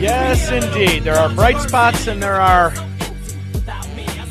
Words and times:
Yes, 0.00 0.48
indeed. 0.52 1.02
There 1.02 1.16
are 1.16 1.28
bright 1.34 1.60
spots 1.60 2.06
and 2.06 2.22
there 2.22 2.40
are 2.40 2.70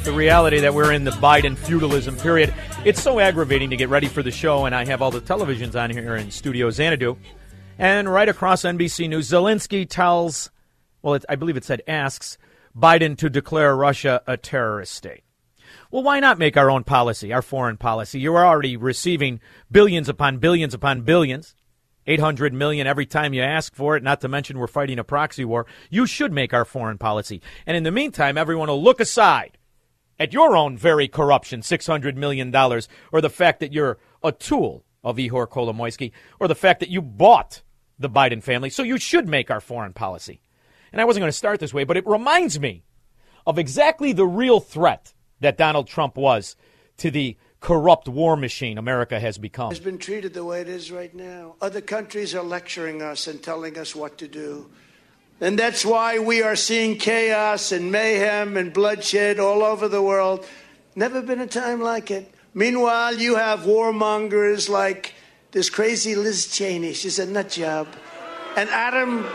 the 0.06 0.14
reality 0.16 0.62
that 0.62 0.74
we're 0.74 0.94
in 0.94 1.04
the 1.04 1.12
Biden 1.12 1.58
feudalism 1.58 2.16
period. 2.16 2.54
It's 2.86 3.02
so 3.02 3.20
aggravating 3.20 3.70
to 3.72 3.76
get 3.76 3.90
ready 3.90 4.08
for 4.08 4.24
the 4.24 4.32
show, 4.32 4.64
and 4.64 4.74
I 4.74 4.86
have 4.86 5.02
all 5.02 5.12
the 5.12 5.20
televisions 5.20 5.76
on 5.76 5.90
here 5.90 6.16
in 6.16 6.32
Studio 6.32 6.70
Xanadu. 6.70 7.18
And 7.78 8.10
right 8.10 8.30
across 8.30 8.62
NBC 8.62 9.10
News, 9.10 9.30
Zelensky 9.30 9.86
tells, 9.88 10.52
well, 11.02 11.16
it, 11.16 11.26
I 11.28 11.36
believe 11.36 11.58
it 11.58 11.66
said 11.66 11.82
asks, 11.86 12.38
Biden 12.74 13.18
to 13.18 13.30
declare 13.30 13.76
Russia 13.76 14.22
a 14.26 14.38
terrorist 14.38 14.94
state. 14.94 15.26
Well, 15.92 16.04
why 16.04 16.22
not 16.22 16.40
make 16.40 16.56
our 16.56 16.72
own 16.72 16.86
policy, 16.86 17.34
our 17.34 17.42
foreign 17.42 17.76
policy? 17.76 18.22
You're 18.22 18.46
already 18.46 18.78
receiving 18.78 19.42
billions 19.70 20.08
upon 20.08 20.38
billions 20.38 20.74
upon 20.74 21.02
billions 21.02 21.56
800 22.08 22.54
million 22.54 22.88
every 22.88 23.06
time 23.06 23.34
you 23.34 23.42
ask 23.42 23.76
for 23.76 23.96
it, 23.98 24.04
not 24.04 24.22
to 24.22 24.28
mention 24.28 24.58
we're 24.58 24.68
fighting 24.68 24.98
a 24.98 25.04
proxy 25.04 25.46
war. 25.46 25.68
You 25.90 26.06
should 26.06 26.32
make 26.32 26.54
our 26.54 26.66
foreign 26.66 26.98
policy. 26.98 27.42
And 27.66 27.76
in 27.76 27.84
the 27.84 27.92
meantime, 27.92 28.38
everyone 28.38 28.70
will 28.70 28.82
look 28.82 29.00
aside 29.00 29.58
at 30.20 30.34
your 30.34 30.56
own 30.56 30.78
very 30.78 31.08
corruption, 31.08 31.62
$600 31.62 32.16
million, 32.16 32.56
or 32.56 33.22
the 33.22 33.30
fact 33.30 33.60
that 33.60 33.74
you're 33.74 34.00
a 34.24 34.32
tool 34.32 34.84
of 35.04 35.18
Ihor 35.18 35.48
Kolomoisky, 35.48 36.12
or 36.40 36.48
the 36.48 36.56
fact 36.56 36.80
that 36.80 36.90
you 36.90 37.02
bought 37.02 37.62
the 38.00 38.10
Biden 38.10 38.42
family. 38.42 38.70
So 38.70 38.84
you 38.84 38.98
should 38.98 39.28
make 39.28 39.52
our 39.52 39.62
foreign 39.62 39.94
policy. 39.94 40.42
And 40.92 41.02
I 41.02 41.06
wasn't 41.06 41.22
going 41.22 41.32
to 41.32 41.38
start 41.38 41.60
this 41.60 41.74
way, 41.74 41.84
but 41.84 41.98
it 41.98 42.08
reminds 42.08 42.60
me 42.60 42.84
of 43.46 43.60
exactly 43.60 44.14
the 44.14 44.26
real 44.26 44.60
threat 44.60 45.14
that 45.40 45.58
Donald 45.58 45.88
Trump 45.88 46.18
was 46.18 46.56
to 46.98 47.12
the 47.12 47.38
corrupt 47.60 48.08
war 48.08 48.36
machine 48.36 48.78
America 48.78 49.20
has 49.20 49.38
become. 49.38 49.70
Has 49.70 49.80
been 49.80 49.98
treated 49.98 50.34
the 50.34 50.44
way 50.44 50.62
it 50.62 50.70
is 50.70 50.92
right 50.92 51.14
now. 51.14 51.56
Other 51.62 51.82
countries 51.82 52.36
are 52.36 52.44
lecturing 52.44 53.02
us 53.02 53.28
and 53.28 53.42
telling 53.42 53.78
us 53.78 53.96
what 53.96 54.18
to 54.20 54.28
do. 54.28 54.70
And 55.40 55.58
that's 55.58 55.86
why 55.86 56.20
we 56.20 56.42
are 56.42 56.56
seeing 56.56 56.98
chaos 56.98 57.72
and 57.72 57.92
mayhem 57.92 58.58
and 58.58 58.74
bloodshed 58.74 59.40
all 59.40 59.64
over 59.64 59.88
the 59.88 60.02
world. 60.02 60.46
Never 60.96 61.22
been 61.22 61.40
a 61.42 61.48
time 61.48 61.80
like 61.82 62.10
it. 62.10 62.34
Meanwhile, 62.56 63.18
you 63.18 63.36
have 63.36 63.62
warmongers 63.62 64.68
like 64.68 65.14
this 65.52 65.70
crazy 65.70 66.16
Liz 66.16 66.48
Cheney. 66.48 66.94
She's 66.94 67.20
a 67.20 67.26
nut 67.28 67.50
job. 67.50 67.88
And 68.56 68.68
Adam 68.70 69.28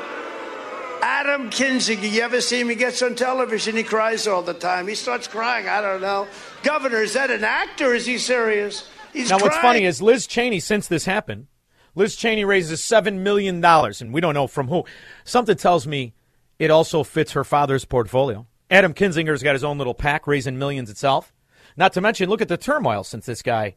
Adam 1.02 1.50
Kinzinger, 1.50 2.10
you 2.10 2.20
ever 2.22 2.41
see 2.41 2.60
him? 2.60 2.69
He 2.69 2.76
gets 2.76 3.02
on 3.02 3.14
television, 3.14 3.76
he 3.76 3.82
cries 3.82 4.26
all 4.26 4.42
the 4.42 4.54
time. 4.54 4.86
He 4.86 4.94
starts 4.94 5.26
crying. 5.26 5.69
I 5.69 5.80
don't 5.80 6.00
know. 6.00 6.28
Governor, 6.62 7.02
is 7.02 7.14
that 7.14 7.30
an 7.30 7.44
actor? 7.44 7.94
Is 7.94 8.06
he 8.06 8.18
serious? 8.18 8.88
He's 9.12 9.30
now, 9.30 9.38
crying. 9.38 9.50
what's 9.50 9.62
funny 9.62 9.84
is 9.84 10.00
Liz 10.00 10.26
Cheney, 10.26 10.60
since 10.60 10.88
this 10.88 11.04
happened, 11.04 11.48
Liz 11.94 12.16
Cheney 12.16 12.44
raises 12.44 12.80
$7 12.80 13.18
million, 13.18 13.62
and 13.64 14.12
we 14.12 14.20
don't 14.20 14.34
know 14.34 14.46
from 14.46 14.68
who. 14.68 14.84
Something 15.24 15.56
tells 15.56 15.86
me 15.86 16.14
it 16.58 16.70
also 16.70 17.04
fits 17.04 17.32
her 17.32 17.44
father's 17.44 17.84
portfolio. 17.84 18.46
Adam 18.70 18.94
Kinzinger's 18.94 19.42
got 19.42 19.54
his 19.54 19.64
own 19.64 19.76
little 19.76 19.94
pack 19.94 20.26
raising 20.26 20.58
millions 20.58 20.88
itself. 20.88 21.34
Not 21.76 21.92
to 21.94 22.00
mention, 22.00 22.28
look 22.28 22.40
at 22.40 22.48
the 22.48 22.56
turmoil 22.56 23.04
since 23.04 23.26
this 23.26 23.42
guy 23.42 23.74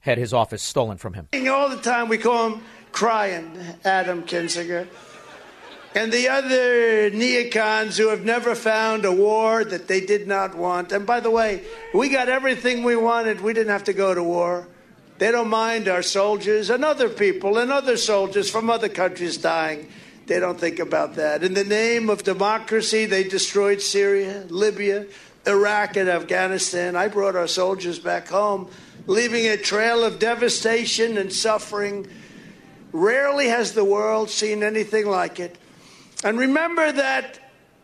had 0.00 0.18
his 0.18 0.32
office 0.32 0.62
stolen 0.62 0.98
from 0.98 1.14
him. 1.14 1.28
All 1.48 1.68
the 1.68 1.80
time 1.80 2.08
we 2.08 2.18
call 2.18 2.50
him 2.50 2.62
crying, 2.92 3.58
Adam 3.84 4.22
Kinzinger 4.22 4.86
and 5.96 6.12
the 6.12 6.28
other 6.28 7.10
neocons 7.10 7.96
who 7.96 8.08
have 8.08 8.22
never 8.22 8.54
found 8.54 9.06
a 9.06 9.10
war 9.10 9.64
that 9.64 9.88
they 9.88 10.02
did 10.02 10.28
not 10.28 10.54
want. 10.54 10.92
And 10.92 11.06
by 11.06 11.20
the 11.20 11.30
way, 11.30 11.62
we 11.94 12.10
got 12.10 12.28
everything 12.28 12.84
we 12.84 12.96
wanted. 12.96 13.40
We 13.40 13.54
didn't 13.54 13.72
have 13.72 13.84
to 13.84 13.94
go 13.94 14.14
to 14.14 14.22
war. 14.22 14.68
They 15.16 15.30
don't 15.30 15.48
mind 15.48 15.88
our 15.88 16.02
soldiers 16.02 16.68
and 16.68 16.84
other 16.84 17.08
people 17.08 17.56
and 17.56 17.72
other 17.72 17.96
soldiers 17.96 18.50
from 18.50 18.68
other 18.68 18.90
countries 18.90 19.38
dying. 19.38 19.88
They 20.26 20.38
don't 20.38 20.60
think 20.60 20.80
about 20.80 21.14
that. 21.14 21.42
In 21.42 21.54
the 21.54 21.64
name 21.64 22.10
of 22.10 22.24
democracy, 22.24 23.06
they 23.06 23.24
destroyed 23.24 23.80
Syria, 23.80 24.44
Libya, 24.50 25.06
Iraq, 25.46 25.96
and 25.96 26.10
Afghanistan. 26.10 26.94
I 26.94 27.08
brought 27.08 27.36
our 27.36 27.48
soldiers 27.48 27.98
back 27.98 28.28
home, 28.28 28.68
leaving 29.06 29.46
a 29.46 29.56
trail 29.56 30.04
of 30.04 30.18
devastation 30.18 31.16
and 31.16 31.32
suffering. 31.32 32.06
Rarely 32.92 33.48
has 33.48 33.72
the 33.72 33.84
world 33.84 34.28
seen 34.28 34.62
anything 34.62 35.06
like 35.06 35.40
it. 35.40 35.56
And 36.26 36.40
remember 36.40 36.90
that 36.90 37.38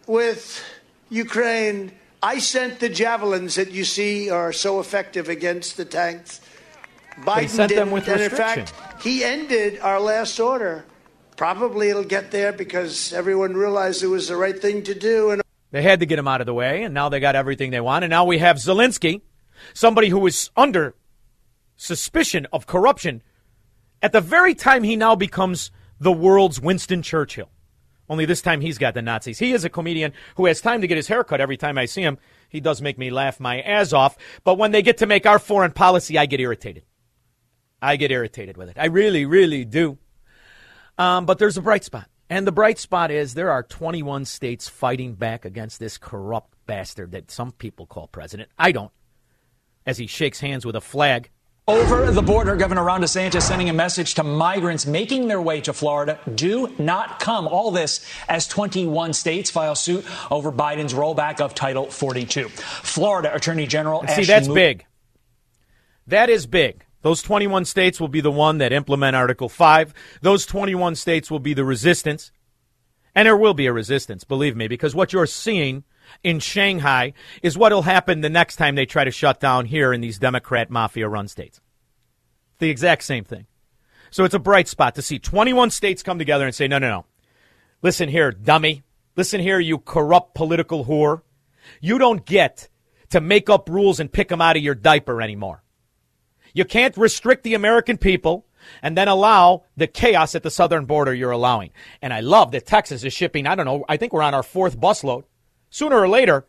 with 0.08 0.64
Ukraine, 1.10 1.92
I 2.20 2.40
sent 2.40 2.80
the 2.80 2.88
javelins 2.88 3.54
that 3.54 3.70
you 3.70 3.84
see 3.84 4.30
are 4.30 4.52
so 4.52 4.80
effective 4.80 5.28
against 5.28 5.76
the 5.76 5.84
tanks. 5.84 6.40
Biden 7.20 7.48
sent 7.48 7.68
did, 7.68 7.78
them 7.78 7.92
with 7.92 8.08
and 8.08 8.20
in 8.20 8.30
fact, 8.30 8.72
he 9.00 9.22
ended 9.22 9.78
our 9.78 10.00
last 10.00 10.40
order. 10.40 10.84
Probably 11.36 11.90
it'll 11.90 12.02
get 12.02 12.32
there 12.32 12.52
because 12.52 13.12
everyone 13.12 13.54
realized 13.54 14.02
it 14.02 14.08
was 14.08 14.26
the 14.26 14.36
right 14.36 14.60
thing 14.60 14.82
to 14.84 14.94
do. 14.94 15.30
And 15.30 15.42
They 15.70 15.82
had 15.82 16.00
to 16.00 16.06
get 16.06 16.18
him 16.18 16.26
out 16.26 16.40
of 16.40 16.46
the 16.48 16.54
way, 16.54 16.82
and 16.82 16.92
now 16.92 17.08
they 17.08 17.20
got 17.20 17.36
everything 17.36 17.70
they 17.70 17.80
want. 17.80 18.02
And 18.02 18.10
now 18.10 18.24
we 18.24 18.38
have 18.38 18.56
Zelensky, 18.56 19.20
somebody 19.72 20.08
who 20.08 20.26
is 20.26 20.50
under 20.56 20.96
suspicion 21.76 22.48
of 22.52 22.66
corruption 22.66 23.22
at 24.02 24.10
the 24.10 24.20
very 24.20 24.56
time 24.56 24.82
he 24.82 24.96
now 24.96 25.14
becomes 25.14 25.70
the 26.00 26.10
world's 26.10 26.60
Winston 26.60 27.02
Churchill. 27.02 27.48
Only 28.12 28.26
this 28.26 28.42
time 28.42 28.60
he's 28.60 28.76
got 28.76 28.92
the 28.92 29.00
Nazis. 29.00 29.38
He 29.38 29.54
is 29.54 29.64
a 29.64 29.70
comedian 29.70 30.12
who 30.36 30.44
has 30.44 30.60
time 30.60 30.82
to 30.82 30.86
get 30.86 30.98
his 30.98 31.08
hair 31.08 31.24
cut 31.24 31.40
every 31.40 31.56
time 31.56 31.78
I 31.78 31.86
see 31.86 32.02
him. 32.02 32.18
He 32.50 32.60
does 32.60 32.82
make 32.82 32.98
me 32.98 33.08
laugh 33.08 33.40
my 33.40 33.62
ass 33.62 33.94
off. 33.94 34.18
But 34.44 34.58
when 34.58 34.70
they 34.70 34.82
get 34.82 34.98
to 34.98 35.06
make 35.06 35.24
our 35.24 35.38
foreign 35.38 35.70
policy, 35.70 36.18
I 36.18 36.26
get 36.26 36.38
irritated. 36.38 36.84
I 37.80 37.96
get 37.96 38.10
irritated 38.10 38.58
with 38.58 38.68
it. 38.68 38.76
I 38.78 38.84
really, 38.88 39.24
really 39.24 39.64
do. 39.64 39.96
Um, 40.98 41.24
but 41.24 41.38
there's 41.38 41.56
a 41.56 41.62
bright 41.62 41.84
spot. 41.84 42.06
And 42.28 42.46
the 42.46 42.52
bright 42.52 42.78
spot 42.78 43.10
is 43.10 43.32
there 43.32 43.50
are 43.50 43.62
21 43.62 44.26
states 44.26 44.68
fighting 44.68 45.14
back 45.14 45.46
against 45.46 45.80
this 45.80 45.96
corrupt 45.96 46.54
bastard 46.66 47.12
that 47.12 47.30
some 47.30 47.52
people 47.52 47.86
call 47.86 48.08
president. 48.08 48.50
I 48.58 48.72
don't. 48.72 48.92
As 49.86 49.96
he 49.96 50.06
shakes 50.06 50.40
hands 50.40 50.66
with 50.66 50.76
a 50.76 50.82
flag. 50.82 51.30
Over 51.68 52.10
the 52.10 52.22
border, 52.22 52.56
Governor 52.56 52.82
Ron 52.82 53.02
DeSantis 53.02 53.42
sending 53.42 53.68
a 53.70 53.72
message 53.72 54.14
to 54.14 54.24
migrants 54.24 54.84
making 54.84 55.28
their 55.28 55.40
way 55.40 55.60
to 55.60 55.72
Florida 55.72 56.18
do 56.34 56.74
not 56.76 57.20
come. 57.20 57.46
All 57.46 57.70
this 57.70 58.04
as 58.28 58.48
21 58.48 59.12
states 59.12 59.48
file 59.48 59.76
suit 59.76 60.04
over 60.28 60.50
Biden's 60.50 60.92
rollback 60.92 61.40
of 61.40 61.54
Title 61.54 61.86
42. 61.88 62.48
Florida 62.48 63.32
Attorney 63.32 63.68
General 63.68 64.00
And 64.00 64.08
see, 64.10 64.14
Ashley 64.14 64.24
that's 64.24 64.48
Moody- 64.48 64.60
big. 64.60 64.86
That 66.08 66.28
is 66.30 66.48
big. 66.48 66.84
Those 67.02 67.22
21 67.22 67.64
states 67.64 68.00
will 68.00 68.08
be 68.08 68.20
the 68.20 68.32
one 68.32 68.58
that 68.58 68.72
implement 68.72 69.14
Article 69.14 69.48
5. 69.48 69.94
Those 70.20 70.44
21 70.46 70.96
states 70.96 71.30
will 71.30 71.38
be 71.38 71.54
the 71.54 71.64
resistance. 71.64 72.32
And 73.14 73.26
there 73.26 73.36
will 73.36 73.54
be 73.54 73.66
a 73.66 73.72
resistance, 73.72 74.24
believe 74.24 74.56
me, 74.56 74.66
because 74.66 74.96
what 74.96 75.12
you're 75.12 75.26
seeing 75.26 75.84
in 76.22 76.38
Shanghai 76.38 77.12
is 77.42 77.58
what 77.58 77.72
will 77.72 77.82
happen 77.82 78.20
the 78.20 78.30
next 78.30 78.56
time 78.56 78.74
they 78.74 78.86
try 78.86 79.04
to 79.04 79.10
shut 79.10 79.40
down 79.40 79.66
here 79.66 79.92
in 79.92 80.00
these 80.00 80.18
Democrat 80.18 80.70
mafia 80.70 81.08
run 81.08 81.28
states. 81.28 81.60
The 82.58 82.70
exact 82.70 83.02
same 83.04 83.24
thing. 83.24 83.46
So 84.10 84.24
it's 84.24 84.34
a 84.34 84.38
bright 84.38 84.68
spot 84.68 84.94
to 84.96 85.02
see 85.02 85.18
21 85.18 85.70
states 85.70 86.02
come 86.02 86.18
together 86.18 86.44
and 86.44 86.54
say, 86.54 86.68
no, 86.68 86.78
no, 86.78 86.88
no. 86.88 87.06
Listen 87.80 88.08
here, 88.08 88.30
dummy. 88.30 88.82
Listen 89.16 89.40
here, 89.40 89.58
you 89.58 89.78
corrupt 89.78 90.34
political 90.34 90.84
whore. 90.84 91.22
You 91.80 91.98
don't 91.98 92.24
get 92.24 92.68
to 93.10 93.20
make 93.20 93.50
up 93.50 93.68
rules 93.68 94.00
and 94.00 94.12
pick 94.12 94.28
them 94.28 94.40
out 94.40 94.56
of 94.56 94.62
your 94.62 94.74
diaper 94.74 95.20
anymore. 95.20 95.62
You 96.54 96.64
can't 96.64 96.96
restrict 96.96 97.42
the 97.42 97.54
American 97.54 97.96
people 97.96 98.46
and 98.82 98.96
then 98.96 99.08
allow 99.08 99.64
the 99.76 99.86
chaos 99.86 100.34
at 100.34 100.42
the 100.42 100.50
southern 100.50 100.84
border 100.84 101.14
you're 101.14 101.30
allowing. 101.30 101.70
And 102.00 102.12
I 102.12 102.20
love 102.20 102.52
that 102.52 102.66
Texas 102.66 103.04
is 103.04 103.12
shipping, 103.12 103.46
I 103.46 103.54
don't 103.54 103.66
know, 103.66 103.84
I 103.88 103.96
think 103.96 104.12
we're 104.12 104.22
on 104.22 104.34
our 104.34 104.42
fourth 104.42 104.78
busload. 104.78 105.24
Sooner 105.72 105.98
or 105.98 106.06
later, 106.06 106.44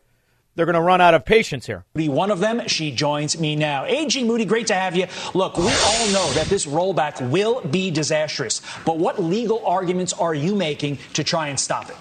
they're 0.54 0.66
going 0.66 0.74
to 0.74 0.82
run 0.82 1.00
out 1.00 1.14
of 1.14 1.24
patience 1.24 1.64
here. 1.64 1.86
One 1.94 2.30
of 2.30 2.40
them, 2.40 2.68
she 2.68 2.92
joins 2.92 3.40
me 3.40 3.56
now. 3.56 3.86
AG 3.86 4.22
Moody, 4.22 4.44
great 4.44 4.66
to 4.66 4.74
have 4.74 4.94
you. 4.94 5.06
Look, 5.32 5.56
we 5.56 5.64
all 5.64 6.06
know 6.08 6.30
that 6.34 6.46
this 6.50 6.66
rollback 6.66 7.30
will 7.30 7.62
be 7.62 7.90
disastrous, 7.90 8.60
but 8.84 8.98
what 8.98 9.22
legal 9.22 9.64
arguments 9.64 10.12
are 10.12 10.34
you 10.34 10.54
making 10.54 10.98
to 11.14 11.24
try 11.24 11.48
and 11.48 11.58
stop 11.58 11.88
it? 11.88 11.96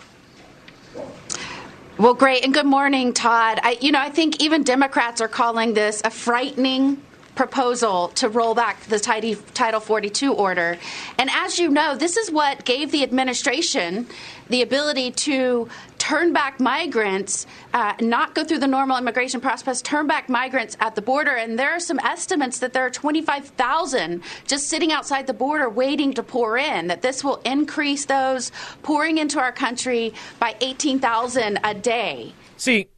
Well, 1.98 2.14
great, 2.14 2.44
and 2.44 2.54
good 2.54 2.66
morning, 2.66 3.14
Todd. 3.14 3.62
I, 3.64 3.78
you 3.80 3.94
know, 3.94 4.02
I 4.02 4.10
think 4.10 4.44
even 4.44 4.64
Democrats 4.64 5.22
are 5.22 5.30
calling 5.30 5.74
this 5.74 6.02
a 6.04 6.10
frightening 6.10 7.02
proposal 7.36 8.10
to 8.10 8.30
roll 8.30 8.54
back 8.54 8.82
the 8.84 9.00
Title 9.00 9.80
42 9.80 10.34
order. 10.34 10.78
And 11.18 11.30
as 11.32 11.58
you 11.58 11.70
know, 11.70 11.96
this 11.96 12.18
is 12.18 12.30
what 12.30 12.66
gave 12.66 12.92
the 12.92 13.02
administration 13.02 14.08
the 14.54 14.62
ability 14.62 15.10
to 15.10 15.68
turn 15.98 16.32
back 16.32 16.60
migrants, 16.60 17.48
uh, 17.74 17.94
not 18.02 18.36
go 18.36 18.44
through 18.44 18.60
the 18.60 18.68
normal 18.68 18.96
immigration 18.98 19.42
process, 19.42 19.82
turn 19.82 20.06
back 20.06 20.30
migrants 20.30 20.78
at 20.80 20.94
the 20.94 21.02
border. 21.02 21.32
And 21.32 21.58
there 21.58 21.72
are 21.72 21.80
some 21.80 21.98
estimates 22.00 22.60
that 22.60 22.72
there 22.72 22.86
are 22.86 22.92
25,000 22.92 24.22
just 24.46 24.68
sitting 24.68 24.92
outside 24.92 25.26
the 25.26 25.34
border 25.34 25.68
waiting 25.70 26.14
to 26.14 26.22
pour 26.22 26.56
in, 26.56 26.86
that 26.86 27.02
this 27.02 27.24
will 27.24 27.38
increase 27.46 28.06
those 28.06 28.52
pouring 28.84 29.18
into 29.18 29.40
our 29.40 29.52
country 29.52 30.14
by 30.40 30.56
18,000 30.62 31.60
a 31.64 31.74
day. 31.74 32.32
See, 32.56 32.90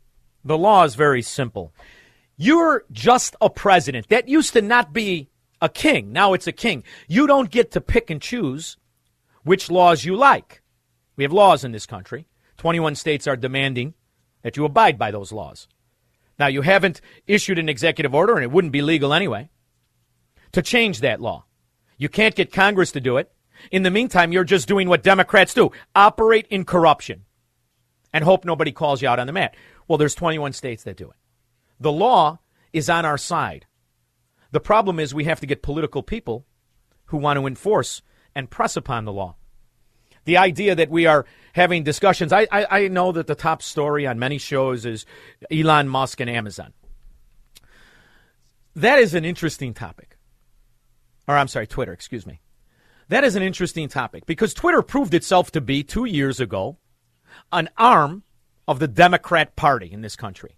the 0.44 0.58
law 0.58 0.84
is 0.84 0.96
very 0.96 1.22
simple. 1.22 1.74
You're 2.36 2.84
just 2.92 3.38
a 3.40 3.50
president. 3.50 4.10
That 4.10 4.28
used 4.28 4.52
to 4.54 4.62
not 4.62 4.92
be 4.92 5.30
a 5.62 5.70
king. 5.70 6.12
Now 6.12 6.34
it's 6.34 6.48
a 6.48 6.52
king. 6.52 6.84
You 7.08 7.28
don't 7.28 7.50
get 7.50 7.72
to 7.72 7.80
pick 7.80 8.10
and 8.10 8.22
choose 8.22 8.76
which 9.44 9.72
laws 9.72 10.04
you 10.04 10.18
like. 10.18 10.62
We 11.16 11.24
have 11.24 11.34
laws 11.34 11.64
in 11.64 11.72
this 11.72 11.86
country. 11.86 12.28
21 12.58 12.96
states 12.96 13.28
are 13.28 13.36
demanding 13.36 13.94
that 14.42 14.58
you 14.58 14.66
abide 14.66 14.98
by 14.98 15.12
those 15.12 15.32
laws. 15.32 15.68
Now, 16.38 16.48
you 16.48 16.62
haven't 16.62 17.02
issued 17.28 17.60
an 17.60 17.70
executive 17.70 18.14
order, 18.14 18.36
and 18.36 18.44
it 18.44 18.52
wouldn't 18.52 18.74
be 18.74 18.82
legal 18.82 19.14
anyway, 19.14 19.50
to 20.52 20.62
change 20.62 21.00
that 21.00 21.22
law. 21.22 21.46
You 21.98 22.10
can't 22.10 22.36
get 22.36 22.52
Congress 22.52 22.92
to 22.92 23.02
do 23.02 23.18
it. 23.18 23.32
In 23.72 23.84
the 23.84 23.92
meantime, 23.92 24.32
you're 24.32 24.44
just 24.44 24.68
doing 24.68 24.90
what 24.90 25.04
Democrats 25.04 25.54
do 25.54 25.72
operate 25.96 26.48
in 26.50 26.66
corruption 26.66 27.26
and 28.12 28.24
hope 28.24 28.44
nobody 28.46 28.72
calls 28.72 29.02
you 29.02 29.08
out 29.08 29.20
on 29.20 29.28
the 29.28 29.34
mat. 29.34 29.56
Well, 29.88 29.98
there's 29.98 30.16
21 30.16 30.54
states 30.54 30.84
that 30.84 30.98
do 30.98 31.10
it. 31.10 31.16
The 31.80 31.92
law 31.92 32.40
is 32.74 32.90
on 32.90 33.06
our 33.06 33.18
side. 33.18 33.66
The 34.52 34.60
problem 34.60 35.00
is 35.00 35.14
we 35.14 35.26
have 35.26 35.40
to 35.42 35.48
get 35.48 35.64
political 35.64 36.04
people 36.04 36.46
who 37.06 37.18
want 37.18 37.40
to 37.40 37.48
enforce 37.48 38.02
and 38.34 38.50
press 38.50 38.76
upon 38.76 39.06
the 39.06 39.14
law. 39.14 39.36
The 40.26 40.38
idea 40.38 40.76
that 40.76 40.90
we 40.90 41.06
are 41.06 41.26
having 41.54 41.84
discussions, 41.84 42.34
I, 42.34 42.48
I, 42.52 42.66
I 42.70 42.88
know 42.88 43.12
that 43.12 43.28
the 43.28 43.36
top 43.36 43.62
story 43.62 44.06
on 44.06 44.20
many 44.20 44.38
shows 44.38 44.86
is 44.86 45.06
Elon 45.52 45.88
Musk 45.88 46.20
and 46.20 46.30
Amazon. 46.30 46.74
That 48.76 49.00
is 49.00 49.14
an 49.14 49.24
interesting 49.24 49.74
topic. 49.74 50.18
Or 51.28 51.38
I'm 51.38 51.48
sorry, 51.48 51.68
Twitter, 51.68 51.94
excuse 51.94 52.26
me. 52.26 52.42
That 53.08 53.24
is 53.24 53.36
an 53.36 53.44
interesting 53.44 53.88
topic 53.88 54.26
because 54.26 54.54
Twitter 54.54 54.82
proved 54.82 55.14
itself 55.14 55.52
to 55.52 55.62
be, 55.62 55.84
two 55.84 56.06
years 56.06 56.40
ago, 56.40 56.78
an 57.52 57.70
arm 57.78 58.24
of 58.68 58.80
the 58.80 58.88
Democrat 58.88 59.56
Party 59.56 59.92
in 59.92 60.02
this 60.02 60.16
country. 60.16 60.58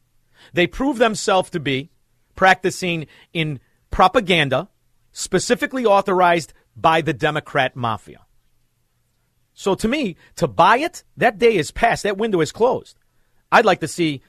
They 0.53 0.67
proved 0.67 0.99
themselves 0.99 1.49
to 1.51 1.59
be 1.59 1.91
practicing 2.35 3.07
in 3.33 3.59
propaganda 3.91 4.69
specifically 5.11 5.85
authorized 5.85 6.53
by 6.75 7.01
the 7.01 7.13
Democrat 7.13 7.75
mafia. 7.75 8.21
So 9.59 9.73
to 9.73 9.87
me, 9.87 10.17
to 10.35 10.47
buy 10.47 10.77
it, 10.77 11.03
that 11.17 11.39
day 11.39 11.55
is 11.55 11.71
past. 11.71 12.03
That 12.03 12.15
window 12.15 12.41
is 12.41 12.51
closed. 12.51 12.95
I'd 13.51 13.65
like 13.65 13.79
to 13.79 13.87
see, 13.87 14.21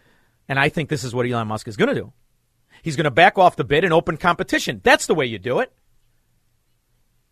and 0.48 0.58
I 0.58 0.70
think 0.70 0.88
this 0.88 1.04
is 1.04 1.14
what 1.14 1.26
Elon 1.26 1.48
Musk 1.48 1.68
is 1.68 1.76
going 1.76 1.94
to 1.94 2.00
do. 2.00 2.14
He's 2.82 2.96
going 2.96 3.04
to 3.04 3.10
back 3.10 3.36
off 3.36 3.54
the 3.54 3.62
bid 3.62 3.84
and 3.84 3.92
open 3.92 4.16
competition. 4.16 4.80
That's 4.82 5.06
the 5.06 5.14
way 5.14 5.26
you 5.26 5.38
do 5.38 5.58
it. 5.58 5.70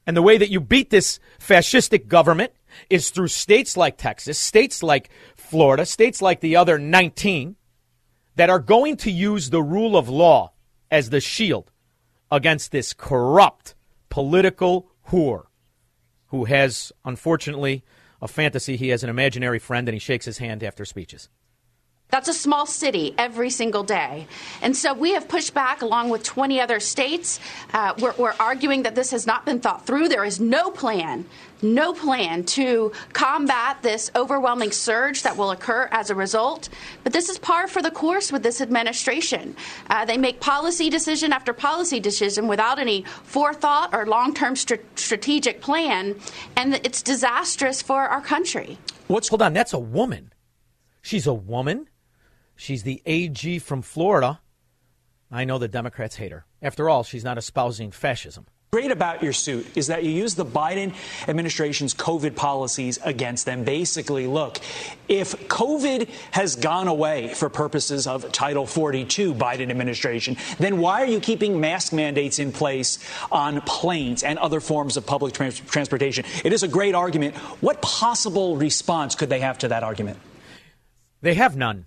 And 0.06 0.14
the 0.14 0.20
way 0.20 0.36
that 0.36 0.50
you 0.50 0.60
beat 0.60 0.90
this 0.90 1.18
fascistic 1.40 2.06
government 2.06 2.52
is 2.90 3.08
through 3.08 3.28
states 3.28 3.78
like 3.78 3.96
Texas, 3.96 4.38
states 4.38 4.82
like 4.82 5.08
Florida, 5.34 5.86
states 5.86 6.20
like 6.20 6.40
the 6.40 6.56
other 6.56 6.78
19 6.78 7.56
that 8.34 8.50
are 8.50 8.58
going 8.58 8.98
to 8.98 9.10
use 9.10 9.48
the 9.48 9.62
rule 9.62 9.96
of 9.96 10.10
law 10.10 10.52
as 10.90 11.08
the 11.08 11.20
shield 11.20 11.72
against 12.30 12.72
this 12.72 12.92
corrupt 12.92 13.74
political 14.10 14.90
whore 15.08 15.46
who 16.28 16.44
has, 16.44 16.92
unfortunately, 17.04 17.84
a 18.20 18.28
fantasy. 18.28 18.76
He 18.76 18.88
has 18.88 19.02
an 19.02 19.10
imaginary 19.10 19.58
friend 19.58 19.88
and 19.88 19.94
he 19.94 20.00
shakes 20.00 20.24
his 20.24 20.38
hand 20.38 20.62
after 20.62 20.84
speeches. 20.84 21.28
That's 22.08 22.28
a 22.28 22.34
small 22.34 22.66
city 22.66 23.14
every 23.18 23.50
single 23.50 23.82
day. 23.82 24.28
And 24.62 24.76
so 24.76 24.94
we 24.94 25.14
have 25.14 25.28
pushed 25.28 25.54
back 25.54 25.82
along 25.82 26.10
with 26.10 26.22
20 26.22 26.60
other 26.60 26.78
states. 26.78 27.40
Uh, 27.72 27.94
we're, 27.98 28.14
we're, 28.16 28.34
arguing 28.38 28.84
that 28.84 28.94
this 28.94 29.10
has 29.10 29.26
not 29.26 29.44
been 29.44 29.60
thought 29.60 29.86
through. 29.86 30.08
There 30.08 30.24
is 30.24 30.38
no 30.38 30.70
plan, 30.70 31.24
no 31.62 31.92
plan 31.92 32.44
to 32.44 32.92
combat 33.12 33.82
this 33.82 34.10
overwhelming 34.14 34.72
surge 34.72 35.22
that 35.22 35.36
will 35.36 35.50
occur 35.50 35.88
as 35.92 36.10
a 36.10 36.14
result. 36.14 36.68
But 37.04 37.12
this 37.12 37.28
is 37.28 37.38
par 37.38 37.68
for 37.68 37.82
the 37.82 37.90
course 37.90 38.32
with 38.32 38.42
this 38.42 38.60
administration. 38.60 39.56
Uh, 39.88 40.04
they 40.04 40.18
make 40.18 40.40
policy 40.40 40.90
decision 40.90 41.32
after 41.32 41.52
policy 41.52 42.00
decision 42.00 42.48
without 42.48 42.78
any 42.78 43.04
forethought 43.24 43.94
or 43.94 44.06
long 44.06 44.34
term 44.34 44.56
st- 44.56 44.80
strategic 44.98 45.60
plan. 45.60 46.14
And 46.56 46.74
it's 46.84 47.02
disastrous 47.02 47.82
for 47.82 48.02
our 48.02 48.20
country. 48.20 48.78
What's, 49.06 49.28
hold 49.28 49.42
on, 49.42 49.52
that's 49.52 49.72
a 49.72 49.78
woman. 49.78 50.32
She's 51.02 51.26
a 51.26 51.34
woman 51.34 51.88
She's 52.56 52.82
the 52.82 53.02
AG 53.04 53.58
from 53.60 53.82
Florida. 53.82 54.40
I 55.30 55.44
know 55.44 55.58
the 55.58 55.68
Democrats 55.68 56.16
hate 56.16 56.32
her. 56.32 56.46
After 56.62 56.88
all, 56.88 57.04
she's 57.04 57.24
not 57.24 57.38
espousing 57.38 57.90
fascism. 57.90 58.46
Great 58.72 58.90
about 58.90 59.22
your 59.22 59.32
suit 59.32 59.64
is 59.76 59.86
that 59.86 60.02
you 60.02 60.10
use 60.10 60.34
the 60.34 60.44
Biden 60.44 60.92
administration's 61.28 61.94
COVID 61.94 62.34
policies 62.34 62.98
against 63.04 63.46
them. 63.46 63.62
Basically, 63.62 64.26
look, 64.26 64.58
if 65.08 65.48
COVID 65.48 66.08
has 66.32 66.56
gone 66.56 66.88
away 66.88 67.32
for 67.32 67.48
purposes 67.48 68.06
of 68.08 68.30
Title 68.32 68.66
42 68.66 69.34
Biden 69.34 69.70
administration, 69.70 70.36
then 70.58 70.78
why 70.78 71.02
are 71.02 71.06
you 71.06 71.20
keeping 71.20 71.60
mask 71.60 71.92
mandates 71.92 72.40
in 72.40 72.50
place 72.50 72.98
on 73.30 73.60
planes 73.62 74.24
and 74.24 74.38
other 74.40 74.60
forms 74.60 74.96
of 74.96 75.06
public 75.06 75.32
trans- 75.32 75.60
transportation? 75.60 76.24
It 76.44 76.52
is 76.52 76.64
a 76.64 76.68
great 76.68 76.94
argument. 76.94 77.36
What 77.62 77.80
possible 77.82 78.56
response 78.56 79.14
could 79.14 79.28
they 79.28 79.40
have 79.40 79.58
to 79.58 79.68
that 79.68 79.84
argument? 79.84 80.18
They 81.22 81.34
have 81.34 81.56
none. 81.56 81.86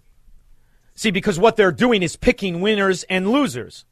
See, 0.95 1.11
because 1.11 1.37
what 1.37 1.55
they're 1.55 1.71
doing 1.73 2.03
is 2.03 2.15
picking 2.15 2.61
winners 2.61 3.03
and 3.03 3.31
losers 3.31 3.85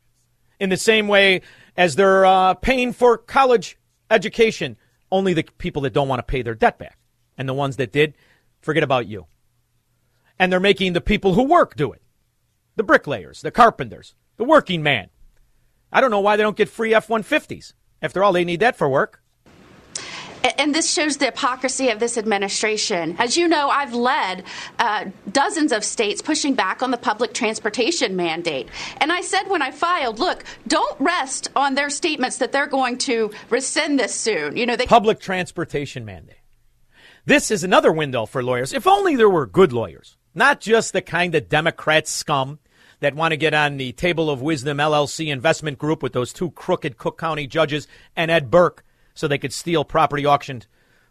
in 0.60 0.70
the 0.70 0.77
same 0.77 1.08
way 1.08 1.41
as 1.77 1.96
they're 1.96 2.25
uh, 2.25 2.55
paying 2.55 2.91
for 2.91 3.17
college 3.17 3.77
education. 4.10 4.77
Only 5.10 5.34
the 5.34 5.43
people 5.43 5.84
that 5.84 5.93
don't 5.93 6.10
want 6.10 6.19
to 6.19 6.24
pay 6.24 6.41
their 6.41 6.55
debt 6.55 6.77
back. 6.77 6.98
And 7.38 7.48
the 7.48 7.53
ones 7.53 7.77
that 7.77 7.93
did, 7.93 8.15
forget 8.60 8.84
about 8.84 9.07
you. 9.07 9.27
And 10.39 10.51
they're 10.51 10.60
making 10.60 10.93
the 10.93 11.01
people 11.01 11.34
who 11.34 11.43
work 11.43 11.75
do 11.75 11.91
it 11.91 12.01
the 12.75 12.84
bricklayers, 12.84 13.41
the 13.41 13.50
carpenters, 13.50 14.13
the 14.38 14.43
working 14.43 14.84
man. 14.84 15.10
I 15.91 16.00
don't 16.00 16.12
know 16.12 16.19
why 16.19 16.36
they 16.36 16.43
don't 16.43 16.57
get 16.57 16.69
free 16.69 16.93
F 16.93 17.07
150s. 17.07 17.74
After 18.01 18.24
all, 18.24 18.34
they 18.34 18.43
need 18.43 18.60
that 18.60 18.75
for 18.75 18.88
work 18.88 19.24
and 20.58 20.74
this 20.74 20.92
shows 20.92 21.18
the 21.18 21.25
hypocrisy 21.25 21.89
of 21.89 22.00
this 22.00 22.18
administration. 22.18 23.16
As 23.20 23.38
you 23.38 23.48
know, 23.48 23.70
I've 23.70 23.94
led 23.94 24.44
uh, 24.80 25.06
dozens 25.32 25.72
of 25.72 25.84
states 25.84 26.22
pushing 26.22 26.54
back 26.54 26.82
on 26.82 26.92
the 26.92 26.98
public 26.98 27.34
transportation 27.34 28.16
mandate. 28.16 28.70
And 28.98 29.12
I 29.12 29.22
said 29.22 29.48
when 29.48 29.62
I 29.62 29.72
filed, 29.72 30.20
look, 30.20 30.44
don't 30.68 31.00
rest 31.00 31.50
on 31.56 31.75
their 31.75 31.89
statements 31.89 32.38
that 32.38 32.51
they're 32.51 32.68
going 32.68 32.98
to 33.00 33.32
rescind 33.50 34.00
this 34.00 34.13
soon. 34.13 34.58
You 34.58 34.66
know, 34.66 34.75
they 34.75 34.86
public 34.86 35.20
transportation 35.20 36.06
mandate. 36.06 36.38
This 37.25 37.51
is 37.51 37.63
another 37.63 37.92
window 37.92 38.25
for 38.25 38.42
lawyers. 38.42 38.74
If 38.74 38.88
only 38.88 39.16
there 39.16 39.30
were 39.30 39.46
good 39.46 39.74
lawyers, 39.74 40.18
not 40.34 40.62
just 40.62 40.94
the 40.94 41.01
kind 41.01 41.36
of 41.36 41.50
Democrat 41.50 42.08
scum 42.08 42.60
that 43.00 43.16
want 43.16 43.32
to 43.32 43.38
get 43.38 43.54
on 43.54 43.77
the 43.77 43.92
table 43.92 44.30
of 44.30 44.42
wisdom 44.42 44.77
LLC 44.77 45.27
investment 45.27 45.77
group 45.77 46.01
with 46.01 46.13
those 46.13 46.34
two 46.34 46.51
crooked 46.51 46.98
Cook 46.98 47.18
County 47.18 47.46
judges 47.46 47.88
and 48.16 48.32
Ed 48.32 48.50
Burke 48.50 48.84
so 49.18 49.28
they 49.28 49.40
could 49.40 49.52
steal 49.52 49.84
property 49.84 50.26
auctioned 50.26 50.68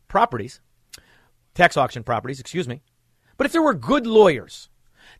properties, 0.06 0.60
tax 1.54 1.76
auction 1.76 2.04
properties, 2.04 2.38
excuse 2.38 2.68
me. 2.68 2.80
But 3.36 3.46
if 3.46 3.52
there 3.52 3.62
were 3.62 3.74
good 3.74 4.06
lawyers 4.06 4.68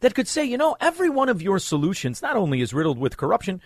that 0.01 0.15
could 0.15 0.29
say, 0.29 0.45
you 0.45 0.57
know, 0.57 0.77
every 0.81 1.11
one 1.11 1.29
of 1.29 1.43
your 1.43 1.59
solutions 1.59 2.23
not 2.23 2.37
only 2.37 2.61
is 2.61 2.73
riddled 2.73 2.99
with 2.99 3.17
corruption, 3.17 3.61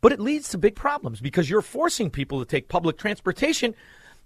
but 0.00 0.10
it 0.10 0.18
leads 0.18 0.48
to 0.48 0.58
big 0.58 0.74
problems 0.74 1.20
because 1.20 1.48
you're 1.48 1.62
forcing 1.62 2.10
people 2.10 2.40
to 2.40 2.44
take 2.44 2.68
public 2.68 2.98
transportation. 2.98 3.76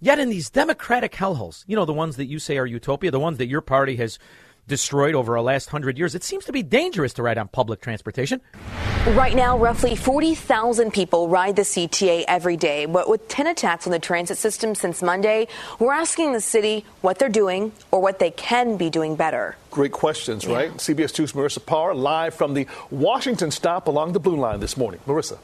Yet 0.01 0.19
in 0.19 0.31
these 0.31 0.49
democratic 0.49 1.13
hellholes, 1.13 1.65
you 1.67 1.77
know, 1.77 1.85
the 1.85 1.93
ones 1.93 2.17
that 2.17 2.27
you 2.27 2.39
say 2.39 2.57
are 2.57 2.67
utopia, 2.67 3.11
the 3.11 3.21
ones 3.21 3.37
that 3.37 3.49
your 3.49 3.61
party 3.61 3.97
has 3.97 4.19
destroyed 4.69 5.15
over 5.15 5.35
the 5.35 5.43
last 5.43 5.71
hundred 5.71 5.99
years, 5.99 6.15
it 6.15 6.23
seems 6.23 6.45
to 6.45 6.53
be 6.53 6.63
dangerous 6.63 7.13
to 7.15 7.23
ride 7.23 7.39
on 7.39 7.49
public 7.49 7.81
transportation. 7.81 8.41
Right 9.09 9.35
now, 9.35 9.57
roughly 9.57 9.97
40,000 9.97 10.93
people 10.93 11.29
ride 11.29 11.57
the 11.57 11.63
CTA 11.63 12.25
every 12.29 12.57
day. 12.57 12.85
But 12.87 13.09
with 13.09 13.27
10 13.29 13.47
attacks 13.47 13.87
on 13.87 13.93
the 13.93 13.99
transit 13.99 14.37
system 14.37 14.75
since 14.75 15.03
Monday, 15.03 15.49
we're 15.79 15.93
asking 15.93 16.35
the 16.35 16.41
city 16.41 16.85
what 17.01 17.19
they're 17.19 17.29
doing 17.29 17.73
or 17.91 18.01
what 18.01 18.19
they 18.19 18.31
can 18.31 18.77
be 18.77 18.91
doing 18.91 19.17
better. 19.17 19.57
Great 19.71 19.93
questions, 19.93 20.45
yeah. 20.45 20.55
right? 20.55 20.73
CBS 20.75 21.13
2's 21.13 21.33
Marissa 21.33 21.65
Parra 21.65 21.95
live 21.95 22.35
from 22.35 22.55
the 22.55 22.67
Washington 22.91 23.51
stop 23.51 23.89
along 23.89 24.13
the 24.13 24.21
Blue 24.21 24.37
Line 24.37 24.61
this 24.61 24.77
morning. 24.77 25.01
Marissa. 25.07 25.39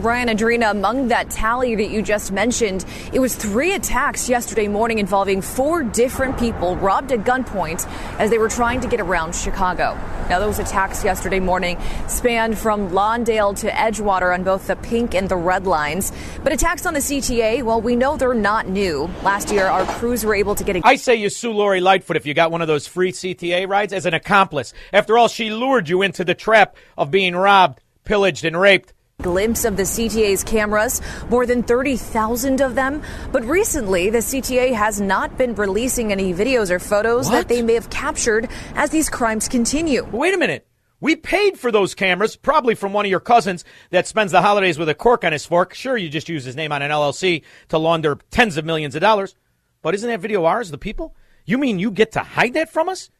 Brian 0.00 0.28
Adrena, 0.28 0.70
among 0.70 1.08
that 1.08 1.30
tally 1.30 1.74
that 1.76 1.90
you 1.90 2.02
just 2.02 2.32
mentioned, 2.32 2.84
it 3.12 3.20
was 3.20 3.36
three 3.36 3.74
attacks 3.74 4.28
yesterday 4.28 4.66
morning 4.66 4.98
involving 4.98 5.40
four 5.40 5.84
different 5.84 6.38
people 6.38 6.76
robbed 6.76 7.12
at 7.12 7.20
gunpoint 7.20 7.86
as 8.18 8.30
they 8.30 8.38
were 8.38 8.48
trying 8.48 8.80
to 8.80 8.88
get 8.88 9.00
around 9.00 9.34
Chicago. 9.34 9.98
Now, 10.28 10.40
those 10.40 10.58
attacks 10.58 11.04
yesterday 11.04 11.38
morning 11.38 11.78
spanned 12.08 12.58
from 12.58 12.90
Lawndale 12.90 13.56
to 13.60 13.70
Edgewater 13.70 14.32
on 14.32 14.42
both 14.42 14.66
the 14.66 14.76
pink 14.76 15.14
and 15.14 15.28
the 15.28 15.36
red 15.36 15.66
lines. 15.66 16.12
But 16.42 16.52
attacks 16.52 16.86
on 16.86 16.94
the 16.94 17.00
CTA, 17.00 17.62
well, 17.62 17.80
we 17.80 17.94
know 17.94 18.16
they're 18.16 18.34
not 18.34 18.66
new. 18.66 19.10
Last 19.22 19.52
year, 19.52 19.66
our 19.66 19.84
crews 19.84 20.24
were 20.24 20.34
able 20.34 20.54
to 20.54 20.64
get 20.64 20.76
a. 20.76 20.80
I 20.82 20.96
say 20.96 21.14
you 21.16 21.28
sue 21.28 21.52
Lori 21.52 21.80
Lightfoot 21.80 22.16
if 22.16 22.26
you 22.26 22.34
got 22.34 22.50
one 22.50 22.62
of 22.62 22.68
those 22.68 22.86
free 22.86 23.12
CTA 23.12 23.68
rides 23.68 23.92
as 23.92 24.06
an 24.06 24.14
accomplice. 24.14 24.72
After 24.92 25.18
all, 25.18 25.28
she 25.28 25.50
lured 25.50 25.88
you 25.88 26.02
into 26.02 26.24
the 26.24 26.34
trap 26.34 26.76
of 26.96 27.10
being 27.10 27.36
robbed, 27.36 27.80
pillaged, 28.04 28.44
and 28.44 28.58
raped 28.58 28.94
glimpse 29.24 29.64
of 29.64 29.76
the 29.76 29.82
CTA's 29.82 30.44
cameras, 30.44 31.00
more 31.30 31.46
than 31.46 31.62
30,000 31.62 32.60
of 32.60 32.74
them. 32.76 33.02
But 33.32 33.42
recently, 33.44 34.10
the 34.10 34.18
CTA 34.18 34.74
has 34.74 35.00
not 35.00 35.36
been 35.36 35.54
releasing 35.54 36.12
any 36.12 36.32
videos 36.32 36.70
or 36.70 36.78
photos 36.78 37.26
what? 37.26 37.32
that 37.32 37.48
they 37.48 37.62
may 37.62 37.74
have 37.74 37.90
captured 37.90 38.48
as 38.74 38.90
these 38.90 39.08
crimes 39.08 39.48
continue. 39.48 40.04
Wait 40.04 40.34
a 40.34 40.38
minute. 40.38 40.68
We 41.00 41.16
paid 41.16 41.58
for 41.58 41.72
those 41.72 41.94
cameras, 41.94 42.36
probably 42.36 42.74
from 42.74 42.92
one 42.92 43.04
of 43.04 43.10
your 43.10 43.20
cousins 43.20 43.64
that 43.90 44.06
spends 44.06 44.32
the 44.32 44.40
holidays 44.40 44.78
with 44.78 44.88
a 44.88 44.94
cork 44.94 45.24
on 45.24 45.32
his 45.32 45.44
fork. 45.44 45.74
Sure, 45.74 45.96
you 45.96 46.08
just 46.08 46.28
use 46.28 46.44
his 46.44 46.56
name 46.56 46.72
on 46.72 46.82
an 46.82 46.90
LLC 46.90 47.42
to 47.68 47.78
launder 47.78 48.18
tens 48.30 48.56
of 48.56 48.64
millions 48.64 48.94
of 48.94 49.00
dollars. 49.00 49.34
But 49.82 49.94
isn't 49.94 50.08
that 50.08 50.20
video 50.20 50.44
ours, 50.44 50.70
the 50.70 50.78
people? 50.78 51.14
You 51.44 51.58
mean 51.58 51.78
you 51.78 51.90
get 51.90 52.12
to 52.12 52.20
hide 52.20 52.54
that 52.54 52.72
from 52.72 52.88
us? 52.88 53.10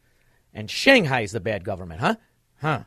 And 0.53 0.71
Shanghai 0.71 1.21
is 1.21 1.31
the 1.31 1.39
bad 1.39 1.63
government, 1.63 2.01
huh? 2.01 2.15
Huh. 2.59 2.83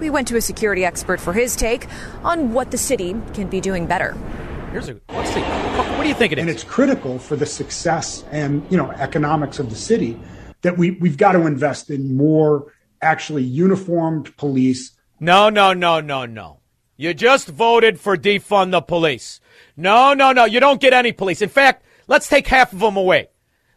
We 0.00 0.10
went 0.10 0.28
to 0.28 0.36
a 0.36 0.40
security 0.40 0.84
expert 0.84 1.20
for 1.20 1.32
his 1.32 1.56
take 1.56 1.86
on 2.24 2.52
what 2.52 2.70
the 2.70 2.78
city 2.78 3.14
can 3.34 3.48
be 3.48 3.60
doing 3.60 3.86
better. 3.86 4.16
Here's 4.72 4.88
a 4.88 5.00
let's 5.10 5.32
see. 5.32 5.40
What 5.42 6.02
do 6.02 6.08
you 6.08 6.14
think 6.14 6.32
it 6.32 6.38
is? 6.38 6.42
And 6.42 6.50
it's 6.50 6.64
critical 6.64 7.18
for 7.18 7.36
the 7.36 7.46
success 7.46 8.24
and 8.30 8.66
you 8.70 8.76
know 8.76 8.90
economics 8.92 9.58
of 9.58 9.70
the 9.70 9.76
city 9.76 10.18
that 10.62 10.78
we 10.78 10.92
we've 10.92 11.16
got 11.16 11.32
to 11.32 11.46
invest 11.46 11.90
in 11.90 12.16
more 12.16 12.72
actually 13.02 13.42
uniformed 13.42 14.36
police. 14.36 14.92
No, 15.20 15.50
no, 15.50 15.72
no, 15.72 16.00
no, 16.00 16.24
no. 16.24 16.60
You 16.96 17.14
just 17.14 17.48
voted 17.48 18.00
for 18.00 18.16
defund 18.16 18.70
the 18.70 18.80
police. 18.80 19.40
No, 19.76 20.14
no, 20.14 20.32
no. 20.32 20.44
You 20.44 20.60
don't 20.60 20.80
get 20.80 20.92
any 20.92 21.12
police. 21.12 21.42
In 21.42 21.48
fact, 21.48 21.84
let's 22.06 22.28
take 22.28 22.46
half 22.46 22.72
of 22.72 22.80
them 22.80 22.96
away. 22.96 23.28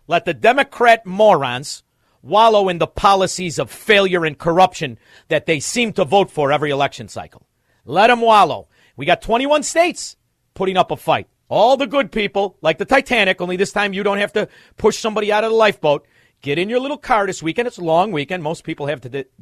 Let 0.08 0.26
the 0.26 0.34
Democrat 0.34 1.06
morons 1.06 1.84
wallow 2.26 2.68
in 2.68 2.80
the 2.80 2.88
policies 2.88 3.60
of 3.60 3.72
failure 3.72 4.26
and 4.26 4.38
corruption 4.38 4.98
that 5.30 5.46
they 5.46 5.60
seem 5.60 5.94
to 5.94 6.04
vote 6.04 6.32
for 6.32 6.52
every 6.52 6.72
election 6.72 7.08
cycle. 7.08 7.48
Let 7.86 8.08
them 8.08 8.20
wallow. 8.20 8.68
We 8.98 9.06
got 9.06 9.22
21 9.22 9.64
states 9.64 10.18
putting 10.56 10.76
up 10.76 10.92
a 10.92 10.98
fight. 10.98 11.28
All 11.48 11.78
the 11.78 11.86
good 11.86 12.12
people, 12.12 12.58
like 12.62 12.80
the 12.80 12.86
Titanic, 12.86 13.40
only 13.40 13.56
this 13.56 13.72
time 13.72 13.94
you 13.94 14.02
don't 14.02 14.18
have 14.18 14.34
to 14.34 14.50
push 14.78 14.98
somebody 14.98 15.32
out 15.32 15.44
of 15.44 15.52
the 15.52 15.56
lifeboat. 15.56 16.08
Get 16.42 16.58
in 16.58 16.70
your 16.70 16.80
little 16.80 16.98
car 16.98 17.28
this 17.28 17.44
weekend. 17.44 17.68
It's 17.68 17.78
a 17.78 17.84
long 17.84 18.12
weekend. 18.12 18.42
Most 18.42 18.64
people 18.64 18.88
have 18.88 19.02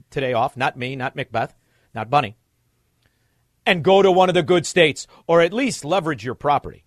today 0.09 0.33
off. 0.33 0.57
Not 0.57 0.77
me, 0.77 0.97
not 0.97 1.15
Macbeth, 1.15 1.55
not 1.95 2.09
Bunny. 2.09 2.35
And 3.65 3.83
go 3.83 4.01
to 4.01 4.11
one 4.11 4.27
of 4.27 4.35
the 4.35 4.43
good 4.43 4.65
states, 4.65 5.07
or 5.25 5.41
at 5.41 5.53
least 5.53 5.85
leverage 5.85 6.25
your 6.25 6.35
property. 6.35 6.83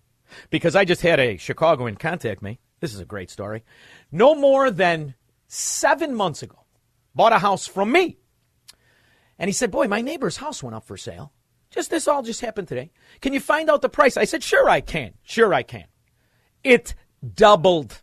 Because 0.51 0.75
I 0.75 0.85
just 0.85 1.01
had 1.01 1.19
a 1.19 1.37
Chicagoan 1.37 1.95
contact 1.95 2.43
me. 2.43 2.59
This 2.79 2.93
is 2.93 2.99
a 2.99 3.05
great 3.05 3.31
story. 3.31 3.63
No 4.11 4.35
more 4.35 4.69
than 4.69 5.15
seven 5.47 6.13
months 6.13 6.43
ago, 6.43 6.65
bought 7.15 7.33
a 7.33 7.39
house 7.39 7.67
from 7.67 7.91
me. 7.91 8.17
And 9.39 9.47
he 9.47 9.53
said, 9.53 9.71
Boy, 9.71 9.87
my 9.87 10.01
neighbor's 10.01 10.37
house 10.37 10.63
went 10.63 10.75
up 10.75 10.85
for 10.85 10.97
sale. 10.97 11.31
Just 11.69 11.89
this 11.89 12.07
all 12.07 12.23
just 12.23 12.41
happened 12.41 12.67
today. 12.67 12.91
Can 13.21 13.33
you 13.33 13.39
find 13.39 13.69
out 13.69 13.81
the 13.81 13.89
price? 13.89 14.17
I 14.17 14.25
said, 14.25 14.43
Sure, 14.43 14.69
I 14.69 14.81
can. 14.81 15.13
Sure, 15.23 15.53
I 15.53 15.63
can. 15.63 15.85
It 16.63 16.95
doubled. 17.35 18.01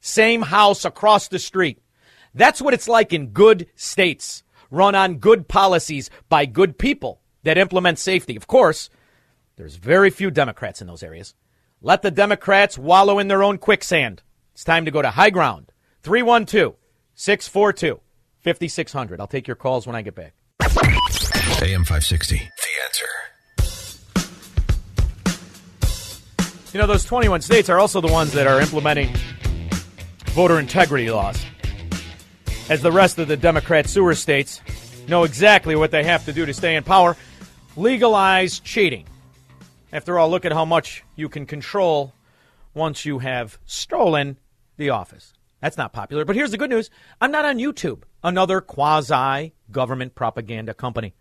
Same 0.00 0.42
house 0.42 0.84
across 0.84 1.28
the 1.28 1.38
street. 1.38 1.82
That's 2.34 2.62
what 2.62 2.74
it's 2.74 2.88
like 2.88 3.12
in 3.12 3.28
good 3.28 3.66
states, 3.74 4.42
run 4.70 4.94
on 4.94 5.16
good 5.16 5.48
policies 5.48 6.10
by 6.28 6.46
good 6.46 6.78
people 6.78 7.20
that 7.42 7.58
implement 7.58 7.98
safety. 7.98 8.36
Of 8.36 8.46
course, 8.46 8.88
there's 9.56 9.76
very 9.76 10.10
few 10.10 10.30
Democrats 10.30 10.80
in 10.80 10.86
those 10.86 11.02
areas. 11.02 11.34
Let 11.82 12.02
the 12.02 12.10
Democrats 12.10 12.78
wallow 12.78 13.18
in 13.18 13.28
their 13.28 13.42
own 13.42 13.58
quicksand. 13.58 14.22
It's 14.52 14.64
time 14.64 14.84
to 14.84 14.90
go 14.90 15.02
to 15.02 15.10
high 15.10 15.30
ground. 15.30 15.72
312 16.02 16.76
642 17.20 18.00
5600. 18.38 19.20
I'll 19.20 19.26
take 19.26 19.46
your 19.46 19.54
calls 19.54 19.86
when 19.86 19.94
I 19.94 20.00
get 20.00 20.14
back. 20.14 20.32
AM 20.62 21.84
560. 21.84 22.36
The 22.38 22.42
answer. 22.86 23.04
You 26.72 26.80
know, 26.80 26.86
those 26.86 27.04
21 27.04 27.42
states 27.42 27.68
are 27.68 27.78
also 27.78 28.00
the 28.00 28.08
ones 28.08 28.32
that 28.32 28.46
are 28.46 28.58
implementing 28.58 29.14
voter 30.28 30.58
integrity 30.58 31.10
laws. 31.10 31.44
As 32.70 32.80
the 32.80 32.90
rest 32.90 33.18
of 33.18 33.28
the 33.28 33.36
Democrat 33.36 33.86
sewer 33.86 34.14
states 34.14 34.62
know 35.06 35.24
exactly 35.24 35.76
what 35.76 35.90
they 35.90 36.04
have 36.04 36.24
to 36.24 36.32
do 36.32 36.46
to 36.46 36.54
stay 36.54 36.74
in 36.74 36.84
power 36.84 37.18
legalize 37.76 38.60
cheating. 38.60 39.04
After 39.92 40.18
all, 40.18 40.30
look 40.30 40.46
at 40.46 40.52
how 40.52 40.64
much 40.64 41.04
you 41.16 41.28
can 41.28 41.44
control 41.44 42.14
once 42.72 43.04
you 43.04 43.18
have 43.18 43.58
stolen 43.66 44.38
the 44.78 44.88
office. 44.88 45.34
That's 45.60 45.76
not 45.76 45.92
popular. 45.92 46.24
But 46.24 46.36
here's 46.36 46.50
the 46.50 46.58
good 46.58 46.70
news 46.70 46.90
I'm 47.20 47.30
not 47.30 47.44
on 47.44 47.58
YouTube, 47.58 48.02
another 48.22 48.60
quasi 48.60 49.52
government 49.70 50.14
propaganda 50.14 50.74
company. 50.74 51.14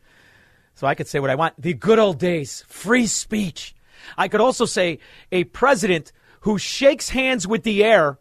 So 0.76 0.88
I 0.88 0.96
could 0.96 1.08
say 1.08 1.20
what 1.20 1.30
I 1.30 1.36
want. 1.36 1.62
The 1.62 1.74
good 1.74 2.00
old 2.00 2.20
days, 2.20 2.64
free 2.68 3.08
speech. 3.08 3.76
I 4.18 4.30
could 4.30 4.42
also 4.42 4.66
say 4.66 5.00
a 5.32 5.44
president 5.44 6.12
who 6.42 6.58
shakes 6.58 7.10
hands 7.10 7.46
with 7.46 7.64
the 7.64 7.84
air 7.84 8.18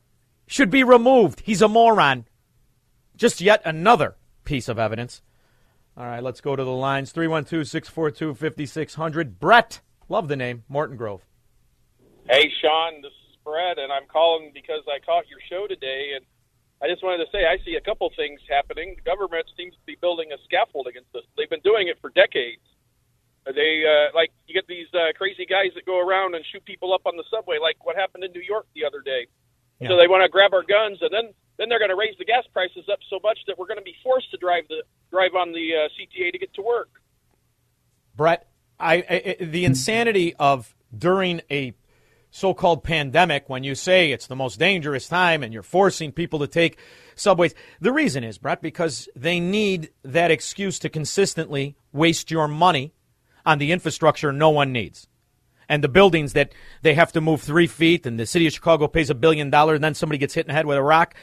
should 0.48 0.70
be 0.70 0.82
removed. 0.82 1.40
He's 1.44 1.62
a 1.62 1.68
moron. 1.68 2.24
Just 3.16 3.40
yet 3.40 3.62
another 3.64 4.16
piece 4.44 4.68
of 4.68 4.78
evidence. 4.78 5.22
All 5.96 6.06
right, 6.06 6.22
let's 6.22 6.40
go 6.40 6.56
to 6.56 6.64
the 6.64 6.70
lines 6.70 7.12
312 7.12 7.66
642 7.66 8.34
5600. 8.34 9.38
Brett, 9.38 9.80
love 10.08 10.28
the 10.28 10.36
name, 10.36 10.64
Morton 10.68 10.96
Grove. 10.96 11.24
Hey, 12.28 12.50
Shaun, 12.60 13.02
this 13.02 13.12
Brett, 13.48 13.80
and 13.80 13.88
I'm 13.88 14.04
calling 14.04 14.52
because 14.52 14.84
I 14.84 15.00
caught 15.00 15.24
your 15.32 15.40
show 15.48 15.64
today, 15.64 16.12
and 16.12 16.24
I 16.84 16.92
just 16.92 17.00
wanted 17.02 17.24
to 17.24 17.30
say 17.32 17.48
I 17.48 17.56
see 17.64 17.80
a 17.80 17.80
couple 17.80 18.12
things 18.12 18.44
happening. 18.44 18.92
The 19.00 19.08
government 19.08 19.48
seems 19.56 19.72
to 19.72 19.84
be 19.88 19.96
building 19.96 20.36
a 20.36 20.38
scaffold 20.44 20.86
against 20.86 21.16
us. 21.16 21.24
They've 21.40 21.48
been 21.48 21.64
doing 21.64 21.88
it 21.88 21.96
for 22.04 22.12
decades. 22.12 22.60
They 23.48 23.88
uh, 23.88 24.12
like 24.12 24.28
you 24.44 24.52
get 24.52 24.68
these 24.68 24.92
uh, 24.92 25.16
crazy 25.16 25.46
guys 25.48 25.72
that 25.80 25.88
go 25.88 25.96
around 25.96 26.36
and 26.36 26.44
shoot 26.52 26.62
people 26.68 26.92
up 26.92 27.08
on 27.08 27.16
the 27.16 27.24
subway, 27.32 27.56
like 27.56 27.80
what 27.80 27.96
happened 27.96 28.22
in 28.22 28.32
New 28.36 28.44
York 28.44 28.68
the 28.76 28.84
other 28.84 29.00
day. 29.00 29.26
Yeah. 29.80 29.88
So 29.88 29.96
they 29.96 30.06
want 30.06 30.20
to 30.22 30.28
grab 30.28 30.52
our 30.52 30.62
guns, 30.62 30.98
and 31.00 31.08
then 31.08 31.32
then 31.56 31.72
they're 31.72 31.80
going 31.80 31.94
to 31.94 31.96
raise 31.96 32.20
the 32.20 32.28
gas 32.28 32.44
prices 32.52 32.84
up 32.92 33.00
so 33.08 33.18
much 33.24 33.38
that 33.48 33.56
we're 33.56 33.66
going 33.66 33.80
to 33.80 33.88
be 33.88 33.96
forced 34.04 34.30
to 34.32 34.36
drive 34.36 34.68
the 34.68 34.84
drive 35.10 35.32
on 35.32 35.56
the 35.56 35.72
uh, 35.72 35.88
CTA 35.96 36.32
to 36.32 36.38
get 36.38 36.52
to 36.54 36.62
work. 36.62 36.90
Brett, 38.14 38.46
I, 38.78 38.94
I 39.08 39.36
the 39.40 39.64
insanity 39.64 40.36
of 40.36 40.74
during 40.92 41.40
a 41.50 41.72
so 42.38 42.54
called 42.54 42.84
pandemic 42.84 43.48
when 43.48 43.64
you 43.64 43.74
say 43.74 44.12
it's 44.12 44.28
the 44.28 44.36
most 44.36 44.58
dangerous 44.58 45.08
time 45.08 45.42
and 45.42 45.52
you're 45.52 45.62
forcing 45.62 46.12
people 46.12 46.38
to 46.38 46.46
take 46.46 46.78
subways. 47.16 47.54
The 47.80 47.92
reason 47.92 48.24
is, 48.24 48.38
Brett, 48.38 48.62
because 48.62 49.08
they 49.16 49.40
need 49.40 49.90
that 50.02 50.30
excuse 50.30 50.78
to 50.80 50.88
consistently 50.88 51.76
waste 51.92 52.30
your 52.30 52.48
money 52.48 52.94
on 53.44 53.58
the 53.58 53.72
infrastructure 53.72 54.32
no 54.32 54.50
one 54.50 54.72
needs. 54.72 55.08
And 55.68 55.84
the 55.84 55.88
buildings 55.88 56.32
that 56.32 56.52
they 56.82 56.94
have 56.94 57.12
to 57.12 57.20
move 57.20 57.42
three 57.42 57.66
feet 57.66 58.06
and 58.06 58.18
the 58.18 58.24
city 58.24 58.46
of 58.46 58.52
Chicago 58.52 58.88
pays 58.88 59.10
a 59.10 59.14
billion 59.14 59.50
dollars 59.50 59.76
and 59.76 59.84
then 59.84 59.94
somebody 59.94 60.18
gets 60.18 60.34
hit 60.34 60.46
in 60.46 60.48
the 60.48 60.54
head 60.54 60.66
with 60.66 60.78
a 60.78 60.82
rock. 60.82 61.14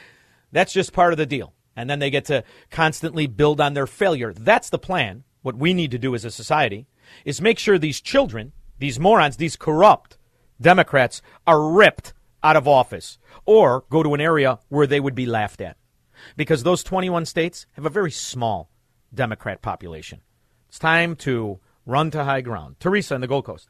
That's 0.52 0.72
just 0.72 0.92
part 0.92 1.12
of 1.12 1.16
the 1.16 1.26
deal. 1.26 1.52
And 1.74 1.90
then 1.90 1.98
they 1.98 2.10
get 2.10 2.26
to 2.26 2.44
constantly 2.70 3.26
build 3.26 3.60
on 3.60 3.74
their 3.74 3.86
failure. 3.86 4.32
That's 4.32 4.70
the 4.70 4.78
plan. 4.78 5.24
What 5.42 5.56
we 5.56 5.74
need 5.74 5.90
to 5.92 5.98
do 5.98 6.14
as 6.14 6.24
a 6.24 6.30
society 6.30 6.86
is 7.24 7.40
make 7.40 7.58
sure 7.58 7.78
these 7.78 8.00
children, 8.00 8.52
these 8.78 8.98
morons, 8.98 9.36
these 9.36 9.56
corrupt, 9.56 10.15
Democrats 10.60 11.22
are 11.46 11.70
ripped 11.70 12.14
out 12.42 12.56
of 12.56 12.68
office 12.68 13.18
or 13.44 13.84
go 13.90 14.02
to 14.02 14.14
an 14.14 14.20
area 14.20 14.58
where 14.68 14.86
they 14.86 15.00
would 15.00 15.14
be 15.14 15.26
laughed 15.26 15.60
at. 15.60 15.76
Because 16.36 16.62
those 16.62 16.82
21 16.82 17.26
states 17.26 17.66
have 17.72 17.86
a 17.86 17.90
very 17.90 18.10
small 18.10 18.70
Democrat 19.12 19.62
population. 19.62 20.20
It's 20.68 20.78
time 20.78 21.16
to 21.16 21.60
run 21.84 22.10
to 22.12 22.24
high 22.24 22.40
ground. 22.40 22.76
Teresa 22.80 23.14
in 23.14 23.20
the 23.20 23.26
Gold 23.26 23.44
Coast. 23.44 23.68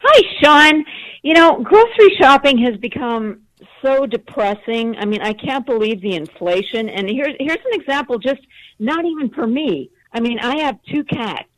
Hi, 0.00 0.22
Shaun. 0.42 0.84
You 1.22 1.34
know, 1.34 1.62
grocery 1.62 2.16
shopping 2.20 2.58
has 2.58 2.76
become 2.76 3.42
so 3.82 4.06
depressing. 4.06 4.96
I 4.96 5.06
mean, 5.06 5.22
I 5.22 5.32
can't 5.32 5.64
believe 5.64 6.00
the 6.02 6.14
inflation. 6.14 6.88
And 6.88 7.08
here's 7.08 7.34
here's 7.38 7.64
an 7.72 7.80
example, 7.80 8.18
just 8.18 8.40
not 8.78 9.04
even 9.04 9.30
for 9.30 9.46
me. 9.46 9.90
I 10.12 10.20
mean, 10.20 10.38
I 10.38 10.58
have 10.58 10.78
two 10.92 11.04
cats. 11.04 11.48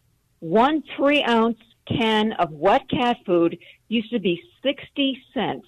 One 0.41 0.83
three 0.97 1.23
ounce 1.25 1.59
can 1.87 2.33
of 2.35 2.51
wet 2.51 2.89
cat 2.91 3.17
food 3.25 3.59
used 3.89 4.11
to 4.11 4.19
be 4.19 4.41
sixty 4.63 5.19
cents. 5.33 5.67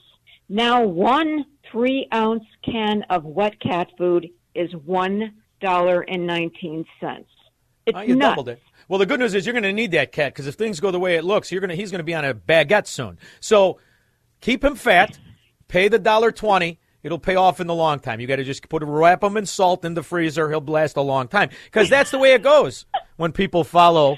Now 0.49 0.83
one 0.85 1.45
three 1.71 2.09
ounce 2.13 2.45
can 2.65 3.05
of 3.11 3.25
wet 3.25 3.61
cat 3.61 3.89
food 3.97 4.29
is 4.55 4.71
one 4.85 5.35
dollar 5.61 6.01
and 6.03 6.27
nineteen 6.27 6.85
cents. 7.01 7.29
It's 7.87 7.97
Oh, 7.97 8.03
you 8.03 8.17
nuts. 8.17 8.31
doubled 8.31 8.49
it. 8.51 8.63
Well, 8.89 8.99
the 8.99 9.07
good 9.07 9.21
news 9.21 9.35
is 9.35 9.45
you're 9.47 9.53
going 9.53 9.63
to 9.65 9.73
need 9.73 9.91
that 9.93 10.13
cat 10.13 10.33
because 10.33 10.47
if 10.47 10.55
things 10.55 10.81
go 10.81 10.91
the 10.91 10.99
way 10.99 11.17
it 11.17 11.25
looks, 11.25 11.53
you're 11.53 11.61
going 11.61 11.71
to 11.71 11.77
he's 11.77 11.91
going 11.91 11.99
to 12.01 12.05
be 12.05 12.15
on 12.15 12.25
a 12.25 12.35
baguette 12.35 12.87
soon. 12.87 13.19
So 13.41 13.79
keep 14.41 14.65
him 14.65 14.75
fat. 14.77 15.19
Pay 15.69 15.89
the 15.89 15.99
dollar 15.99 16.33
twenty. 16.33 16.81
It'll 17.03 17.19
pay 17.19 17.37
off 17.37 17.61
in 17.61 17.67
the 17.67 17.75
long 17.75 18.01
time. 18.01 18.19
You 18.21 18.27
got 18.27 18.37
to 18.37 18.45
just 18.45 18.69
put 18.69 18.83
wrap 18.83 19.23
him 19.23 19.37
in 19.37 19.47
salt 19.47 19.85
in 19.85 19.95
the 19.95 20.03
freezer. 20.03 20.49
He'll 20.51 20.61
last 20.61 20.97
a 20.97 21.03
long 21.03 21.29
time 21.29 21.51
because 21.67 21.89
that's 21.89 22.11
the 22.11 22.19
way 22.19 22.33
it 22.33 22.43
goes 22.43 22.87
when 23.17 23.33
people 23.33 23.63
follow 23.63 24.17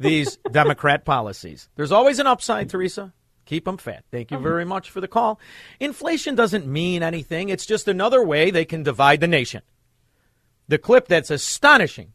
these 0.00 0.36
Democrat 0.50 1.04
policies. 1.04 1.68
There's 1.76 1.92
always 1.92 2.18
an 2.18 2.26
upside, 2.26 2.66
mm-hmm. 2.66 2.78
Teresa. 2.78 3.12
Keep 3.46 3.64
them 3.64 3.78
fat. 3.78 4.04
Thank 4.10 4.30
you 4.30 4.36
mm-hmm. 4.36 4.44
very 4.44 4.64
much 4.64 4.90
for 4.90 5.00
the 5.00 5.08
call. 5.08 5.40
Inflation 5.78 6.34
doesn't 6.34 6.66
mean 6.66 7.02
anything. 7.02 7.48
It's 7.48 7.66
just 7.66 7.88
another 7.88 8.24
way 8.24 8.50
they 8.50 8.64
can 8.64 8.82
divide 8.82 9.20
the 9.20 9.26
nation. 9.26 9.62
The 10.68 10.78
clip 10.78 11.08
that's 11.08 11.30
astonishing 11.30 12.12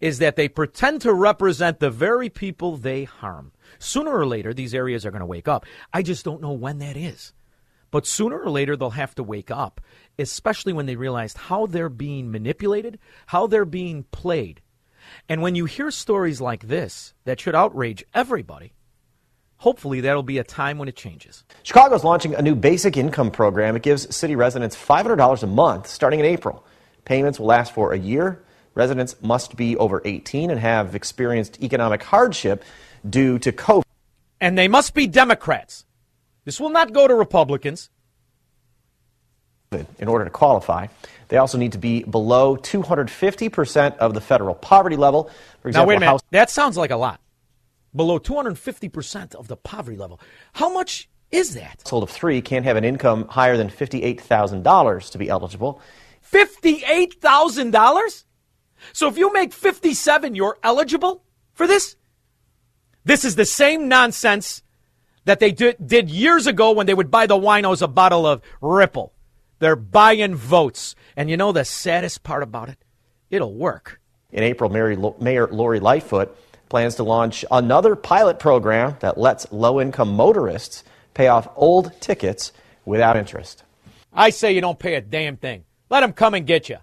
is 0.00 0.18
that 0.18 0.36
they 0.36 0.48
pretend 0.48 1.02
to 1.02 1.12
represent 1.12 1.80
the 1.80 1.90
very 1.90 2.30
people 2.30 2.76
they 2.76 3.04
harm. 3.04 3.52
Sooner 3.78 4.10
or 4.10 4.26
later, 4.26 4.54
these 4.54 4.74
areas 4.74 5.04
are 5.04 5.10
going 5.10 5.20
to 5.20 5.26
wake 5.26 5.48
up. 5.48 5.66
I 5.92 6.02
just 6.02 6.24
don't 6.24 6.40
know 6.40 6.52
when 6.52 6.78
that 6.78 6.96
is. 6.96 7.32
But 7.90 8.06
sooner 8.06 8.38
or 8.38 8.50
later, 8.50 8.76
they'll 8.76 8.90
have 8.90 9.14
to 9.16 9.22
wake 9.22 9.50
up, 9.50 9.80
especially 10.18 10.72
when 10.72 10.86
they 10.86 10.96
realize 10.96 11.34
how 11.34 11.66
they're 11.66 11.88
being 11.88 12.30
manipulated, 12.30 12.98
how 13.26 13.46
they're 13.46 13.64
being 13.64 14.04
played. 14.10 14.60
And 15.28 15.40
when 15.40 15.54
you 15.54 15.64
hear 15.64 15.90
stories 15.90 16.40
like 16.40 16.68
this 16.68 17.14
that 17.24 17.40
should 17.40 17.54
outrage 17.54 18.04
everybody, 18.12 18.74
hopefully 19.56 20.00
that'll 20.00 20.22
be 20.22 20.38
a 20.38 20.44
time 20.44 20.78
when 20.78 20.88
it 20.88 20.96
changes. 20.96 21.44
Chicago's 21.62 22.04
launching 22.04 22.34
a 22.34 22.42
new 22.42 22.54
basic 22.54 22.96
income 22.96 23.30
program. 23.30 23.76
It 23.76 23.82
gives 23.82 24.14
city 24.14 24.36
residents 24.36 24.76
$500 24.76 25.42
a 25.42 25.46
month 25.46 25.86
starting 25.86 26.20
in 26.20 26.26
April. 26.26 26.64
Payments 27.04 27.38
will 27.38 27.46
last 27.46 27.72
for 27.72 27.92
a 27.92 27.98
year. 27.98 28.44
Residents 28.74 29.16
must 29.22 29.56
be 29.56 29.76
over 29.76 30.02
18 30.04 30.50
and 30.50 30.60
have 30.60 30.94
experienced 30.94 31.62
economic 31.62 32.02
hardship 32.02 32.64
due 33.08 33.38
to 33.38 33.52
COVID. 33.52 33.84
And 34.40 34.58
they 34.58 34.68
must 34.68 34.94
be 34.94 35.06
Democrats. 35.06 35.84
This 36.44 36.60
will 36.60 36.70
not 36.70 36.92
go 36.92 37.08
to 37.08 37.14
Republicans. 37.14 37.88
In 39.98 40.08
order 40.08 40.24
to 40.24 40.30
qualify. 40.30 40.86
They 41.28 41.38
also 41.38 41.58
need 41.58 41.72
to 41.72 41.78
be 41.78 42.02
below 42.04 42.56
250% 42.56 43.96
of 43.98 44.14
the 44.14 44.20
federal 44.20 44.54
poverty 44.54 44.96
level. 44.96 45.30
For 45.62 45.68
example, 45.68 45.86
Now, 45.86 45.88
wait 45.88 45.96
a 45.96 46.00
minute. 46.00 46.10
house- 46.12 46.20
That 46.30 46.50
sounds 46.50 46.76
like 46.76 46.90
a 46.90 46.96
lot. 46.96 47.20
Below 47.96 48.18
250% 48.18 49.34
of 49.34 49.48
the 49.48 49.56
poverty 49.56 49.96
level. 49.96 50.20
How 50.54 50.72
much 50.72 51.08
is 51.30 51.54
that? 51.54 51.80
household 51.84 52.02
of 52.04 52.10
three 52.10 52.40
can't 52.42 52.64
have 52.64 52.76
an 52.76 52.84
income 52.84 53.26
higher 53.28 53.56
than 53.56 53.68
$58,000 53.70 55.10
to 55.10 55.18
be 55.18 55.28
eligible. 55.28 55.80
$58,000? 56.22 58.24
So 58.92 59.08
if 59.08 59.16
you 59.16 59.32
make 59.32 59.52
57, 59.52 60.34
you're 60.34 60.58
eligible 60.62 61.22
for 61.54 61.66
this? 61.66 61.96
This 63.04 63.24
is 63.24 63.36
the 63.36 63.44
same 63.46 63.88
nonsense 63.88 64.62
that 65.24 65.40
they 65.40 65.52
did, 65.52 65.76
did 65.84 66.10
years 66.10 66.46
ago 66.46 66.72
when 66.72 66.86
they 66.86 66.94
would 66.94 67.10
buy 67.10 67.26
the 67.26 67.36
winos 67.36 67.82
a 67.82 67.88
bottle 67.88 68.26
of 68.26 68.42
Ripple. 68.60 69.12
They're 69.58 69.76
buying 69.76 70.34
votes. 70.34 70.94
And 71.16 71.30
you 71.30 71.36
know 71.36 71.52
the 71.52 71.64
saddest 71.64 72.22
part 72.22 72.42
about 72.42 72.68
it? 72.68 72.78
It'll 73.30 73.54
work. 73.54 74.00
In 74.32 74.42
April, 74.42 74.70
Mary, 74.70 74.96
Mayor 75.20 75.46
Lori 75.46 75.80
Lightfoot 75.80 76.36
plans 76.68 76.96
to 76.96 77.04
launch 77.04 77.44
another 77.50 77.94
pilot 77.94 78.38
program 78.38 78.96
that 79.00 79.18
lets 79.18 79.50
low 79.52 79.80
income 79.80 80.14
motorists 80.14 80.82
pay 81.14 81.28
off 81.28 81.48
old 81.54 81.92
tickets 82.00 82.52
without 82.84 83.16
interest. 83.16 83.62
I 84.12 84.30
say 84.30 84.52
you 84.52 84.60
don't 84.60 84.78
pay 84.78 84.94
a 84.94 85.00
damn 85.00 85.36
thing. 85.36 85.64
Let 85.90 86.00
them 86.00 86.12
come 86.12 86.34
and 86.34 86.46
get 86.46 86.68
you. 86.68 86.78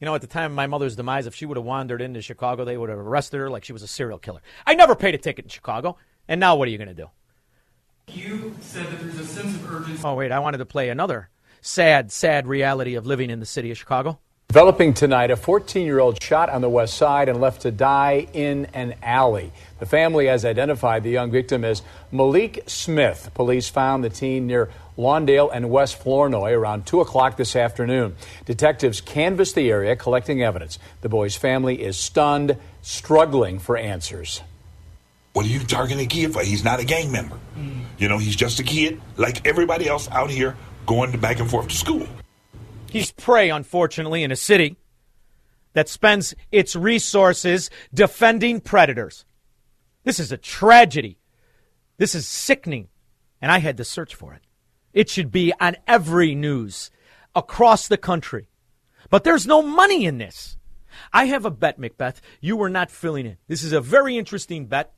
You 0.00 0.06
know, 0.06 0.14
at 0.14 0.20
the 0.20 0.26
time 0.26 0.50
of 0.50 0.56
my 0.56 0.66
mother's 0.66 0.96
demise, 0.96 1.26
if 1.26 1.34
she 1.34 1.46
would 1.46 1.56
have 1.56 1.64
wandered 1.64 2.02
into 2.02 2.22
Chicago, 2.22 2.64
they 2.64 2.76
would 2.76 2.88
have 2.88 2.98
arrested 2.98 3.38
her 3.38 3.50
like 3.50 3.64
she 3.64 3.72
was 3.72 3.82
a 3.82 3.86
serial 3.86 4.18
killer. 4.18 4.40
I 4.66 4.74
never 4.74 4.96
paid 4.96 5.14
a 5.14 5.18
ticket 5.18 5.44
in 5.44 5.48
Chicago. 5.48 5.96
And 6.26 6.40
now 6.40 6.56
what 6.56 6.66
are 6.66 6.70
you 6.70 6.78
going 6.78 6.88
to 6.88 6.94
do? 6.94 7.10
You 8.08 8.54
said 8.60 8.86
that 8.86 9.00
there's 9.00 9.18
a 9.18 9.26
sense 9.26 9.54
of 9.54 9.72
urgency. 9.72 10.02
Oh, 10.04 10.14
wait, 10.14 10.32
I 10.32 10.40
wanted 10.40 10.58
to 10.58 10.66
play 10.66 10.88
another 10.88 11.28
sad, 11.62 12.12
sad 12.12 12.46
reality 12.46 12.96
of 12.96 13.06
living 13.06 13.30
in 13.30 13.40
the 13.40 13.46
city 13.46 13.70
of 13.70 13.78
Chicago. 13.78 14.18
Developing 14.48 14.92
tonight, 14.92 15.30
a 15.30 15.36
14 15.36 15.86
year 15.86 15.98
old 15.98 16.22
shot 16.22 16.50
on 16.50 16.60
the 16.60 16.68
west 16.68 16.98
side 16.98 17.30
and 17.30 17.40
left 17.40 17.62
to 17.62 17.70
die 17.70 18.26
in 18.34 18.66
an 18.74 18.94
alley. 19.02 19.50
The 19.78 19.86
family 19.86 20.26
has 20.26 20.44
identified 20.44 21.04
the 21.04 21.10
young 21.10 21.30
victim 21.30 21.64
as 21.64 21.80
Malik 22.10 22.64
Smith. 22.66 23.30
Police 23.32 23.70
found 23.70 24.04
the 24.04 24.10
teen 24.10 24.46
near 24.46 24.68
Lawndale 24.98 25.48
and 25.50 25.70
West 25.70 26.02
Flournoy 26.02 26.52
around 26.52 26.84
2 26.84 27.00
o'clock 27.00 27.38
this 27.38 27.56
afternoon. 27.56 28.14
Detectives 28.44 29.00
canvassed 29.00 29.54
the 29.54 29.70
area 29.70 29.96
collecting 29.96 30.42
evidence. 30.42 30.78
The 31.00 31.08
boy's 31.08 31.34
family 31.34 31.82
is 31.82 31.96
stunned, 31.96 32.58
struggling 32.82 33.58
for 33.58 33.78
answers. 33.78 34.42
What 35.32 35.46
are 35.46 35.48
you 35.48 35.60
targeting 35.60 36.04
a 36.04 36.08
kid 36.08 36.34
for? 36.34 36.42
He's 36.42 36.62
not 36.62 36.78
a 36.78 36.84
gang 36.84 37.10
member. 37.10 37.38
You 37.96 38.08
know, 38.08 38.18
he's 38.18 38.36
just 38.36 38.60
a 38.60 38.62
kid 38.62 39.00
like 39.16 39.46
everybody 39.46 39.88
else 39.88 40.10
out 40.10 40.28
here 40.28 40.56
going 40.86 41.18
back 41.18 41.40
and 41.40 41.50
forth 41.50 41.68
to 41.68 41.76
school. 41.76 42.06
He's 42.90 43.10
prey, 43.12 43.50
unfortunately, 43.50 44.22
in 44.22 44.30
a 44.30 44.36
city 44.36 44.76
that 45.72 45.88
spends 45.88 46.34
its 46.50 46.76
resources 46.76 47.70
defending 47.94 48.60
predators. 48.60 49.24
This 50.04 50.20
is 50.20 50.32
a 50.32 50.36
tragedy. 50.36 51.18
This 51.96 52.14
is 52.14 52.26
sickening. 52.26 52.88
And 53.40 53.50
I 53.50 53.58
had 53.58 53.76
to 53.78 53.84
search 53.84 54.14
for 54.14 54.34
it. 54.34 54.42
It 54.92 55.08
should 55.08 55.32
be 55.32 55.52
on 55.60 55.76
every 55.86 56.34
news 56.34 56.90
across 57.34 57.88
the 57.88 57.96
country. 57.96 58.48
But 59.08 59.24
there's 59.24 59.46
no 59.46 59.62
money 59.62 60.04
in 60.04 60.18
this. 60.18 60.56
I 61.12 61.24
have 61.26 61.44
a 61.44 61.50
bet, 61.50 61.78
Macbeth. 61.78 62.20
You 62.40 62.56
were 62.56 62.70
not 62.70 62.90
filling 62.90 63.26
in. 63.26 63.38
This 63.48 63.62
is 63.62 63.72
a 63.72 63.80
very 63.80 64.16
interesting 64.18 64.66
bet. 64.66 64.92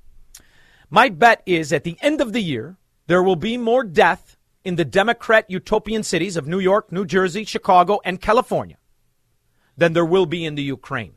My 0.90 1.08
bet 1.08 1.42
is 1.46 1.72
at 1.72 1.84
the 1.84 1.96
end 2.00 2.20
of 2.20 2.32
the 2.32 2.42
year, 2.42 2.76
there 3.06 3.22
will 3.22 3.36
be 3.36 3.56
more 3.56 3.84
death 3.84 4.36
in 4.64 4.76
the 4.76 4.84
Democrat 4.84 5.44
utopian 5.48 6.02
cities 6.02 6.36
of 6.36 6.46
New 6.46 6.58
York, 6.58 6.90
New 6.90 7.04
Jersey, 7.04 7.44
Chicago, 7.44 8.00
and 8.04 8.20
California 8.20 8.76
than 9.76 9.92
there 9.92 10.04
will 10.04 10.26
be 10.26 10.44
in 10.44 10.54
the 10.54 10.62
Ukraine. 10.62 11.14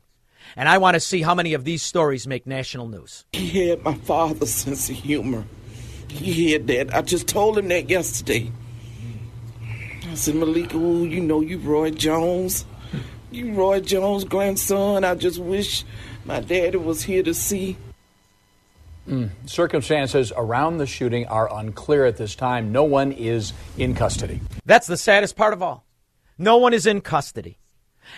And 0.56 0.68
I 0.68 0.78
want 0.78 0.94
to 0.94 1.00
see 1.00 1.22
how 1.22 1.34
many 1.34 1.54
of 1.54 1.64
these 1.64 1.82
stories 1.82 2.26
make 2.26 2.46
national 2.46 2.88
news. 2.88 3.24
He 3.32 3.68
had 3.68 3.82
my 3.82 3.94
father's 3.94 4.50
sense 4.54 4.88
of 4.88 4.96
humor. 4.96 5.44
He 6.08 6.52
had 6.52 6.66
that. 6.68 6.94
I 6.94 7.02
just 7.02 7.28
told 7.28 7.58
him 7.58 7.68
that 7.68 7.88
yesterday. 7.88 8.50
I 10.10 10.14
said, 10.14 10.36
Malik, 10.36 10.74
ooh, 10.74 11.04
you 11.04 11.20
know 11.20 11.40
you 11.40 11.58
Roy 11.58 11.90
Jones. 11.90 12.64
You 13.30 13.52
Roy 13.52 13.80
Jones' 13.80 14.24
grandson. 14.24 15.04
I 15.04 15.14
just 15.14 15.38
wish 15.38 15.84
my 16.24 16.40
daddy 16.40 16.78
was 16.78 17.02
here 17.02 17.22
to 17.22 17.34
see. 17.34 17.76
Mm. 19.08 19.30
Circumstances 19.46 20.32
around 20.36 20.76
the 20.78 20.86
shooting 20.86 21.26
are 21.28 21.52
unclear 21.52 22.04
at 22.04 22.18
this 22.18 22.34
time. 22.34 22.72
No 22.72 22.84
one 22.84 23.10
is 23.10 23.54
in 23.78 23.94
custody. 23.94 24.40
That's 24.66 24.86
the 24.86 24.98
saddest 24.98 25.34
part 25.34 25.54
of 25.54 25.62
all. 25.62 25.86
No 26.36 26.58
one 26.58 26.74
is 26.74 26.86
in 26.86 27.00
custody. 27.00 27.58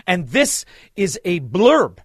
And 0.07 0.29
this 0.29 0.65
is 0.97 1.19
a 1.25 1.41
blurb 1.41 1.99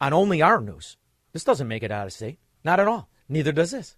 on 0.00 0.12
only 0.12 0.40
our 0.40 0.60
news. 0.60 0.96
This 1.32 1.44
doesn't 1.44 1.68
make 1.68 1.82
it 1.82 1.90
out 1.90 2.06
of 2.06 2.12
state. 2.12 2.38
Not 2.64 2.80
at 2.80 2.86
all. 2.86 3.08
Neither 3.28 3.52
does 3.52 3.72
this. 3.72 3.96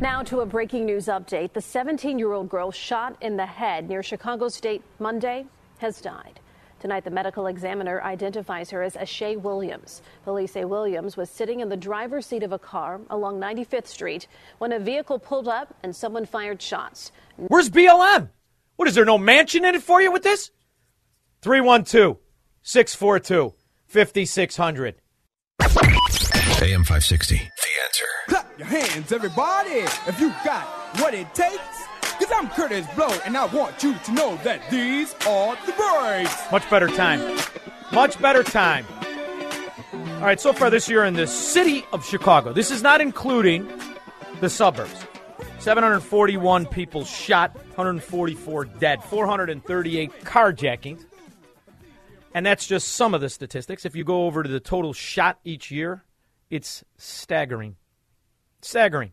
Now 0.00 0.22
to 0.24 0.40
a 0.40 0.46
breaking 0.46 0.84
news 0.84 1.06
update. 1.06 1.54
The 1.54 1.62
17 1.62 2.18
year 2.18 2.32
old 2.32 2.48
girl 2.48 2.70
shot 2.70 3.16
in 3.22 3.36
the 3.36 3.46
head 3.46 3.88
near 3.88 4.02
Chicago 4.02 4.48
State 4.48 4.82
Monday 4.98 5.46
has 5.78 6.00
died. 6.00 6.40
Tonight, 6.84 7.04
the 7.04 7.10
medical 7.10 7.46
examiner 7.46 8.02
identifies 8.02 8.68
her 8.68 8.82
as 8.82 8.94
Ashay 8.94 9.40
Williams. 9.40 10.02
Police 10.22 10.52
say 10.52 10.66
Williams 10.66 11.16
was 11.16 11.30
sitting 11.30 11.60
in 11.60 11.70
the 11.70 11.78
driver's 11.78 12.26
seat 12.26 12.42
of 12.42 12.52
a 12.52 12.58
car 12.58 13.00
along 13.08 13.40
95th 13.40 13.86
Street 13.86 14.26
when 14.58 14.70
a 14.70 14.78
vehicle 14.78 15.18
pulled 15.18 15.48
up 15.48 15.74
and 15.82 15.96
someone 15.96 16.26
fired 16.26 16.60
shots. 16.60 17.10
Where's 17.38 17.70
BLM? 17.70 18.28
What 18.76 18.86
is 18.86 18.94
there 18.94 19.06
no 19.06 19.16
mansion 19.16 19.64
in 19.64 19.74
it 19.74 19.82
for 19.82 20.02
you 20.02 20.12
with 20.12 20.24
this? 20.24 20.50
312 21.40 22.18
642 22.60 23.54
5600. 23.86 24.96
AM 25.62 26.84
560. 26.84 27.34
The 27.34 27.40
answer. 27.86 28.04
Clap 28.28 28.58
your 28.58 28.66
hands, 28.66 29.10
everybody, 29.10 29.70
if 30.06 30.20
you 30.20 30.34
got 30.44 30.66
what 31.00 31.14
it 31.14 31.34
takes. 31.34 31.83
Cause 32.18 32.30
I'm 32.32 32.48
Kurtis 32.48 32.94
Blow, 32.94 33.08
and 33.24 33.36
I 33.36 33.46
want 33.46 33.82
you 33.82 33.94
to 33.94 34.12
know 34.12 34.36
that 34.44 34.70
these 34.70 35.14
are 35.26 35.56
the 35.66 35.72
breaks. 35.72 36.52
Much 36.52 36.68
better 36.70 36.88
time. 36.88 37.38
Much 37.92 38.20
better 38.20 38.42
time. 38.42 38.86
All 39.92 40.20
right, 40.20 40.40
so 40.40 40.52
far 40.52 40.70
this 40.70 40.88
year 40.88 41.04
in 41.04 41.14
the 41.14 41.26
city 41.26 41.84
of 41.92 42.04
Chicago, 42.04 42.52
this 42.52 42.70
is 42.70 42.82
not 42.82 43.00
including 43.00 43.68
the 44.40 44.48
suburbs. 44.48 45.04
741 45.58 46.66
people 46.66 47.04
shot, 47.04 47.54
144 47.54 48.64
dead, 48.64 49.02
438 49.04 50.12
carjackings. 50.22 51.04
And 52.34 52.44
that's 52.44 52.66
just 52.66 52.88
some 52.88 53.14
of 53.14 53.20
the 53.20 53.28
statistics. 53.28 53.84
If 53.84 53.94
you 53.96 54.04
go 54.04 54.26
over 54.26 54.42
to 54.42 54.48
the 54.48 54.60
total 54.60 54.92
shot 54.92 55.38
each 55.44 55.70
year, 55.70 56.04
it's 56.50 56.84
staggering. 56.96 57.76
Staggering. 58.60 59.12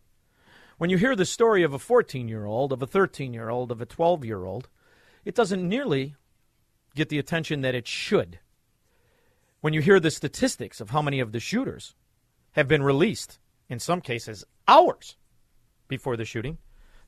When 0.82 0.90
you 0.90 0.98
hear 0.98 1.16
the 1.16 1.28
story 1.28 1.62
of 1.62 1.76
a 1.76 1.78
14 1.78 2.28
year 2.28 2.46
old, 2.46 2.74
of 2.74 2.82
a 2.82 2.88
13 2.88 3.36
year 3.36 3.50
old, 3.50 3.72
of 3.72 3.82
a 3.82 3.86
12 3.86 4.26
year 4.26 4.46
old, 4.46 4.68
it 5.24 5.36
doesn't 5.36 5.70
nearly 5.70 6.16
get 6.96 7.10
the 7.10 7.20
attention 7.20 7.62
that 7.62 7.76
it 7.76 7.88
should. 7.88 8.40
When 9.60 9.74
you 9.74 9.82
hear 9.82 10.00
the 10.00 10.10
statistics 10.10 10.82
of 10.82 10.90
how 10.90 11.04
many 11.04 11.20
of 11.20 11.34
the 11.34 11.40
shooters 11.40 11.94
have 12.54 12.68
been 12.68 12.82
released, 12.82 13.38
in 13.70 13.78
some 13.78 14.02
cases, 14.02 14.44
hours 14.68 15.18
before 15.88 16.18
the 16.18 16.26
shooting, 16.26 16.58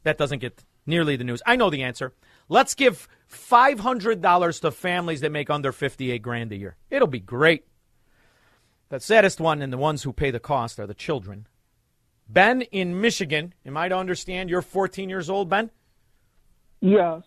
that 0.03 0.19
doesn't 0.19 0.37
get 0.37 0.63
nearly 0.85 1.15
the 1.15 1.23
news. 1.23 1.41
I 1.43 1.55
know 1.55 1.71
the 1.71 1.81
answer. 1.81 2.13
Let's 2.49 2.75
give 2.75 3.07
$500 3.27 4.61
to 4.61 4.69
families 4.69 5.21
that 5.21 5.31
make 5.31 5.49
under 5.49 5.71
58 5.71 6.21
grand 6.21 6.51
a 6.51 6.57
year. 6.57 6.75
It'll 6.91 7.07
be 7.07 7.19
great. 7.19 7.65
The 8.89 8.99
saddest 8.99 9.39
one 9.39 9.63
and 9.63 9.73
the 9.73 9.79
ones 9.79 10.03
who 10.03 10.13
pay 10.13 10.29
the 10.29 10.39
cost 10.39 10.79
are 10.79 10.85
the 10.85 10.93
children. 10.93 11.47
Ben 12.33 12.63
in 12.63 12.99
Michigan, 12.99 13.53
am 13.63 13.77
I 13.77 13.87
to 13.87 13.95
understand 13.95 14.49
you're 14.49 14.63
14 14.63 15.07
years 15.07 15.29
old, 15.29 15.49
Ben? 15.49 15.69
Yes. 16.81 17.21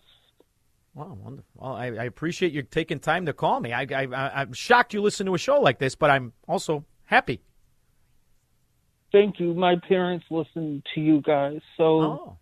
Wow, 0.93 1.17
wonderful. 1.21 1.49
Well, 1.55 1.73
I, 1.73 1.85
I 1.85 2.03
appreciate 2.03 2.51
you 2.51 2.61
taking 2.61 2.99
time 2.99 3.25
to 3.27 3.33
call 3.33 3.61
me. 3.61 3.71
I, 3.71 3.83
I, 3.83 4.41
I'm 4.41 4.51
shocked 4.51 4.93
you 4.93 5.01
listen 5.01 5.25
to 5.27 5.35
a 5.35 5.37
show 5.37 5.61
like 5.61 5.79
this, 5.79 5.95
but 5.95 6.09
I'm 6.09 6.33
also 6.47 6.83
happy. 7.05 7.41
Thank 9.13 9.39
you. 9.39 9.53
My 9.53 9.75
parents 9.87 10.25
listen 10.29 10.83
to 10.93 11.01
you 11.01 11.21
guys, 11.21 11.61
so 11.77 11.83
Oh, 12.01 12.37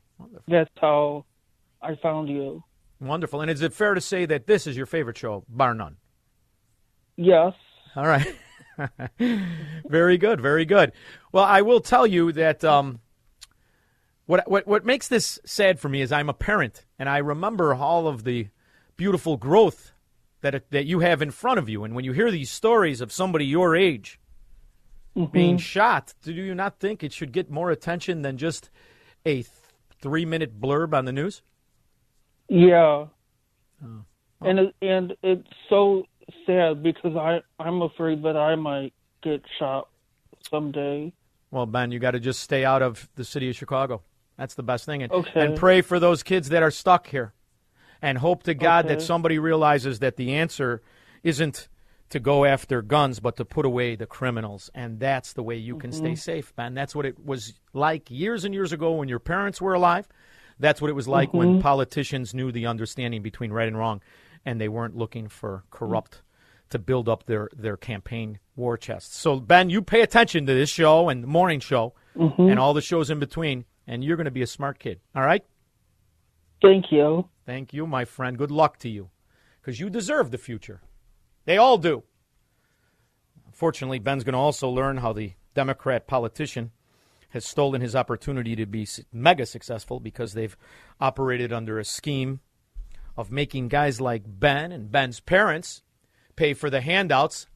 that's 0.47 0.71
how 0.81 1.25
I 1.81 1.95
found 2.01 2.29
you. 2.29 2.63
Wonderful. 2.99 3.41
And 3.41 3.51
is 3.51 3.61
it 3.61 3.73
fair 3.73 3.93
to 3.93 4.01
say 4.01 4.25
that 4.25 4.47
this 4.47 4.65
is 4.65 4.75
your 4.75 4.87
favorite 4.87 5.17
show, 5.17 5.45
bar 5.47 5.75
none? 5.75 5.97
Yes. 7.15 7.53
All 7.95 8.07
right. 8.07 8.35
very 9.87 10.17
good. 10.17 10.41
Very 10.41 10.65
good. 10.65 10.91
Well, 11.31 11.43
I 11.43 11.61
will 11.61 11.81
tell 11.81 12.05
you 12.07 12.31
that 12.33 12.63
um, 12.63 12.99
what, 14.25 14.49
what 14.49 14.67
what 14.67 14.85
makes 14.85 15.07
this 15.07 15.39
sad 15.45 15.79
for 15.79 15.89
me 15.89 16.01
is 16.01 16.11
I'm 16.11 16.29
a 16.29 16.33
parent, 16.33 16.85
and 16.97 17.09
I 17.09 17.17
remember 17.17 17.73
all 17.73 18.07
of 18.07 18.23
the 18.23 18.47
beautiful 18.97 19.37
growth 19.37 19.91
that 20.41 20.69
that 20.71 20.85
you 20.85 20.99
have 20.99 21.21
in 21.21 21.31
front 21.31 21.59
of 21.59 21.69
you. 21.69 21.83
And 21.83 21.95
when 21.95 22.05
you 22.05 22.13
hear 22.13 22.31
these 22.31 22.51
stories 22.51 23.01
of 23.01 23.11
somebody 23.11 23.45
your 23.45 23.75
age 23.75 24.19
being 25.31 25.57
shot, 25.57 26.13
do 26.23 26.33
you 26.33 26.53
not 26.53 26.79
think 26.79 27.03
it 27.03 27.13
should 27.13 27.31
get 27.31 27.49
more 27.49 27.71
attention 27.71 28.21
than 28.21 28.37
just 28.37 28.69
a 29.25 29.35
th- 29.35 29.47
three 30.01 30.25
minute 30.25 30.59
blurb 30.59 30.93
on 30.93 31.05
the 31.05 31.11
news? 31.11 31.41
Yeah. 32.49 33.07
Oh. 33.83 34.05
And 34.41 34.59
it, 34.59 34.75
and 34.81 35.15
it's 35.23 35.47
so 35.69 36.03
sad 36.45 36.81
because 36.83 37.15
I 37.15 37.41
I'm 37.59 37.81
afraid 37.81 38.23
that 38.23 38.35
I 38.37 38.55
might 38.55 38.93
get 39.21 39.41
shot 39.59 39.89
someday. 40.49 41.13
Well, 41.51 41.65
Ben, 41.65 41.91
you 41.91 41.99
got 41.99 42.11
to 42.11 42.19
just 42.19 42.39
stay 42.41 42.65
out 42.65 42.81
of 42.81 43.07
the 43.15 43.23
city 43.23 43.49
of 43.49 43.55
Chicago. 43.55 44.01
That's 44.37 44.55
the 44.55 44.63
best 44.63 44.85
thing. 44.85 45.03
And, 45.03 45.11
Okay. 45.11 45.45
and 45.45 45.55
pray 45.55 45.81
for 45.81 45.99
those 45.99 46.21
kids 46.23 46.49
that 46.49 46.61
are 46.63 46.71
stuck 46.71 47.07
here. 47.07 47.33
And 48.01 48.17
hope 48.17 48.43
to 48.43 48.53
God 48.53 48.87
that 48.89 49.01
somebody 49.01 49.39
realizes 49.39 49.99
that 49.99 50.17
the 50.17 50.33
answer 50.33 50.81
isn't 51.23 51.69
to 52.09 52.19
go 52.19 52.45
after 52.45 52.81
guns, 52.81 53.19
but 53.19 53.37
to 53.37 53.45
put 53.45 53.65
away 53.65 53.95
the 53.95 54.05
criminals. 54.05 54.69
And 54.75 54.99
that's 54.99 55.33
the 55.33 55.41
way 55.41 55.55
you 55.55 55.77
can 55.77 55.91
stay 55.91 56.11
Mhm. 56.11 56.17
safe, 56.19 56.55
Ben. 56.55 56.73
That's 56.73 56.93
what 56.93 57.05
it 57.05 57.25
was 57.25 57.53
like 57.73 58.11
years 58.11 58.43
and 58.45 58.53
years 58.53 58.71
ago 58.73 58.91
when 58.93 59.07
your 59.07 59.19
parents 59.19 59.61
were 59.61 59.73
alive. 59.73 60.07
That's 60.59 60.81
what 60.81 60.89
it 60.89 60.93
was 60.93 61.07
like 61.07 61.33
when 61.33 61.55
Mhm. 61.55 61.61
politicians 61.61 62.33
knew 62.33 62.51
the 62.51 62.65
understanding 62.67 63.21
between 63.21 63.51
right 63.51 63.67
and 63.67 63.77
wrong, 63.77 64.01
and 64.45 64.59
they 64.61 64.69
weren't 64.69 64.95
looking 64.95 65.27
for 65.27 65.63
corrupt 65.71 66.21
to 66.69 66.79
build 66.79 67.07
up 67.09 67.25
their, 67.25 67.49
their 67.55 67.77
campaign 67.77 68.39
war 68.55 68.77
chests. 68.77 69.15
So, 69.17 69.39
Ben, 69.39 69.69
you 69.69 69.81
pay 69.81 70.01
attention 70.01 70.45
to 70.45 70.53
this 70.53 70.69
show 70.69 71.09
and 71.09 71.23
the 71.23 71.27
morning 71.27 71.59
show 71.59 71.93
Mhm. 72.15 72.49
and 72.51 72.59
all 72.59 72.73
the 72.73 72.81
shows 72.81 73.09
in 73.09 73.19
between, 73.19 73.65
and 73.85 74.03
you're 74.03 74.17
going 74.17 74.25
to 74.25 74.31
be 74.31 74.41
a 74.41 74.47
smart 74.47 74.79
kid. 74.79 74.99
All 75.15 75.23
right? 75.23 75.43
Thank 76.61 76.91
you. 76.91 77.29
Thank 77.45 77.73
you, 77.73 77.85
my 77.85 78.05
friend. 78.05 78.37
Good 78.37 78.51
luck 78.51 78.77
to 78.79 78.89
you 78.89 79.09
because 79.61 79.79
you 79.79 79.89
deserve 79.89 80.31
the 80.31 80.37
future. 80.37 80.81
They 81.45 81.57
all 81.57 81.77
do. 81.77 82.03
Fortunately, 83.51 83.99
Ben's 83.99 84.23
going 84.23 84.33
to 84.33 84.39
also 84.39 84.69
learn 84.69 84.97
how 84.97 85.13
the 85.13 85.33
Democrat 85.53 86.07
politician 86.07 86.71
has 87.29 87.45
stolen 87.45 87.81
his 87.81 87.95
opportunity 87.95 88.55
to 88.55 88.65
be 88.65 88.87
mega 89.11 89.45
successful 89.45 89.99
because 89.99 90.33
they've 90.33 90.57
operated 90.99 91.53
under 91.53 91.77
a 91.79 91.85
scheme 91.85 92.39
of 93.17 93.31
making 93.31 93.67
guys 93.67 94.01
like 94.01 94.23
Ben 94.25 94.71
and 94.71 94.91
Ben's 94.91 95.19
parents 95.19 95.81
pay 96.35 96.53
for 96.53 96.69
the 96.69 96.81
handouts 96.81 97.47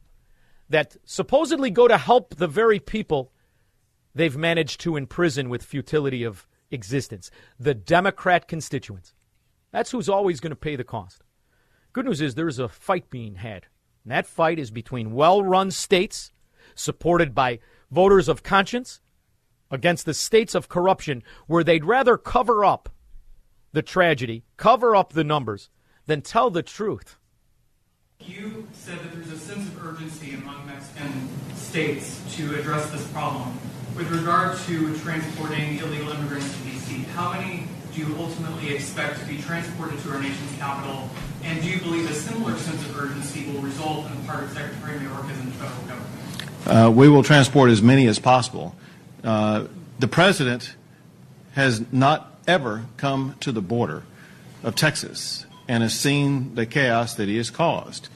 that 0.68 0.96
supposedly 1.04 1.70
go 1.70 1.88
to 1.88 1.98
help 1.98 2.36
the 2.36 2.46
very 2.46 2.78
people 2.78 3.32
they've 4.14 4.36
managed 4.36 4.80
to 4.80 4.96
imprison 4.96 5.48
with 5.48 5.62
futility 5.62 6.24
of 6.24 6.46
existence 6.70 7.30
the 7.58 7.74
Democrat 7.74 8.46
constituents. 8.46 9.12
That's 9.72 9.90
who's 9.90 10.08
always 10.08 10.40
going 10.40 10.50
to 10.50 10.56
pay 10.56 10.76
the 10.76 10.84
cost. 10.84 11.22
Good 11.92 12.04
news 12.04 12.20
is 12.20 12.34
there 12.34 12.48
is 12.48 12.58
a 12.58 12.68
fight 12.68 13.10
being 13.10 13.36
had. 13.36 13.66
And 14.04 14.12
that 14.12 14.26
fight 14.26 14.58
is 14.58 14.70
between 14.70 15.12
well 15.12 15.42
run 15.42 15.70
states, 15.70 16.32
supported 16.74 17.34
by 17.34 17.58
voters 17.90 18.28
of 18.28 18.42
conscience, 18.42 19.00
against 19.70 20.06
the 20.06 20.14
states 20.14 20.54
of 20.54 20.68
corruption, 20.68 21.22
where 21.46 21.64
they'd 21.64 21.84
rather 21.84 22.16
cover 22.16 22.64
up 22.64 22.88
the 23.72 23.82
tragedy, 23.82 24.44
cover 24.56 24.96
up 24.96 25.12
the 25.12 25.24
numbers, 25.24 25.70
then 26.06 26.22
tell 26.22 26.50
the 26.50 26.62
truth. 26.62 27.16
You 28.20 28.68
said 28.72 28.98
that 28.98 29.12
there's 29.14 29.32
a 29.32 29.38
sense 29.38 29.66
of 29.68 29.86
urgency 29.86 30.34
among 30.34 30.66
Mexican 30.66 31.28
states 31.54 32.22
to 32.36 32.54
address 32.58 32.90
this 32.90 33.06
problem. 33.08 33.58
With 33.96 34.10
regard 34.10 34.58
to 34.66 34.98
transporting 34.98 35.78
illegal 35.78 36.10
immigrants 36.10 36.56
to 36.56 36.64
D.C., 36.64 36.98
how 37.14 37.32
many 37.32 37.64
do 37.94 38.00
you 38.02 38.14
ultimately 38.18 38.74
expect 38.74 39.20
to 39.20 39.26
be 39.26 39.38
transported 39.38 39.98
to 40.00 40.10
our 40.10 40.20
nation's 40.20 40.56
capital? 40.58 41.08
And 41.42 41.60
do 41.62 41.68
you 41.68 41.80
believe 41.80 42.10
a 42.10 42.14
similar 42.14 42.56
sense 42.56 42.80
of 42.82 42.98
urgency 42.98 43.50
will 43.50 43.60
result 43.60 44.06
in 44.06 44.20
the 44.20 44.26
part 44.26 44.44
of 44.44 44.52
Secretary 44.52 44.98
Mayorkas 44.98 45.40
and 45.40 45.48
the 45.48 45.56
federal 45.56 45.82
government? 45.82 46.20
Uh, 46.66 46.90
we 46.90 47.08
will 47.08 47.22
transport 47.22 47.70
as 47.70 47.82
many 47.82 48.06
as 48.06 48.18
possible. 48.18 48.74
Uh, 49.24 49.66
the 49.98 50.08
president 50.08 50.76
has 51.52 51.82
not 51.92 52.29
ever 52.46 52.86
come 52.96 53.36
to 53.40 53.52
the 53.52 53.62
border 53.62 54.02
of 54.62 54.74
Texas 54.74 55.46
and 55.68 55.82
has 55.82 55.98
seen 55.98 56.54
the 56.54 56.66
chaos 56.66 57.14
that 57.14 57.28
he 57.28 57.36
has 57.36 57.50
caused. 57.50 58.08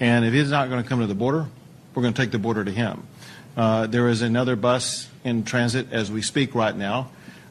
And 0.00 0.24
if 0.24 0.32
he's 0.32 0.50
not 0.50 0.68
going 0.68 0.82
to 0.82 0.88
come 0.88 1.00
to 1.00 1.06
the 1.06 1.14
border, 1.14 1.46
we're 1.94 2.02
going 2.02 2.14
to 2.14 2.20
take 2.20 2.32
the 2.32 2.38
border 2.38 2.64
to 2.64 2.70
him. 2.70 3.06
Uh, 3.56 3.86
there 3.86 4.08
is 4.08 4.22
another 4.22 4.56
bus 4.56 5.08
in 5.24 5.44
transit 5.44 5.92
as 5.92 6.10
we 6.10 6.22
speak 6.22 6.54
right 6.54 6.74
now, 6.74 7.10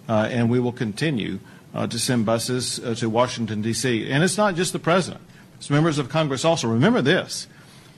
uh, 0.10 0.28
and 0.32 0.50
we 0.50 0.60
will 0.60 0.72
continue 0.72 1.40
uh, 1.74 1.88
to 1.88 2.00
send 2.00 2.26
buses 2.26 2.80
uh, 2.80 2.96
to 2.96 3.10
Washington, 3.10 3.62
D.C. 3.62 4.10
And 4.10 4.24
it's 4.24 4.38
not 4.38 4.56
just 4.56 4.74
the 4.74 4.80
president, 4.80 5.22
it's 5.56 5.70
members 5.70 6.00
of 6.00 6.10
Congress 6.10 6.44
also. 6.44 6.68
Remember 6.68 7.02
this 7.02 7.48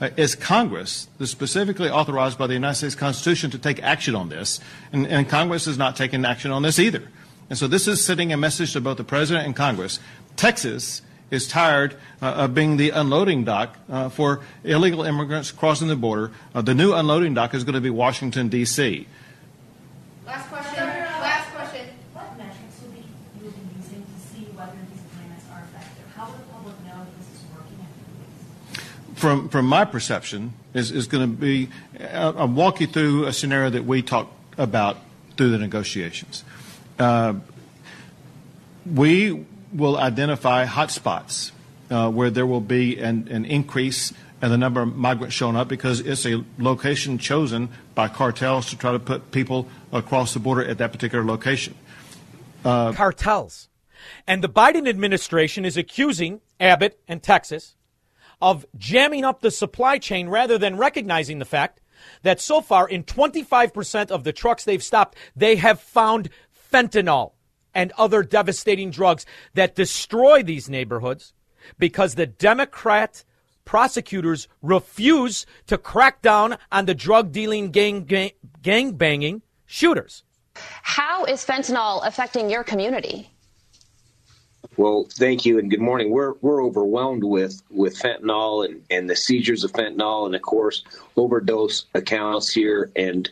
uh, 0.02 0.10
it's 0.18 0.36
Congress 0.36 1.08
that's 1.18 1.32
specifically 1.32 1.90
authorized 1.90 2.38
by 2.38 2.48
the 2.48 2.54
United 2.54 2.76
States 2.76 2.96
Constitution 2.96 3.52
to 3.52 3.58
take 3.58 3.82
action 3.82 4.16
on 4.16 4.28
this, 4.28 4.60
and, 4.92 5.08
and 5.08 5.30
Congress 5.30 5.66
is 5.66 5.78
not 5.78 5.96
taking 5.96 6.26
action 6.26 6.52
on 6.52 6.62
this 6.62 6.78
either. 6.78 7.04
And 7.50 7.58
so 7.58 7.68
this 7.68 7.88
is 7.88 8.04
sending 8.04 8.32
a 8.34 8.38
message 8.38 8.74
to 8.74 8.82
both 8.82 8.98
the 8.98 9.04
President 9.04 9.46
and 9.46 9.56
Congress. 9.56 10.00
Texas 10.36 11.02
is 11.34 11.48
tired 11.48 11.96
uh, 12.22 12.28
of 12.28 12.54
being 12.54 12.78
the 12.78 12.92
unloading 12.92 13.44
dock 13.44 13.78
uh, 13.90 14.08
for 14.10 14.42
illegal 14.64 15.04
immigrants 15.04 15.52
crossing 15.52 15.88
the 15.88 15.96
border. 15.96 16.32
Uh, 16.54 16.62
the 16.62 16.76
new 16.76 16.94
unloading 16.94 17.34
dock 17.34 17.54
is 17.54 17.64
going 17.64 17.74
to 17.74 17.82
be 17.82 17.90
Washington, 17.90 18.50
D.C. 18.50 19.08
Last 20.26 20.48
question. 20.50 20.86
Last 20.86 21.50
question. 21.52 21.88
What 22.14 22.38
metrics 22.38 22.82
will 22.82 22.92
be 22.92 23.04
you 23.44 23.50
be 23.50 23.76
using 23.78 24.06
to 24.06 24.20
see 24.20 24.46
whether 24.54 24.78
these 24.92 25.02
plans 25.12 25.44
are 25.52 25.64
effective? 25.64 26.06
How 26.16 26.26
will 26.28 26.34
the 26.34 26.44
public 26.54 26.76
know 26.86 27.04
that 27.04 27.18
this 27.18 27.28
is 27.28 27.42
working? 27.52 29.16
from 29.16 29.50
from 29.50 29.66
my 29.66 29.86
perception 29.86 30.54
is, 30.74 30.92
is 30.92 31.08
going 31.08 31.30
to 31.30 31.36
be 31.36 31.70
I'll, 32.14 32.38
I'll 32.38 32.48
walk 32.48 32.80
you 32.80 32.88
through 32.88 33.26
a 33.26 33.34
scenario 33.34 33.70
that 33.72 33.86
we 33.86 34.02
talked 34.02 34.34
about 34.58 34.98
through 35.36 35.50
the 35.50 35.58
negotiations. 35.58 36.44
Uh, 37.00 37.36
we 38.86 39.46
will 39.74 39.98
identify 39.98 40.66
hotspots 40.66 41.52
uh, 41.90 42.10
where 42.10 42.30
there 42.30 42.46
will 42.46 42.62
be 42.62 43.00
an, 43.00 43.28
an 43.30 43.46
increase 43.46 44.14
in 44.42 44.50
the 44.50 44.58
number 44.58 44.82
of 44.82 44.96
migrants 44.96 45.36
showing 45.36 45.56
up 45.56 45.68
because 45.68 46.02
it's 46.02 46.26
a 46.26 46.44
location 46.58 47.18
chosen 47.18 47.70
by 47.96 48.08
cartels 48.08 48.70
to 48.70 48.78
try 48.78 48.92
to 48.92 49.00
put 49.00 49.32
people 49.32 49.68
across 49.92 50.34
the 50.34 50.40
border 50.40 50.66
at 50.66 50.78
that 50.80 50.92
particular 50.92 51.24
location. 51.24 51.76
Cartels. 52.64 53.70
And 54.28 54.44
the 54.44 54.50
Biden 54.50 54.88
administration 54.88 55.64
is 55.66 55.78
accusing 55.78 56.42
Abbott 56.60 57.00
and 57.08 57.24
Texas 57.24 57.76
of 58.42 58.66
jamming 58.78 59.24
up 59.24 59.40
the 59.40 59.52
supply 59.52 59.98
chain 59.98 60.28
rather 60.28 60.58
than 60.58 60.78
recognizing 60.78 61.40
the 61.40 61.46
fact 61.46 61.80
that 62.24 62.42
so 62.42 62.60
far 62.60 62.88
in 62.88 63.04
25% 63.04 64.12
of 64.12 64.26
the 64.26 64.34
trucks 64.34 64.66
they've 64.66 64.84
stopped, 64.84 65.18
they 65.36 65.56
have 65.56 65.80
found 65.80 66.30
fentanyl. 66.74 67.34
and 67.76 67.92
other 67.98 68.22
devastating 68.22 68.92
drugs 68.92 69.26
that 69.56 69.76
destroy 69.76 70.44
these 70.44 70.70
neighborhoods 70.70 71.34
because 71.80 72.14
the 72.14 72.28
Democrat 72.28 73.24
prosecutors 73.66 74.48
refuse 74.62 75.48
to 75.66 75.78
crack 75.78 76.22
down 76.22 76.58
on 76.72 76.86
the 76.86 76.94
drug 76.94 77.32
dealing 77.32 77.72
gang, 77.72 78.04
gang, 78.04 78.32
gang 78.62 78.94
banging 78.94 79.42
shooters. 79.66 80.24
How 80.56 81.26
is 81.26 81.44
fentanyl 81.44 82.06
affecting 82.06 82.50
your 82.50 82.64
community? 82.64 83.33
Well, 84.76 85.06
thank 85.08 85.46
you 85.46 85.60
and 85.60 85.70
good 85.70 85.82
morning. 85.82 86.10
We're 86.10 86.34
we're 86.42 86.64
overwhelmed 86.64 87.24
with 87.24 87.62
with 87.70 87.96
fentanyl 87.96 88.66
and, 88.66 88.84
and 88.90 89.08
the 89.08 89.16
seizures 89.16 89.64
of 89.64 89.72
fentanyl 89.72 90.26
and 90.26 90.34
of 90.34 90.42
course 90.42 90.84
overdose 91.16 91.86
accounts 91.94 92.52
here 92.52 92.92
and 92.96 93.30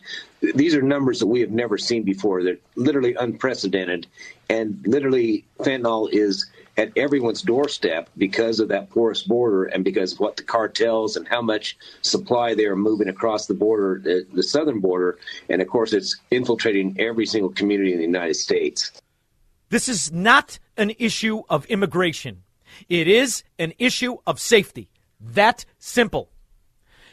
these 0.54 0.74
are 0.76 0.82
numbers 0.82 1.18
that 1.18 1.26
we 1.26 1.40
have 1.40 1.50
never 1.50 1.78
seen 1.78 2.04
before. 2.04 2.44
They're 2.44 2.58
literally 2.76 3.14
unprecedented 3.14 4.06
and 4.48 4.86
literally 4.86 5.44
fentanyl 5.58 6.08
is 6.12 6.46
at 6.76 6.92
everyone's 6.96 7.42
doorstep 7.42 8.08
because 8.16 8.60
of 8.60 8.68
that 8.68 8.90
porous 8.90 9.22
border 9.24 9.64
and 9.64 9.82
because 9.82 10.12
of 10.12 10.20
what 10.20 10.36
the 10.36 10.44
cartels 10.44 11.16
and 11.16 11.26
how 11.26 11.42
much 11.42 11.76
supply 12.02 12.54
they 12.54 12.66
are 12.66 12.76
moving 12.76 13.08
across 13.08 13.46
the 13.46 13.54
border, 13.54 14.00
the, 14.02 14.24
the 14.32 14.42
southern 14.44 14.78
border, 14.78 15.18
and 15.50 15.60
of 15.60 15.66
course 15.68 15.92
it's 15.92 16.16
infiltrating 16.30 16.96
every 17.00 17.26
single 17.26 17.50
community 17.50 17.92
in 17.92 17.98
the 17.98 18.04
United 18.04 18.36
States. 18.36 18.92
This 19.72 19.88
is 19.88 20.12
not 20.12 20.58
an 20.76 20.92
issue 20.98 21.44
of 21.48 21.64
immigration. 21.64 22.42
It 22.90 23.08
is 23.08 23.42
an 23.58 23.72
issue 23.78 24.18
of 24.26 24.38
safety. 24.38 24.90
That 25.18 25.64
simple. 25.78 26.28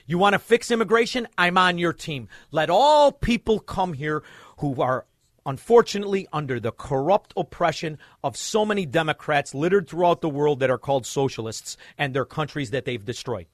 You 0.05 0.17
want 0.17 0.33
to 0.33 0.39
fix 0.39 0.69
immigration? 0.69 1.29
I'm 1.37 1.57
on 1.57 1.77
your 1.77 1.93
team. 1.93 2.27
Let 2.51 2.69
all 2.69 3.13
people 3.13 3.61
come 3.61 3.93
here 3.93 4.23
who 4.57 4.81
are 4.81 5.05
unfortunately 5.45 6.27
under 6.33 6.59
the 6.59 6.73
corrupt 6.73 7.31
oppression 7.37 7.97
of 8.25 8.35
so 8.35 8.65
many 8.65 8.85
Democrats 8.85 9.55
littered 9.55 9.87
throughout 9.87 10.19
the 10.19 10.27
world 10.27 10.59
that 10.59 10.69
are 10.69 10.77
called 10.77 11.05
socialists 11.05 11.77
and 11.97 12.13
their 12.13 12.25
countries 12.25 12.71
that 12.71 12.83
they've 12.83 13.05
destroyed. 13.05 13.47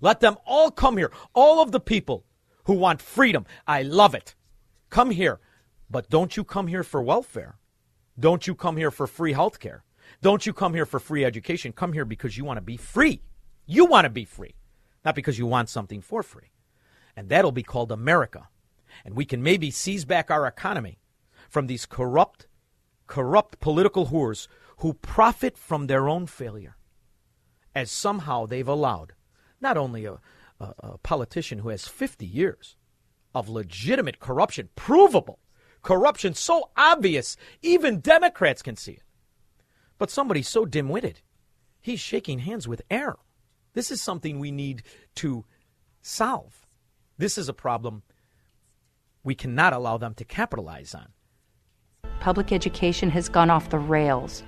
Let 0.00 0.20
them 0.20 0.36
all 0.46 0.70
come 0.70 0.96
here. 0.98 1.10
All 1.34 1.60
of 1.60 1.72
the 1.72 1.80
people 1.80 2.24
who 2.66 2.74
want 2.74 3.02
freedom. 3.02 3.44
I 3.66 3.82
love 3.82 4.14
it. 4.14 4.36
Come 4.88 5.10
here. 5.10 5.40
But 5.90 6.08
don't 6.10 6.36
you 6.36 6.44
come 6.44 6.68
here 6.68 6.84
for 6.84 7.02
welfare. 7.02 7.56
Don't 8.18 8.46
you 8.46 8.54
come 8.54 8.76
here 8.76 8.90
for 8.90 9.06
free 9.06 9.32
health 9.32 9.60
care? 9.60 9.84
Don't 10.22 10.46
you 10.46 10.52
come 10.52 10.72
here 10.72 10.86
for 10.86 10.98
free 10.98 11.24
education? 11.24 11.72
Come 11.72 11.92
here 11.92 12.04
because 12.04 12.36
you 12.36 12.44
want 12.44 12.56
to 12.56 12.62
be 12.62 12.76
free. 12.76 13.22
You 13.66 13.84
want 13.84 14.04
to 14.04 14.10
be 14.10 14.24
free, 14.24 14.54
not 15.04 15.14
because 15.14 15.38
you 15.38 15.46
want 15.46 15.68
something 15.68 16.00
for 16.00 16.22
free. 16.22 16.52
And 17.16 17.28
that'll 17.28 17.52
be 17.52 17.62
called 17.62 17.92
America. 17.92 18.48
And 19.04 19.14
we 19.14 19.24
can 19.24 19.42
maybe 19.42 19.70
seize 19.70 20.04
back 20.04 20.30
our 20.30 20.46
economy 20.46 20.98
from 21.48 21.66
these 21.66 21.86
corrupt, 21.86 22.46
corrupt 23.06 23.60
political 23.60 24.06
whores 24.06 24.48
who 24.78 24.94
profit 24.94 25.58
from 25.58 25.86
their 25.86 26.08
own 26.08 26.26
failure. 26.26 26.76
As 27.74 27.90
somehow 27.90 28.46
they've 28.46 28.66
allowed 28.66 29.12
not 29.60 29.76
only 29.76 30.04
a, 30.06 30.18
a, 30.60 30.74
a 30.78 30.98
politician 30.98 31.58
who 31.58 31.68
has 31.68 31.86
50 31.86 32.24
years 32.24 32.76
of 33.34 33.48
legitimate 33.48 34.20
corruption, 34.20 34.70
provable, 34.76 35.40
corruption 35.86 36.34
so 36.34 36.68
obvious, 36.76 37.36
even 37.62 38.00
Democrats 38.00 38.60
can 38.60 38.74
see 38.74 38.92
it. 38.92 39.04
But 39.98 40.10
somebody 40.10 40.42
so 40.42 40.64
dim 40.64 40.88
witted, 40.88 41.20
he's 41.80 42.00
shaking 42.00 42.40
hands 42.40 42.66
with 42.66 42.82
air. 42.90 43.14
This 43.72 43.92
is 43.92 44.02
something 44.02 44.40
we 44.40 44.50
need 44.50 44.82
to 45.16 45.44
solve. 46.02 46.66
This 47.18 47.38
is 47.38 47.48
a 47.48 47.54
problem 47.54 48.02
we 49.22 49.36
cannot 49.36 49.72
allow 49.72 49.96
them 49.96 50.12
to 50.14 50.24
capitalize 50.24 50.92
on. 50.92 51.06
Public 52.18 52.50
education 52.50 53.08
has 53.10 53.28
gone 53.28 53.48
off 53.48 53.70
the 53.70 53.78
rails. 53.78 54.42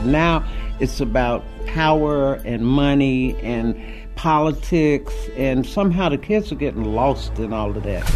Now 0.00 0.42
it's 0.80 1.00
about 1.00 1.44
power 1.66 2.36
and 2.46 2.66
money 2.66 3.36
and 3.42 3.78
politics, 4.16 5.12
and 5.36 5.66
somehow 5.66 6.08
the 6.08 6.16
kids 6.16 6.50
are 6.50 6.54
getting 6.54 6.94
lost 6.94 7.38
in 7.38 7.52
all 7.52 7.76
of 7.76 7.82
that. 7.82 8.10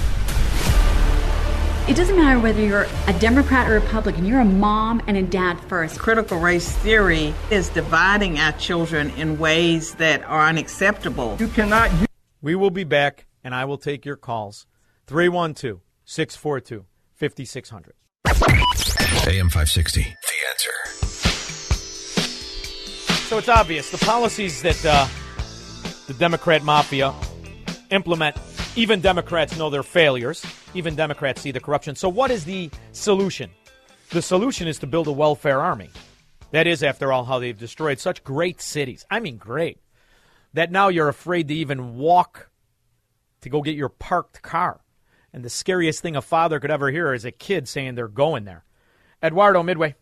It 1.89 1.97
doesn't 1.97 2.17
matter 2.17 2.39
whether 2.39 2.61
you're 2.61 2.87
a 3.07 3.15
Democrat 3.15 3.67
or 3.71 3.73
Republican, 3.73 4.27
you're 4.27 4.41
a 4.41 4.45
mom 4.45 5.01
and 5.07 5.17
a 5.17 5.23
dad 5.23 5.59
first. 5.69 5.99
Critical 5.99 6.39
race 6.39 6.71
theory 6.71 7.33
is 7.51 7.71
dividing 7.71 8.39
our 8.39 8.53
children 8.53 9.09
in 9.13 9.39
ways 9.39 9.95
that 9.95 10.23
are 10.25 10.47
unacceptable. 10.47 11.39
You 11.41 11.49
cannot. 11.49 11.91
We 12.43 12.55
will 12.55 12.69
be 12.69 12.85
back, 12.85 13.25
and 13.43 13.55
I 13.55 13.65
will 13.65 13.79
take 13.79 14.05
your 14.05 14.17
calls. 14.17 14.67
312 15.07 15.81
642 16.05 16.85
5600. 17.15 17.95
AM 18.27 19.49
560. 19.49 20.03
The 20.03 20.09
answer. 20.51 20.71
So 23.29 23.39
it's 23.39 23.49
obvious 23.49 23.91
the 23.91 23.97
policies 24.05 24.61
that 24.61 24.85
uh, 24.85 25.07
the 26.07 26.13
Democrat 26.13 26.63
mafia 26.63 27.15
implement, 27.91 28.37
even 28.79 29.01
Democrats 29.01 29.59
know 29.59 29.71
their 29.71 29.83
failures. 29.83 30.47
Even 30.73 30.95
Democrats 30.95 31.41
see 31.41 31.51
the 31.51 31.59
corruption. 31.59 31.97
So, 31.97 32.09
what 32.09 32.31
is 32.31 32.45
the 32.45 32.71
solution? 32.93 33.51
The 34.11 34.23
solution 34.23 34.69
is 34.69 34.79
to 34.79 34.87
build 34.87 35.09
a 35.09 35.13
welfare 35.13 35.61
army. 35.61 35.91
That 36.53 36.69
is, 36.69 36.85
after 36.85 37.13
all, 37.13 37.25
how 37.25 37.41
they've 37.41 37.59
destroyed 37.59 37.99
such 37.99 38.23
great 38.23 38.63
cities. 38.63 39.05
I 39.11 39.19
mean, 39.19 39.37
great. 39.37 39.81
That 40.55 40.71
now 40.71 40.89
you're 40.89 41.09
afraid 41.09 41.49
to 41.49 41.55
even 41.55 41.97
walk 41.97 42.51
to 43.41 43.49
go 43.51 43.63
get 43.63 43.75
your 43.75 43.89
parked 43.89 44.43
car. 44.43 44.81
And 45.33 45.45
the 45.45 45.51
scariest 45.51 46.01
thing 46.01 46.15
a 46.15 46.23
father 46.23 46.61
could 46.61 46.71
ever 46.71 46.91
hear 46.91 47.13
is 47.13 47.25
a 47.25 47.33
kid 47.33 47.69
saying 47.69 47.97
they're 47.97 48.07
going 48.07 48.45
there. 48.45 48.65
Eduardo 49.23 49.63
Midway. 49.65 49.97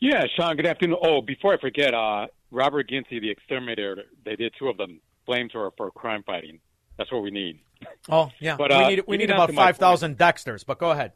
Yeah, 0.00 0.24
Shaun, 0.36 0.56
good 0.56 0.66
afternoon. 0.66 0.98
Oh, 1.00 1.22
before 1.22 1.54
I 1.54 1.60
forget, 1.60 1.94
uh, 1.94 2.26
Robert 2.50 2.90
Ginty, 2.90 3.20
the 3.20 3.30
exterminator, 3.30 4.02
they 4.24 4.36
did 4.36 4.52
two 4.58 4.68
of 4.68 4.76
them, 4.76 5.00
blamed 5.26 5.52
her 5.52 5.70
for 5.76 5.90
crime 5.90 6.22
fighting. 6.24 6.60
That's 6.98 7.10
what 7.10 7.22
we 7.22 7.30
need. 7.30 7.60
Oh, 8.08 8.30
yeah. 8.40 8.56
But, 8.58 8.70
we 8.70 8.76
uh, 8.76 8.88
need, 8.88 9.02
we 9.06 9.16
need 9.16 9.30
about 9.30 9.52
my 9.52 9.72
5,000 9.72 10.16
Dexters, 10.18 10.64
but 10.64 10.78
go 10.78 10.90
ahead. 10.90 11.12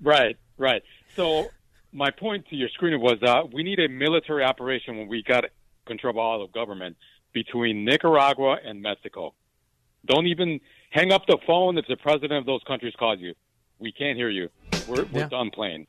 Right, 0.00 0.36
right. 0.58 0.82
So 1.16 1.48
my 1.92 2.10
point 2.10 2.46
to 2.48 2.56
your 2.56 2.68
screener 2.78 3.00
was 3.00 3.22
uh, 3.22 3.42
we 3.52 3.62
need 3.62 3.78
a 3.80 3.88
military 3.88 4.44
operation 4.44 4.98
when 4.98 5.08
we 5.08 5.22
got 5.22 5.44
control 5.86 6.10
of 6.10 6.18
all 6.18 6.42
of 6.42 6.52
government 6.52 6.96
between 7.32 7.84
Nicaragua 7.84 8.56
and 8.64 8.80
Mexico. 8.82 9.34
Don't 10.06 10.26
even 10.26 10.60
hang 10.90 11.12
up 11.12 11.26
the 11.26 11.38
phone 11.46 11.78
if 11.78 11.86
the 11.86 11.96
president 11.96 12.32
of 12.32 12.46
those 12.46 12.60
countries 12.66 12.94
calls 12.98 13.18
you. 13.20 13.34
We 13.78 13.92
can't 13.92 14.16
hear 14.16 14.30
you. 14.30 14.50
We're, 14.86 15.04
we're 15.04 15.20
Yeah. 15.20 15.28
done 15.28 15.50
playing. 15.50 15.86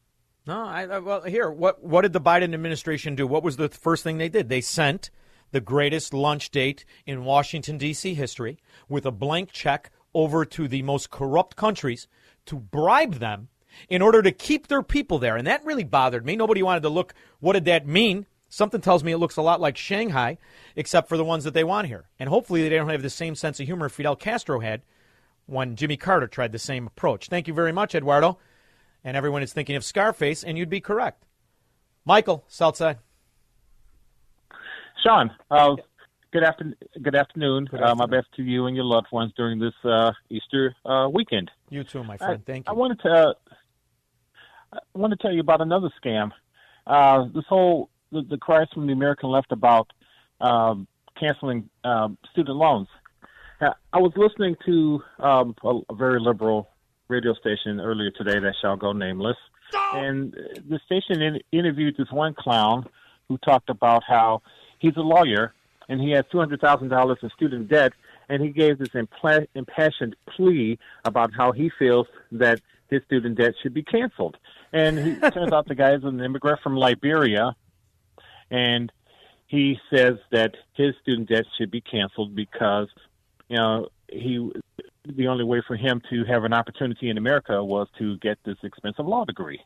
No, 0.47 0.63
I- 0.63 0.99
well, 0.99 1.23
here, 1.23 1.49
what 1.49 1.83
what 1.83 2.01
did 2.01 2.13
the 2.13 2.21
Biden 2.21 2.53
administration 2.53 3.15
do? 3.15 3.25
What 3.25 3.43
was 3.43 3.57
the 3.57 3.69
first 3.69 4.03
thing 4.03 4.17
they 4.17 4.29
did? 4.29 4.47
They 4.47 4.61
sent 4.61 5.09
the 5.55 5.61
greatest 5.61 6.13
lunch 6.13 6.51
date 6.51 6.85
in 7.05 7.23
Washington 7.23 7.77
D.C. 7.77 8.13
history 8.13 8.59
with 8.87 9.05
a 9.05 9.11
blank 9.11 9.51
check 9.51 9.89
over 10.13 10.45
to 10.45 10.67
the 10.67 10.81
most 10.81 11.09
corrupt 11.09 11.55
countries 11.55 12.07
to 12.45 12.57
bribe 12.57 13.15
them 13.15 13.47
in 13.89 14.01
order 14.01 14.21
to 14.21 14.31
keep 14.31 14.67
their 14.67 14.83
people 14.83 15.17
there, 15.17 15.35
and 15.35 15.47
that 15.47 15.65
really 15.65 15.83
bothered 15.83 16.25
me. 16.25 16.35
Nobody 16.35 16.61
wanted 16.61 16.83
to 16.83 16.89
look. 16.89 17.13
What 17.39 17.53
did 17.53 17.65
that 17.65 17.87
mean? 17.87 18.25
Something 18.49 18.81
tells 18.81 19.03
me 19.03 19.11
it 19.11 19.17
looks 19.17 19.37
a 19.37 19.41
lot 19.41 19.59
like 19.59 19.75
Shanghai, 19.75 20.37
except 20.75 21.09
for 21.09 21.17
the 21.17 21.25
ones 21.25 21.43
that 21.45 21.53
they 21.53 21.63
want 21.63 21.87
here, 21.87 22.05
and 22.19 22.29
hopefully 22.29 22.61
they 22.61 22.75
don't 22.75 22.89
have 22.89 23.01
the 23.01 23.09
same 23.09 23.35
sense 23.35 23.59
of 23.59 23.65
humor 23.65 23.89
Fidel 23.89 24.15
Castro 24.15 24.59
had 24.59 24.83
when 25.47 25.75
Jimmy 25.75 25.97
Carter 25.97 26.27
tried 26.27 26.51
the 26.51 26.59
same 26.59 26.87
approach. 26.87 27.27
Thank 27.27 27.47
you 27.47 27.53
very 27.53 27.71
much, 27.71 27.95
Eduardo 27.95 28.37
and 29.05 29.15
everyone 29.15 29.43
is 29.43 29.53
thinking 29.53 29.75
of 29.75 29.85
Scarface, 29.85 30.43
and 30.43 30.57
you'd 30.57 30.69
be 30.69 30.81
correct. 30.81 31.23
Michael, 32.03 32.43
Southside. 32.47 32.97
Shaun, 35.05 35.29
uh, 35.51 35.75
good 36.31 36.43
afternoon. 36.43 36.75
Good 36.99 37.15
afternoon. 37.15 37.69
Uh, 37.71 37.93
my 37.93 38.07
best 38.07 38.25
to 38.37 38.41
you 38.41 38.65
and 38.65 38.75
your 38.75 38.85
loved 38.85 39.07
ones 39.11 39.31
during 39.37 39.59
this 39.59 39.73
uh, 39.83 40.11
Easter 40.31 40.75
uh, 40.83 41.07
weekend. 41.13 41.51
You 41.69 41.83
too, 41.83 42.03
my 42.03 42.17
friend. 42.17 42.41
I, 42.41 42.51
Thank 42.51 42.67
you. 42.67 42.71
I 42.71 42.75
wanted 42.75 42.99
to. 43.01 43.09
Uh, 43.09 43.33
I 44.73 44.97
want 44.97 45.11
to 45.11 45.17
tell 45.17 45.31
you 45.31 45.41
about 45.41 45.61
another 45.61 45.89
scam. 46.03 46.31
Uh, 46.87 47.25
this 47.35 47.43
whole 47.47 47.91
the, 48.11 48.23
the 48.23 48.37
cries 48.37 48.67
from 48.73 48.87
the 48.87 48.93
American 48.93 49.29
left 49.29 49.51
about 49.51 49.93
um, 50.41 50.87
canceling 51.19 51.69
um, 51.83 52.17
student 52.31 52.57
loans. 52.57 52.87
Uh, 53.61 53.73
I 53.93 53.99
was 53.99 54.11
listening 54.15 54.55
to 54.65 55.03
um, 55.19 55.55
a, 55.63 55.81
a 55.89 55.95
very 55.95 56.19
liberal 56.19 56.69
radio 57.09 57.35
station 57.35 57.79
earlier 57.79 58.09
today 58.09 58.39
that 58.39 58.55
shall 58.59 58.75
go 58.75 58.91
nameless, 58.91 59.37
and 59.93 60.33
uh, 60.33 60.59
the 60.67 60.79
station 60.83 61.21
in, 61.21 61.39
interviewed 61.51 61.95
this 61.95 62.11
one 62.11 62.33
clown 62.33 62.85
who 63.27 63.37
talked 63.37 63.69
about 63.69 64.01
how 64.07 64.41
he's 64.79 64.95
a 64.97 65.01
lawyer 65.01 65.53
and 65.89 66.01
he 66.01 66.11
has 66.11 66.25
two 66.31 66.39
hundred 66.39 66.61
thousand 66.61 66.89
dollars 66.89 67.17
in 67.21 67.29
student 67.29 67.67
debt, 67.67 67.93
and 68.29 68.41
he 68.41 68.49
gave 68.49 68.79
this 68.79 68.89
impla- 68.89 69.47
impassioned 69.55 70.15
plea 70.35 70.79
about 71.03 71.31
how 71.33 71.51
he 71.51 71.69
feels 71.77 72.07
that 72.31 72.59
his 72.89 73.01
student 73.03 73.37
debt 73.37 73.53
should 73.61 73.73
be 73.73 73.83
canceled. 73.83 74.37
And 74.73 74.97
he 74.97 75.15
turns 75.31 75.51
out 75.51 75.67
the 75.67 75.75
guy 75.75 75.93
is 75.95 76.03
an 76.03 76.19
immigrant 76.21 76.59
from 76.61 76.75
Liberia, 76.75 77.55
and 78.51 78.91
he 79.47 79.77
says 79.93 80.15
that 80.31 80.55
his 80.73 80.95
student 81.01 81.29
debt 81.29 81.45
should 81.57 81.71
be 81.71 81.81
canceled 81.81 82.35
because, 82.35 82.87
you 83.47 83.57
know, 83.57 83.87
he 84.09 84.51
the 85.07 85.27
only 85.27 85.43
way 85.43 85.61
for 85.67 85.75
him 85.75 86.01
to 86.09 86.23
have 86.25 86.43
an 86.45 86.53
opportunity 86.53 87.09
in 87.09 87.17
America 87.17 87.63
was 87.63 87.87
to 87.99 88.17
get 88.17 88.39
this 88.43 88.57
expensive 88.63 89.05
law 89.05 89.23
degree. 89.23 89.61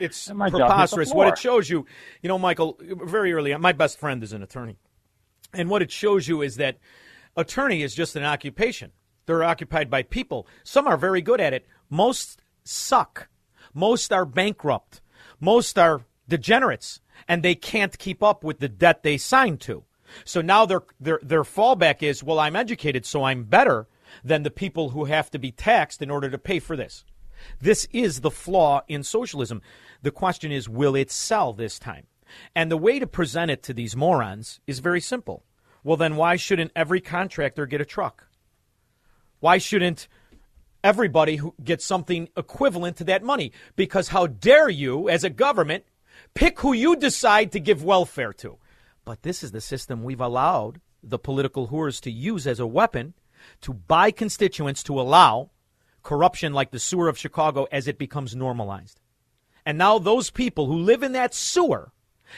It's 0.00 0.28
And 0.28 0.38
my 0.38 0.50
jaw 0.50 0.56
hit 0.56 0.58
the 0.58 0.66
preposterous. 0.66 1.12
What 1.12 1.28
it 1.28 1.38
shows 1.38 1.68
you, 1.68 1.86
you 2.22 2.28
know, 2.28 2.38
Michael, 2.38 2.78
very 2.80 3.32
early 3.32 3.52
on, 3.52 3.60
my 3.60 3.72
best 3.72 3.98
friend 3.98 4.22
is 4.22 4.32
an 4.32 4.42
attorney. 4.42 4.76
And 5.52 5.70
what 5.70 5.82
it 5.82 5.90
shows 5.90 6.28
you 6.28 6.42
is 6.42 6.56
that 6.56 6.78
attorney 7.36 7.82
is 7.82 7.94
just 7.94 8.16
an 8.16 8.24
occupation. 8.24 8.92
They're 9.26 9.44
occupied 9.44 9.90
by 9.90 10.02
people. 10.02 10.46
Some 10.64 10.86
are 10.86 10.96
very 10.96 11.20
good 11.20 11.40
at 11.40 11.52
it. 11.52 11.66
Most 11.90 12.40
suck. 12.64 13.28
Most 13.74 14.12
are 14.12 14.24
bankrupt. 14.24 15.00
Most 15.40 15.78
are 15.78 16.02
degenerates, 16.28 17.00
and 17.26 17.42
they 17.42 17.54
can't 17.54 17.98
keep 17.98 18.22
up 18.22 18.44
with 18.44 18.58
the 18.58 18.68
debt 18.68 19.02
they 19.02 19.16
signed 19.16 19.60
to. 19.62 19.84
So 20.24 20.40
now 20.40 20.66
their 20.66 20.82
their 20.98 21.20
their 21.22 21.42
fallback 21.42 22.02
is, 22.02 22.22
well, 22.22 22.40
I'm 22.40 22.56
educated, 22.56 23.04
so 23.04 23.24
I'm 23.24 23.44
better 23.44 23.86
than 24.24 24.42
the 24.42 24.50
people 24.50 24.90
who 24.90 25.04
have 25.04 25.30
to 25.30 25.38
be 25.38 25.50
taxed 25.50 26.00
in 26.00 26.10
order 26.10 26.30
to 26.30 26.38
pay 26.38 26.58
for 26.58 26.76
this. 26.76 27.04
This 27.60 27.88
is 27.92 28.20
the 28.20 28.30
flaw 28.30 28.82
in 28.88 29.02
socialism. 29.02 29.62
The 30.02 30.10
question 30.10 30.52
is, 30.52 30.68
will 30.68 30.94
it 30.94 31.10
sell 31.10 31.52
this 31.52 31.78
time? 31.78 32.06
And 32.54 32.70
the 32.70 32.76
way 32.76 32.98
to 32.98 33.06
present 33.06 33.50
it 33.50 33.62
to 33.64 33.74
these 33.74 33.96
morons 33.96 34.60
is 34.66 34.80
very 34.80 35.00
simple. 35.00 35.44
Well, 35.82 35.96
then 35.96 36.16
why 36.16 36.36
shouldn't 36.36 36.72
every 36.76 37.00
contractor 37.00 37.66
get 37.66 37.80
a 37.80 37.86
truck? 37.86 38.26
Why 39.40 39.58
shouldn't 39.58 40.08
everybody 40.82 41.40
get 41.62 41.80
something 41.80 42.28
equivalent 42.36 42.96
to 42.98 43.04
that 43.04 43.22
money? 43.22 43.52
Because 43.76 44.08
how 44.08 44.26
dare 44.26 44.68
you, 44.68 45.08
as 45.08 45.24
a 45.24 45.30
government, 45.30 45.84
pick 46.34 46.60
who 46.60 46.72
you 46.72 46.96
decide 46.96 47.52
to 47.52 47.60
give 47.60 47.84
welfare 47.84 48.32
to? 48.34 48.58
But 49.04 49.22
this 49.22 49.42
is 49.42 49.52
the 49.52 49.60
system 49.60 50.02
we've 50.02 50.20
allowed 50.20 50.80
the 51.02 51.18
political 51.18 51.68
whores 51.68 52.00
to 52.02 52.10
use 52.10 52.46
as 52.46 52.60
a 52.60 52.66
weapon 52.66 53.14
to 53.60 53.72
buy 53.72 54.10
constituents 54.10 54.82
to 54.82 55.00
allow 55.00 55.50
corruption 56.02 56.52
like 56.52 56.70
the 56.70 56.78
sewer 56.78 57.08
of 57.08 57.18
Chicago 57.18 57.66
as 57.70 57.88
it 57.88 57.98
becomes 57.98 58.34
normalized. 58.34 59.00
And 59.66 59.76
now 59.78 59.98
those 59.98 60.30
people 60.30 60.66
who 60.66 60.78
live 60.78 61.02
in 61.02 61.12
that 61.12 61.34
sewer 61.34 61.92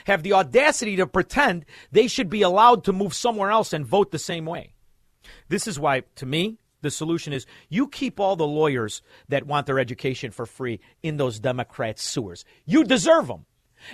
have 0.05 0.23
the 0.23 0.33
audacity 0.33 0.97
to 0.97 1.07
pretend 1.07 1.65
they 1.93 2.07
should 2.07 2.31
be 2.31 2.43
allowed 2.43 2.85
to 2.85 2.93
move 2.93 3.15
somewhere 3.15 3.51
else 3.51 3.73
and 3.73 3.87
vote 3.87 4.11
the 4.11 4.19
same 4.19 4.47
way. 4.47 4.75
This 5.49 5.67
is 5.67 5.79
why, 5.79 6.03
to 6.17 6.27
me, 6.27 6.59
the 6.83 6.91
solution 6.91 7.33
is 7.33 7.47
you 7.69 7.89
keep 7.89 8.19
all 8.19 8.37
the 8.37 8.47
lawyers 8.47 9.03
that 9.29 9.47
want 9.47 9.67
their 9.67 9.79
education 9.79 10.31
for 10.31 10.47
free 10.47 10.81
in 11.03 11.17
those 11.17 11.39
Democrat 11.39 11.99
sewers. 11.99 12.45
You 12.65 12.85
deserve 12.85 13.27
them. 13.27 13.47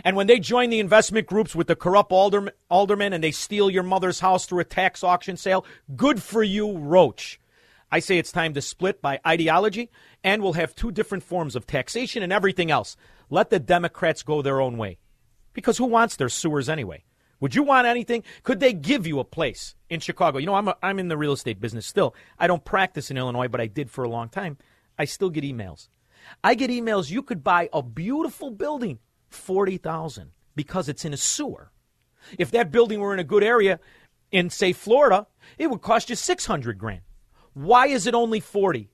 And 0.05 0.17
when 0.17 0.27
they 0.27 0.39
join 0.39 0.71
the 0.71 0.81
investment 0.81 1.27
groups 1.27 1.55
with 1.55 1.69
the 1.69 1.77
corrupt 1.77 2.11
alderm- 2.11 2.51
aldermen 2.71 3.13
and 3.13 3.23
they 3.23 3.31
steal 3.31 3.71
your 3.71 3.83
mother's 3.83 4.21
house 4.21 4.47
through 4.47 4.61
a 4.61 4.65
tax 4.65 5.05
auction 5.05 5.37
sale, 5.37 5.65
good 5.95 6.23
for 6.23 6.43
you, 6.43 6.77
Roach. 6.77 7.39
I 7.91 8.01
say 8.01 8.19
it's 8.19 8.33
time 8.33 8.55
to 8.55 8.63
split 8.63 9.01
by 9.01 9.21
ideology, 9.27 9.91
and 10.25 10.43
we'll 10.43 10.55
have 10.55 10.75
two 10.75 10.91
different 10.91 11.25
forms 11.25 11.55
of 11.55 11.67
taxation 11.67 12.23
and 12.23 12.33
everything 12.33 12.71
else. 12.71 12.97
Let 13.31 13.51
the 13.51 13.61
Democrats 13.61 14.23
go 14.23 14.43
their 14.43 14.61
own 14.61 14.77
way. 14.77 14.99
Because 15.53 15.79
who 15.79 15.87
wants 15.87 16.17
their 16.17 16.29
sewers 16.29 16.69
anyway? 16.69 17.05
Would 17.41 17.55
you 17.55 17.63
want 17.63 17.87
anything? 17.87 18.25
Could 18.43 18.61
they 18.61 18.73
give 18.73 19.07
you 19.07 19.21
a 19.21 19.25
place 19.25 19.75
in 19.91 20.01
Chicago? 20.01 20.39
You 20.39 20.47
know, 20.47 20.55
I'm, 20.55 20.69
a, 20.69 20.77
I'm 20.83 20.99
in 20.99 21.09
the 21.09 21.17
real 21.17 21.33
estate 21.33 21.61
business 21.61 21.87
still. 21.87 22.15
I 22.39 22.47
don't 22.47 22.65
practice 22.65 23.11
in 23.11 23.17
Illinois, 23.17 23.49
but 23.49 23.61
I 23.61 23.67
did 23.67 23.91
for 23.91 24.05
a 24.05 24.09
long 24.09 24.29
time. 24.29 24.57
I 24.99 25.05
still 25.05 25.31
get 25.31 25.45
emails. 25.45 25.89
I 26.43 26.55
get 26.55 26.71
emails 26.71 27.11
you 27.11 27.23
could 27.23 27.45
buy 27.45 27.69
a 27.73 27.83
beautiful 27.83 28.51
building, 28.51 28.99
40,000 29.29 30.31
because 30.55 30.89
it's 30.89 31.05
in 31.05 31.13
a 31.13 31.19
sewer. 31.19 31.71
If 32.39 32.51
that 32.51 32.73
building 32.73 33.01
were 33.01 33.13
in 33.13 33.21
a 33.21 33.25
good 33.25 33.45
area 33.45 33.79
in 34.33 34.51
say 34.51 34.73
Florida, 34.73 35.27
it 35.59 35.69
would 35.69 35.83
cost 35.83 36.11
you 36.11 36.17
600 36.17 36.79
grand. 36.79 37.03
Why 37.57 37.87
is 37.87 38.07
it 38.07 38.13
only 38.13 38.41
40? 38.41 38.91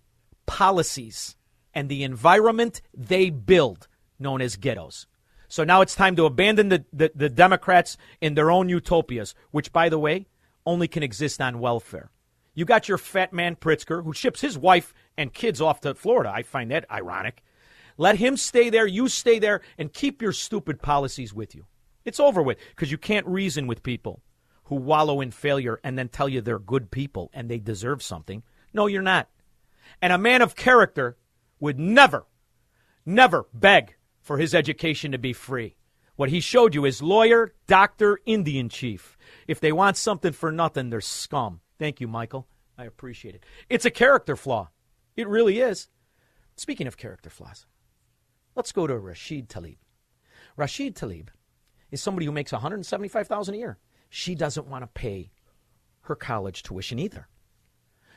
Policies 0.47 1.35
and 1.75 1.89
the 1.89 2.05
environment 2.05 2.81
they 2.95 3.29
build, 3.29 3.89
known 4.21 4.41
as 4.41 4.55
ghettos. 4.55 5.09
So 5.49 5.65
now 5.65 5.81
it's 5.81 5.97
time 5.97 6.15
to 6.15 6.27
abandon 6.27 6.69
the, 6.69 6.85
the, 6.93 7.11
the 7.13 7.29
Democrats 7.29 7.97
in 8.21 8.35
their 8.35 8.53
own 8.53 8.69
utopias, 8.69 9.35
which, 9.51 9.73
by 9.73 9.89
the 9.89 9.99
way, 9.99 10.29
only 10.65 10.87
can 10.87 11.03
exist 11.03 11.41
on 11.41 11.59
welfare. 11.59 12.13
You 12.55 12.65
got 12.65 12.89
your 12.89 12.99
fat 12.99 13.33
man 13.33 13.57
Pritzker, 13.57 14.05
who 14.05 14.13
ships 14.13 14.41
his 14.41 14.57
wife 14.57 14.95
and 15.19 15.35
kids 15.35 15.61
off 15.61 15.81
to 15.81 15.93
Florida. 15.97 16.31
I 16.33 16.45
find 16.45 16.71
that 16.71 16.89
ironic. 16.89 17.43
Let 17.97 18.19
him 18.19 18.37
stay 18.37 18.71
there, 18.71 18.87
you 18.87 19.09
stay 19.09 19.41
there, 19.41 19.61
and 19.77 19.93
keep 19.93 20.23
your 20.23 20.33
stupid 20.33 20.81
policies 20.81 21.35
with 21.35 21.53
you. 21.53 21.67
It's 22.05 22.21
over 22.21 22.41
with 22.41 22.59
because 22.71 22.93
you 22.93 22.99
can't 22.99 23.27
reason 23.27 23.67
with 23.67 23.83
people 23.83 24.23
who 24.67 24.77
wallow 24.77 25.21
in 25.21 25.33
failure 25.33 25.81
and 25.83 25.99
then 25.99 26.09
tell 26.09 26.29
you 26.29 26.41
they're 26.41 26.61
good 26.61 26.93
people 26.93 27.29
and 27.35 27.51
they 27.51 27.59
deserve 27.59 28.05
something. 28.05 28.45
No, 28.73 28.87
you're 28.87 29.03
not. 29.03 29.29
And 30.01 30.13
a 30.13 30.19
man 30.19 30.43
of 30.43 30.57
character 30.57 31.17
would 31.61 31.79
never, 31.79 32.27
never 33.05 33.47
beg 33.53 33.97
for 34.21 34.39
his 34.39 34.55
education 34.55 35.13
to 35.13 35.19
be 35.19 35.33
free. 35.33 35.77
What 36.17 36.29
he 36.29 36.41
showed 36.41 36.75
you 36.75 36.85
is 36.85 37.03
lawyer, 37.03 37.55
doctor, 37.67 38.19
Indian 38.27 38.69
chief. 38.69 39.17
If 39.47 39.61
they 39.61 39.73
want 39.73 39.97
something 39.97 40.33
for 40.33 40.53
nothing, 40.53 40.91
they're 40.91 41.01
scum. 41.01 41.61
Thank 41.79 42.01
you, 42.01 42.09
Michael. 42.09 42.47
I 42.77 42.85
appreciate 42.85 43.35
it. 43.35 43.45
It's 43.69 43.85
a 43.85 43.91
character 43.91 44.37
flaw. 44.37 44.71
It 45.17 45.29
really 45.29 45.61
is. 45.61 45.89
Speaking 46.57 46.87
of 46.87 46.97
character 46.97 47.31
flaws, 47.31 47.67
let's 48.55 48.73
go 48.73 48.87
to 48.87 48.99
Rashid 48.99 49.49
Tlaib. 49.49 49.79
Rashid 50.57 50.95
Tlaib 50.95 51.29
is 51.91 52.03
somebody 52.03 52.27
who 52.27 52.33
makes 52.33 52.53
175,000 52.53 53.55
a 53.55 53.59
year. 53.59 53.79
She 54.11 54.35
doesn't 54.35 54.67
want 54.67 54.83
to 54.83 54.89
pay 54.89 55.31
her 56.03 56.15
college 56.15 56.63
tuition 56.63 56.99
either. 56.99 57.29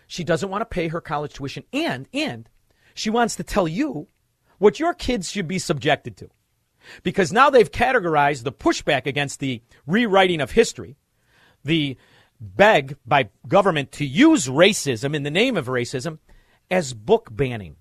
She 0.08 0.24
doesn't 0.24 0.50
want 0.50 0.62
to 0.62 0.66
pay 0.66 0.88
her 0.88 1.02
college 1.02 1.34
tuition 1.34 1.64
and 1.74 2.08
and 2.14 2.50
she 2.94 3.10
wants 3.10 3.36
to 3.36 3.44
tell 3.44 3.68
you 3.68 4.08
what 4.58 4.80
your 4.80 4.94
kids 4.94 5.30
should 5.30 5.48
be 5.48 5.60
subjected 5.60 6.18
to. 6.18 6.30
Because 7.04 7.34
now 7.34 7.50
they've 7.50 7.72
categorized 7.72 8.44
the 8.44 8.52
pushback 8.52 9.06
against 9.06 9.40
the 9.40 9.62
rewriting 9.86 10.40
of 10.40 10.52
history, 10.52 10.96
the 11.64 11.98
beg 12.40 12.96
by 13.06 13.30
government 13.48 13.92
to 13.94 14.06
use 14.06 14.48
racism 14.48 15.16
in 15.16 15.24
the 15.24 15.32
name 15.32 15.58
of 15.58 15.68
racism 15.68 16.20
as 16.70 16.94
book 16.94 17.30
banning. 17.32 17.76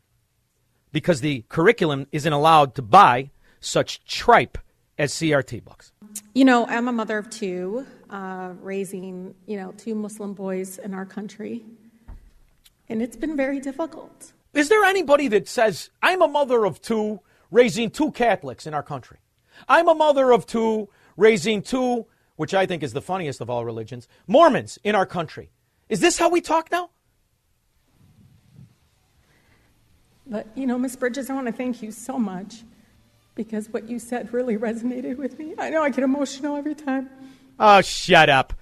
Because 0.93 1.21
the 1.21 1.45
curriculum 1.49 2.07
isn't 2.13 2.33
allowed 2.33 2.75
to 2.77 2.83
buy 2.83 3.31
such 3.61 4.05
tripe 4.05 4.59
as 4.99 5.13
CRT 5.13 5.65
books. 5.65 5.93
You 6.35 6.45
know, 6.45 6.67
I'm 6.67 6.89
a 6.89 6.93
mother 6.93 7.19
of 7.19 7.29
two, 7.31 7.87
uh, 8.11 8.53
raising, 8.61 9.35
you 9.47 9.57
know, 9.57 9.73
two 9.77 9.95
Muslim 9.95 10.35
boys 10.35 10.79
in 10.79 10.95
our 10.95 11.05
country. 11.05 11.65
And 12.89 13.03
it's 13.03 13.17
been 13.17 13.37
very 13.37 13.61
difficult. 13.61 14.33
Is 14.53 14.69
there 14.69 14.85
anybody 14.85 15.29
that 15.29 15.49
says, 15.49 15.91
I'm 16.03 16.23
a 16.23 16.29
mother 16.29 16.65
of 16.65 16.81
two, 16.81 17.21
raising 17.51 17.91
two 17.91 18.13
Catholics 18.13 18.67
in 18.67 18.75
our 18.75 18.83
country? 18.83 19.19
I'm 19.69 19.89
a 19.89 19.95
mother 19.95 20.33
of 20.33 20.47
two, 20.47 20.89
raising 21.17 21.63
two, 21.63 22.07
which 22.37 22.55
I 22.55 22.67
think 22.67 22.83
is 22.83 22.93
the 22.93 23.03
funniest 23.03 23.41
of 23.41 23.49
all 23.49 23.65
religions, 23.65 24.09
Mormons 24.27 24.79
in 24.85 24.95
our 24.95 25.07
country. 25.07 25.51
Is 25.89 26.01
this 26.01 26.19
how 26.19 26.29
we 26.29 26.41
talk 26.41 26.71
now? 26.71 26.91
But, 30.27 30.47
you 30.55 30.67
know, 30.67 30.79
Miss 30.79 30.97
Bridges, 30.97 31.29
I 31.31 31.35
want 31.35 31.47
to 31.47 31.53
thank 31.53 31.83
you 31.83 31.91
so 31.91 32.19
much 32.19 32.63
because 33.35 33.69
what 33.69 33.89
you 33.89 33.99
said 33.99 34.33
really 34.33 34.57
resonated 34.57 35.17
with 35.17 35.39
me. 35.39 35.55
I 35.59 35.71
know 35.71 35.83
I 35.83 35.91
get 35.91 36.05
emotional 36.05 36.57
every 36.57 36.75
time. 36.75 37.11
Oh, 37.59 37.81
shut 37.83 38.31
up. 38.31 38.55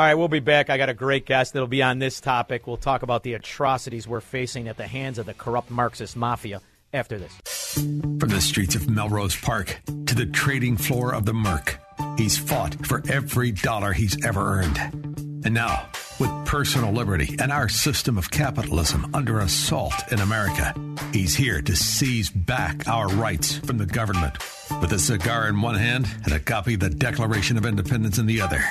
All 0.00 0.06
right, 0.06 0.14
we'll 0.14 0.28
be 0.28 0.40
back. 0.40 0.70
I 0.70 0.78
got 0.78 0.88
a 0.88 0.94
great 0.94 1.26
guest 1.26 1.52
that'll 1.52 1.68
be 1.68 1.82
on 1.82 1.98
this 1.98 2.22
topic. 2.22 2.66
We'll 2.66 2.78
talk 2.78 3.02
about 3.02 3.22
the 3.22 3.34
atrocities 3.34 4.08
we're 4.08 4.22
facing 4.22 4.66
at 4.66 4.78
the 4.78 4.86
hands 4.86 5.18
of 5.18 5.26
the 5.26 5.34
corrupt 5.34 5.70
Marxist 5.70 6.16
mafia 6.16 6.62
after 6.94 7.18
this. 7.18 7.38
From 7.74 8.30
the 8.30 8.40
streets 8.40 8.74
of 8.74 8.88
Melrose 8.88 9.36
Park 9.36 9.78
to 10.06 10.14
the 10.14 10.24
trading 10.24 10.78
floor 10.78 11.14
of 11.14 11.26
the 11.26 11.34
Merc, 11.34 11.78
he's 12.16 12.38
fought 12.38 12.86
for 12.86 13.02
every 13.10 13.52
dollar 13.52 13.92
he's 13.92 14.24
ever 14.24 14.40
earned. 14.40 15.29
And 15.42 15.54
now, 15.54 15.88
with 16.18 16.30
personal 16.44 16.92
liberty 16.92 17.34
and 17.38 17.50
our 17.50 17.68
system 17.68 18.18
of 18.18 18.30
capitalism 18.30 19.10
under 19.14 19.40
assault 19.40 19.94
in 20.12 20.20
America, 20.20 20.74
he's 21.12 21.34
here 21.34 21.62
to 21.62 21.74
seize 21.74 22.28
back 22.28 22.86
our 22.86 23.08
rights 23.08 23.56
from 23.56 23.78
the 23.78 23.86
government. 23.86 24.36
With 24.82 24.92
a 24.92 24.98
cigar 24.98 25.48
in 25.48 25.62
one 25.62 25.76
hand 25.76 26.06
and 26.24 26.34
a 26.34 26.38
copy 26.38 26.74
of 26.74 26.80
the 26.80 26.90
Declaration 26.90 27.56
of 27.56 27.64
Independence 27.64 28.18
in 28.18 28.26
the 28.26 28.42
other, 28.42 28.62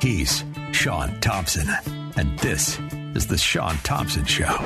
he's 0.00 0.44
Shaun 0.72 1.20
Thompson. 1.20 1.68
And 2.16 2.38
this 2.38 2.78
is 3.14 3.26
The 3.26 3.38
Shaun 3.38 3.76
Thompson 3.78 4.24
Show. 4.24 4.56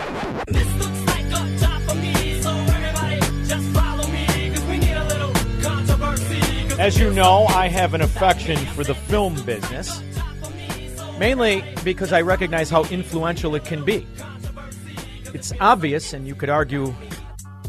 As 6.79 6.97
you 6.97 7.11
know, 7.11 7.47
I 7.47 7.67
have 7.67 7.95
an 7.95 8.03
affection 8.03 8.57
for 8.57 8.85
the 8.85 8.95
film 8.95 9.35
business, 9.45 10.01
mainly 11.19 11.65
because 11.85 12.13
I 12.13 12.21
recognize 12.21 12.71
how 12.71 12.85
influential 12.85 13.55
it 13.55 13.65
can 13.65 13.85
be. 13.85 14.07
It's 15.35 15.53
obvious, 15.61 16.13
and 16.13 16.27
you 16.27 16.35
could 16.35 16.49
argue 16.49 16.95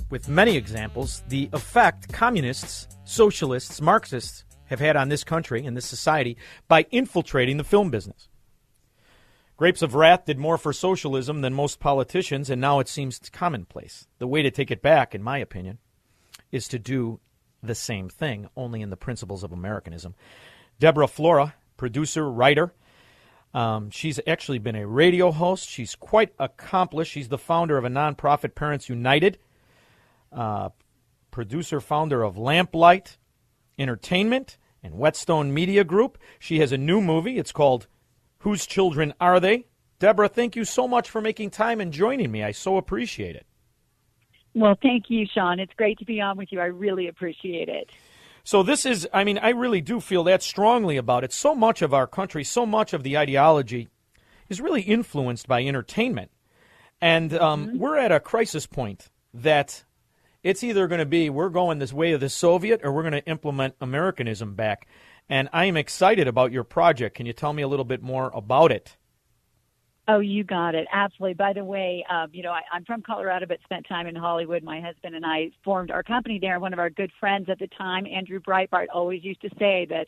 with 0.09 0.29
many 0.29 0.55
examples, 0.55 1.23
the 1.27 1.49
effect 1.53 2.11
communists, 2.13 2.87
socialists, 3.03 3.81
Marxists 3.81 4.45
have 4.65 4.79
had 4.79 4.95
on 4.95 5.09
this 5.09 5.23
country 5.23 5.65
and 5.65 5.75
this 5.75 5.85
society 5.85 6.37
by 6.67 6.85
infiltrating 6.91 7.57
the 7.57 7.63
film 7.63 7.89
business. 7.89 8.29
Grapes 9.57 9.81
of 9.81 9.93
Wrath 9.93 10.25
did 10.25 10.37
more 10.37 10.57
for 10.57 10.71
socialism 10.71 11.41
than 11.41 11.53
most 11.53 11.79
politicians, 11.79 12.49
and 12.49 12.61
now 12.61 12.79
it 12.79 12.87
seems 12.87 13.19
commonplace. 13.31 14.07
The 14.19 14.27
way 14.27 14.41
to 14.41 14.51
take 14.51 14.71
it 14.71 14.81
back, 14.81 15.13
in 15.13 15.21
my 15.21 15.37
opinion, 15.39 15.79
is 16.51 16.67
to 16.69 16.79
do 16.79 17.19
the 17.61 17.75
same 17.75 18.07
thing, 18.07 18.47
only 18.55 18.81
in 18.81 18.89
the 18.89 18.95
principles 18.95 19.43
of 19.43 19.51
Americanism. 19.51 20.15
Deborah 20.79 21.07
Flora, 21.07 21.55
producer, 21.75 22.31
writer, 22.31 22.73
um, 23.53 23.89
she's 23.89 24.19
actually 24.27 24.59
been 24.59 24.75
a 24.75 24.85
radio 24.85 25.31
host. 25.31 25.67
She's 25.67 25.95
quite 25.95 26.33
accomplished. 26.37 27.11
She's 27.11 27.29
the 27.29 27.37
founder 27.37 27.77
of 27.77 27.85
a 27.85 27.89
nonprofit, 27.89 28.55
Parents 28.55 28.89
United, 28.89 29.39
uh, 30.31 30.69
producer, 31.31 31.81
founder 31.81 32.23
of 32.23 32.35
Lamplight 32.35 33.17
Entertainment 33.77 34.57
and 34.83 34.97
Whetstone 34.97 35.53
Media 35.53 35.83
Group. 35.83 36.17
She 36.37 36.59
has 36.59 36.71
a 36.71 36.77
new 36.77 37.01
movie. 37.01 37.37
It's 37.37 37.51
called 37.51 37.87
Whose 38.39 38.65
Children 38.65 39.13
Are 39.19 39.39
They? 39.39 39.65
Deborah, 39.99 40.29
thank 40.29 40.55
you 40.55 40.63
so 40.63 40.87
much 40.87 41.09
for 41.09 41.19
making 41.19 41.49
time 41.49 41.81
and 41.81 41.91
joining 41.91 42.31
me. 42.31 42.43
I 42.43 42.51
so 42.51 42.77
appreciate 42.77 43.35
it. 43.35 43.45
Well, 44.53 44.77
thank 44.81 45.05
you, 45.09 45.25
Shaun. 45.33 45.59
It's 45.59 45.73
great 45.73 45.99
to 45.99 46.05
be 46.05 46.21
on 46.21 46.37
with 46.37 46.51
you. 46.51 46.59
I 46.59 46.65
really 46.65 47.07
appreciate 47.07 47.69
it. 47.69 47.89
So 48.43 48.63
this 48.63 48.85
is, 48.85 49.07
I 49.13 49.23
mean, 49.23 49.37
I 49.37 49.49
really 49.49 49.81
do 49.81 49.99
feel 49.99 50.23
that 50.25 50.43
strongly 50.43 50.97
about 50.97 51.23
it. 51.23 51.33
So 51.33 51.53
much 51.53 51.81
of 51.81 51.93
our 51.93 52.07
country, 52.07 52.43
so 52.43 52.65
much 52.65 52.93
of 52.93 53.03
the 53.03 53.17
ideology 53.17 53.89
is 54.49 54.61
really 54.61 54.81
influenced 54.81 55.47
by 55.47 55.63
entertainment. 55.63 56.31
And 57.01 57.33
um, 57.33 57.67
mm-hmm. 57.67 57.77
we're 57.77 57.97
at 57.97 58.11
a 58.11 58.19
crisis 58.19 58.65
point 58.65 59.09
that 59.33 59.83
it's 60.43 60.63
either 60.63 60.87
going 60.87 60.99
to 60.99 61.05
be 61.05 61.29
we're 61.29 61.49
going 61.49 61.79
this 61.79 61.93
way 61.93 62.13
of 62.13 62.21
the 62.21 62.29
Soviet 62.29 62.81
or 62.83 62.91
we're 62.91 63.03
going 63.03 63.13
to 63.13 63.25
implement 63.25 63.75
Americanism 63.81 64.55
back. 64.55 64.87
And 65.29 65.49
I 65.53 65.65
am 65.65 65.77
excited 65.77 66.27
about 66.27 66.51
your 66.51 66.63
project. 66.63 67.15
Can 67.15 67.25
you 67.25 67.33
tell 67.33 67.53
me 67.53 67.61
a 67.61 67.67
little 67.67 67.85
bit 67.85 68.01
more 68.01 68.31
about 68.33 68.71
it? 68.71 68.97
Oh, 70.11 70.21
you 70.21 70.43
got 70.43 70.73
it. 70.73 70.87
Absolutely. 70.91 71.35
By 71.35 71.53
the 71.53 71.63
way, 71.63 72.03
um, 72.09 72.29
you 72.33 72.41
know, 72.41 72.51
I, 72.51 72.61
I'm 72.73 72.83
from 72.83 73.03
Colorado, 73.03 73.45
but 73.45 73.59
spent 73.63 73.85
time 73.87 74.07
in 74.07 74.15
Hollywood. 74.15 74.63
My 74.63 74.81
husband 74.81 75.13
and 75.13 75.23
I 75.23 75.51
formed 75.63 75.91
our 75.91 76.01
company 76.01 76.39
there. 76.39 76.59
One 76.59 76.73
of 76.73 76.79
our 76.79 76.89
good 76.89 77.11
friends 77.19 77.47
at 77.47 77.59
the 77.59 77.67
time, 77.67 78.07
Andrew 78.07 78.39
Breitbart, 78.39 78.87
always 78.91 79.23
used 79.23 79.41
to 79.41 79.49
say 79.59 79.85
that, 79.91 80.07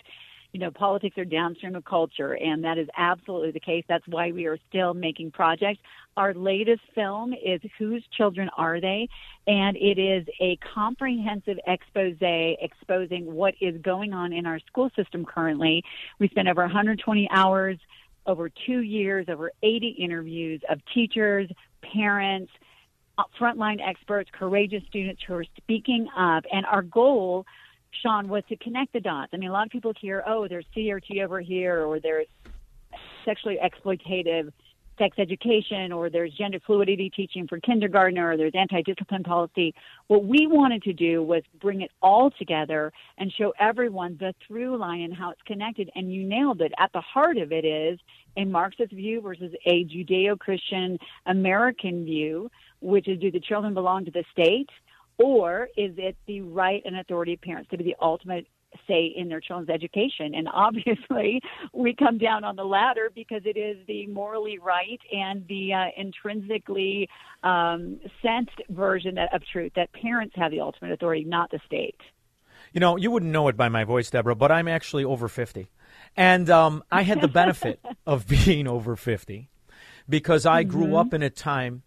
you 0.54 0.60
know, 0.60 0.72
politics 0.72 1.20
are 1.20 1.24
downstream 1.24 1.76
of 1.76 1.86
culture, 1.86 2.34
and 2.36 2.64
that 2.64 2.80
is 2.80 2.88
absolutely 2.98 3.52
the 3.52 3.60
case. 3.60 3.86
That's 3.88 4.06
why 4.08 4.32
we 4.32 4.48
are 4.48 4.58
still 4.70 4.96
making 4.96 5.32
projects. 5.32 5.82
Our 6.18 6.34
latest 6.34 6.82
film 6.96 7.34
is 7.34 7.62
Whose 7.78 8.04
Children 8.18 8.50
Are 8.58 8.82
They? 8.82 9.08
And 9.46 9.78
it 9.78 10.00
is 10.00 10.26
a 10.42 10.58
comprehensive 10.74 11.60
expose 11.68 12.16
exposing 12.60 13.32
what 13.32 13.54
is 13.62 13.80
going 13.84 14.14
on 14.14 14.34
in 14.34 14.48
our 14.48 14.60
school 14.62 14.90
system 14.96 15.26
currently. 15.26 15.84
We 16.18 16.28
spent 16.28 16.48
over 16.48 16.64
120 16.64 17.30
hours 17.32 17.78
over 18.26 18.50
two 18.66 18.82
years, 18.82 19.28
over 19.30 19.52
80 19.64 19.96
interviews 20.00 20.62
of 20.70 20.80
teachers, 20.94 21.50
parents, 21.82 22.52
uh, 23.18 23.24
frontline 23.40 23.80
experts, 23.86 24.30
courageous 24.32 24.84
students 24.90 25.22
who 25.28 25.34
are 25.34 25.46
speaking 25.58 26.08
up. 26.18 26.44
And 26.52 26.66
our 26.66 26.82
goal, 26.82 27.46
Shaun, 28.02 28.28
was 28.28 28.44
to 28.50 28.56
connect 28.58 28.94
the 28.94 29.00
dots. 29.00 29.32
I 29.34 29.38
mean, 29.38 29.50
a 29.50 29.54
lot 29.54 29.66
of 29.66 29.72
people 29.72 29.94
hear, 30.00 30.24
oh, 30.26 30.48
there's 30.48 30.66
CRT 30.76 31.24
over 31.24 31.42
here, 31.42 31.84
or 31.84 32.00
there's 32.00 32.28
sexually 33.26 33.58
exploitative 33.64 34.52
sex 34.98 35.18
education 35.18 35.92
or 35.92 36.10
there's 36.10 36.34
gender 36.34 36.60
fluidity 36.66 37.10
teaching 37.10 37.48
for 37.48 37.60
kindergarten 37.60 38.20
or 38.20 38.38
there's 38.38 38.54
anti-discipline 38.56 39.24
policy. 39.24 39.74
What 40.08 40.26
we 40.26 40.48
wanted 40.48 40.84
to 40.84 40.94
do 40.94 41.24
was 41.24 41.44
bring 41.60 41.82
it 41.82 41.92
all 42.02 42.32
together 42.32 42.92
and 43.18 43.32
show 43.32 43.54
everyone 43.60 44.18
the 44.20 44.34
through 44.46 44.78
line 44.78 45.02
and 45.02 45.14
how 45.14 45.32
it's 45.32 45.42
connected. 45.46 45.90
And 45.96 46.14
you 46.14 46.24
nailed 46.24 46.62
it. 46.62 46.72
At 46.78 46.92
the 46.94 47.02
heart 47.02 47.38
of 47.38 47.52
it 47.52 47.66
is 47.66 48.00
a 48.38 48.46
Marxist 48.46 48.92
view 48.92 49.22
versus 49.22 49.54
a 49.66 49.86
Judeo-Christian 49.86 50.98
American 51.26 52.06
view, 52.06 52.52
which 52.80 53.08
is 53.08 53.20
do 53.20 53.32
the 53.32 53.40
children 53.40 53.74
belong 53.74 54.06
to 54.06 54.12
the 54.12 54.24
state? 54.32 54.70
Or 55.18 55.68
is 55.78 55.94
it 55.98 56.16
the 56.26 56.42
right 56.42 56.82
and 56.86 56.98
authority 56.98 57.34
of 57.34 57.42
parents 57.42 57.70
to 57.70 57.78
be 57.78 57.84
the 57.84 57.96
ultimate 58.02 58.48
say 58.88 59.14
in 59.16 59.30
their 59.30 59.40
children's 59.40 59.70
education. 59.70 60.34
And 60.36 60.48
obviously, 60.52 61.42
we 61.74 61.96
come 61.96 62.18
down 62.18 62.44
on 62.44 62.56
the 62.56 62.64
latter 62.64 63.12
because 63.14 63.42
it 63.46 63.58
is 63.58 63.78
the 63.88 64.08
morally 64.08 64.58
right 64.60 65.00
and 65.12 65.48
the 65.48 65.74
uh, 65.74 65.86
intrinsically 65.98 67.10
um, 67.44 68.00
sensed 68.22 68.62
version 68.70 69.18
of 69.18 69.42
truth 69.52 69.74
that 69.76 69.92
parents 69.94 70.36
have 70.36 70.52
the 70.52 70.60
ultimate 70.60 70.92
authority, 70.92 71.24
not 71.24 71.52
the 71.52 71.60
state. 71.66 72.00
You 72.74 72.80
know, 72.80 72.96
you 72.96 73.12
wouldn't 73.12 73.32
know 73.32 73.48
it 73.48 73.58
by 73.58 73.70
my 73.70 73.84
voice, 73.84 74.10
Deborah, 74.10 74.36
but 74.36 74.52
I'm 74.52 74.68
actually 74.68 75.04
over 75.04 75.28
50. 75.28 75.70
And 76.16 76.50
um, 76.50 76.84
I 76.92 77.02
had 77.02 77.22
the 77.22 77.28
benefit 77.28 77.80
of 78.06 78.28
being 78.28 78.68
over 78.68 78.96
50 78.96 79.50
because 80.08 80.46
I 80.46 80.64
grew 80.64 80.88
mm-hmm. 80.88 80.96
up 80.96 81.14
in 81.14 81.24
a 81.24 81.30
time 81.30 81.84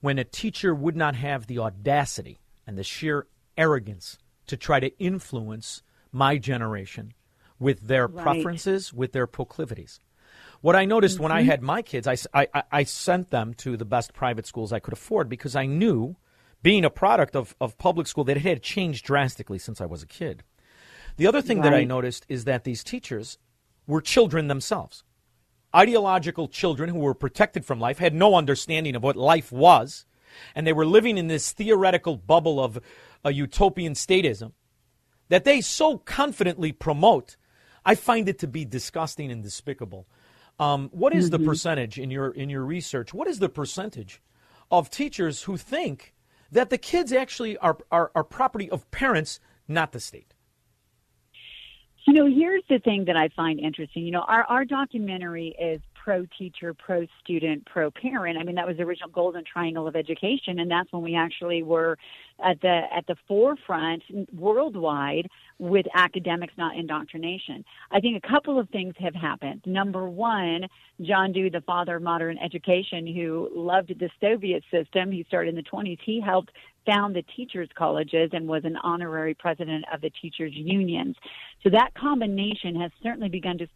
when 0.00 0.18
a 0.18 0.24
teacher 0.24 0.74
would 0.74 0.96
not 0.96 1.16
have 1.16 1.46
the 1.46 1.58
audacity 1.58 2.38
and 2.66 2.78
the 2.78 2.84
sheer 2.84 3.26
arrogance 3.56 4.18
to 4.46 4.56
try 4.56 4.80
to 4.80 4.96
influence 4.98 5.82
my 6.12 6.38
generation 6.38 7.14
with 7.58 7.86
their 7.86 8.06
right. 8.06 8.22
preferences, 8.22 8.92
with 8.92 9.12
their 9.12 9.26
proclivities. 9.26 10.00
What 10.60 10.76
I 10.76 10.84
noticed 10.84 11.16
mm-hmm. 11.16 11.24
when 11.24 11.32
I 11.32 11.40
mm-hmm. 11.40 11.50
had 11.50 11.62
my 11.62 11.82
kids, 11.82 12.06
I, 12.06 12.16
I, 12.34 12.62
I 12.70 12.82
sent 12.84 13.30
them 13.30 13.54
to 13.54 13.76
the 13.76 13.84
best 13.84 14.12
private 14.12 14.46
schools 14.46 14.72
I 14.72 14.80
could 14.80 14.92
afford 14.92 15.28
because 15.28 15.54
I 15.54 15.66
knew, 15.66 16.16
being 16.62 16.84
a 16.84 16.90
product 16.90 17.36
of, 17.36 17.54
of 17.60 17.78
public 17.78 18.06
school, 18.06 18.24
that 18.24 18.36
it 18.36 18.42
had 18.42 18.62
changed 18.62 19.04
drastically 19.04 19.58
since 19.58 19.80
I 19.80 19.86
was 19.86 20.02
a 20.02 20.06
kid. 20.06 20.42
The 21.16 21.26
other 21.26 21.42
thing 21.42 21.60
right. 21.60 21.70
that 21.70 21.76
I 21.76 21.84
noticed 21.84 22.26
is 22.28 22.44
that 22.44 22.64
these 22.64 22.82
teachers 22.82 23.38
were 23.86 24.00
children 24.00 24.48
themselves. 24.48 25.04
Ideological 25.74 26.48
children 26.48 26.90
who 26.90 26.98
were 26.98 27.14
protected 27.14 27.64
from 27.64 27.78
life, 27.78 27.98
had 27.98 28.14
no 28.14 28.34
understanding 28.34 28.96
of 28.96 29.02
what 29.02 29.16
life 29.16 29.52
was, 29.52 30.06
and 30.54 30.66
they 30.66 30.72
were 30.72 30.86
living 30.86 31.18
in 31.18 31.28
this 31.28 31.52
theoretical 31.52 32.16
bubble 32.16 32.62
of 32.62 32.78
a 33.24 33.32
utopian 33.32 33.94
statism 33.94 34.52
that 35.28 35.44
they 35.44 35.60
so 35.60 35.98
confidently 35.98 36.72
promote, 36.72 37.36
I 37.84 37.94
find 37.94 38.28
it 38.28 38.38
to 38.40 38.46
be 38.46 38.64
disgusting 38.64 39.30
and 39.30 39.42
despicable. 39.42 40.06
Um, 40.58 40.88
what 40.92 41.14
is 41.14 41.30
mm-hmm. 41.30 41.42
the 41.42 41.48
percentage 41.48 41.98
in 41.98 42.10
your 42.10 42.30
in 42.30 42.50
your 42.50 42.64
research? 42.64 43.14
What 43.14 43.28
is 43.28 43.38
the 43.38 43.48
percentage 43.48 44.20
of 44.70 44.90
teachers 44.90 45.44
who 45.44 45.56
think 45.56 46.14
that 46.50 46.70
the 46.70 46.78
kids 46.78 47.12
actually 47.12 47.56
are, 47.58 47.78
are, 47.90 48.10
are 48.14 48.24
property 48.24 48.70
of 48.70 48.90
parents, 48.90 49.40
not 49.66 49.92
the 49.92 50.00
state? 50.00 50.34
You 52.06 52.14
know, 52.14 52.26
here's 52.26 52.64
the 52.70 52.78
thing 52.78 53.04
that 53.04 53.16
I 53.16 53.28
find 53.36 53.60
interesting. 53.60 54.04
You 54.04 54.12
know, 54.12 54.24
our, 54.26 54.44
our 54.44 54.64
documentary 54.64 55.54
is 55.60 55.82
pro 56.08 56.24
teacher, 56.38 56.72
pro 56.72 57.06
student, 57.22 57.66
pro 57.66 57.90
parent. 57.90 58.38
I 58.38 58.42
mean, 58.42 58.54
that 58.54 58.66
was 58.66 58.78
the 58.78 58.82
original 58.82 59.10
golden 59.10 59.44
triangle 59.44 59.86
of 59.86 59.94
education, 59.94 60.58
and 60.58 60.70
that's 60.70 60.90
when 60.90 61.02
we 61.02 61.14
actually 61.14 61.62
were 61.62 61.98
at 62.42 62.58
the 62.62 62.84
at 62.96 63.06
the 63.06 63.16
forefront 63.26 64.02
worldwide 64.32 65.28
with 65.58 65.84
academics, 65.94 66.54
not 66.56 66.78
indoctrination. 66.78 67.62
I 67.90 68.00
think 68.00 68.24
a 68.24 68.26
couple 68.26 68.58
of 68.58 68.70
things 68.70 68.94
have 68.98 69.14
happened. 69.14 69.60
Number 69.66 70.08
one, 70.08 70.66
John 71.02 71.30
Dewey, 71.30 71.50
the 71.50 71.60
father 71.60 71.96
of 71.96 72.02
modern 72.02 72.38
education, 72.38 73.06
who 73.06 73.50
loved 73.54 73.92
the 73.98 74.08
Soviet 74.18 74.64
system, 74.70 75.12
he 75.12 75.24
started 75.28 75.50
in 75.50 75.56
the 75.56 75.70
20s. 75.70 75.98
He 76.02 76.22
helped 76.22 76.52
found 76.88 77.14
the 77.14 77.24
teachers 77.36 77.68
colleges 77.76 78.30
and 78.32 78.48
was 78.48 78.64
an 78.64 78.76
honorary 78.82 79.34
president 79.34 79.84
of 79.92 80.00
the 80.00 80.10
teachers 80.10 80.52
unions. 80.54 81.16
So 81.62 81.70
that 81.70 81.90
combination 81.94 82.80
has 82.80 82.90
certainly 83.02 83.28
begun 83.28 83.58
to 83.58 83.66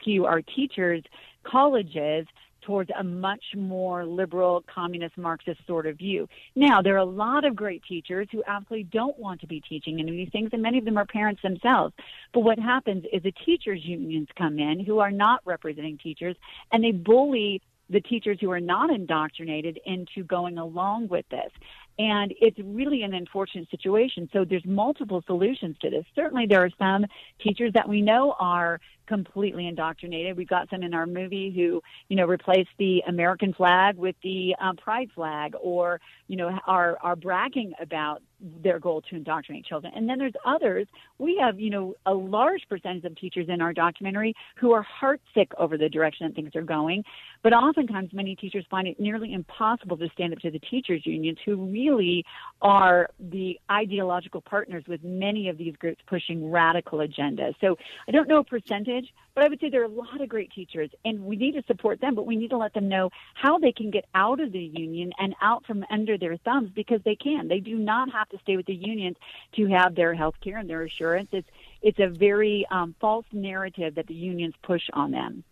skew 0.00 0.26
our 0.26 0.42
teachers 0.42 1.02
colleges 1.42 2.26
towards 2.62 2.90
a 2.98 3.02
much 3.02 3.42
more 3.56 4.04
liberal, 4.04 4.62
communist, 4.72 5.16
Marxist 5.16 5.60
sort 5.66 5.86
of 5.86 5.96
view. 5.96 6.28
Now, 6.54 6.82
there 6.82 6.94
are 6.94 6.98
a 6.98 7.04
lot 7.04 7.44
of 7.44 7.56
great 7.56 7.82
teachers 7.88 8.28
who 8.30 8.42
absolutely 8.46 8.84
don't 8.92 9.18
want 9.18 9.40
to 9.40 9.46
be 9.46 9.60
teaching 9.60 9.98
any 9.98 10.10
of 10.10 10.16
these 10.16 10.28
things, 10.30 10.50
and 10.52 10.62
many 10.62 10.78
of 10.78 10.84
them 10.84 10.98
are 10.98 11.06
parents 11.06 11.40
themselves. 11.42 11.94
But 12.34 12.40
what 12.40 12.58
happens 12.58 13.04
is 13.12 13.22
the 13.22 13.32
teachers' 13.46 13.84
unions 13.84 14.28
come 14.36 14.58
in 14.58 14.84
who 14.84 14.98
are 14.98 15.10
not 15.10 15.40
representing 15.44 15.98
teachers, 15.98 16.36
and 16.70 16.84
they 16.84 16.92
bully 16.92 17.62
the 17.90 18.00
teachers 18.00 18.38
who 18.40 18.50
are 18.50 18.60
not 18.60 18.90
indoctrinated 18.90 19.78
into 19.84 20.22
going 20.24 20.58
along 20.58 21.08
with 21.08 21.28
this. 21.30 21.50
And 21.98 22.32
it's 22.40 22.58
really 22.58 23.02
an 23.02 23.12
unfortunate 23.12 23.68
situation. 23.70 24.28
So 24.32 24.44
there's 24.44 24.64
multiple 24.64 25.22
solutions 25.26 25.76
to 25.82 25.90
this. 25.90 26.04
Certainly 26.14 26.46
there 26.46 26.64
are 26.64 26.70
some 26.78 27.04
teachers 27.42 27.72
that 27.74 27.88
we 27.88 28.00
know 28.00 28.34
are 28.38 28.80
completely 29.10 29.66
indoctrinated. 29.66 30.36
We've 30.36 30.48
got 30.48 30.70
some 30.70 30.82
in 30.84 30.94
our 30.94 31.04
movie 31.04 31.52
who, 31.54 31.82
you 32.08 32.16
know, 32.16 32.26
replace 32.26 32.68
the 32.78 33.02
American 33.08 33.52
flag 33.52 33.96
with 33.96 34.14
the 34.22 34.54
um, 34.60 34.76
pride 34.76 35.10
flag 35.16 35.54
or, 35.60 36.00
you 36.28 36.36
know, 36.36 36.48
are, 36.66 36.96
are 37.02 37.16
bragging 37.16 37.72
about 37.80 38.22
their 38.62 38.78
goal 38.78 39.02
to 39.02 39.16
indoctrinate 39.16 39.66
children. 39.66 39.92
And 39.94 40.08
then 40.08 40.18
there's 40.18 40.32
others. 40.46 40.86
We 41.18 41.36
have, 41.42 41.60
you 41.60 41.70
know, 41.70 41.94
a 42.06 42.14
large 42.14 42.62
percentage 42.68 43.04
of 43.04 43.14
teachers 43.16 43.46
in 43.48 43.60
our 43.60 43.72
documentary 43.72 44.34
who 44.56 44.72
are 44.72 44.86
heartsick 45.00 45.48
over 45.58 45.76
the 45.76 45.88
direction 45.88 46.26
that 46.26 46.34
things 46.34 46.54
are 46.54 46.62
going. 46.62 47.04
But 47.42 47.52
oftentimes, 47.52 48.10
many 48.12 48.36
teachers 48.36 48.64
find 48.70 48.86
it 48.88 48.98
nearly 48.98 49.34
impossible 49.34 49.96
to 49.98 50.08
stand 50.14 50.32
up 50.32 50.38
to 50.40 50.50
the 50.50 50.58
teachers' 50.58 51.04
unions, 51.04 51.38
who 51.44 51.56
really 51.56 52.24
are 52.62 53.08
the 53.18 53.58
ideological 53.70 54.40
partners 54.40 54.84
with 54.88 55.02
many 55.02 55.48
of 55.48 55.58
these 55.58 55.74
groups 55.76 56.00
pushing 56.06 56.50
radical 56.50 57.00
agendas. 57.00 57.54
So 57.60 57.76
I 58.08 58.10
don't 58.10 58.28
know 58.28 58.38
a 58.38 58.44
percentage, 58.44 58.99
but 59.34 59.44
I 59.44 59.48
would 59.48 59.60
say 59.60 59.70
there 59.70 59.82
are 59.82 59.84
a 59.84 59.88
lot 59.88 60.20
of 60.20 60.28
great 60.28 60.50
teachers, 60.52 60.90
and 61.04 61.24
we 61.24 61.36
need 61.36 61.52
to 61.52 61.62
support 61.66 62.00
them, 62.00 62.14
but 62.14 62.26
we 62.26 62.36
need 62.36 62.50
to 62.50 62.58
let 62.58 62.74
them 62.74 62.88
know 62.88 63.10
how 63.34 63.58
they 63.58 63.72
can 63.72 63.90
get 63.90 64.04
out 64.14 64.40
of 64.40 64.52
the 64.52 64.58
union 64.58 65.12
and 65.18 65.34
out 65.40 65.64
from 65.66 65.84
under 65.90 66.18
their 66.18 66.36
thumbs 66.38 66.70
because 66.74 67.00
they 67.04 67.16
can. 67.16 67.48
They 67.48 67.60
do 67.60 67.76
not 67.76 68.10
have 68.12 68.28
to 68.30 68.38
stay 68.42 68.56
with 68.56 68.66
the 68.66 68.74
unions 68.74 69.16
to 69.56 69.66
have 69.66 69.94
their 69.94 70.14
health 70.14 70.34
care 70.42 70.58
and 70.58 70.68
their 70.68 70.82
assurance. 70.82 71.28
It's 71.32 71.48
it's 71.82 71.98
a 71.98 72.08
very 72.08 72.66
um, 72.70 72.94
false 73.00 73.24
narrative 73.32 73.94
that 73.94 74.06
the 74.06 74.14
unions 74.14 74.54
push 74.62 74.82
on 74.92 75.12
them. 75.12 75.44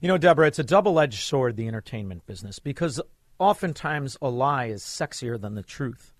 You 0.00 0.08
know, 0.08 0.18
Deborah, 0.18 0.46
it's 0.48 0.58
a 0.58 0.64
double 0.64 0.98
edged 0.98 1.22
sword, 1.22 1.56
the 1.56 1.68
entertainment 1.68 2.26
business, 2.26 2.58
because 2.58 3.00
oftentimes 3.38 4.16
a 4.20 4.28
lie 4.28 4.66
is 4.66 4.82
sexier 4.82 5.40
than 5.40 5.54
the 5.54 5.62
truth. 5.62 6.12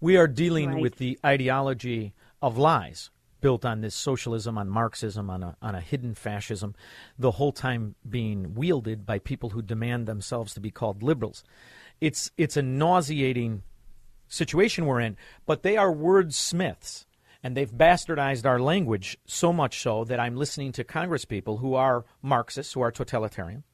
We 0.00 0.16
are 0.16 0.26
dealing 0.26 0.70
Right. 0.70 0.82
with 0.82 0.96
the 0.96 1.18
ideology 1.24 2.14
of 2.40 2.56
lies 2.56 3.10
built 3.40 3.64
on 3.64 3.80
this 3.80 3.94
socialism, 3.94 4.58
on 4.58 4.68
Marxism, 4.68 5.30
on 5.30 5.42
a, 5.42 5.56
on 5.60 5.74
a 5.74 5.80
hidden 5.80 6.14
fascism, 6.14 6.74
the 7.18 7.32
whole 7.32 7.52
time 7.52 7.94
being 8.08 8.54
wielded 8.54 9.06
by 9.06 9.18
people 9.18 9.50
who 9.50 9.62
demand 9.62 10.06
themselves 10.06 10.54
to 10.54 10.60
be 10.60 10.70
called 10.70 11.02
liberals. 11.02 11.44
It's, 12.00 12.30
it's 12.36 12.56
a 12.56 12.62
nauseating 12.62 13.62
situation 14.28 14.86
we're 14.86 15.00
in, 15.00 15.16
but 15.46 15.62
they 15.62 15.76
are 15.76 15.92
wordsmiths. 15.92 17.06
And 17.42 17.56
they've 17.56 17.72
bastardized 17.72 18.44
our 18.44 18.60
language 18.60 19.16
so 19.24 19.50
much 19.50 19.80
so 19.80 20.04
that 20.04 20.20
I'm 20.20 20.36
listening 20.36 20.72
to 20.72 20.84
congresspeople 20.84 21.60
who 21.60 21.74
are 21.74 22.04
Marxists, 22.20 22.74
who 22.74 22.82
are 22.82 22.90
totalitarian, 22.90 23.64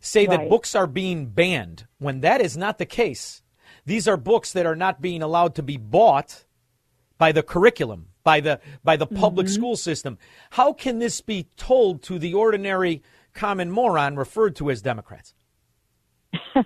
say 0.00 0.24
that 0.24 0.48
books 0.48 0.74
are 0.74 0.86
being 0.86 1.26
banned 1.26 1.86
when 1.98 2.20
that 2.20 2.40
is 2.40 2.56
not 2.56 2.78
the 2.78 2.86
case. 2.86 3.42
These 3.84 4.08
are 4.08 4.16
books 4.16 4.52
that 4.52 4.64
are 4.64 4.76
not 4.76 5.02
being 5.02 5.22
allowed 5.22 5.54
to 5.56 5.62
be 5.62 5.76
bought 5.76 6.44
by 7.18 7.32
the 7.32 7.42
curriculum, 7.42 8.08
by 8.30 8.40
the 8.40 8.60
by 8.84 8.96
the 8.96 9.06
public 9.06 9.46
mm-hmm. 9.46 9.54
school 9.54 9.76
system. 9.76 10.18
How 10.50 10.72
can 10.72 10.98
this 11.00 11.20
be 11.20 11.48
told 11.56 12.02
to 12.04 12.18
the 12.18 12.34
ordinary 12.34 13.02
common 13.34 13.70
moron 13.70 14.16
referred 14.16 14.54
to 14.56 14.70
as 14.70 14.82
Democrats? 14.82 15.34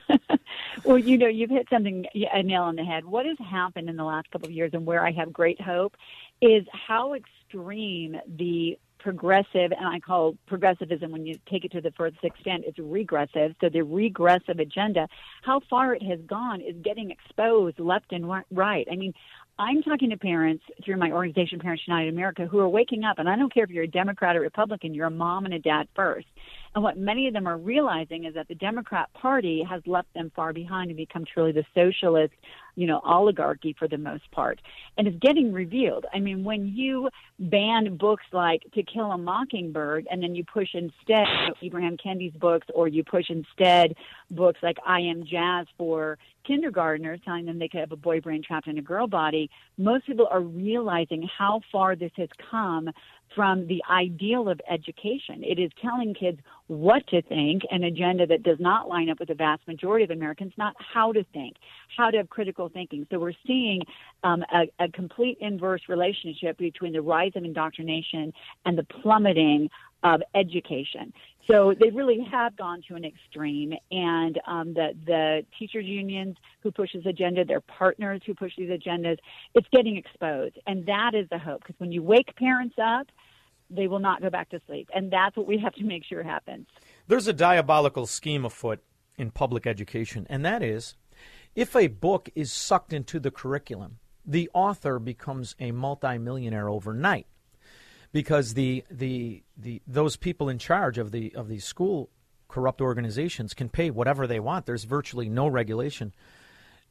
Well, 0.85 0.99
you 0.99 1.17
know, 1.17 1.29
you've 1.29 1.51
hit 1.51 1.67
something 1.71 2.05
a 2.15 2.43
nail 2.43 2.65
on 2.65 2.77
the 2.77 2.85
head. 2.85 3.07
What 3.07 3.25
has 3.25 3.39
happened 3.39 3.89
in 3.89 3.97
the 3.97 4.05
last 4.05 4.31
couple 4.31 4.49
of 4.49 4.53
years, 4.53 4.73
and 4.75 4.85
where 4.85 5.05
I 5.07 5.13
have 5.13 5.33
great 5.33 5.59
hope, 5.59 5.97
is 6.43 6.67
how 6.73 7.15
extreme 7.15 8.17
the 8.37 8.79
progressive, 8.99 9.73
and 9.73 9.87
I 9.87 10.01
call 10.01 10.37
progressivism 10.47 11.11
when 11.11 11.27
you 11.27 11.39
take 11.49 11.65
it 11.65 11.73
to 11.73 11.81
the 11.81 11.91
furthest 11.93 12.25
extent, 12.25 12.65
it's 12.67 12.79
regressive. 12.79 13.55
So 13.61 13.69
the 13.69 13.83
regressive 13.83 14.59
agenda, 14.59 15.09
how 15.43 15.61
far 15.71 15.95
it 15.95 16.03
has 16.03 16.21
gone, 16.27 16.61
is 16.61 16.75
getting 16.83 17.11
exposed 17.11 17.79
left 17.79 18.13
and 18.13 18.31
right. 18.51 18.87
I 18.91 18.97
mean, 18.97 19.15
I'm 19.59 19.83
talking 19.83 20.11
to 20.11 20.17
parents 20.17 20.65
through 20.85 20.97
my 20.97 21.13
organization, 21.13 21.61
Parents 21.61 21.85
United 21.87 22.13
America, 22.13 22.45
who 22.45 22.59
are 22.59 22.69
waking 22.69 23.05
up, 23.05 23.19
and 23.19 23.29
I 23.29 23.37
don't 23.37 23.55
care 23.55 23.63
if 23.63 23.71
you're 23.71 23.85
a 23.85 23.89
Democrat 23.89 24.35
or 24.37 24.41
Republican, 24.41 24.95
you're 24.95 25.07
a 25.07 25.11
mom 25.11 25.45
and 25.45 25.55
a 25.55 25.61
dad 25.61 25.87
first. 25.95 26.27
And 26.75 26.83
what 26.83 26.99
many 26.99 27.29
of 27.29 27.35
them 27.35 27.47
are 27.47 27.57
realizing 27.57 28.25
is 28.25 28.35
that 28.35 28.49
the 28.49 28.55
Democrat 28.57 29.09
Party 29.15 29.63
has 29.69 29.81
left 29.87 30.13
them 30.15 30.33
far 30.35 30.53
behind 30.53 30.91
and 30.91 30.97
become 30.97 31.25
truly 31.25 31.53
the 31.53 31.65
socialist, 31.73 32.35
you 32.75 32.89
know, 32.89 33.01
oligarchy 33.05 33.77
for 33.79 33.87
the 33.87 33.97
most 33.97 34.29
part. 34.33 34.61
And 34.99 35.07
it's 35.07 35.19
getting 35.21 35.53
revealed. 35.53 36.05
I 36.13 36.19
mean, 36.19 36.43
when 36.43 36.67
you 36.67 37.11
ban 37.39 37.97
books 37.97 38.25
like 38.33 38.63
To 38.75 38.83
Kill 38.83 39.13
a 39.13 39.19
Mockingbird 39.19 40.09
and 40.11 40.21
then 40.21 40.35
you 40.35 40.45
push 40.45 40.75
instead 40.75 41.29
Ibram 41.63 42.01
Kendi's 42.03 42.35
books 42.35 42.67
or 42.75 42.89
you 42.89 43.05
push 43.05 43.31
instead 43.31 43.95
books 44.33 44.59
like 44.61 44.79
I 44.85 45.01
Am 45.01 45.25
Jazz 45.25 45.67
for 45.79 46.19
kindergartners, 46.45 47.21
telling 47.25 47.47
them 47.47 47.59
they 47.59 47.69
could 47.69 47.81
have 47.81 47.93
a 47.93 47.97
boy 47.97 48.21
brain 48.21 48.43
trapped 48.43 48.67
in 48.67 48.79
a 48.79 48.83
girl 48.83 49.07
body, 49.07 49.49
most 49.79 50.07
people 50.07 50.29
are 50.31 50.43
realizing 50.43 51.29
how 51.39 51.61
far 51.73 51.97
this 51.97 52.13
has 52.17 52.29
come 52.51 52.91
from 53.35 53.67
the 53.67 53.83
ideal 53.91 54.49
of 54.49 54.61
education. 54.71 55.43
It 55.43 55.59
is 55.59 55.71
telling 55.83 56.15
kids 56.15 56.39
what 56.67 57.07
to 57.09 57.21
think, 57.23 57.63
an 57.71 57.85
agenda 57.85 58.27
that 58.27 58.43
does 58.43 58.59
not 58.61 58.89
line 58.89 59.11
up 59.11 59.19
with 59.19 59.29
the 59.29 59.35
vast 59.35 59.67
majority 59.67 60.05
of 60.05 60.11
Americans, 60.11 60.53
not 60.57 60.75
how 60.79 61.13
to 61.13 61.25
think, 61.33 61.57
how 61.97 62.11
to 62.11 62.17
have 62.17 62.29
critical 62.31 62.69
thinking. 62.69 63.07
So 63.11 63.19
we're 63.19 63.33
seeing 63.47 63.83
um, 64.23 64.43
a, 64.53 64.85
a 64.85 64.89
complete 64.89 65.37
inverse 65.41 65.83
relationship 65.89 66.57
between 66.59 66.93
the 66.93 67.03
rise 67.03 67.33
of 67.35 67.45
indoctrination 67.45 68.33
and 68.65 68.79
the 68.79 68.85
plummeting 68.85 69.69
of 70.05 70.23
education. 70.35 71.13
So 71.51 71.75
they 71.79 71.91
really 71.91 72.27
have 72.31 72.57
gone 72.57 72.83
to 72.89 72.95
an 72.95 73.05
extreme, 73.05 73.75
and 73.91 74.41
um, 74.47 74.75
the 74.75 74.93
the 75.05 75.45
teachers 75.59 75.85
unions 75.85 76.37
who 76.63 76.71
push 76.71 76.91
this 76.95 77.05
agenda, 77.05 77.45
their 77.45 77.61
partners 77.61 78.23
who 78.25 78.35
push 78.35 78.53
these 78.57 78.71
agendas, 78.71 79.19
it's 79.55 79.67
getting 79.73 79.97
exposed, 79.97 80.59
and 80.67 80.87
that 80.87 81.13
is 81.15 81.29
the 81.31 81.39
hope. 81.39 81.63
Because 81.63 81.79
when 81.79 81.93
you 81.93 82.03
wake 82.03 82.35
parents 82.37 82.77
up, 82.83 83.09
they 83.69 83.89
will 83.89 83.99
not 83.99 84.23
go 84.23 84.31
back 84.31 84.51
to 84.51 84.61
sleep, 84.67 84.89
and 84.95 85.11
that's 85.11 85.37
what 85.37 85.47
we 85.47 85.59
have 85.59 85.75
to 85.75 85.85
make 85.85 86.05
sure 86.05 86.23
happens. 86.23 86.67
There's 87.09 87.27
a 87.27 87.33
diabolical 87.35 88.07
scheme 88.07 88.45
afoot 88.45 88.83
in 89.19 89.31
public 89.31 89.67
education, 89.67 90.27
and 90.31 90.45
that 90.45 90.63
is 90.63 90.95
if 91.55 91.77
a 91.77 91.89
book 91.89 92.31
is 92.35 92.53
sucked 92.53 92.93
into 92.93 93.21
the 93.21 93.31
curriculum, 93.31 93.99
the 94.25 94.51
author 94.55 94.99
becomes 94.99 95.55
a 95.61 95.73
multimillionaire 95.73 96.69
overnight 96.71 97.27
because 98.15 98.55
the, 98.55 98.85
the, 98.93 99.43
the, 99.57 99.83
those 99.89 100.17
people 100.17 100.49
in 100.49 100.57
charge 100.57 100.99
of 100.99 101.11
the, 101.11 101.35
of 101.35 101.49
these 101.49 101.65
school 101.65 102.11
corrupt 102.47 102.81
organizations 102.81 103.55
can 103.55 103.69
pay 103.69 103.91
whatever 103.91 104.29
they 104.29 104.39
want. 104.39 104.67
There's 104.67 104.85
virtually 104.85 105.29
no 105.29 105.49
regulation. 105.49 106.15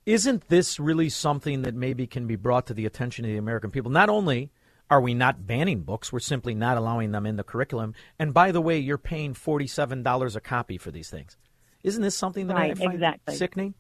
Isn't 0.06 0.50
this 0.50 0.82
really 0.82 1.08
something 1.08 1.62
that 1.62 1.76
maybe 1.76 2.08
can 2.08 2.28
be 2.28 2.36
brought 2.36 2.68
to 2.68 2.74
the 2.74 2.86
attention 2.86 3.24
of 3.24 3.32
the 3.32 3.38
American 3.38 3.72
people? 3.72 3.90
Not 3.90 4.10
only 4.10 4.52
are 4.90 5.00
we 5.00 5.14
not 5.14 5.48
banning 5.48 5.84
books, 5.84 6.12
we're 6.12 6.20
simply 6.20 6.54
not 6.54 6.76
allowing 6.76 7.14
them 7.14 7.26
in 7.26 7.38
the 7.38 7.44
curriculum. 7.46 7.94
And 8.20 8.34
by 8.34 8.52
the 8.52 8.60
way, 8.60 8.80
you're 8.80 8.98
paying 8.98 9.34
$47 9.34 10.36
a 10.36 10.42
copy 10.42 10.78
for 10.78 10.92
these 10.92 11.10
things. 11.10 11.38
Isn't 11.84 12.02
this 12.02 12.16
something 12.16 12.48
that 12.48 12.58
I 12.58 12.74
find 12.74 12.96
exactly. 12.96 13.36
sickening? 13.38 13.76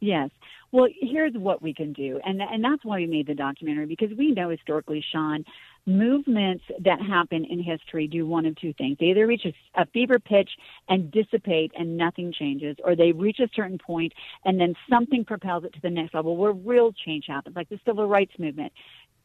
Yes. 0.00 0.28
Well, 0.72 0.88
here's 1.00 1.32
what 1.32 1.62
we 1.62 1.72
can 1.72 1.94
do, 1.94 2.20
and 2.24 2.42
and 2.42 2.62
that's 2.62 2.84
why 2.84 2.98
we 2.98 3.06
made 3.06 3.26
the 3.26 3.34
documentary 3.34 3.86
because 3.86 4.10
we 4.16 4.32
know 4.32 4.50
historically, 4.50 5.02
Shaun, 5.12 5.44
movements 5.86 6.64
that 6.84 7.00
happen 7.00 7.44
in 7.44 7.62
history 7.62 8.06
do 8.06 8.26
one 8.26 8.46
of 8.46 8.56
two 8.56 8.72
things: 8.74 8.96
they 9.00 9.06
either 9.06 9.26
reach 9.26 9.46
a, 9.74 9.86
fever 9.86 10.18
pitch 10.18 10.50
and 10.88 11.10
dissipate, 11.10 11.72
and 11.78 11.96
nothing 11.96 12.32
changes, 12.32 12.76
or 12.84 12.94
they 12.94 13.12
reach 13.12 13.38
a 13.40 13.48
certain 13.54 13.78
point 13.78 14.12
and 14.44 14.60
then 14.60 14.74
something 14.88 15.24
propels 15.24 15.64
it 15.64 15.72
to 15.74 15.80
the 15.82 15.90
next 15.90 16.14
level 16.14 16.36
where 16.36 16.52
real 16.52 16.92
change 16.92 17.24
happens, 17.28 17.56
like 17.56 17.68
the 17.68 17.80
civil 17.86 18.08
rights 18.08 18.32
movement. 18.38 18.72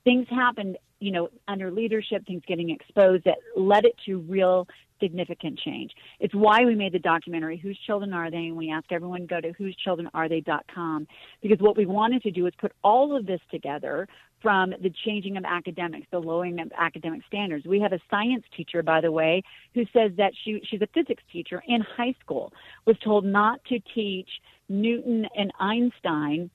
Things 0.04 0.28
happened, 0.30 0.78
you 1.00 1.12
know, 1.12 1.30
under 1.48 1.72
leadership, 1.72 2.26
things 2.26 2.44
getting 2.46 2.70
exposed 2.70 3.24
that 3.24 3.38
led 3.56 3.86
it 3.86 3.96
to 4.06 4.20
real 4.20 4.68
significant 5.00 5.60
change. 5.60 5.92
It's 6.20 6.34
why 6.34 6.66
we 6.66 6.76
made 6.76 6.94
the 6.94 7.00
documentary, 7.00 7.58
Whose 7.58 7.78
Children 7.86 8.14
Are 8.14 8.30
They? 8.30 8.38
And 8.38 8.56
we 8.56 8.70
ask 8.72 8.92
everyone 8.92 9.22
to 9.22 9.28
go 9.28 9.42
to 9.42 9.54
whosechildrenarethey.com 9.54 11.08
because 11.42 11.60
what 11.60 11.78
we 11.78 11.86
wanted 11.86 12.22
to 12.24 12.32
do 12.32 12.48
is 12.48 12.54
put 12.60 12.74
all 12.84 13.16
of 13.16 13.26
this 13.26 13.42
together 13.52 14.08
from 14.44 14.72
the 14.82 14.94
changing 15.06 15.38
of 15.38 15.46
academics, 15.46 16.06
the 16.12 16.20
lowering 16.20 16.60
of 16.60 16.72
academic 16.78 17.22
standards. 17.26 17.66
We 17.66 17.80
have 17.80 17.94
a 17.94 18.00
science 18.12 18.44
teacher, 18.56 18.84
by 18.84 19.02
the 19.02 19.12
way, 19.12 19.42
who 19.74 19.86
says 19.94 20.12
that 20.18 20.34
she, 20.44 20.62
she's 20.70 20.82
a 20.82 20.88
physics 20.94 21.24
teacher 21.32 21.64
in 21.66 21.82
high 21.82 22.14
school, 22.20 22.54
was 22.86 22.98
told 23.00 23.26
not 23.26 23.64
to 23.66 23.80
teach 23.96 24.30
Newton 24.70 25.26
and 25.36 25.52
Einstein 25.60 26.52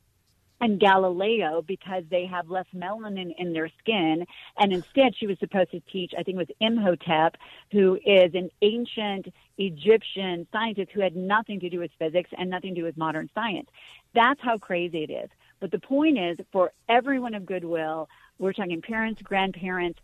and 0.60 0.80
Galileo 0.80 1.62
because 1.62 2.04
they 2.10 2.26
have 2.26 2.50
less 2.50 2.66
melanin 2.74 3.32
in 3.38 3.52
their 3.52 3.70
skin. 3.78 4.26
And 4.58 4.72
instead, 4.72 5.14
she 5.16 5.26
was 5.26 5.38
supposed 5.38 5.70
to 5.70 5.80
teach, 5.80 6.12
I 6.18 6.22
think 6.22 6.36
it 6.36 6.46
was 6.48 6.56
Imhotep, 6.60 7.36
who 7.70 7.98
is 8.04 8.34
an 8.34 8.50
ancient 8.62 9.32
Egyptian 9.56 10.46
scientist 10.52 10.90
who 10.92 11.00
had 11.00 11.16
nothing 11.16 11.60
to 11.60 11.70
do 11.70 11.78
with 11.78 11.90
physics 11.98 12.30
and 12.36 12.50
nothing 12.50 12.74
to 12.74 12.80
do 12.80 12.84
with 12.84 12.96
modern 12.96 13.30
science. 13.34 13.68
That's 14.14 14.40
how 14.42 14.58
crazy 14.58 15.04
it 15.04 15.10
is. 15.10 15.30
But 15.60 15.70
the 15.70 15.78
point 15.78 16.18
is, 16.18 16.38
for 16.52 16.72
everyone 16.88 17.34
of 17.34 17.46
goodwill, 17.46 18.08
we're 18.38 18.52
talking 18.52 18.80
parents, 18.80 19.20
grandparents, 19.22 19.98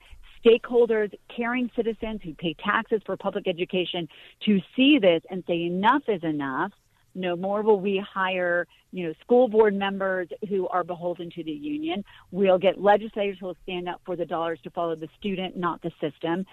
stakeholders, 0.45 1.13
caring 1.35 1.71
citizens 1.75 2.21
who 2.23 2.35
pay 2.35 2.55
taxes 2.55 3.01
for 3.07 3.17
public 3.17 3.49
education 3.49 4.09
to 4.45 4.61
see 4.77 4.99
this 4.99 5.23
and 5.31 5.43
say 5.47 5.63
enough 5.63 6.03
is 6.09 6.23
enough 6.23 6.73
no 7.15 7.37
more 7.37 7.63
will 7.63 7.81
we 7.81 8.05
hire, 8.13 8.67
you 8.93 9.07
know, 9.07 9.15
school 9.23 9.49
board 9.49 9.75
members 9.75 10.29
who 10.49 10.69
are 10.69 10.85
beholden 10.85 11.31
to 11.31 11.45
the 11.45 11.51
union. 11.51 12.05
We'll 12.31 12.59
get 12.59 12.81
legislators 12.81 13.39
who 13.41 13.47
will 13.47 13.57
stand 13.63 13.89
up 13.89 14.01
for 14.05 14.17
the 14.17 14.25
dollars 14.25 14.59
to 14.65 14.71
follow 14.71 14.97
the 14.97 15.09
student, 15.19 15.57
not 15.57 15.83
the 15.83 15.91
system. 16.01 16.45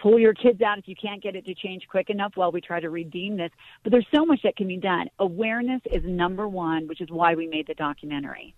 Pull 0.00 0.18
your 0.18 0.34
kids 0.34 0.60
out 0.62 0.78
if 0.78 0.88
you 0.88 0.96
can't 1.00 1.22
get 1.22 1.36
it 1.36 1.46
to 1.46 1.54
change 1.54 1.84
quick 1.88 2.10
enough 2.10 2.32
while 2.34 2.52
we 2.52 2.60
try 2.60 2.80
to 2.80 2.90
redeem 2.90 3.36
this. 3.36 3.50
But 3.82 3.92
there's 3.92 4.06
so 4.14 4.24
much 4.24 4.40
that 4.44 4.56
can 4.56 4.68
be 4.68 4.76
done. 4.76 5.08
Awareness 5.18 5.80
is 5.92 6.02
number 6.04 6.48
one, 6.48 6.86
which 6.88 7.00
is 7.00 7.10
why 7.10 7.34
we 7.34 7.46
made 7.46 7.66
the 7.66 7.74
documentary. 7.74 8.54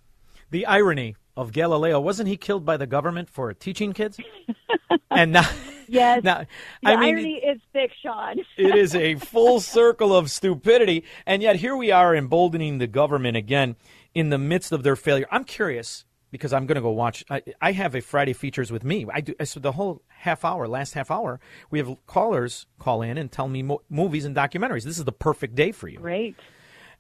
The 0.53 0.67
irony 0.67 1.17
of 1.35 1.51
Galileo 1.53 1.99
wasn't 1.99 2.29
he 2.29 2.37
killed 2.37 2.65
by 2.67 2.77
the 2.77 2.87
government 2.87 3.31
for 3.31 3.53
teaching 3.55 3.95
kids? 3.95 4.21
and 5.11 5.33
now, 5.33 5.49
Yes. 5.89 6.23
now 6.23 6.45
The 6.83 6.91
I 6.91 6.97
mean, 6.97 7.15
irony 7.17 7.35
is 7.37 7.59
thick, 7.73 7.91
Shaun. 8.03 8.39
it 8.59 8.75
is 8.77 8.95
a 8.95 9.15
full 9.17 9.61
circle 9.79 10.15
of 10.15 10.31
stupidity, 10.31 11.05
and 11.27 11.43
yet 11.43 11.57
here 11.57 11.75
we 11.75 11.91
are 11.91 12.15
emboldening 12.15 12.77
the 12.77 12.87
government 12.87 13.37
again 13.39 13.77
in 14.15 14.29
the 14.29 14.37
midst 14.37 14.73
of 14.73 14.83
their 14.83 14.95
failure. 14.95 15.27
I'm 15.31 15.45
curious 15.45 16.05
because 16.31 16.53
I'm 16.53 16.67
going 16.67 16.77
to 16.77 16.83
go 16.83 16.91
watch. 16.91 17.25
I, 17.31 17.43
I 17.61 17.73
have 17.73 17.95
a 17.95 18.03
Friday 18.03 18.35
features 18.35 18.71
with 18.71 18.85
me. 18.85 19.07
I 19.11 19.23
do 19.23 19.35
so 19.45 19.59
the 19.59 19.73
whole 19.73 20.03
half 20.09 20.45
hour, 20.45 20.69
last 20.69 20.93
half 20.93 21.11
hour. 21.11 21.41
We 21.71 21.79
have 21.79 21.97
callers 22.07 22.67
call 22.79 23.01
in 23.01 23.17
and 23.17 23.33
tell 23.33 23.49
me 23.49 23.63
mo- 23.63 23.83
movies 23.89 24.27
and 24.27 24.37
documentaries. 24.37 24.85
This 24.85 24.99
is 24.99 25.05
the 25.05 25.13
perfect 25.13 25.55
day 25.55 25.73
for 25.73 25.89
you. 25.89 25.99
Great. 25.99 26.37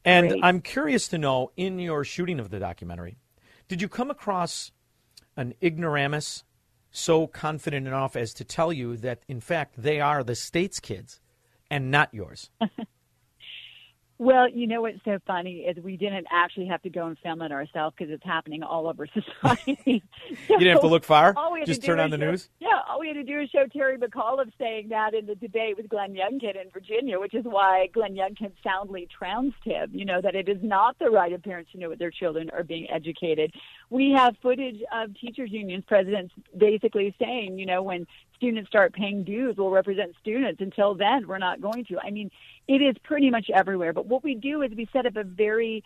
And 0.06 0.30
Great. 0.30 0.40
I'm 0.42 0.60
curious 0.62 1.06
to 1.08 1.18
know 1.18 1.52
in 1.56 1.78
your 1.78 2.02
shooting 2.02 2.40
of 2.40 2.50
the 2.50 2.58
documentary, 2.58 3.18
did 3.72 3.80
you 3.80 3.88
come 3.88 4.10
across 4.10 4.70
an 5.34 5.54
ignoramus 5.62 6.44
so 6.90 7.26
confident 7.26 7.86
enough 7.86 8.16
as 8.16 8.34
to 8.34 8.44
tell 8.44 8.70
you 8.70 8.98
that, 8.98 9.22
in 9.28 9.40
fact, 9.40 9.76
they 9.82 9.98
are 9.98 10.22
the 10.22 10.34
state's 10.34 10.78
kids 10.78 11.20
and 11.70 11.90
not 11.90 12.12
yours? 12.12 12.50
Well, 14.18 14.48
you 14.48 14.68
know 14.68 14.82
what's 14.82 14.98
so 15.04 15.18
funny 15.26 15.60
is 15.66 15.82
we 15.82 15.96
didn't 15.96 16.28
actually 16.30 16.66
have 16.66 16.80
to 16.82 16.90
go 16.90 17.06
and 17.06 17.18
film 17.24 17.42
it 17.42 17.50
ourselves 17.50 17.96
because 17.98 18.12
it's 18.12 18.22
happening 18.24 18.62
all 18.62 18.86
over 18.86 19.04
society. 19.42 20.04
You 20.48 20.58
didn't 20.58 20.68
have 20.74 20.80
to 20.82 20.86
look 20.86 21.02
far? 21.02 21.34
All 21.36 21.52
we 21.52 21.60
had 21.60 21.66
to 21.66 21.72
Just 21.72 21.82
turn 21.84 21.98
on 21.98 22.10
the 22.10 22.18
show- 22.18 22.30
news? 22.30 22.48
Yeah, 22.60 22.71
to 23.24 23.32
do 23.32 23.40
is 23.40 23.50
show 23.50 23.66
Terry 23.66 23.98
McAuliffe 23.98 24.52
saying 24.58 24.88
that 24.88 25.14
in 25.14 25.26
the 25.26 25.34
debate 25.34 25.76
with 25.76 25.88
Glenn 25.88 26.14
Youngkin 26.14 26.60
in 26.60 26.70
Virginia, 26.72 27.18
which 27.20 27.34
is 27.34 27.44
why 27.44 27.88
Glenn 27.92 28.14
Youngkin 28.14 28.52
soundly 28.64 29.08
trounced 29.16 29.62
him. 29.64 29.90
You 29.92 30.04
know 30.04 30.20
that 30.20 30.34
it 30.34 30.48
is 30.48 30.58
not 30.62 30.98
the 30.98 31.10
right 31.10 31.32
of 31.32 31.42
parents 31.42 31.72
to 31.72 31.78
know 31.78 31.88
what 31.88 31.98
their 31.98 32.10
children 32.10 32.50
are 32.50 32.64
being 32.64 32.90
educated. 32.90 33.52
We 33.90 34.12
have 34.12 34.36
footage 34.42 34.80
of 34.92 35.14
teachers 35.18 35.50
unions 35.50 35.84
presidents 35.86 36.34
basically 36.56 37.14
saying, 37.18 37.58
you 37.58 37.66
know, 37.66 37.82
when 37.82 38.06
students 38.36 38.68
start 38.68 38.92
paying 38.92 39.22
dues, 39.22 39.56
we'll 39.56 39.70
represent 39.70 40.14
students. 40.20 40.60
Until 40.60 40.94
then, 40.94 41.28
we're 41.28 41.38
not 41.38 41.60
going 41.60 41.84
to. 41.86 41.98
I 42.00 42.10
mean, 42.10 42.30
it 42.66 42.82
is 42.82 42.96
pretty 43.04 43.30
much 43.30 43.50
everywhere. 43.54 43.92
But 43.92 44.06
what 44.06 44.24
we 44.24 44.34
do 44.34 44.62
is 44.62 44.72
we 44.76 44.88
set 44.92 45.06
up 45.06 45.16
a 45.16 45.24
very 45.24 45.84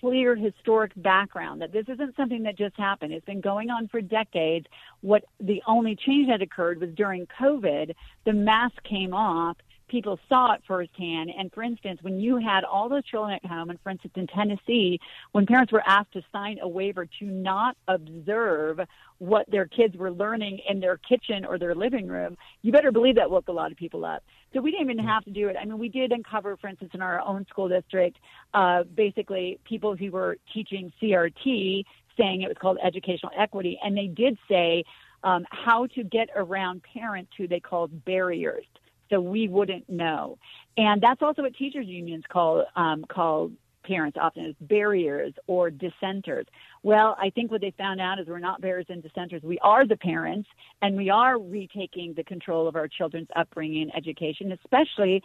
clear 0.00 0.34
historic 0.36 0.92
background 0.96 1.60
that 1.62 1.72
this 1.72 1.86
isn't 1.88 2.16
something 2.16 2.42
that 2.44 2.56
just 2.56 2.76
happened. 2.76 3.12
It's 3.12 3.24
been 3.24 3.40
going 3.40 3.70
on 3.70 3.88
for 3.88 4.00
decades. 4.00 4.66
What 5.00 5.24
the 5.40 5.62
only 5.66 5.96
change 5.96 6.28
that 6.28 6.42
occurred 6.42 6.80
was 6.80 6.90
during 6.96 7.26
COVID, 7.40 7.94
the 8.24 8.32
mask 8.32 8.82
came 8.84 9.14
off. 9.14 9.56
People 9.92 10.18
saw 10.26 10.54
it 10.54 10.62
firsthand. 10.66 11.30
And 11.38 11.52
for 11.52 11.62
instance, 11.62 11.98
when 12.00 12.18
you 12.18 12.38
had 12.38 12.64
all 12.64 12.88
those 12.88 13.04
children 13.04 13.38
at 13.44 13.44
home, 13.44 13.68
and 13.68 13.78
for 13.82 13.90
instance, 13.90 14.14
in 14.16 14.26
Tennessee, 14.26 14.98
when 15.32 15.44
parents 15.44 15.70
were 15.70 15.82
asked 15.86 16.14
to 16.14 16.22
sign 16.32 16.56
a 16.62 16.68
waiver 16.68 17.04
to 17.18 17.26
not 17.26 17.76
observe 17.88 18.80
what 19.18 19.44
their 19.50 19.66
kids 19.66 19.94
were 19.94 20.10
learning 20.10 20.60
in 20.66 20.80
their 20.80 20.96
kitchen 20.96 21.44
or 21.44 21.58
their 21.58 21.74
living 21.74 22.06
room, 22.06 22.38
you 22.62 22.72
better 22.72 22.90
believe 22.90 23.16
that 23.16 23.30
woke 23.30 23.48
a 23.48 23.52
lot 23.52 23.70
of 23.70 23.76
people 23.76 24.06
up. 24.06 24.22
So 24.54 24.62
we 24.62 24.70
didn't 24.70 24.90
even 24.90 25.04
have 25.04 25.24
to 25.24 25.30
do 25.30 25.48
it. 25.48 25.56
I 25.60 25.66
mean, 25.66 25.78
we 25.78 25.90
did 25.90 26.10
uncover, 26.10 26.56
for 26.56 26.68
instance, 26.68 26.92
in 26.94 27.02
our 27.02 27.20
own 27.20 27.44
school 27.50 27.68
district, 27.68 28.16
uh, 28.54 28.84
basically 28.84 29.60
people 29.64 29.94
who 29.94 30.10
were 30.10 30.38
teaching 30.54 30.90
CRT 31.02 31.84
saying 32.16 32.40
it 32.40 32.48
was 32.48 32.56
called 32.58 32.78
educational 32.82 33.32
equity, 33.38 33.78
and 33.84 33.94
they 33.94 34.06
did 34.06 34.38
say 34.48 34.84
um, 35.22 35.44
how 35.50 35.86
to 35.88 36.02
get 36.02 36.30
around 36.34 36.82
parents 36.82 37.30
who 37.36 37.46
they 37.46 37.60
called 37.60 38.04
barriers. 38.06 38.64
So 39.12 39.20
we 39.20 39.46
wouldn't 39.46 39.90
know, 39.90 40.38
and 40.78 41.02
that's 41.02 41.20
also 41.20 41.42
what 41.42 41.54
teachers 41.54 41.86
unions 41.86 42.24
call 42.32 42.64
um, 42.76 43.04
call 43.04 43.50
parents 43.84 44.16
often 44.18 44.46
as 44.46 44.54
barriers 44.60 45.34
or 45.46 45.70
dissenters. 45.70 46.46
Well, 46.82 47.16
I 47.20 47.30
think 47.30 47.50
what 47.50 47.60
they 47.60 47.74
found 47.76 48.00
out 48.00 48.18
is 48.18 48.26
we're 48.26 48.38
not 48.38 48.60
barriers 48.60 48.86
and 48.88 49.02
dissenters. 49.02 49.42
We 49.42 49.58
are 49.58 49.86
the 49.86 49.96
parents, 49.96 50.48
and 50.80 50.96
we 50.96 51.10
are 51.10 51.38
retaking 51.38 52.14
the 52.16 52.24
control 52.24 52.66
of 52.66 52.76
our 52.76 52.88
children's 52.88 53.28
upbringing 53.36 53.82
and 53.82 53.96
education, 53.96 54.52
especially 54.52 55.22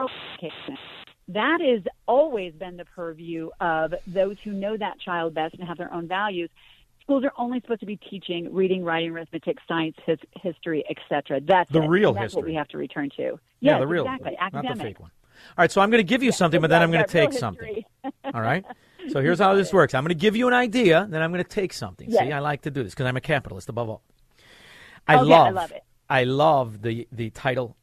education. 0.00 0.76
That 1.28 1.60
has 1.62 1.82
always 2.06 2.52
been 2.52 2.76
the 2.76 2.84
purview 2.84 3.48
of 3.60 3.94
those 4.06 4.36
who 4.44 4.52
know 4.52 4.76
that 4.76 5.00
child 5.00 5.34
best 5.34 5.54
and 5.54 5.66
have 5.66 5.78
their 5.78 5.92
own 5.92 6.06
values. 6.06 6.50
Schools 7.04 7.24
are 7.24 7.32
only 7.38 7.60
supposed 7.60 7.80
to 7.80 7.86
be 7.86 7.96
teaching 7.96 8.52
reading, 8.52 8.82
writing, 8.82 9.10
arithmetic, 9.10 9.58
science, 9.68 9.96
his, 10.06 10.18
history, 10.40 10.84
etc. 10.88 11.40
That's 11.40 11.70
The 11.70 11.82
it. 11.82 11.88
real 11.88 12.12
that's 12.14 12.34
what 12.34 12.40
history. 12.40 12.52
we 12.52 12.56
have 12.56 12.68
to 12.68 12.78
return 12.78 13.10
to. 13.18 13.38
Yeah, 13.60 13.78
the 13.78 13.86
real, 13.86 14.04
exactly. 14.04 14.32
not 14.40 14.52
the 14.52 14.58
Academic. 14.58 14.86
fake 14.86 15.00
one. 15.00 15.10
All 15.58 15.62
right, 15.62 15.70
so 15.70 15.80
I'm 15.82 15.90
going 15.90 15.98
to 15.98 16.08
give 16.08 16.22
you 16.22 16.32
something, 16.32 16.60
but 16.60 16.70
then 16.70 16.80
I'm 16.80 16.90
going 16.90 17.04
to 17.04 17.18
Yeah, 17.18 17.26
take 17.26 17.38
something. 17.38 17.84
All 18.32 18.40
right. 18.40 18.64
So 19.10 19.20
here's 19.20 19.38
how 19.38 19.54
this 19.54 19.70
works. 19.70 19.92
I'm 19.92 20.02
going 20.02 20.08
to 20.08 20.14
give 20.14 20.34
you 20.34 20.48
an 20.48 20.54
idea, 20.54 21.06
then 21.10 21.20
I'm 21.20 21.30
going 21.30 21.44
to 21.44 21.50
take 21.50 21.74
something. 21.74 22.08
Yes. 22.10 22.22
See, 22.24 22.32
I 22.32 22.38
like 22.38 22.62
to 22.62 22.70
do 22.70 22.82
this 22.82 22.94
because 22.94 23.04
I'm 23.04 23.18
a 23.18 23.20
capitalist 23.20 23.68
above 23.68 23.90
all. 23.90 24.02
I 25.06 25.16
oh, 25.16 25.20
Okay, 25.20 25.34
I 25.34 25.36
love, 25.36 25.54
love 25.54 25.72
it. 25.72 25.82
I 26.08 26.24
love 26.24 26.80
the 26.80 27.06
the 27.12 27.28
title. 27.28 27.76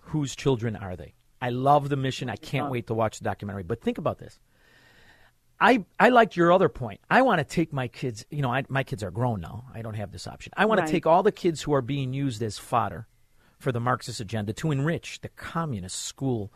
Whose 0.00 0.34
children 0.34 0.74
are 0.74 0.96
they? 0.96 1.14
I 1.40 1.50
love 1.50 1.90
the 1.90 1.96
mission. 1.96 2.28
I 2.28 2.34
can't 2.34 2.72
wait 2.72 2.88
to 2.88 2.94
watch 2.94 3.18
the 3.18 3.24
documentary. 3.24 3.62
But 3.62 3.82
think 3.82 3.98
about 3.98 4.18
this. 4.18 4.40
I 5.60 5.84
I 5.98 6.08
liked 6.08 6.36
your 6.36 6.52
other 6.52 6.68
point. 6.68 7.00
I 7.10 7.22
want 7.22 7.38
to 7.38 7.44
take 7.44 7.72
my 7.72 7.88
kids. 7.88 8.26
You 8.30 8.42
know, 8.42 8.52
I, 8.52 8.64
my 8.68 8.82
kids 8.82 9.02
are 9.02 9.10
grown 9.10 9.40
now. 9.40 9.64
I 9.72 9.82
don't 9.82 9.94
have 9.94 10.12
this 10.12 10.26
option. 10.26 10.52
I 10.56 10.64
want 10.66 10.80
Right. 10.80 10.86
to 10.86 10.92
take 10.92 11.06
all 11.06 11.22
the 11.22 11.32
kids 11.32 11.62
who 11.62 11.72
are 11.74 11.82
being 11.82 12.12
used 12.12 12.42
as 12.42 12.58
fodder 12.58 13.06
for 13.58 13.72
the 13.72 13.80
Marxist 13.80 14.20
agenda 14.20 14.52
to 14.54 14.70
enrich 14.72 15.20
the 15.20 15.28
communist 15.30 15.98
school 16.02 16.52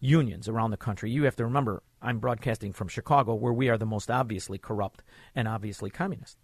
unions 0.00 0.48
around 0.48 0.70
the 0.72 0.76
country. 0.76 1.10
You 1.10 1.24
have 1.24 1.36
to 1.36 1.44
remember, 1.44 1.82
I'm 2.02 2.18
broadcasting 2.18 2.72
from 2.72 2.88
Chicago, 2.88 3.34
where 3.34 3.52
we 3.52 3.68
are 3.68 3.78
the 3.78 3.86
most 3.86 4.10
obviously 4.10 4.58
corrupt 4.58 5.02
and 5.34 5.46
obviously 5.46 5.90
communist. 5.90 6.36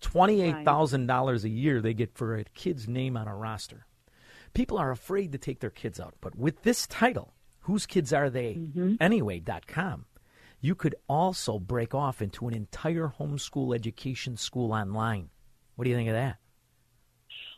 Twenty-eight 0.00 0.64
thousand 0.64 1.06
dollars 1.06 1.44
a 1.44 1.48
year 1.48 1.80
they 1.80 1.94
get 1.94 2.16
for 2.16 2.36
a 2.36 2.44
kid's 2.44 2.88
name 2.88 3.16
on 3.16 3.28
a 3.28 3.36
roster. 3.36 3.86
People 4.52 4.78
are 4.78 4.90
afraid 4.90 5.32
to 5.32 5.38
take 5.38 5.60
their 5.60 5.70
kids 5.70 6.00
out, 6.00 6.14
but 6.20 6.34
with 6.36 6.62
this 6.62 6.86
title, 6.86 7.34
"Whose 7.60 7.86
Kids 7.86 8.12
Are 8.12 8.30
They 8.30 8.54
mm-hmm. 8.54 8.94
Anyway?".com, 9.00 10.06
you 10.60 10.74
could 10.74 10.94
also 11.08 11.58
break 11.58 11.94
off 11.94 12.22
into 12.22 12.48
an 12.48 12.54
entire 12.54 13.12
homeschool 13.18 13.74
education 13.74 14.36
school 14.36 14.72
online. 14.72 15.30
What 15.74 15.84
do 15.84 15.90
you 15.90 15.96
think 15.96 16.08
of 16.08 16.14
that? 16.14 16.38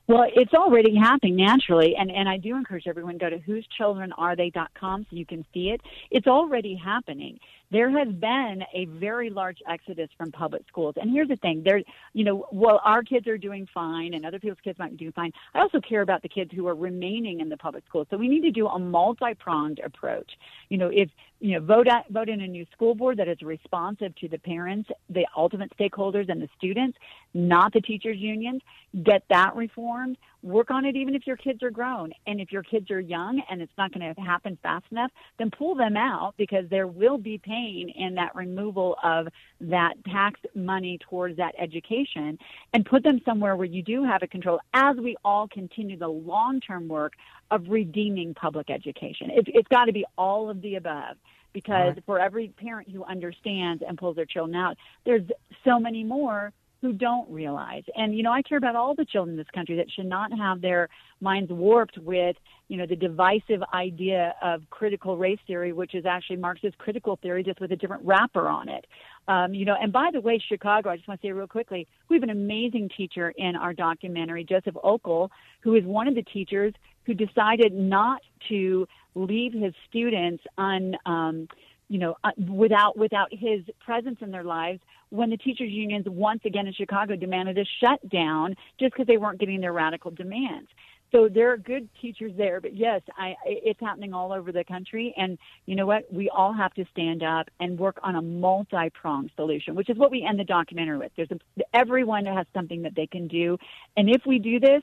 Well, 0.09 0.24
it's 0.34 0.55
already 0.55 0.96
happening 0.96 1.36
naturally, 1.36 1.94
and, 1.94 2.11
and 2.11 2.26
I 2.30 2.38
do 2.38 2.57
encourage 2.57 2.86
everyone 2.86 3.18
to 3.18 3.18
go 3.18 3.28
to 3.28 3.38
whosechildrenarethe.com 3.40 5.07
so 5.11 5.16
you 5.16 5.26
can 5.26 5.44
see 5.53 5.68
it. 5.68 5.82
It's 6.11 6.26
already 6.26 6.80
happening. 6.82 7.38
There 7.70 7.90
has 7.90 8.08
been 8.08 8.62
a 8.74 8.86
very 8.86 9.28
large 9.28 9.58
exodus 9.68 10.08
from 10.16 10.32
public 10.32 10.62
schools, 10.68 10.94
and 10.96 11.10
here's 11.10 11.28
the 11.28 11.36
thing: 11.36 11.62
there, 11.64 11.82
you 12.14 12.24
know, 12.24 12.46
while 12.50 12.80
our 12.84 13.02
kids 13.02 13.26
are 13.26 13.36
doing 13.36 13.68
fine, 13.74 14.14
and 14.14 14.24
other 14.24 14.38
people's 14.38 14.60
kids 14.64 14.78
might 14.78 14.92
be 14.92 14.96
doing 14.96 15.12
fine, 15.12 15.32
I 15.54 15.60
also 15.60 15.80
care 15.80 16.02
about 16.02 16.22
the 16.22 16.28
kids 16.28 16.50
who 16.54 16.66
are 16.66 16.74
remaining 16.74 17.40
in 17.40 17.48
the 17.48 17.56
public 17.56 17.84
schools. 17.86 18.06
So 18.10 18.16
we 18.16 18.28
need 18.28 18.42
to 18.42 18.50
do 18.50 18.66
a 18.66 18.78
multi-pronged 18.78 19.80
approach. 19.84 20.30
You 20.70 20.78
know, 20.78 20.90
if 20.92 21.10
you 21.40 21.52
know, 21.52 21.64
vote 21.64 21.88
out, 21.88 22.04
vote 22.10 22.28
in 22.28 22.40
a 22.40 22.46
new 22.48 22.66
school 22.72 22.94
board 22.94 23.18
that 23.18 23.28
is 23.28 23.40
responsive 23.42 24.14
to 24.16 24.28
the 24.28 24.38
parents, 24.38 24.88
the 25.10 25.26
ultimate 25.36 25.70
stakeholders, 25.78 26.28
and 26.30 26.40
the 26.40 26.48
students, 26.56 26.96
not 27.34 27.72
the 27.72 27.80
teachers' 27.80 28.18
unions. 28.18 28.62
Get 29.04 29.22
that 29.28 29.54
reformed. 29.54 30.16
Work 30.43 30.70
on 30.70 30.84
it 30.84 30.95
even 30.95 31.14
if 31.14 31.26
your 31.26 31.36
kids 31.36 31.62
are 31.62 31.70
grown. 31.70 32.12
And 32.26 32.41
if 32.41 32.53
your 32.53 32.62
kids 32.62 32.91
are 32.91 33.01
young 33.01 33.43
and 33.51 33.61
it's 33.61 33.72
not 33.76 33.93
going 33.93 34.14
to 34.14 34.20
happen 34.20 34.57
fast 34.62 34.86
enough, 34.91 35.11
then 35.39 35.51
pull 35.51 35.74
them 35.74 35.97
out 35.97 36.34
because 36.36 36.64
there 36.70 36.86
will 36.86 37.18
be 37.18 37.39
pain 37.39 37.93
in 37.95 38.14
that 38.14 38.34
removal 38.34 38.97
of 39.03 39.28
that 39.61 39.95
tax 40.05 40.41
money 40.55 40.99
towards 41.09 41.36
that 41.39 41.55
education 41.59 42.39
and 42.72 42.86
put 42.86 43.03
them 43.03 43.20
somewhere 43.24 43.57
where 43.57 43.66
you 43.66 43.82
do 43.82 44.05
have 44.05 44.22
a 44.22 44.28
control 44.28 44.61
as 44.74 44.97
we 44.97 45.16
all 45.24 45.49
continue 45.49 45.99
the 45.99 46.09
long 46.09 46.61
term 46.61 46.86
work 46.86 47.14
of 47.51 47.64
redeeming 47.68 48.34
public 48.34 48.70
education. 48.70 49.30
It, 49.30 49.49
it's 49.49 49.68
got 49.68 49.86
to 49.86 49.93
be 49.93 50.05
all 50.16 50.49
of 50.49 50.62
the 50.62 50.76
above 50.76 51.16
because 51.53 51.95
Right. 51.95 52.05
for 52.07 52.20
every 52.20 52.49
parent 52.49 52.89
who 52.91 53.03
understands 53.05 53.82
and 53.86 53.99
pulls 53.99 54.16
their 54.16 54.26
children 54.26 54.55
out, 54.55 54.76
there's 55.05 55.22
so 55.64 55.80
many 55.80 56.05
more 56.05 56.53
who 56.81 56.93
don't 56.93 57.29
realize. 57.31 57.83
And 57.97 58.16
you 58.16 58.22
know, 58.22 58.33
I 58.33 58.43
care 58.43 58.59
about 58.59 58.76
all 58.76 58.95
the 58.95 59.05
children 59.05 59.35
in 59.35 59.37
this 59.37 59.51
country 59.55 59.76
that 59.76 59.91
should 59.91 60.07
not 60.07 60.31
have 60.37 60.61
their 60.61 60.89
minds 61.20 61.51
warped 61.51 61.99
with, 61.99 62.37
you 62.68 62.76
know, 62.76 62.87
the 62.87 62.97
divisive 62.97 63.62
idea 63.74 64.35
of 64.43 64.62
critical 64.70 65.16
race 65.16 65.39
theory, 65.47 65.72
which 65.72 65.95
is 65.95 66.07
actually 66.07 66.37
Marxist 66.37 66.79
critical 66.79 67.18
theory 67.20 67.43
just 67.43 67.61
with 67.61 67.72
a 67.72 67.76
different 67.76 68.05
wrapper 68.05 68.49
on 68.49 68.68
it. 68.68 68.87
Um, 69.26 69.53
you 69.55 69.64
know, 69.64 69.76
and 69.81 69.93
by 69.93 70.11
the 70.12 70.20
way, 70.20 70.41
Chicago, 70.49 70.91
I 70.91 70.97
just 70.97 71.09
want 71.09 71.20
to 71.20 71.26
say 71.26 71.33
real 71.33 71.47
quickly, 71.47 71.87
we 72.09 72.16
have 72.16 72.22
an 72.22 72.31
amazing 72.31 72.91
teacher 72.97 73.33
in 73.37 73.57
our 73.57 73.74
documentary, 73.74 74.45
Joseph 74.45 74.76
Okel, 74.85 75.31
who 75.61 75.74
is 75.74 75.85
one 75.85 76.07
of 76.07 76.14
the 76.14 76.22
teachers 76.22 76.72
who 77.05 77.14
decided 77.14 77.72
not 77.72 78.20
to 78.49 78.87
leave 79.14 79.53
his 79.53 79.74
students 79.89 80.45
on 80.57 80.95
um, 81.07 81.49
you 81.89 81.99
know, 81.99 82.16
uh, 82.22 82.31
without 82.49 82.97
without 82.99 83.29
his 83.33 83.62
presence 83.85 84.18
in 84.20 84.31
their 84.31 84.45
lives 84.45 84.81
when 85.11 85.30
the 85.30 85.36
teachers 85.36 85.70
unions 85.70 86.06
once 86.09 86.40
again 86.44 86.66
in 86.66 86.72
Chicago 86.72 87.16
demanded 87.16 87.59
a 87.59 87.64
shutdown 87.82 88.54
just 88.78 88.92
because 88.92 89.06
they 89.06 89.16
weren't 89.16 89.40
getting 89.40 89.61
their 89.61 89.72
radical 89.72 90.11
demands. 90.11 90.68
So 91.11 91.26
there 91.32 91.50
are 91.50 91.56
good 91.56 91.88
teachers 92.02 92.32
there, 92.36 92.61
but 92.61 92.76
yes, 92.76 93.00
I, 93.16 93.34
it's 93.46 93.80
happening 93.80 94.12
all 94.12 94.30
over 94.30 94.52
the 94.52 94.62
country. 94.62 95.14
And 95.16 95.38
you 95.64 95.74
know 95.74 95.86
what? 95.86 96.12
We 96.12 96.28
all 96.28 96.52
have 96.52 96.74
to 96.74 96.84
stand 96.90 97.22
up 97.22 97.48
and 97.61 97.78
work 97.78 97.98
on 98.02 98.14
a 98.14 98.20
multi-pronged 98.20 99.30
solution, 99.34 99.74
which 99.74 99.88
is 99.88 99.96
what 99.96 100.11
we 100.11 100.26
end 100.28 100.38
the 100.38 100.44
documentary 100.44 100.98
with. 100.98 101.12
There's 101.16 101.30
a, 101.30 101.38
everyone 101.72 102.26
has 102.26 102.46
something 102.52 102.82
that 102.82 102.94
they 102.94 103.06
can 103.06 103.26
do, 103.26 103.56
and 103.96 104.11
if 104.11 104.22
we 104.26 104.38
do 104.38 104.61
this, 104.61 104.82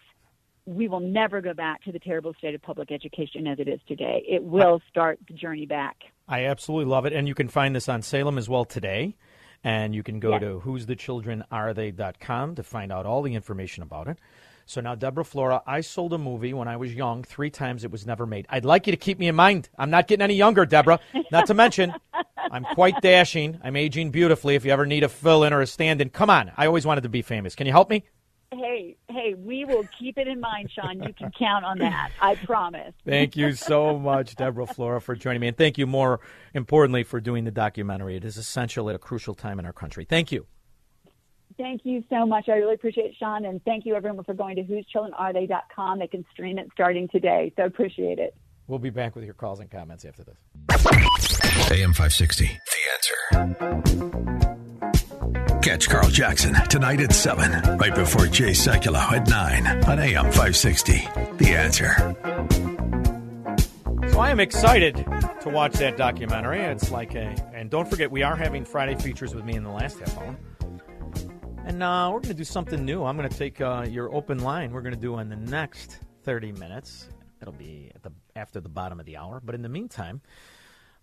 we 0.66 0.88
will 0.88 1.00
never 1.00 1.42
go 1.42 1.54
back 1.54 1.84
to 1.84 1.92
the 1.92 2.00
terrible 2.00 2.34
state 2.40 2.56
of 2.56 2.62
public 2.64 2.92
education 2.92 3.46
as 3.46 3.60
it 3.60 3.68
is 3.68 3.80
today. 3.88 4.26
It 4.28 4.44
will 4.44 4.82
start 4.90 5.20
the 5.28 5.36
journey 5.36 5.68
back. 5.68 5.96
I 6.28 6.46
absolutely 6.46 6.90
love 6.90 7.06
it, 7.06 7.14
and 7.14 7.28
you 7.28 7.36
can 7.36 7.50
find 7.50 7.76
this 7.76 7.88
on 7.88 8.02
Salem 8.02 8.40
as 8.40 8.50
well 8.50 8.66
today. 8.66 9.16
And 9.66 9.96
you 9.96 10.04
can 10.04 10.20
go 10.20 10.30
Yes. 10.32 10.42
to 10.42 10.62
who'sthechildrenarethe.com 10.64 12.56
to 12.56 12.64
find 12.64 12.92
out 12.92 13.06
all 13.08 13.22
the 13.24 13.34
information 13.34 13.82
about 13.84 14.08
it. 14.08 14.20
So 14.68 14.80
now, 14.80 14.94
Deborah 14.96 15.26
Flora, 15.26 15.62
I 15.68 15.82
sold 15.82 16.14
a 16.14 16.18
movie 16.20 16.54
when 16.54 16.68
I 16.68 16.78
was 16.78 16.94
young. 16.94 17.24
Three 17.24 17.50
times 17.50 17.84
it 17.84 17.92
was 17.92 18.06
never 18.06 18.26
made. 18.28 18.46
I'd 18.50 18.64
like 18.66 18.86
you 18.88 18.92
to 18.92 18.98
keep 18.98 19.18
me 19.20 19.28
in 19.28 19.36
mind. 19.36 19.70
I'm 19.78 19.90
not 19.90 20.08
getting 20.08 20.24
any 20.24 20.36
younger, 20.36 20.66
Deborah. 20.68 21.00
Not 21.32 21.48
to 21.48 21.54
mention, 21.56 21.94
I'm 22.52 22.64
quite 22.64 23.02
dashing. 23.02 23.60
I'm 23.64 23.76
aging 23.76 24.12
beautifully. 24.12 24.54
If 24.56 24.66
you 24.66 24.72
ever 24.72 24.86
need 24.86 25.04
a 25.04 25.10
fill 25.10 25.44
in 25.44 25.52
or 25.54 25.62
a 25.62 25.68
stand 25.68 26.00
in, 26.02 26.10
come 26.10 26.30
on. 26.30 26.52
I 26.58 26.68
always 26.68 26.86
wanted 26.86 27.02
to 27.02 27.10
be 27.10 27.22
famous. 27.24 27.56
Can 27.56 27.66
you 27.68 27.74
help 27.74 27.90
me? 27.90 28.06
Hey, 28.58 28.96
hey, 29.10 29.34
we 29.34 29.66
will 29.66 29.86
keep 30.00 30.18
it 30.18 30.28
in 30.28 30.40
mind, 30.40 30.72
Shaun. 30.72 31.04
You 31.04 31.14
can 31.14 31.32
count 31.38 31.66
on 31.66 31.80
that. 31.80 32.12
I 32.22 32.36
promise. 32.36 32.94
Thank 33.06 33.36
you 33.36 33.54
so 33.54 34.00
much, 34.00 34.36
Deborah 34.36 34.68
Flora, 34.68 35.02
for 35.02 35.16
joining 35.16 35.42
me. 35.42 35.48
And 35.50 35.58
thank 35.58 35.78
you 35.78 35.86
more 35.86 36.22
importantly 36.54 37.04
for 37.04 37.20
doing 37.20 37.44
the 37.44 37.52
documentary. 37.52 38.16
It 38.16 38.24
is 38.24 38.38
essential 38.38 38.90
at 38.90 38.96
a 38.96 39.00
crucial 39.00 39.34
time 39.34 39.60
in 39.60 39.66
our 39.66 39.74
country. 39.74 40.06
Thank 40.06 40.32
you. 40.32 40.46
Thank 41.58 41.82
you 41.86 42.04
so 42.10 42.26
much. 42.26 42.50
I 42.50 42.54
really 42.54 42.76
appreciate 42.76 43.06
it, 43.08 43.16
Shaun. 43.18 43.46
And 43.46 43.64
thank 43.64 43.86
you, 43.86 43.96
everyone, 43.96 44.24
for 44.24 44.34
going 44.34 44.56
to 44.58 44.64
whoschildrenarethe.com. 44.64 46.00
They 46.00 46.08
can 46.08 46.26
stream 46.32 46.58
it 46.58 46.68
starting 46.74 47.08
today. 47.10 47.54
So 47.56 47.66
appreciate 47.66 48.20
it. 48.20 48.36
We'll 48.68 48.80
be 48.80 48.90
back 48.90 49.16
with 49.16 49.26
your 49.26 49.36
calls 49.36 49.60
and 49.60 49.70
comments 49.70 50.06
after 50.06 50.24
this. 50.24 50.38
AM 51.72 51.94
560, 51.94 52.46
The 52.46 53.32
Answer. 53.34 54.56
Catch 55.66 55.90
Carl 55.90 56.10
Jackson 56.12 56.54
tonight 56.70 57.02
at 57.02 57.12
7, 57.12 57.78
right 57.78 57.96
before 57.96 58.28
Jay 58.28 58.52
Sekulow 58.52 59.14
at 59.14 59.28
9 59.28 59.84
on 59.86 60.00
AM 60.00 60.26
560, 60.26 60.94
The 61.38 61.56
Answer. 61.58 62.16
So 64.12 64.20
I 64.20 64.30
am 64.30 64.40
excited 64.40 64.96
to 65.42 65.50
watch 65.50 65.74
that 65.74 65.98
documentary. 65.98 66.60
It's 66.60 66.92
like 66.92 67.16
a, 67.16 67.34
and 67.52 67.72
don't 67.72 67.90
forget, 67.90 68.12
we 68.12 68.22
are 68.22 68.36
having 68.36 68.64
Friday 68.64 68.94
features 68.94 69.34
with 69.34 69.44
me 69.44 69.56
in 69.56 69.64
the 69.64 69.72
last 69.72 69.98
half 69.98 70.16
hour. 70.20 70.38
And 71.66 71.82
uh, 71.82 72.12
we're 72.14 72.20
going 72.20 72.30
to 72.30 72.36
do 72.36 72.44
something 72.44 72.86
new. 72.86 73.04
I'm 73.04 73.18
going 73.18 73.28
to 73.28 73.36
take 73.36 73.60
uh, 73.60 73.88
your 73.90 74.14
open 74.14 74.44
line. 74.44 74.72
We're 74.72 74.84
going 74.84 74.94
to 74.94 75.02
do 75.02 75.18
in 75.18 75.30
the 75.30 75.36
next 75.36 75.98
30 76.26 76.52
minutes. 76.52 77.10
It'll 77.42 77.56
be 77.56 77.92
at 77.96 78.04
the 78.04 78.12
after 78.36 78.62
the 78.62 78.70
bottom 78.70 79.00
of 79.00 79.08
the 79.08 79.18
hour. 79.18 79.42
But 79.44 79.56
in 79.56 79.64
the 79.64 79.70
meantime, 79.70 80.22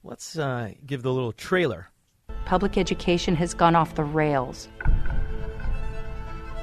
let's 0.04 0.38
uh, 0.38 0.70
give 0.86 1.02
the 1.02 1.12
little 1.12 1.32
trailer. 1.32 1.88
Public 2.44 2.76
education 2.76 3.34
has 3.36 3.54
gone 3.54 3.74
off 3.74 3.94
the 3.94 4.04
rails. 4.04 4.68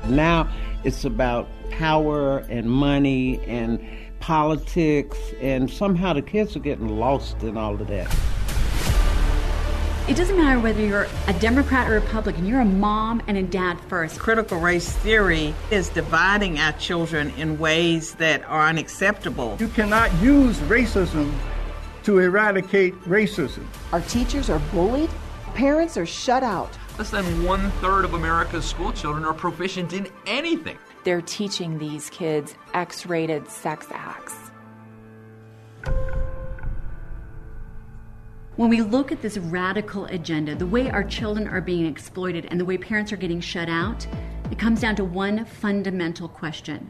Now 0.06 0.50
it's 0.84 1.06
about 1.06 1.48
power 1.72 2.40
and 2.50 2.70
money 2.70 3.40
and 3.46 3.80
politics, 4.20 5.18
and 5.42 5.70
somehow 5.70 6.14
the 6.14 6.22
kids 6.22 6.56
are 6.56 6.60
getting 6.60 6.88
lost 7.00 7.42
in 7.44 7.58
all 7.58 7.74
of 7.74 7.88
that. 7.88 8.16
It 10.10 10.18
doesn't 10.18 10.38
matter 10.38 10.60
whether 10.60 10.82
you're 10.84 11.08
a 11.28 11.34
Democrat 11.34 11.88
or 11.88 11.94
Republican, 11.94 12.46
you're 12.46 12.62
a 12.62 12.66
mom 12.66 13.22
and 13.28 13.38
a 13.38 13.44
dad 13.44 13.80
first. 13.82 14.20
Critical 14.20 14.60
race 14.60 14.92
theory 14.92 15.54
is 15.70 15.90
dividing 15.90 16.58
our 16.58 16.72
children 16.74 17.30
in 17.38 17.60
ways 17.60 18.16
that 18.16 18.44
are 18.46 18.66
unacceptable. 18.68 19.56
You 19.60 19.68
cannot 19.68 20.12
use 20.20 20.58
racism 20.62 21.32
to 22.04 22.18
eradicate 22.18 22.96
racism. 23.02 23.66
Our 23.92 24.02
teachers 24.02 24.50
are 24.50 24.60
bullied, 24.72 25.12
parents 25.60 25.98
are 25.98 26.06
shut 26.06 26.42
out. 26.42 26.70
Less 26.98 27.10
than 27.10 27.44
one 27.44 27.70
third 27.82 28.06
of 28.06 28.14
America's 28.14 28.64
school 28.64 28.94
children 28.94 29.26
are 29.26 29.34
proficient 29.34 29.92
in 29.92 30.08
anything. 30.26 30.78
They're 31.04 31.22
teaching 31.22 31.78
these 31.78 32.10
kids 32.10 32.56
X 32.74 33.06
rated 33.06 33.46
sex 33.50 33.88
acts. 33.92 34.52
When 38.56 38.70
we 38.70 38.82
look 38.82 39.12
at 39.12 39.22
this 39.22 39.38
radical 39.38 40.06
agenda, 40.06 40.56
the 40.56 40.66
way 40.66 40.90
our 40.90 41.04
children 41.04 41.46
are 41.46 41.60
being 41.60 41.86
exploited 41.86 42.48
and 42.50 42.58
the 42.58 42.64
way 42.64 42.78
parents 42.78 43.12
are 43.12 43.18
getting 43.18 43.42
shut 43.42 43.68
out, 43.68 44.08
it 44.52 44.58
comes 44.58 44.80
down 44.80 44.96
to 44.96 45.04
one 45.04 45.44
fundamental 45.44 46.30
question 46.30 46.90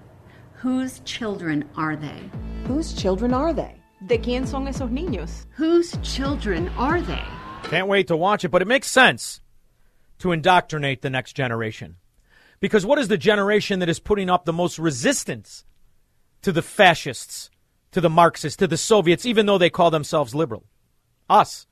Whose 0.54 1.00
children 1.06 1.68
are 1.76 1.96
they? 1.96 2.30
Whose 2.68 2.94
children 2.94 3.34
are 3.34 3.52
they? 3.52 3.82
¿De 4.06 4.20
quién 4.20 4.46
son 4.46 4.68
esos 4.68 4.92
niños? 4.92 5.48
Whose 5.56 5.98
children 6.04 6.70
are 6.78 7.02
they? 7.02 7.26
Can't 7.70 7.88
wait 7.88 8.08
to 8.08 8.18
watch 8.18 8.44
it, 8.44 8.50
but 8.50 8.64
it 8.64 8.68
makes 8.68 8.90
sense 8.90 9.42
to 10.18 10.32
indoctrinate 10.32 11.04
the 11.04 11.10
next 11.12 11.34
generation. 11.34 11.98
Because 12.60 12.84
what 12.84 12.98
is 12.98 13.10
the 13.10 13.18
generation 13.18 13.80
that 13.80 13.90
is 13.90 14.00
putting 14.00 14.28
up 14.28 14.46
the 14.46 14.54
most 14.54 14.80
resistance 14.80 15.66
to 16.42 16.52
the 16.52 16.64
fascists, 16.64 17.52
to 17.92 18.02
the 18.02 18.10
Marxists, 18.10 18.58
to 18.58 18.66
the 18.66 18.76
Soviets, 18.76 19.24
even 19.24 19.46
though 19.46 19.60
they 19.60 19.70
call 19.70 19.92
themselves 19.92 20.34
liberal? 20.34 20.66
Us, 21.30 21.68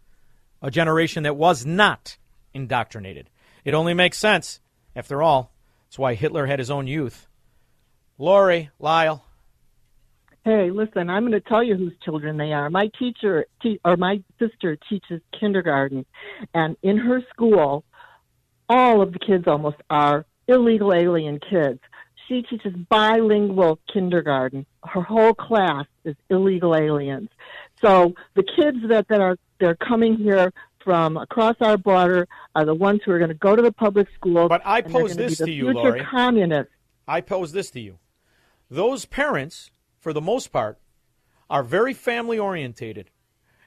a 0.62 0.70
generation 0.70 1.24
that 1.24 1.36
was 1.36 1.66
not 1.66 2.18
indoctrinated. 2.54 3.32
It 3.66 3.74
only 3.74 3.96
makes 3.96 4.20
sense. 4.20 4.60
After 4.96 5.24
all, 5.24 5.52
that's 5.86 5.98
why 5.98 6.14
Hitler 6.14 6.46
had 6.46 6.60
his 6.60 6.70
own 6.70 6.86
youth. 6.86 7.28
Lori, 8.20 8.70
Lyle, 8.80 9.26
Hey, 10.48 10.72
listen, 10.72 11.10
I'm 11.10 11.24
going 11.24 11.34
to 11.34 11.42
tell 11.42 11.62
you 11.62 11.76
whose 11.76 11.92
children 12.06 12.38
they 12.38 12.54
are. 12.54 12.70
My 12.70 12.90
teacher, 12.98 13.48
te- 13.62 13.82
or 13.84 13.98
my 13.98 14.24
sister, 14.40 14.78
teaches 14.90 15.20
kindergarten, 15.38 16.06
and 16.54 16.78
in 16.82 16.98
her 16.98 17.22
school, 17.34 17.84
all 18.70 19.02
of 19.02 19.12
the 19.12 19.20
kids 19.20 19.44
almost 19.46 19.76
are 19.90 20.26
illegal 20.48 20.94
alien 20.94 21.42
kids. 21.42 21.82
She 22.30 22.44
teaches 22.44 22.72
bilingual 22.88 23.78
kindergarten. 23.92 24.66
Her 24.86 25.02
whole 25.02 25.34
class 25.34 25.86
is 26.06 26.16
illegal 26.30 26.78
aliens. 26.78 27.28
So 27.82 28.14
the 28.38 28.44
kids 28.44 28.78
that, 28.88 29.10
that 29.10 29.20
are 29.20 29.36
they're 29.60 29.76
coming 29.76 30.16
here 30.16 30.54
from 30.82 31.18
across 31.18 31.58
our 31.60 31.76
border 31.76 32.26
are 32.56 32.64
the 32.64 32.74
ones 32.74 33.02
who 33.04 33.12
are 33.12 33.18
going 33.20 33.32
to 33.32 33.36
go 33.36 33.58
to 33.58 33.62
the 33.62 33.74
public 33.74 34.08
schools. 34.16 34.48
But 34.48 34.62
I 34.64 34.80
pose 34.80 35.14
this 35.14 35.40
to 35.40 35.52
you, 35.52 35.74
Lori. 35.74 36.06
communists. 36.10 36.72
I 37.06 37.20
pose 37.20 37.52
this 37.52 37.70
to 37.72 37.82
you. 37.82 38.00
Those 38.70 39.04
parents, 39.04 39.72
for 40.08 40.14
the 40.14 40.22
most 40.22 40.54
part, 40.54 40.80
are 41.50 41.64
very 41.64 41.94
family 41.94 42.40
orientated 42.40 43.10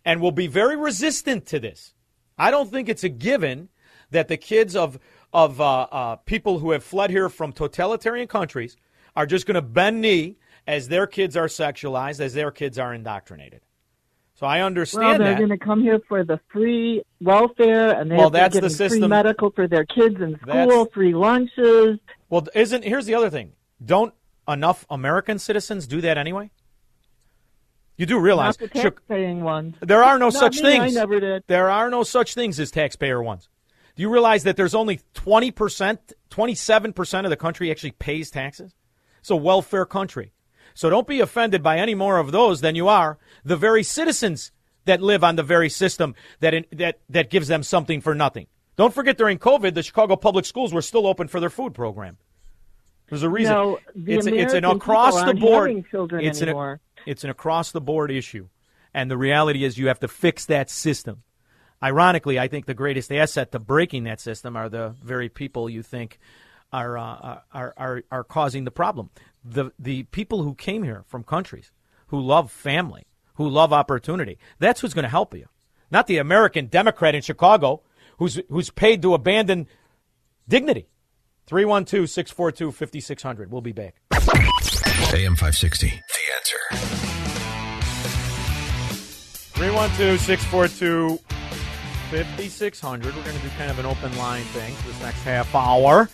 and 0.07 0.22
will 0.22 0.32
be 0.32 0.47
very 0.47 0.74
resistant 0.74 1.45
to 1.45 1.61
this. 1.61 1.93
I 2.38 2.51
don't 2.51 2.70
think 2.70 2.88
it's 2.88 3.05
a 3.05 3.11
given 3.11 3.68
that 4.11 4.28
the 4.28 4.38
kids 4.38 4.74
of 4.74 4.99
of 5.34 5.61
uh, 5.61 5.82
uh, 5.93 6.16
people 6.16 6.61
who 6.61 6.70
have 6.70 6.82
fled 6.82 7.11
here 7.11 7.28
from 7.28 7.53
totalitarian 7.53 8.26
countries 8.26 8.78
are 9.14 9.26
just 9.26 9.45
going 9.45 9.57
to 9.57 9.61
bend 9.61 10.01
knee 10.01 10.38
as 10.66 10.88
their 10.88 11.07
kids 11.07 11.36
are 11.36 11.47
sexualized, 11.47 12.20
as 12.20 12.32
their 12.32 12.51
kids 12.51 12.78
are 12.78 12.95
indoctrinated. 12.95 13.61
So 14.34 14.47
I 14.47 14.61
Well, 14.61 14.66
understand 14.68 15.20
they're 15.20 15.32
that. 15.34 15.36
going 15.36 15.51
to 15.51 15.59
come 15.59 15.82
here 15.82 16.01
for 16.09 16.24
the 16.24 16.41
free 16.51 17.03
welfare, 17.20 17.91
and 18.01 18.11
they're 18.11 18.16
Well, 18.16 18.30
that's 18.30 18.55
the 18.55 18.62
getting 18.62 19.01
free 19.03 19.09
medical 19.09 19.51
for 19.51 19.68
their 19.68 19.84
kids 19.84 20.16
in 20.22 20.38
school, 20.41 20.55
That's- 20.55 20.86
free 20.95 21.12
lunches. 21.12 21.99
Well, 22.30 22.47
isn't 22.55 22.82
here's 22.82 23.05
the 23.05 23.14
other 23.14 23.28
thing. 23.28 23.53
Don't 23.84 24.14
enough 24.51 24.85
American 24.91 25.39
citizens 25.39 25.87
do 25.87 26.01
that 26.01 26.19
anyway? 26.19 26.51
You 27.97 28.07
do 28.07 28.19
realize 28.19 28.59
Not 28.59 28.73
the 28.73 28.81
tax-paying 28.81 29.43
ones. 29.43 29.77
there 29.81 30.03
are 30.03 30.19
no 30.19 30.27
Not 30.27 30.35
such 30.35 30.57
me, 30.57 30.63
things. 30.63 30.97
I 30.97 31.01
never 31.01 31.21
did. 31.21 31.45
There 31.47 31.69
are 31.69 31.91
no 31.91 32.03
such 32.03 32.35
things 32.35 32.59
as 32.59 32.71
taxpayer 32.71 33.23
ones. 33.23 33.49
Do 33.95 34.03
you 34.03 34.09
realize 34.09 34.45
that 34.45 34.57
there's 34.57 34.75
only 34.75 35.01
20%, 35.15 35.99
27% 36.31 37.25
of 37.25 37.31
the 37.31 37.37
country 37.37 37.71
actually 37.71 37.91
pays 37.91 38.31
taxes? 38.31 38.75
It's 39.19 39.31
a 39.31 39.37
welfare 39.37 39.85
country. 39.85 40.33
So 40.73 40.89
don't 40.89 41.07
be 41.07 41.21
offended 41.21 41.63
by 41.63 41.79
any 41.79 41.95
more 41.95 42.17
of 42.19 42.33
those 42.33 42.63
than 42.63 42.75
you 42.75 42.89
are 42.89 43.19
the 43.45 43.57
very 43.57 43.83
citizens 43.83 44.53
that 44.87 45.03
live 45.03 45.23
on 45.23 45.37
the 45.37 45.43
very 45.43 45.69
system 45.69 46.15
that 46.41 46.55
in, 46.55 46.65
that 46.73 47.01
that 47.11 47.29
gives 47.29 47.49
them 47.49 47.63
something 47.63 48.01
for 48.01 48.15
nothing. 48.15 48.47
Don't 48.77 48.95
forget 48.95 49.19
during 49.19 49.39
COVID, 49.39 49.75
the 49.75 49.83
Chicago 49.83 50.17
public 50.17 50.47
schools 50.47 50.73
were 50.73 50.81
still 50.81 51.07
open 51.07 51.29
for 51.29 51.39
their 51.39 51.51
food 51.51 51.75
program. 51.75 52.17
There's 53.11 53.23
a 53.23 53.29
reason. 53.29 53.53
No, 53.53 53.79
the 53.95 54.15
it's 54.15 54.27
it's 54.27 54.55
an 54.55 54.65
American 54.65 54.77
across 54.77 55.23
the 55.25 55.35
board. 55.35 55.85
children 55.91 56.25
it's 56.25 56.41
anymore. 56.41 56.73
an 56.73 57.03
it's 57.07 57.25
an 57.25 57.31
across 57.31 57.73
the 57.73 57.81
board 57.81 58.11
issue, 58.11 58.49
and 58.95 59.11
the 59.11 59.19
reality 59.19 59.65
is 59.65 59.77
you 59.79 59.89
have 59.89 60.01
to 60.01 60.09
fix 60.09 60.47
that 60.47 60.71
system. 60.71 61.23
Ironically, 61.83 62.39
I 62.39 62.49
think 62.49 62.67
the 62.67 62.75
greatest 62.75 63.11
asset 63.11 63.53
to 63.53 63.59
breaking 63.59 64.05
that 64.05 64.21
system 64.21 64.57
are 64.57 64.69
the 64.69 64.95
very 65.03 65.29
people 65.29 65.69
you 65.69 65.83
think 65.83 66.19
are 66.73 66.97
uh, 66.97 67.41
are, 67.53 67.75
are 67.77 68.03
are 68.11 68.25
causing 68.25 68.65
the 68.65 68.71
problem. 68.71 69.11
The 69.45 69.73
the 69.79 70.05
people 70.05 70.43
who 70.43 70.55
came 70.55 70.83
here 70.83 71.05
from 71.07 71.25
countries 71.25 71.73
who 72.09 72.21
love 72.21 72.51
family, 72.51 73.07
who 73.35 73.49
love 73.49 73.73
opportunity. 73.73 74.39
That's 74.59 74.81
who's 74.81 74.95
going 74.95 75.05
to 75.05 75.09
help 75.09 75.35
you, 75.35 75.49
not 75.91 76.07
the 76.07 76.19
American 76.19 76.67
Democrat 76.67 77.15
in 77.15 77.23
Chicago 77.23 77.83
who's 78.21 78.39
who's 78.49 78.71
paid 78.71 79.03
to 79.03 79.15
abandon 79.15 79.67
dignity. 80.47 80.87
312 81.47 82.09
642 82.09 82.72
5600. 82.72 83.51
We'll 83.51 83.61
be 83.61 83.72
back. 83.72 83.95
AM 84.12 85.34
560, 85.34 85.88
The 85.88 85.95
Answer. 86.36 86.59
312 89.55 90.20
642 90.20 91.18
5600. 92.11 93.14
We're 93.14 93.22
going 93.22 93.36
to 93.36 93.43
do 93.43 93.49
kind 93.51 93.70
of 93.70 93.78
an 93.78 93.86
open 93.86 94.16
line 94.16 94.43
thing 94.45 94.74
for 94.74 94.88
this 94.88 95.01
next 95.01 95.22
half 95.22 95.55
hour. 95.55 96.09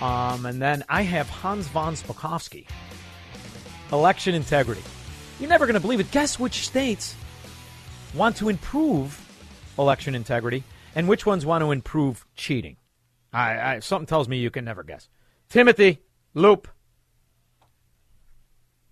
Um, 0.00 0.46
and 0.46 0.60
then 0.60 0.84
I 0.88 1.02
have 1.02 1.28
Hans 1.28 1.68
von 1.68 1.94
Spakovsky. 1.94 2.66
Election 3.92 4.34
integrity. 4.34 4.82
You're 5.38 5.48
never 5.48 5.66
going 5.66 5.74
to 5.74 5.80
believe 5.80 6.00
it. 6.00 6.10
Guess 6.10 6.38
which 6.38 6.66
states 6.66 7.14
want 8.14 8.36
to 8.36 8.48
improve 8.48 9.18
election 9.78 10.14
integrity 10.14 10.64
and 10.94 11.08
which 11.08 11.26
ones 11.26 11.44
want 11.44 11.62
to 11.62 11.70
improve 11.72 12.24
cheating? 12.36 12.76
I, 13.32 13.74
I 13.74 13.78
something 13.80 14.06
tells 14.06 14.28
me 14.28 14.38
you 14.38 14.50
can 14.50 14.64
never 14.64 14.82
guess. 14.82 15.08
Timothy 15.48 16.00
Loop. 16.34 16.68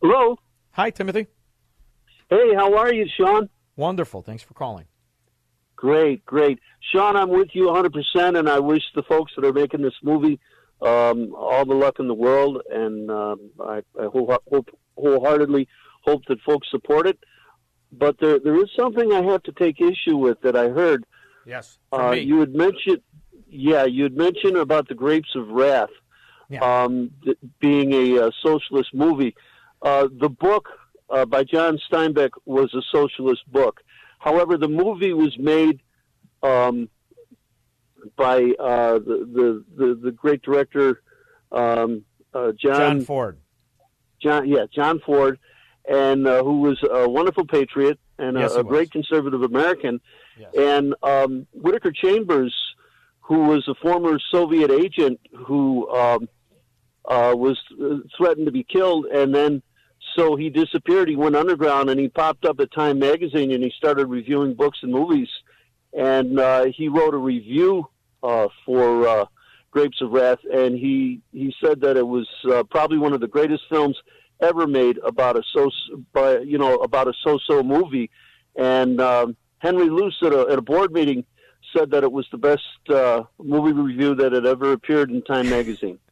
Hello. 0.01 0.39
Hi, 0.73 0.91
Timothy. 0.91 1.27
Hey, 2.31 2.55
how 2.55 2.77
are 2.77 2.93
you, 2.93 3.07
Shaun? 3.17 3.49
Wonderful. 3.77 4.23
Thanks 4.23 4.43
for 4.43 4.55
calling. 4.55 4.87
Great, 5.75 6.25
great. 6.25 6.59
Shaun, 6.93 7.17
I'm 7.17 7.31
with 7.31 7.49
you 7.53 7.67
100%, 7.67 8.39
and 8.39 8.49
I 8.49 8.59
wish 8.59 8.83
the 8.95 9.03
folks 9.05 9.33
that 9.37 9.45
are 9.45 9.53
making 9.53 9.83
this 9.83 9.95
movie 10.03 10.41
um, 10.83 11.35
all 11.37 11.65
the 11.65 11.75
luck 11.75 11.99
in 11.99 12.09
the 12.09 12.15
world, 12.15 12.63
and 12.71 13.11
um, 13.11 13.51
I, 13.61 13.83
I 13.99 14.07
hope, 14.13 14.43
hope, 14.51 14.69
wholeheartedly 14.97 15.69
hope 16.05 16.23
that 16.27 16.41
folks 16.43 16.69
support 16.71 17.07
it. 17.07 17.19
But 17.91 18.17
there, 18.21 18.39
there 18.39 18.57
is 18.63 18.71
something 18.77 19.13
I 19.13 19.23
have 19.23 19.43
to 19.45 19.53
take 19.53 19.81
issue 19.81 20.17
with 20.17 20.41
that 20.43 20.57
I 20.57 20.69
heard. 20.69 21.05
Yes. 21.47 21.79
Uh, 21.93 22.11
you 22.11 22.41
had 22.41 22.55
mentioned, 22.55 23.01
yeah, 23.49 23.85
you 23.85 24.05
had 24.05 24.17
mentioned 24.17 24.57
about 24.57 24.89
the 24.89 24.95
Grapes 24.95 25.35
of 25.35 25.49
Wrath 25.49 25.91
yeah. 26.49 26.61
um, 26.61 27.11
th- 27.25 27.39
being 27.61 27.93
a, 27.93 28.27
a, 28.27 28.33
socialist 28.43 28.95
movie. 28.95 29.35
Uh, 29.83 30.09
the 30.21 30.29
book 30.29 30.69
uh, 31.11 31.25
by 31.25 31.45
John 31.45 31.79
Steinbeck 31.91 32.31
was 32.45 32.73
a 32.75 32.83
socialist 32.93 33.51
book. 33.51 33.81
However, 34.19 34.57
the 34.57 34.69
movie 34.69 35.13
was 35.13 35.39
made 35.39 35.81
um, 36.43 36.89
by 38.17 38.53
uh, 38.59 38.99
the, 38.99 39.29
the, 39.33 39.65
the 39.77 40.01
the 40.05 40.13
great 40.13 40.43
director 40.43 41.03
um, 41.53 42.05
uh, 42.35 42.53
John, 42.53 42.79
John 42.79 43.01
Ford. 43.03 43.39
John, 44.21 44.49
yeah, 44.49 44.67
John 44.75 45.01
Ford, 45.01 45.39
and 45.89 46.27
uh, 46.27 46.43
who 46.43 46.61
was 46.61 46.79
a 46.91 47.09
wonderful 47.09 47.47
patriot 47.47 47.99
and 48.19 48.37
Yes, 48.37 48.55
a, 48.55 48.61
a 48.61 48.65
great 48.65 48.91
conservative 48.91 49.43
American. 49.43 50.01
And 50.57 50.95
um, 51.03 51.49
Whittaker 51.53 51.91
Chambers, 51.91 52.55
who 53.29 53.41
was 53.41 53.69
a 53.69 53.75
former 53.75 54.19
Soviet 54.31 54.71
agent 54.71 55.21
who 55.47 55.87
um, 55.91 56.31
uh, 57.05 57.35
was 57.37 57.59
uh, 57.79 57.99
threatened 58.17 58.47
to 58.47 58.53
be 58.53 58.65
killed, 58.65 59.05
and 59.05 59.35
then 59.35 59.63
so 60.17 60.35
he 60.35 60.49
disappeared. 60.49 61.11
He 61.11 61.17
went 61.17 61.37
underground, 61.37 61.91
and 61.91 62.01
he 62.01 62.09
popped 62.09 62.47
up 62.47 62.59
at 62.59 62.73
Time 62.73 62.99
magazine, 62.99 63.53
and 63.53 63.63
he 63.63 63.71
started 63.77 64.07
reviewing 64.07 64.55
books 64.55 64.79
and 64.83 64.91
movies. 64.91 65.29
And 65.93 66.41
uh, 66.41 66.67
he 66.75 66.89
wrote 66.89 67.13
a 67.13 67.19
review 67.19 67.87
uh, 68.23 68.49
for 68.65 69.07
uh, 69.07 69.25
Grapes 69.71 70.01
of 70.01 70.11
Wrath, 70.11 70.41
and 70.51 70.75
he 70.75 71.21
he 71.31 71.55
said 71.63 71.83
that 71.83 71.99
it 71.99 72.07
was 72.07 72.27
uh, 72.51 72.63
probably 72.65 72.97
one 72.97 73.13
of 73.13 73.21
the 73.21 73.29
greatest 73.29 73.65
films 73.69 73.97
ever 74.41 74.67
made 74.67 74.99
about 75.05 75.37
a 75.37 75.43
so 75.53 75.71
by 76.15 76.39
you 76.39 76.57
know 76.57 76.77
about 76.77 77.09
a 77.09 77.13
so-so 77.23 77.63
movie. 77.63 78.11
And 78.57 79.03
um, 79.03 79.37
Henry 79.59 79.91
Luce 79.91 80.17
at 80.23 80.33
a, 80.33 80.47
at 80.51 80.59
a 80.59 80.63
board 80.63 80.93
meeting 80.93 81.27
said 81.77 81.91
that 81.91 82.03
it 82.05 82.13
was 82.13 82.27
the 82.31 82.39
best 82.39 82.63
uh, 82.91 83.23
movie 83.39 83.73
review 83.73 84.15
that 84.17 84.33
had 84.33 84.47
ever 84.47 84.73
appeared 84.73 85.11
in 85.11 85.23
Time 85.23 85.49
magazine. 85.51 85.99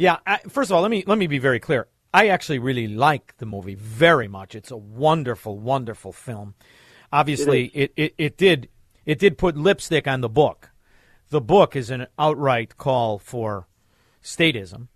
Yeah. 0.00 0.18
I, 0.24 0.38
first 0.48 0.70
of 0.70 0.76
all, 0.76 0.82
let 0.82 0.92
me 0.92 1.02
let 1.08 1.18
me 1.18 1.26
be 1.26 1.38
very 1.40 1.58
clear. 1.58 1.88
I 2.14 2.28
actually 2.28 2.60
really 2.60 2.86
like 2.86 3.36
the 3.38 3.46
movie 3.46 3.74
very 3.74 4.28
much. 4.28 4.54
It's 4.54 4.70
a 4.70 4.76
wonderful, 4.76 5.58
wonderful 5.58 6.12
film. 6.12 6.54
Obviously, 7.12 7.64
it, 7.74 7.92
it, 7.96 8.14
it 8.16 8.36
did 8.36 8.68
it 9.06 9.18
did 9.18 9.36
put 9.38 9.56
lipstick 9.56 10.06
on 10.06 10.20
the 10.20 10.28
book. 10.28 10.70
The 11.30 11.40
book 11.40 11.74
is 11.74 11.90
an 11.90 12.06
outright 12.16 12.76
call 12.78 13.18
for 13.18 13.66
statism, 14.22 14.86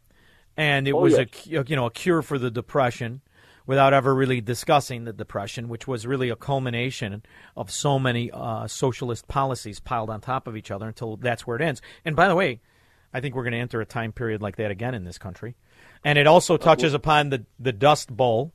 and 0.57 0.87
it 0.87 0.93
Oh, 0.93 1.01
was 1.01 1.15
yes. 1.19 1.27
a 1.49 1.65
you 1.67 1.75
know 1.75 1.87
a 1.87 1.91
cure 1.91 2.23
for 2.23 2.39
the 2.39 2.51
depression 2.51 3.23
without 3.67 3.93
ever 3.93 4.15
really 4.15 4.41
discussing 4.41 5.05
the 5.05 5.13
depression, 5.13 5.69
which 5.69 5.87
was 5.87 6.07
really 6.07 6.31
a 6.31 6.37
culmination 6.37 7.23
of 7.57 7.71
so 7.71 7.99
many 7.99 8.31
uh, 8.31 8.67
socialist 8.67 9.29
policies 9.29 9.81
piled 9.81 10.11
on 10.11 10.21
top 10.21 10.47
of 10.47 10.57
each 10.57 10.71
other 10.71 10.89
until 10.89 11.17
that's 11.17 11.47
where 11.47 11.57
it 11.57 11.63
ends. 11.63 11.81
And 12.05 12.17
by 12.17 12.29
the 12.29 12.35
way, 12.35 12.61
I 13.15 13.21
think 13.21 13.35
we're 13.35 13.45
going 13.45 13.53
to 13.53 13.59
enter 13.59 13.81
a 13.81 13.87
time 13.87 14.13
period 14.13 14.43
like 14.43 14.57
that 14.57 14.71
again 14.71 14.95
in 14.95 15.05
this 15.05 15.19
country. 15.19 15.55
And 16.05 16.19
it 16.19 16.27
also 16.27 16.57
touches 16.57 16.95
upon 16.95 17.31
the, 17.31 17.45
the 17.59 17.73
Dust 17.73 18.15
Bowl, 18.15 18.53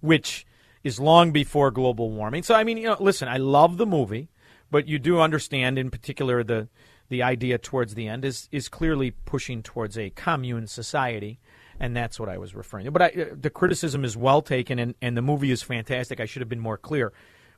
which 0.00 0.46
is 0.82 1.00
long 1.00 1.32
before 1.32 1.70
global 1.70 2.10
warming. 2.10 2.42
So, 2.42 2.54
I 2.54 2.64
mean, 2.64 2.78
you 2.78 2.84
know, 2.84 2.96
listen, 3.00 3.28
I 3.28 3.38
love 3.38 3.76
the 3.76 3.86
movie, 3.86 4.28
but 4.70 4.86
you 4.86 4.98
do 4.98 5.20
understand, 5.20 5.78
in 5.78 5.90
particular, 5.90 6.44
the 6.44 6.68
the 7.08 7.22
idea 7.22 7.56
towards 7.56 7.94
the 7.94 8.08
end 8.08 8.24
is 8.24 8.48
is 8.50 8.68
clearly 8.68 9.12
pushing 9.12 9.62
towards 9.62 9.96
a 9.96 10.10
commune 10.10 10.66
society, 10.66 11.38
and 11.80 11.96
that's 11.96 12.18
what 12.18 12.28
I 12.28 12.38
was 12.38 12.54
referring 12.54 12.84
to. 12.86 12.90
But 12.90 13.02
I, 13.02 13.06
uh, 13.06 13.24
the 13.38 13.50
criticism 13.50 14.04
is 14.04 14.16
well 14.16 14.42
taken, 14.42 14.78
and, 14.78 14.94
and 15.02 15.16
the 15.16 15.22
movie 15.22 15.50
is 15.50 15.62
fantastic. 15.62 16.20
I 16.20 16.26
should 16.26 16.42
have 16.42 16.48
been 16.48 16.60
more 16.60 16.78
clear, 16.78 17.12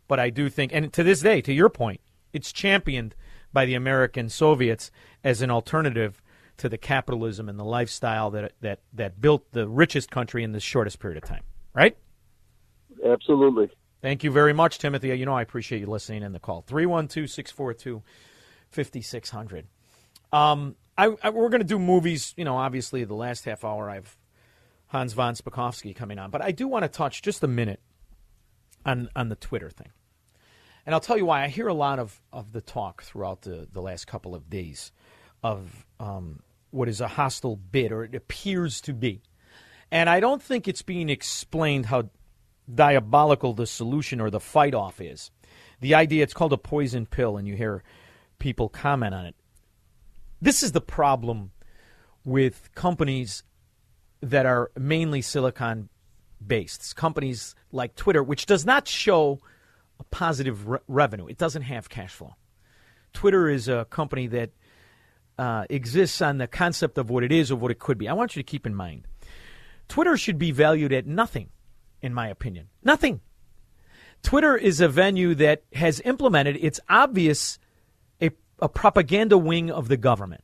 but 0.07 0.19
I 0.19 0.31
do 0.31 0.49
think, 0.49 0.73
and 0.73 0.93
to 0.93 1.03
this 1.03 1.21
day, 1.21 1.41
to 1.43 1.53
your 1.53 1.69
point, 1.69 2.01
it's 2.33 2.53
championed 2.53 3.15
by 3.53 3.65
the 3.65 3.75
American 3.75 4.29
Soviets 4.29 4.91
as 5.25 5.43
an 5.43 5.51
alternative 5.51 6.23
to 6.59 6.69
the 6.69 6.79
capitalism 6.79 7.49
and 7.49 7.59
the 7.59 7.65
lifestyle 7.65 8.31
that 8.31 8.53
that 8.61 8.81
that 8.93 9.21
built 9.21 9.53
the 9.53 9.69
richest 9.69 10.11
country 10.11 10.43
in 10.43 10.53
the 10.53 10.61
shortest 10.61 10.99
period 10.99 11.23
of 11.23 11.29
time. 11.29 11.43
Right? 11.73 11.97
Absolutely. 13.05 13.71
Thank 14.03 14.25
you 14.25 14.31
very 14.31 14.53
much, 14.53 14.79
Timothy. 14.79 15.09
You 15.17 15.25
know 15.25 15.35
I 15.35 15.43
appreciate 15.43 15.81
you 15.81 15.87
listening 15.87 16.23
in 16.23 16.33
the 16.33 16.41
call. 16.41 16.63
312 16.63 17.31
642 17.31 18.03
5600. 18.71 19.67
I, 20.99 21.15
I, 21.23 21.31
we're 21.31 21.49
going 21.49 21.61
to 21.61 21.67
do 21.67 21.79
movies. 21.79 22.35
You 22.37 22.45
know, 22.45 22.57
obviously, 22.57 23.05
the 23.05 23.15
last 23.15 23.45
half 23.45 23.65
hour 23.65 23.89
I've 23.89 24.19
Hans 24.89 25.13
von 25.13 25.35
Spakovsky 25.35 25.95
coming 25.95 26.19
on, 26.19 26.31
but 26.31 26.43
I 26.43 26.51
do 26.51 26.67
want 26.67 26.83
to 26.83 26.89
touch 26.89 27.23
just 27.23 27.43
a 27.45 27.49
minute 27.49 27.81
on 28.85 29.09
on 29.15 29.29
the 29.29 29.37
Twitter 29.37 29.71
thing, 29.71 29.91
and 30.85 30.95
I'll 30.95 31.01
tell 31.01 31.17
you 31.17 31.27
why. 31.27 31.45
I 31.45 31.49
hear 31.49 31.69
a 31.69 31.75
lot 31.75 31.99
of, 31.99 32.21
of 32.33 32.53
the 32.53 32.61
talk 32.61 33.03
throughout 33.03 33.43
the, 33.43 33.69
the 33.73 33.81
last 33.81 34.07
couple 34.07 34.35
of 34.35 34.51
days 34.51 34.91
of 35.43 35.87
um, 36.01 36.41
what 36.71 36.89
is 36.89 37.01
a 37.01 37.09
hostile 37.09 37.57
bid, 37.57 37.93
or 37.93 38.03
it 38.03 38.15
appears 38.15 38.81
to 38.83 38.93
be, 38.93 39.23
and 39.93 40.11
I 40.11 40.19
don't 40.21 40.43
think 40.43 40.67
it's 40.67 40.83
being 40.83 41.11
explained 41.11 41.87
how 41.87 42.11
diabolical 42.75 43.55
the 43.55 43.67
solution 43.67 44.21
or 44.21 44.31
the 44.31 44.41
fight 44.41 44.75
off 44.75 45.01
is. 45.01 45.31
The 45.81 45.95
idea 45.95 46.25
it's 46.25 46.35
called 46.35 46.53
a 46.53 46.59
poison 46.59 47.07
pill, 47.07 47.37
and 47.37 47.47
you 47.47 47.55
hear 47.55 47.85
people 48.39 48.69
comment 48.69 49.15
on 49.15 49.27
it. 49.27 49.35
This 50.41 50.63
is 50.63 50.73
the 50.73 50.81
problem 50.81 51.51
with 52.25 52.71
companies 52.75 53.43
that 54.21 54.47
are 54.47 54.71
mainly 54.77 55.23
silicon 55.23 55.89
based. 56.45 56.97
Companies 56.97 57.55
like 57.73 57.95
Twitter, 57.97 58.23
which 58.23 58.47
does 58.47 58.65
not 58.65 58.87
show 58.87 59.41
a 59.99 60.05
positive 60.05 60.69
re- 60.69 60.79
revenue, 60.87 61.27
it 61.27 61.39
doesn't 61.39 61.63
have 61.63 61.89
cash 61.89 62.13
flow. 62.13 62.35
Twitter 63.13 63.49
is 63.49 63.69
a 63.69 63.87
company 63.87 64.27
that 64.29 64.51
uh, 65.39 65.65
exists 65.71 66.21
on 66.21 66.39
the 66.39 66.47
concept 66.47 66.99
of 66.99 67.11
what 67.11 67.25
it 67.25 67.33
is, 67.33 67.51
or 67.51 67.57
what 67.57 67.71
it 67.71 67.79
could 67.79 67.99
be. 67.99 68.09
I 68.09 68.13
want 68.13 68.37
you 68.37 68.43
to 68.43 68.47
keep 68.47 68.67
in 68.67 68.75
mind 68.75 69.07
Twitter 69.89 70.17
should 70.17 70.39
be 70.39 70.51
valued 70.51 70.93
at 70.93 71.07
nothing, 71.07 71.49
in 72.03 72.13
my 72.13 72.29
opinion. 72.29 72.69
Nothing. 72.83 73.21
Twitter 74.23 74.57
is 74.57 74.81
a 74.81 74.89
venue 74.89 75.35
that 75.37 75.63
has 75.73 76.01
implemented, 76.05 76.59
it's 76.61 76.81
obvious, 76.89 77.59
a, 78.61 78.69
propaganda 78.69 79.39
wing 79.39 79.71
of 79.71 79.89
the 79.89 79.97
government. 79.97 80.43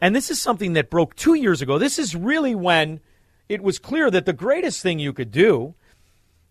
And 0.00 0.14
this 0.14 0.30
is 0.30 0.40
something 0.40 0.72
that 0.74 0.90
broke 0.90 1.14
two 1.14 1.34
years 1.34 1.60
ago. 1.62 1.78
This 1.78 1.98
is 1.98 2.14
really 2.14 2.54
when 2.54 3.00
it 3.48 3.62
was 3.62 3.78
clear 3.78 4.10
that 4.10 4.26
the 4.26 4.32
greatest 4.32 4.82
thing 4.82 4.98
you 4.98 5.12
could 5.12 5.30
do 5.30 5.74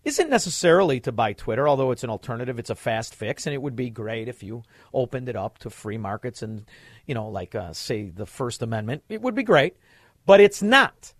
isn't 0.04 0.30
necessarily 0.30 1.00
to 1.00 1.12
buy 1.12 1.32
Twitter, 1.32 1.68
although 1.68 1.90
it's 1.90 2.04
an 2.04 2.10
alternative. 2.10 2.58
It's 2.58 2.70
a 2.70 2.74
fast 2.74 3.14
fix, 3.14 3.46
and 3.46 3.54
it 3.54 3.60
would 3.60 3.76
be 3.76 3.90
great 3.90 4.28
if 4.28 4.42
you 4.42 4.62
opened 4.94 5.28
it 5.28 5.36
up 5.36 5.58
to 5.58 5.70
free 5.70 5.98
markets 5.98 6.42
and, 6.42 6.64
you 7.06 7.14
know, 7.14 7.28
like, 7.28 7.54
uh, 7.54 7.72
say, 7.72 8.08
the 8.08 8.26
First 8.26 8.62
Amendment. 8.62 9.02
It 9.08 9.20
would 9.20 9.34
be 9.34 9.42
great, 9.42 9.76
but 10.24 10.40
it's 10.40 10.62
not. 10.62 11.12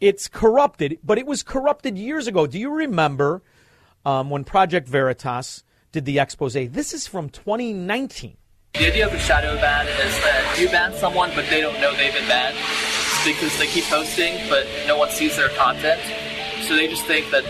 It's 0.00 0.28
corrupted, 0.28 0.98
but 1.04 1.18
it 1.18 1.26
was 1.26 1.42
corrupted 1.42 1.96
years 1.96 2.26
ago. 2.26 2.46
Do 2.46 2.58
you 2.58 2.70
remember 2.70 3.42
um, 4.04 4.28
when 4.28 4.44
Project 4.44 4.88
Veritas 4.88 5.62
did 5.92 6.04
the 6.04 6.18
expose? 6.18 6.54
This 6.54 6.92
is 6.92 7.06
from 7.06 7.30
2019. 7.30 8.36
The 8.74 8.88
idea 8.88 9.06
of 9.06 9.14
a 9.14 9.20
shadow 9.20 9.54
ban 9.60 9.86
is 9.86 10.18
that 10.26 10.58
you 10.58 10.68
ban 10.68 10.92
someone, 10.94 11.30
but 11.36 11.46
they 11.48 11.60
don't 11.60 11.80
know 11.80 11.94
they've 11.94 12.12
been 12.12 12.26
banned 12.26 12.56
because 13.24 13.56
they 13.56 13.68
keep 13.68 13.84
posting, 13.84 14.34
but 14.48 14.66
no 14.88 14.98
one 14.98 15.10
sees 15.10 15.36
their 15.36 15.48
content. 15.50 16.00
So 16.66 16.74
they 16.74 16.88
just 16.88 17.04
think 17.04 17.30
that 17.30 17.44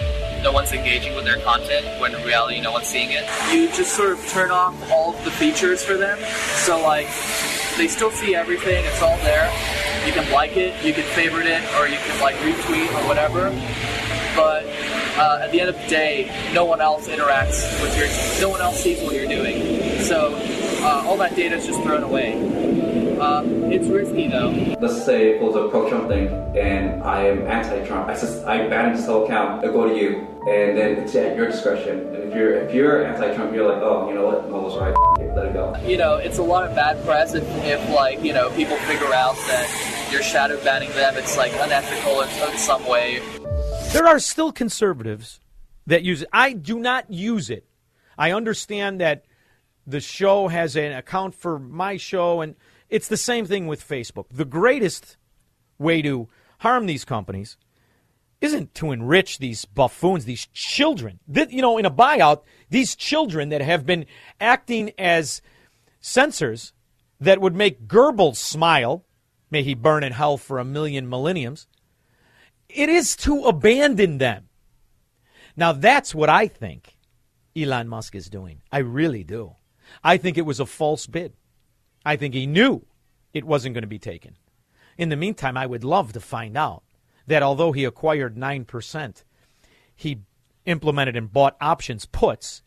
no 0.45 0.53
one's 0.53 0.73
engaging 0.73 1.15
with 1.17 1.25
their 1.25 1.41
content 1.41 1.99
when 1.99 2.15
in 2.15 2.23
reality 2.27 2.61
no 2.61 2.73
one's 2.73 2.89
seeing 2.89 3.09
it. 3.11 3.25
You 3.51 3.69
just 3.69 3.97
sort 3.97 4.13
of 4.13 4.29
turn 4.29 4.51
off 4.51 4.77
all 4.93 5.17
of 5.17 5.25
the 5.25 5.31
features 5.31 5.83
for 5.83 5.97
them. 5.97 6.19
So 6.61 6.79
like 6.83 7.07
they 7.79 7.89
still 7.89 8.11
see 8.11 8.35
everything, 8.35 8.85
it's 8.85 9.01
all 9.01 9.17
there. 9.25 9.49
You 10.05 10.13
can 10.13 10.31
like 10.31 10.59
it, 10.59 10.77
you 10.85 10.93
can 10.93 11.05
favorite 11.15 11.47
it, 11.47 11.65
or 11.81 11.89
you 11.89 11.97
can 12.05 12.21
like 12.21 12.37
retweet 12.45 12.93
or 13.01 13.09
whatever. 13.09 13.49
but 14.37 14.67
uh, 15.17 15.41
at 15.43 15.53
the 15.53 15.61
end 15.61 15.71
of 15.71 15.81
the 15.81 15.87
day, 15.89 16.51
no 16.53 16.67
one 16.67 16.83
else 16.83 17.09
interacts 17.09 17.65
with 17.81 17.97
your, 17.97 18.09
no 18.43 18.51
one 18.51 18.61
else 18.61 18.83
sees 18.83 19.01
what 19.01 19.15
you're 19.15 19.27
doing. 19.27 20.03
So 20.03 20.39
uh, 20.85 21.03
all 21.07 21.17
that 21.17 21.35
data 21.35 21.57
is 21.57 21.67
just 21.67 21.83
thrown 21.83 22.03
away. 22.03 22.35
Um, 23.19 23.73
it's 23.73 23.87
risky 23.87 24.29
though. 24.29 24.51
Let's 24.81 25.05
say 25.05 25.39
for 25.39 25.53
the 25.53 25.69
pro-Trump 25.69 26.09
thing, 26.09 26.29
and 26.57 27.03
I 27.03 27.23
am 27.23 27.47
anti-Trump. 27.47 28.09
I 28.09 28.13
just 28.13 28.45
I 28.45 28.69
ban 28.69 28.95
this 28.95 29.07
whole 29.07 29.25
account. 29.25 29.65
I 29.65 29.69
go 29.69 29.89
to 29.89 29.97
you, 29.97 30.19
and 30.47 30.77
then 30.77 30.99
it's 30.99 31.15
at 31.15 31.37
your 31.37 31.47
discretion. 31.47 32.01
And 32.15 32.25
if 32.25 32.35
you're 32.35 32.55
if 32.57 32.75
you're 32.75 33.07
anti-Trump, 33.07 33.55
you're 33.55 33.73
like, 33.73 33.83
oh, 33.83 34.09
you 34.09 34.15
know 34.15 34.27
what, 34.27 34.49
Noel's 34.51 34.79
right. 34.79 34.95
Let 35.35 35.47
it 35.47 35.53
go. 35.55 35.75
You 35.87 35.97
know, 35.97 36.17
it's 36.17 36.39
a 36.39 36.43
lot 36.43 36.69
of 36.69 36.77
bad 36.77 37.03
press 37.05 37.35
if, 37.35 37.45
if 37.65 37.89
like 37.91 38.23
you 38.23 38.33
know 38.33 38.51
people 38.51 38.77
figure 38.79 39.13
out 39.15 39.37
that 39.49 40.09
you're 40.13 40.23
shadow 40.23 40.63
banning 40.63 40.91
them. 40.91 41.15
It's 41.17 41.37
like 41.37 41.53
unethical 41.55 42.21
in, 42.21 42.53
in 42.53 42.59
some 42.59 42.87
way. 42.87 43.23
There 43.93 44.07
are 44.07 44.19
still 44.19 44.53
conservatives 44.53 45.41
that 45.87 46.03
use 46.03 46.23
it. 46.23 46.29
I 46.33 46.53
do 46.53 46.79
not 46.79 47.11
use 47.11 47.49
it. 47.49 47.65
I 48.19 48.33
understand 48.33 49.01
that 49.01 49.25
the 49.87 50.01
show 50.01 50.49
has 50.49 50.77
an 50.77 50.93
account 50.93 51.35
for 51.35 51.59
my 51.59 51.97
show 51.97 52.41
and 52.41 52.57
it's 52.89 53.09
the 53.09 53.17
same 53.17 53.47
thing 53.47 53.67
with 53.67 53.87
Facebook. 53.87 54.27
The 54.31 54.45
greatest 54.45 55.17
way 55.79 56.03
to 56.03 56.29
harm 56.59 56.87
these 56.87 57.05
companies 57.05 57.57
isn't 58.41 58.75
to 58.75 58.93
enrich 58.93 59.39
these 59.39 59.65
buffoons, 59.65 60.25
these 60.25 60.47
children. 60.53 61.19
That, 61.27 61.51
You 61.51 61.63
know, 61.63 61.79
in 61.79 61.87
a 61.87 61.91
buyout, 61.91 62.43
these 62.71 62.95
children 62.95 63.49
that 63.49 63.63
have 63.63 63.87
been 63.87 64.07
acting 64.41 64.93
as 64.99 65.41
censors 66.01 66.73
that 67.21 67.41
would 67.41 67.55
make 67.55 67.87
Goebbels 67.87 68.37
smile, 68.37 69.05
may 69.51 69.63
he 69.63 69.75
burn 69.75 70.05
in 70.05 70.13
hell 70.13 70.37
for 70.37 70.59
a 70.59 70.65
million 70.65 71.09
millenniums, 71.09 71.67
it 72.69 72.89
is 72.89 73.17
to 73.17 73.45
abandon 73.45 74.19
them. 74.19 74.49
Now, 75.57 75.73
that's 75.73 76.15
what 76.15 76.29
I 76.29 76.49
think 76.49 76.97
Elon 77.57 77.89
Musk 77.89 78.15
is 78.15 78.29
doing. 78.29 78.61
I 78.73 78.79
really 78.79 79.25
do. 79.25 79.55
I 80.05 80.19
think 80.19 80.37
it 80.37 80.47
was 80.47 80.61
a 80.61 80.67
false 80.67 81.07
bid. 81.07 81.33
I 82.05 82.17
think 82.17 82.35
he 82.35 82.47
knew 82.47 82.85
it 83.33 83.45
wasn't 83.45 83.75
going 83.75 83.83
to 83.83 83.89
be 83.89 83.99
taken. 83.99 84.37
In 84.99 85.09
the 85.09 85.17
meantime, 85.17 85.57
I 85.57 85.67
would 85.67 85.83
love 85.83 86.13
to 86.13 86.21
find 86.21 86.57
out 86.57 86.85
that 87.27 87.43
although 87.43 87.73
he 87.73 87.85
acquired 87.85 88.37
9%, 88.37 89.25
he 89.97 90.21
implemented 90.67 91.17
and 91.17 91.33
bought 91.33 91.57
options 91.61 92.05
puts 92.05 92.63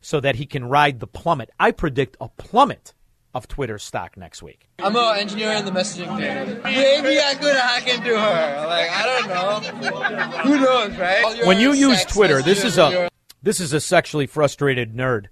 so 0.00 0.20
that 0.20 0.36
he 0.36 0.46
can 0.46 0.66
ride 0.66 1.00
the 1.00 1.06
plummet. 1.06 1.50
I 1.58 1.70
predict 1.70 2.16
a 2.20 2.28
plummet 2.28 2.92
of 3.34 3.48
Twitter 3.48 3.78
stock 3.78 4.16
next 4.16 4.42
week. 4.42 4.68
I'm 4.78 4.94
an 4.94 5.18
engineer 5.18 5.52
in 5.52 5.64
the 5.64 5.70
messaging 5.70 6.16
thing. 6.18 6.62
Maybe 6.62 7.18
I 7.18 7.34
could 7.34 7.56
hack 7.56 7.88
into 7.88 8.10
her. 8.10 8.66
Like 8.66 8.90
I 8.90 9.06
don't 9.06 9.28
know. 9.28 10.38
Who 10.42 10.60
knows, 10.60 10.96
right? 10.98 11.46
When 11.46 11.58
you 11.58 11.72
use 11.72 12.04
Twitter, 12.04 12.42
this 12.42 12.64
is 12.64 12.76
a 12.76 13.08
this 13.42 13.60
is 13.60 13.72
a 13.72 13.80
sexually 13.80 14.26
frustrated 14.26 14.94
nerd 14.94 15.26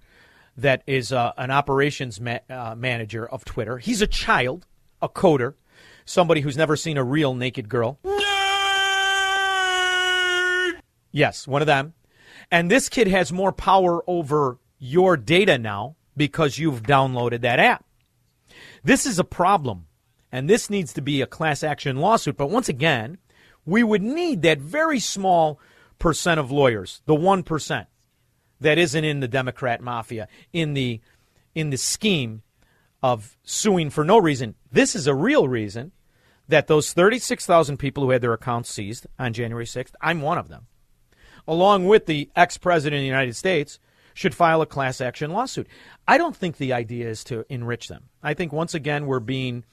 that 0.57 0.83
is 0.87 1.13
uh, 1.13 1.33
an 1.37 1.51
operations 1.51 2.21
ma- 2.21 2.39
uh, 2.49 2.75
manager 2.77 3.29
of 3.29 3.45
Twitter. 3.45 3.79
He's 3.79 4.03
a 4.03 4.07
child, 4.07 4.67
a 5.01 5.09
coder, 5.09 5.55
somebody 6.05 6.41
who's 6.41 6.57
never 6.57 6.77
seen 6.77 6.97
a 6.97 7.05
real 7.05 7.35
naked 7.35 7.69
girl. 7.69 7.99
Nerd! 8.05 8.21
Yes, 11.13 11.47
one 11.49 11.63
of 11.63 11.67
them. 11.67 11.95
And 12.51 12.71
this 12.71 12.89
kid 12.89 13.09
has 13.09 13.33
more 13.33 13.53
power 13.53 14.03
over 14.09 14.59
your 14.79 15.17
data 15.17 15.59
now 15.59 15.97
because 16.17 16.59
you've 16.59 16.83
downloaded 16.83 17.43
that 17.43 17.59
app. 17.59 17.85
This 18.83 19.07
is 19.07 19.19
a 19.19 19.25
problem, 19.25 19.87
and 20.33 20.49
this 20.49 20.71
needs 20.71 20.93
to 20.95 21.01
be 21.01 21.21
a 21.21 21.27
class 21.27 21.63
action 21.63 21.97
lawsuit. 21.97 22.37
But 22.37 22.51
once 22.51 22.69
again, 22.69 23.19
we 23.65 23.83
would 23.83 24.03
need 24.03 24.43
that 24.43 24.59
very 24.59 24.99
small 24.99 25.61
percent 25.99 26.41
of 26.41 26.51
lawyers, 26.51 27.03
the 27.07 27.15
1%, 27.15 27.87
that 28.61 28.79
isn't 28.79 29.05
in 29.05 29.21
the 29.21 29.29
Democrat 29.29 29.81
mafia, 29.81 30.29
in 30.53 30.75
the 30.75 31.01
in 31.55 31.71
the 31.71 31.79
scheme 31.79 32.43
of 33.03 33.37
suing 33.43 33.91
for 33.91 34.05
no 34.05 34.19
reason. 34.19 34.55
This 34.71 34.95
is 34.95 35.07
a 35.07 35.15
real 35.15 35.49
reason 35.49 35.93
that 36.49 36.67
those 36.67 36.93
36,000 36.93 37.77
people 37.77 38.05
who 38.05 38.11
had 38.11 38.23
their 38.23 38.33
accounts 38.33 38.71
seized 38.71 39.07
on 39.19 39.33
January 39.33 39.65
6th, 39.65 39.95
I'm 40.01 40.21
one 40.21 40.39
of 40.39 40.49
them, 40.49 40.67
along 41.47 41.87
with 41.87 42.07
the 42.07 42.31
ex 42.37 42.59
president 42.59 42.99
of 42.99 43.03
the 43.03 43.07
United 43.07 43.37
States, 43.37 43.79
should 44.15 44.35
file 44.35 44.61
a 44.61 44.67
class 44.67 45.01
action 45.01 45.31
lawsuit. 45.31 45.69
I 46.07 46.19
don't 46.19 46.37
think 46.37 46.57
the 46.57 46.73
idea 46.73 47.09
is 47.09 47.25
to 47.25 47.45
enrich 47.49 47.89
them. 47.89 48.05
I 48.23 48.35
think 48.35 48.53
once 48.53 48.75
again 48.75 49.07
we're 49.07 49.21
being 49.21 49.65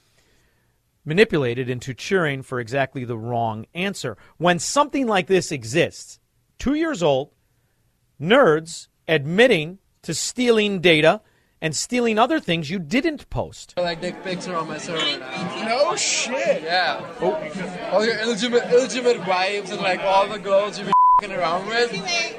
manipulated 1.04 1.68
into 1.68 1.94
cheering 1.94 2.42
for 2.42 2.60
exactly 2.60 3.04
the 3.04 3.18
wrong 3.18 3.66
answer. 3.74 4.16
When 4.36 4.58
something 4.58 5.06
like 5.06 5.26
this 5.26 5.50
exists, 5.50 6.20
two 6.58 6.74
years 6.74 7.02
old, 7.02 7.30
nerds 8.20 8.88
admitting 9.06 9.78
to 10.02 10.14
stealing 10.14 10.80
data 10.80 11.20
and 11.60 11.74
stealing 11.74 12.18
other 12.18 12.38
things 12.40 12.70
you 12.70 12.78
didn't 12.78 13.28
post. 13.30 13.74
Like 13.76 14.00
dick 14.00 14.22
pics 14.22 14.46
are 14.48 14.56
on 14.56 14.68
my 14.68 14.78
server 14.78 15.18
now. 15.18 15.64
No 15.64 15.96
shit. 15.96 16.62
Yeah. 16.62 17.00
Oh. 17.20 17.34
All 17.92 18.04
your 18.04 18.18
illegitimate, 18.20 18.70
illegitimate 18.72 19.26
wives 19.26 19.70
and 19.70 19.80
like 19.80 20.00
all 20.00 20.28
the 20.28 20.38
girls 20.38 20.78
you've 20.78 20.86
been 20.86 20.94
fucking 21.20 21.36
around 21.36 21.66
with, 21.66 21.90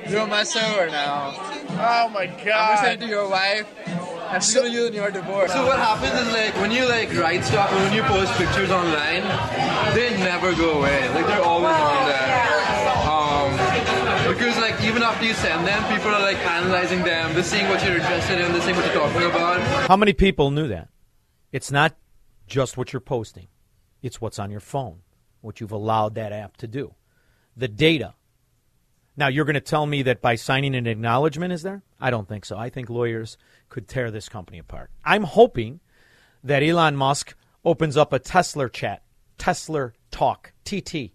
they're 0.07 0.21
on 0.21 0.30
my 0.30 0.43
server 0.43 0.89
now. 0.89 1.34
Oh 1.71 2.09
my 2.09 2.27
god. 2.27 2.47
I'm 2.47 2.75
gonna 2.75 2.77
send 2.77 3.03
it 3.03 3.05
to 3.05 3.11
your 3.11 3.30
wife. 3.30 3.67
And 4.32 4.43
she's 4.43 4.53
gonna 4.53 4.69
use 4.69 4.86
it 4.86 4.88
in 4.89 4.93
your 4.93 5.11
divorce. 5.11 5.51
So 5.51 5.65
what 5.65 5.80
happens 5.80 6.13
is 6.13 6.32
like 6.32 6.53
when 6.61 6.71
you 6.71 6.88
like 6.88 7.11
write 7.17 7.43
stuff 7.43 7.71
when 7.71 7.93
you 7.93 8.03
post 8.03 8.32
pictures 8.34 8.69
online, 8.69 9.23
they 9.95 10.15
never 10.19 10.53
go 10.53 10.80
away. 10.80 11.09
Like 11.09 11.25
they're 11.25 11.41
always 11.41 11.75
on 11.75 12.07
there. 12.07 12.45
Um, 13.09 13.51
because 14.32 14.55
like 14.57 14.68
even 14.89 15.03
after 15.03 15.23
you 15.23 15.35
send 15.35 15.67
them, 15.67 15.83
people 15.93 16.09
are 16.09 16.19
like 16.19 16.37
analyzing 16.37 17.03
them, 17.03 17.33
they're 17.35 17.43
seeing 17.43 17.67
what 17.69 17.83
you're 17.83 17.97
interested 17.97 18.41
in, 18.41 18.51
they're 18.51 18.61
seeing 18.61 18.75
what 18.75 18.85
you're 18.85 18.95
talking 18.95 19.21
about. 19.21 19.61
How 19.87 19.95
many 19.95 20.13
people 20.13 20.49
knew 20.49 20.67
that? 20.69 20.89
It's 21.51 21.71
not 21.71 21.95
just 22.47 22.75
what 22.75 22.91
you're 22.91 22.99
posting, 22.99 23.49
it's 24.01 24.19
what's 24.19 24.39
on 24.39 24.49
your 24.49 24.59
phone, 24.59 25.01
what 25.41 25.61
you've 25.61 25.71
allowed 25.71 26.15
that 26.15 26.31
app 26.33 26.57
to 26.57 26.67
do. 26.67 26.95
The 27.55 27.67
data. 27.67 28.15
Now, 29.15 29.27
you're 29.27 29.45
going 29.45 29.53
to 29.53 29.61
tell 29.61 29.85
me 29.85 30.01
that 30.03 30.21
by 30.21 30.35
signing 30.35 30.73
an 30.73 30.87
acknowledgement 30.87 31.53
is 31.53 31.61
there? 31.61 31.83
I 32.01 32.09
don't 32.09 32.27
think 32.27 32.45
so. 32.45 32.57
I 32.57 32.69
think 32.69 32.89
lawyers 32.89 33.37
could 33.67 33.87
tear 33.87 34.09
this 34.09 34.27
company 34.27 34.57
apart. 34.57 34.89
I'm 35.05 35.23
hoping 35.23 35.81
that 36.43 36.63
Elon 36.63 36.95
Musk 36.95 37.35
opens 37.63 37.95
up 37.95 38.11
a 38.11 38.17
Tesla 38.17 38.69
chat, 38.69 39.03
Tesla 39.37 39.91
Talk, 40.09 40.53
TT, 40.65 41.11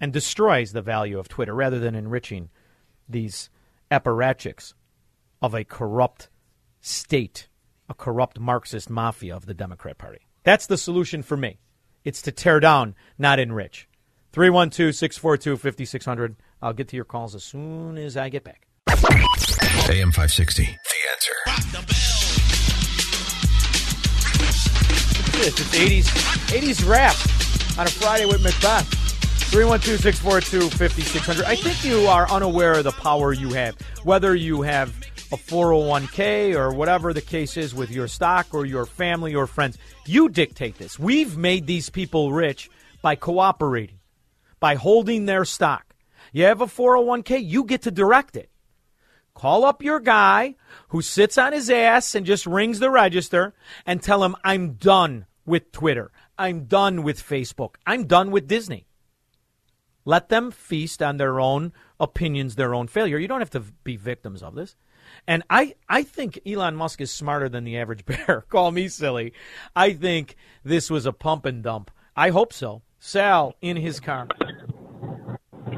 and 0.00 0.12
destroys 0.12 0.72
the 0.72 0.82
value 0.82 1.18
of 1.18 1.28
Twitter 1.28 1.54
rather 1.54 1.78
than 1.78 1.94
enriching 1.94 2.48
these 3.08 3.50
apparatchiks 3.90 4.74
of 5.42 5.54
a 5.54 5.64
corrupt 5.64 6.28
state, 6.80 7.48
a 7.88 7.94
corrupt 7.94 8.38
Marxist 8.38 8.88
mafia 8.88 9.36
of 9.36 9.46
the 9.46 9.54
Democrat 9.54 9.98
Party. 9.98 10.20
That's 10.42 10.66
the 10.66 10.78
solution 10.78 11.22
for 11.22 11.36
me. 11.36 11.60
It's 12.04 12.22
to 12.22 12.32
tear 12.32 12.60
down, 12.60 12.94
not 13.18 13.38
enrich. 13.38 13.88
312 14.32 14.94
642 14.94 15.56
5600. 15.56 16.36
I'll 16.62 16.72
get 16.72 16.88
to 16.88 16.96
your 16.96 17.04
calls 17.04 17.34
as 17.34 17.44
soon 17.44 17.98
as 17.98 18.16
I 18.16 18.28
get 18.28 18.44
back. 18.44 18.66
AM 18.88 20.12
560. 20.12 20.62
The 20.64 20.70
answer. 21.12 21.34
It's, 25.42 25.58
it's 25.60 25.74
80s, 25.74 26.04
80s 26.48 26.88
rap 26.88 27.16
on 27.78 27.86
a 27.86 27.90
Friday 27.90 28.26
with 28.26 28.42
Macbeth. 28.42 29.19
312 29.50 29.98
642 30.00 30.76
5600. 30.76 31.44
I 31.44 31.56
think 31.56 31.84
you 31.84 32.06
are 32.06 32.30
unaware 32.30 32.74
of 32.74 32.84
the 32.84 32.92
power 32.92 33.32
you 33.32 33.50
have, 33.50 33.74
whether 34.04 34.32
you 34.32 34.62
have 34.62 34.96
a 35.32 35.36
401k 35.36 36.54
or 36.54 36.72
whatever 36.72 37.12
the 37.12 37.20
case 37.20 37.56
is 37.56 37.74
with 37.74 37.90
your 37.90 38.06
stock 38.06 38.46
or 38.52 38.64
your 38.64 38.86
family 38.86 39.34
or 39.34 39.48
friends. 39.48 39.76
You 40.06 40.28
dictate 40.28 40.78
this. 40.78 41.00
We've 41.00 41.36
made 41.36 41.66
these 41.66 41.90
people 41.90 42.32
rich 42.32 42.70
by 43.02 43.16
cooperating, 43.16 43.98
by 44.60 44.76
holding 44.76 45.26
their 45.26 45.44
stock. 45.44 45.96
You 46.32 46.44
have 46.44 46.60
a 46.60 46.66
401k, 46.66 47.44
you 47.44 47.64
get 47.64 47.82
to 47.82 47.90
direct 47.90 48.36
it. 48.36 48.50
Call 49.34 49.64
up 49.64 49.82
your 49.82 49.98
guy 49.98 50.54
who 50.90 51.02
sits 51.02 51.36
on 51.38 51.52
his 51.52 51.70
ass 51.70 52.14
and 52.14 52.24
just 52.24 52.46
rings 52.46 52.78
the 52.78 52.88
register 52.88 53.54
and 53.84 54.00
tell 54.00 54.22
him, 54.22 54.36
I'm 54.44 54.74
done 54.74 55.26
with 55.44 55.72
Twitter. 55.72 56.12
I'm 56.38 56.66
done 56.66 57.02
with 57.02 57.20
Facebook. 57.20 57.74
I'm 57.84 58.06
done 58.06 58.30
with 58.30 58.46
Disney. 58.46 58.86
Let 60.10 60.28
them 60.28 60.50
feast 60.50 61.04
on 61.04 61.18
their 61.18 61.38
own 61.38 61.72
opinions, 62.00 62.56
their 62.56 62.74
own 62.74 62.88
failure. 62.88 63.16
You 63.16 63.28
don't 63.28 63.38
have 63.38 63.50
to 63.50 63.60
be 63.60 63.94
victims 63.94 64.42
of 64.42 64.56
this. 64.56 64.74
And 65.28 65.44
I, 65.48 65.76
I 65.88 66.02
think 66.02 66.40
Elon 66.44 66.74
Musk 66.74 67.00
is 67.00 67.12
smarter 67.12 67.48
than 67.48 67.62
the 67.62 67.78
average 67.78 68.04
bear. 68.06 68.44
Call 68.48 68.72
me 68.72 68.88
silly. 68.88 69.32
I 69.76 69.92
think 69.92 70.34
this 70.64 70.90
was 70.90 71.06
a 71.06 71.12
pump 71.12 71.46
and 71.46 71.62
dump. 71.62 71.92
I 72.16 72.30
hope 72.30 72.52
so. 72.52 72.82
Sal 72.98 73.54
in 73.62 73.76
his 73.76 74.00
car. 74.00 74.26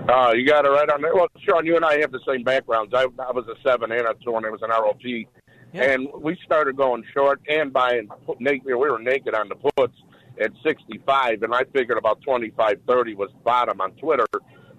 Uh, 0.09 0.33
you 0.35 0.47
got 0.47 0.64
it 0.64 0.70
right 0.70 0.89
on 0.89 1.03
there. 1.03 1.14
Well, 1.14 1.28
Shaun, 1.47 1.66
you 1.66 1.76
and 1.76 1.85
I 1.85 2.01
have 2.01 2.11
the 2.11 2.20
same 2.26 2.43
backgrounds. 2.43 2.95
I, 2.95 3.03
I 3.03 3.33
was 3.33 3.45
a 3.49 3.62
seven 3.62 3.93
and 3.93 4.07
a 4.07 4.14
two, 4.24 4.35
and 4.35 4.47
I 4.47 4.49
was 4.49 4.62
an 4.62 4.70
ROP. 4.70 5.26
Yeah. 5.74 5.83
And 5.93 6.09
we 6.22 6.39
started 6.43 6.78
going 6.78 7.05
short 7.12 7.43
and 7.51 7.70
buying 7.70 8.09
naked. 8.39 8.64
We 8.64 8.72
were 8.72 8.99
naked 8.99 9.35
on 9.35 9.51
the 9.51 9.57
puts 9.57 9.95
at 10.41 10.51
65, 10.64 11.43
and 11.43 11.55
I 11.55 11.64
figured 11.72 11.99
about 11.99 12.20
25, 12.22 12.78
30 12.87 13.14
was 13.14 13.30
bottom 13.45 13.80
on 13.80 13.93
Twitter. 13.93 14.26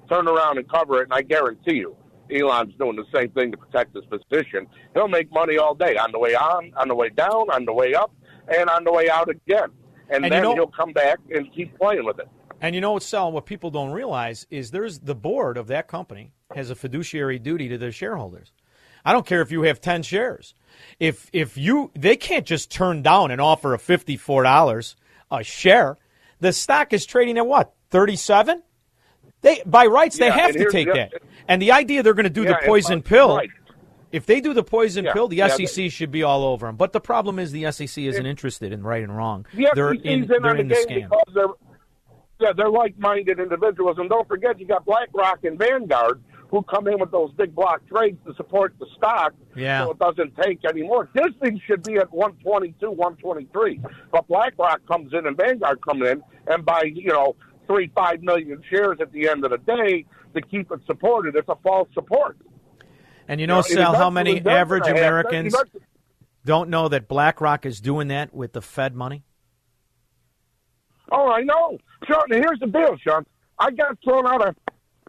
turn 0.09 0.27
around 0.27 0.57
and 0.57 0.69
cover 0.69 0.99
it, 1.01 1.03
and 1.05 1.13
I 1.13 1.21
guarantee 1.21 1.75
you, 1.75 1.95
Elon's 2.33 2.73
doing 2.79 2.95
the 2.95 3.05
same 3.13 3.29
thing 3.31 3.51
to 3.51 3.57
protect 3.57 3.95
his 3.95 4.03
position. 4.05 4.67
He'll 4.93 5.07
make 5.07 5.31
money 5.31 5.57
all 5.57 5.75
day 5.75 5.95
on 5.97 6.11
the 6.11 6.19
way 6.19 6.35
on, 6.35 6.71
on 6.77 6.87
the 6.87 6.95
way 6.95 7.09
down, 7.09 7.49
on 7.51 7.65
the 7.65 7.73
way 7.73 7.93
up, 7.93 8.13
and 8.47 8.69
on 8.69 8.83
the 8.83 8.91
way 8.91 9.09
out 9.09 9.29
again. 9.29 9.69
And, 10.09 10.17
And 10.17 10.25
you 10.25 10.29
then 10.31 10.43
know- 10.43 10.53
he'll 10.53 10.67
come 10.67 10.91
back 10.93 11.19
and 11.33 11.51
keep 11.53 11.77
playing 11.79 12.05
with 12.05 12.19
it. 12.19 12.27
And 12.61 12.75
you 12.75 12.81
know 12.81 12.93
what, 12.93 13.03
Sal? 13.03 13.31
What 13.31 13.45
people 13.45 13.71
don't 13.71 13.91
realize 13.91 14.47
is 14.49 14.71
there's 14.71 14.99
the 14.99 15.15
board 15.15 15.57
of 15.57 15.67
that 15.67 15.87
company 15.87 16.31
has 16.55 16.69
a 16.69 16.75
fiduciary 16.75 17.37
duty 17.39 17.67
to 17.69 17.77
their 17.77 17.91
shareholders. 17.91 18.51
I 19.03 19.11
don't 19.11 19.25
care 19.25 19.41
if 19.41 19.51
you 19.51 19.63
have 19.63 19.81
ten 19.81 20.01
shares. 20.01 20.55
If 20.97 21.29
if 21.33 21.57
you 21.57 21.91
they 21.93 22.15
can't 22.15 22.45
just 22.45 22.71
turn 22.71 23.01
down 23.01 23.31
an 23.31 23.41
offer 23.41 23.73
of 23.73 23.81
fifty 23.81 24.15
four 24.15 24.43
dollars 24.43 24.95
a 25.33 25.43
share. 25.43 25.97
The 26.39 26.53
stock 26.53 26.93
is 26.93 27.05
trading 27.05 27.37
at 27.37 27.45
what 27.47 27.73
thirty 27.89 28.15
seven. 28.15 28.63
They 29.41 29.61
by 29.65 29.85
rights 29.87 30.17
they 30.17 30.29
have 30.31 30.53
to 30.53 30.69
take 30.71 30.87
that. 30.93 31.13
And 31.47 31.61
the 31.61 31.71
idea 31.71 32.03
they're 32.03 32.13
going 32.13 32.23
to 32.25 32.29
do 32.29 32.43
Yeah, 32.43 32.59
the 32.59 32.65
poison 32.65 33.01
pill. 33.01 33.37
right. 33.37 33.49
If 34.11 34.27
they 34.27 34.41
do 34.41 34.53
the 34.53 34.63
poison 34.63 35.05
Yeah, 35.05 35.13
pill, 35.13 35.27
the 35.27 35.37
yeah, 35.37 35.47
SEC 35.47 35.89
should 35.91 36.11
be 36.11 36.21
all 36.21 36.43
over 36.45 36.67
them. 36.67 36.75
But 36.75 36.93
the 36.93 37.01
problem 37.01 37.39
is 37.39 37.51
the 37.51 37.71
SEC 37.71 37.97
isn't 37.97 38.25
interested 38.25 38.71
in 38.71 38.83
right 38.83 39.01
and 39.03 39.15
wrong. 39.15 39.45
The 39.53 39.69
they're 39.73 39.93
in, 39.93 40.27
they're 40.27 40.55
in 40.55 40.67
the 40.67 40.75
the 40.75 40.85
scam. 40.87 41.09
they're 41.33 41.47
yeah 42.39 42.53
they're 42.55 42.69
like-minded 42.69 43.39
individuals, 43.39 43.97
and 43.97 44.09
don't 44.09 44.27
forget 44.27 44.59
you 44.59 44.67
got 44.67 44.85
BlackRock 44.85 45.43
and 45.45 45.57
Vanguard 45.57 46.21
who 46.53 46.61
come 46.61 46.87
in 46.87 46.99
with 46.99 47.09
those 47.09 47.31
big 47.31 47.55
block 47.55 47.81
trades 47.87 48.19
to 48.27 48.33
support 48.35 48.75
the 48.79 48.85
stock, 48.95 49.33
Yeah. 49.55 49.85
so 49.85 49.91
it 49.91 49.97
doesn't 49.97 50.35
take 50.37 50.63
anymore. 50.65 51.09
This 51.15 51.33
thing 51.41 51.59
should 51.65 51.81
be 51.81 51.95
at 51.95 52.13
122, 52.13 52.91
123, 52.91 53.81
but 54.11 54.27
BlackRock 54.27 54.85
comes 54.85 55.11
in 55.13 55.25
and 55.25 55.35
Vanguard 55.35 55.81
comes 55.81 56.07
in 56.07 56.21
and 56.45 56.63
buy 56.63 56.83
you 56.93 57.07
know 57.11 57.35
three 57.65 57.89
five 57.95 58.21
million 58.21 58.61
shares 58.69 58.99
at 59.01 59.11
the 59.11 59.27
end 59.27 59.43
of 59.43 59.49
the 59.49 59.57
day 59.57 60.05
to 60.35 60.41
keep 60.43 60.71
it 60.71 60.79
supported. 60.85 61.35
It's 61.35 61.49
a 61.49 61.55
false 61.63 61.89
support. 61.95 62.37
And 63.27 63.41
you 63.41 63.47
know, 63.47 63.63
You 63.67 63.75
know, 63.77 63.81
Sal, 63.85 63.95
how 63.95 64.11
many 64.11 64.39
average 64.45 64.85
have- 64.85 64.95
Americans 64.95 65.55
don't 66.45 66.69
know 66.69 66.87
that 66.89 67.07
BlackRock 67.07 67.65
is 67.65 67.81
doing 67.81 68.09
that 68.09 68.31
with 68.31 68.53
the 68.53 68.61
Fed 68.61 68.93
money? 68.93 69.23
Oh, 71.11 71.31
I 71.31 71.41
know. 71.41 71.79
Shaun, 72.07 72.23
here's 72.29 72.59
the 72.59 72.67
deal, 72.67 72.95
Shaun. 72.97 73.25
I 73.57 73.71
got 73.71 73.97
thrown 74.03 74.27
out 74.27 74.47
of 74.47 74.55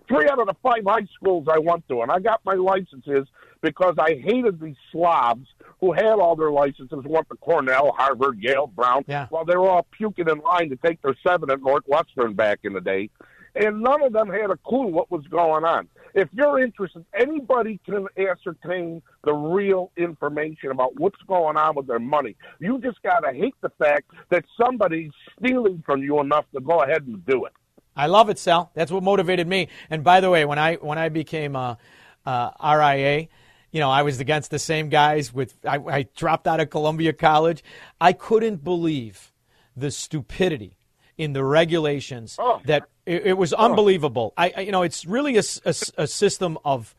three 0.08 0.28
out 0.28 0.38
of 0.38 0.46
the 0.46 0.54
five 0.62 0.82
high 0.86 1.06
schools 1.14 1.46
I 1.50 1.58
went 1.58 1.86
to, 1.88 2.02
and 2.02 2.10
I 2.10 2.18
got 2.18 2.40
my 2.44 2.54
licenses 2.54 3.26
because 3.62 3.94
I 3.98 4.20
hated 4.22 4.60
these 4.60 4.76
slobs 4.92 5.46
who 5.80 5.92
had 5.92 6.14
all 6.14 6.36
their 6.36 6.50
licenses, 6.50 7.02
went 7.04 7.28
to 7.30 7.36
Cornell, 7.36 7.92
Harvard, 7.96 8.38
Yale, 8.38 8.66
Brown, 8.66 9.04
Yeah. 9.06 9.26
while 9.30 9.44
they 9.44 9.56
were 9.56 9.68
all 9.68 9.86
puking 9.90 10.28
in 10.28 10.38
line 10.38 10.70
to 10.70 10.76
take 10.76 11.00
their 11.02 11.14
seven 11.26 11.50
at 11.50 11.60
Northwestern 11.62 12.34
back 12.34 12.60
in 12.64 12.72
the 12.72 12.80
day. 12.80 13.10
And 13.56 13.82
none 13.82 14.02
of 14.02 14.12
them 14.12 14.28
had 14.28 14.50
a 14.50 14.56
clue 14.56 14.88
what 14.88 15.10
was 15.10 15.24
going 15.28 15.64
on. 15.64 15.88
If 16.14 16.28
you're 16.32 16.58
interested, 16.60 17.04
anybody 17.14 17.80
can 17.84 18.06
ascertain 18.16 19.02
the 19.24 19.32
real 19.32 19.90
information 19.96 20.70
about 20.70 20.98
what's 20.98 21.20
going 21.26 21.56
on 21.56 21.74
with 21.74 21.86
their 21.86 21.98
money. 21.98 22.36
You 22.60 22.78
just 22.78 23.02
got 23.02 23.20
to 23.20 23.32
hate 23.32 23.54
the 23.62 23.70
fact 23.78 24.10
that 24.30 24.44
somebody's 24.60 25.12
stealing 25.38 25.82
from 25.86 26.02
you 26.02 26.20
enough 26.20 26.46
to 26.54 26.60
go 26.60 26.82
ahead 26.82 27.06
and 27.06 27.24
do 27.26 27.44
it. 27.46 27.52
I 27.96 28.06
love 28.06 28.28
it, 28.30 28.38
Sal. 28.38 28.70
That's 28.74 28.90
what 28.90 29.02
motivated 29.02 29.46
me. 29.46 29.68
And 29.90 30.02
by 30.02 30.20
the 30.20 30.30
way, 30.30 30.44
when 30.44 30.58
I 30.58 30.74
when 30.76 30.98
I 30.98 31.08
became 31.08 31.54
a, 31.56 31.78
uh 32.26 32.50
RIA, 32.62 33.28
you 33.70 33.80
know, 33.80 33.90
I 33.90 34.02
was 34.02 34.20
against 34.20 34.50
the 34.50 34.58
same 34.58 34.88
guys. 34.88 35.32
With 35.32 35.54
I, 35.66 35.78
I 35.78 36.06
dropped 36.16 36.46
out 36.46 36.60
of 36.60 36.70
Columbia 36.70 37.12
College. 37.12 37.62
I 38.00 38.12
couldn't 38.12 38.64
believe 38.64 39.32
the 39.76 39.90
stupidity 39.90 40.76
in 41.16 41.32
the 41.32 41.44
regulations 41.44 42.36
that 42.66 42.88
it, 43.06 43.26
it 43.26 43.32
was 43.38 43.52
unbelievable. 43.52 44.32
I, 44.36 44.52
I 44.56 44.60
you 44.62 44.72
know, 44.72 44.82
it's 44.82 45.04
really 45.04 45.36
a 45.36 45.42
a 45.66 46.06
system 46.06 46.58
of 46.64 46.94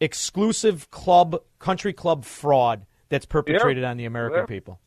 exclusive 0.00 0.90
club 0.90 1.40
country 1.58 1.92
club 1.92 2.24
fraud 2.24 2.86
that's 3.08 3.26
perpetrated 3.26 3.84
on 3.84 3.96
the 3.96 4.04
American 4.04 4.40
Yeah. 4.40 4.46
people. 4.46 4.80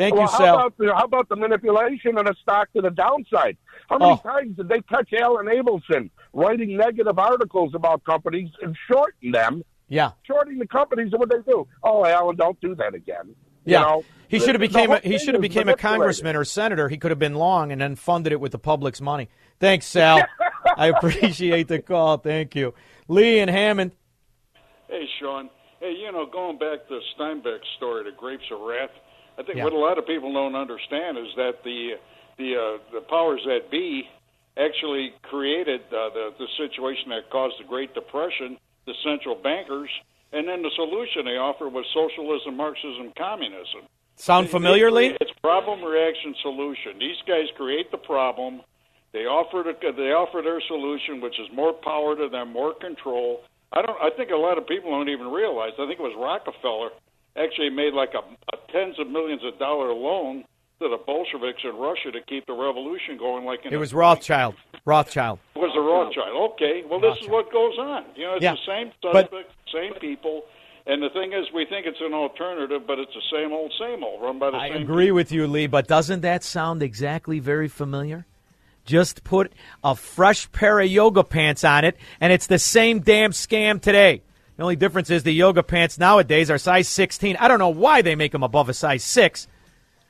Thank 0.00 0.14
well, 0.14 0.22
you, 0.22 0.28
how 0.28 0.38
Sal. 0.38 0.54
About 0.54 0.78
the, 0.78 0.94
how 0.94 1.04
about 1.04 1.28
the 1.28 1.36
manipulation 1.36 2.16
of 2.16 2.24
the 2.24 2.34
stock 2.40 2.72
to 2.72 2.80
the 2.80 2.88
downside? 2.88 3.58
How 3.90 3.98
many 3.98 4.12
Oh. 4.12 4.16
times 4.16 4.56
did 4.56 4.66
they 4.70 4.80
catch 4.80 5.12
Alan 5.12 5.44
Abelson 5.44 6.08
writing 6.32 6.74
negative 6.74 7.18
articles 7.18 7.74
about 7.74 8.02
companies 8.04 8.48
and 8.62 8.74
shorting 8.90 9.32
them? 9.32 9.62
Yeah. 9.88 10.12
Shorting 10.22 10.58
the 10.58 10.66
companies, 10.66 11.12
and 11.12 11.20
what 11.20 11.28
they 11.28 11.42
do? 11.46 11.68
Oh, 11.82 12.06
Alan, 12.06 12.36
don't 12.36 12.58
do 12.62 12.74
that 12.76 12.94
again. 12.94 13.34
Yeah, 13.66 13.80
You 13.80 13.84
know, 13.84 14.04
he 14.28 14.38
should 14.38 14.54
have 14.54 14.60
the 14.62 14.68
became 14.68 14.90
a, 14.90 15.00
he 15.00 15.18
should 15.18 15.34
have 15.34 15.42
became 15.42 15.68
a 15.68 15.76
congressman 15.76 16.34
or 16.34 16.44
senator. 16.44 16.88
He 16.88 16.96
could 16.96 17.10
have 17.10 17.18
been 17.18 17.34
long 17.34 17.70
and 17.70 17.78
then 17.78 17.94
funded 17.94 18.32
it 18.32 18.40
with 18.40 18.52
the 18.52 18.58
public's 18.58 19.02
money. 19.02 19.28
Thanks, 19.58 19.84
Sal. 19.84 20.22
I 20.78 20.86
appreciate 20.86 21.68
the 21.68 21.78
call. 21.78 22.16
Thank 22.16 22.54
you, 22.56 22.72
Lee 23.06 23.40
and 23.40 23.50
Hammond. 23.50 23.92
Hey, 24.88 25.06
Shaun. 25.20 25.50
Hey, 25.78 25.94
you 26.00 26.10
know, 26.10 26.24
going 26.24 26.56
back 26.56 26.88
to 26.88 27.00
Steinbeck's 27.18 27.68
story, 27.76 28.04
the 28.04 28.16
Grapes 28.16 28.44
of 28.50 28.60
Wrath. 28.62 28.88
I 29.40 29.42
think 29.42 29.56
Yeah. 29.56 29.64
what 29.64 29.72
a 29.72 29.78
lot 29.78 29.96
of 29.96 30.06
people 30.06 30.30
don't 30.34 30.54
understand 30.54 31.16
is 31.16 31.34
that 31.36 31.64
the 31.64 31.98
the 32.36 32.56
uh, 32.56 32.78
the 32.92 33.00
powers 33.00 33.42
that 33.46 33.70
be 33.70 34.06
actually 34.58 35.14
created 35.22 35.80
uh, 35.88 36.10
the 36.10 36.34
the 36.38 36.46
situation 36.58 37.08
that 37.08 37.30
caused 37.30 37.58
the 37.58 37.64
Great 37.64 37.94
Depression, 37.94 38.58
the 38.84 38.94
central 39.02 39.34
bankers, 39.34 39.88
and 40.32 40.46
then 40.46 40.60
the 40.60 40.70
solution 40.76 41.24
they 41.24 41.38
offered 41.38 41.72
was 41.72 41.86
socialism, 41.94 42.54
Marxism, 42.54 43.12
communism. 43.16 43.88
Sound 44.16 44.50
familiar, 44.50 44.90
Lee? 44.90 45.16
It's 45.22 45.32
problem, 45.40 45.82
reaction, 45.82 46.34
solution. 46.42 46.98
These 46.98 47.16
guys 47.26 47.46
create 47.56 47.90
the 47.90 47.96
problem. 47.96 48.60
They 49.12 49.24
offer 49.24 49.62
the, 49.64 49.72
they 49.92 50.12
offer 50.12 50.42
their 50.42 50.60
solution, 50.60 51.22
which 51.22 51.40
is 51.40 51.48
more 51.54 51.72
power 51.72 52.14
to 52.14 52.28
them, 52.28 52.52
more 52.52 52.74
control. 52.74 53.40
I 53.72 53.80
don't. 53.80 53.98
I 54.02 54.10
think 54.10 54.30
a 54.30 54.36
lot 54.36 54.58
of 54.58 54.66
people 54.66 54.90
don't 54.90 55.08
even 55.08 55.28
realize. 55.28 55.72
I 55.78 55.86
think 55.86 55.98
it 55.98 56.02
was 56.02 56.14
Rockefeller 56.18 56.90
actually 57.36 57.70
made 57.70 57.94
like 57.94 58.10
a, 58.14 58.18
a 58.54 58.72
tens 58.72 58.98
of 58.98 59.08
millions 59.08 59.42
of 59.44 59.58
dollar 59.58 59.92
loan 59.92 60.44
to 60.80 60.88
the 60.88 60.98
Bolsheviks 61.06 61.62
in 61.64 61.76
Russia 61.76 62.10
to 62.12 62.20
keep 62.26 62.46
the 62.46 62.52
revolution 62.54 63.18
going. 63.18 63.44
Like 63.44 63.64
in 63.66 63.72
It 63.72 63.76
was 63.76 63.92
Rothschild. 63.94 64.54
Rothschild. 64.84 65.38
It 65.54 65.58
was 65.58 65.72
a 65.76 65.80
Rothschild. 65.80 66.52
Okay, 66.54 66.82
well, 66.88 67.00
this 67.00 67.16
is 67.22 67.28
what 67.28 67.52
goes 67.52 67.76
on. 67.78 68.04
You 68.16 68.24
know, 68.26 68.34
it's 68.34 68.42
Yeah, 68.42 68.54
the 68.54 68.66
same 68.66 68.92
but- 69.02 69.30
same 69.72 69.94
people. 70.00 70.42
And 70.86 71.02
the 71.02 71.10
thing 71.10 71.32
is, 71.34 71.46
we 71.54 71.66
think 71.66 71.86
it's 71.86 72.00
an 72.00 72.14
alternative, 72.14 72.82
but 72.86 72.98
it's 72.98 73.12
the 73.14 73.22
same 73.30 73.52
old, 73.52 73.72
same 73.78 74.02
old, 74.02 74.22
run 74.22 74.38
by 74.38 74.50
the 74.50 74.56
I 74.56 74.68
same 74.70 74.78
I 74.78 74.80
agree 74.80 75.10
with 75.12 75.30
you, 75.30 75.46
Lee. 75.46 75.66
But 75.66 75.86
doesn't 75.86 76.22
that 76.22 76.42
sound 76.42 76.82
exactly 76.82 77.38
very 77.38 77.68
familiar? 77.68 78.26
Just 78.86 79.22
put 79.22 79.52
a 79.84 79.94
fresh 79.94 80.50
pair 80.50 80.80
of 80.80 80.88
yoga 80.90 81.22
pants 81.22 81.62
on 81.64 81.84
it, 81.84 81.96
and 82.20 82.32
it's 82.32 82.46
the 82.46 82.58
same 82.58 83.00
damn 83.00 83.30
scam 83.32 83.80
today. 83.80 84.22
The 84.60 84.64
only 84.64 84.76
difference 84.76 85.08
is 85.08 85.22
the 85.22 85.32
yoga 85.32 85.62
pants 85.62 85.98
nowadays 85.98 86.50
are 86.50 86.58
size 86.58 86.86
16. 86.86 87.36
I 87.36 87.48
don't 87.48 87.58
know 87.58 87.70
why 87.70 88.02
they 88.02 88.14
make 88.14 88.32
them 88.32 88.42
above 88.42 88.68
a 88.68 88.74
size 88.74 89.02
6. 89.02 89.48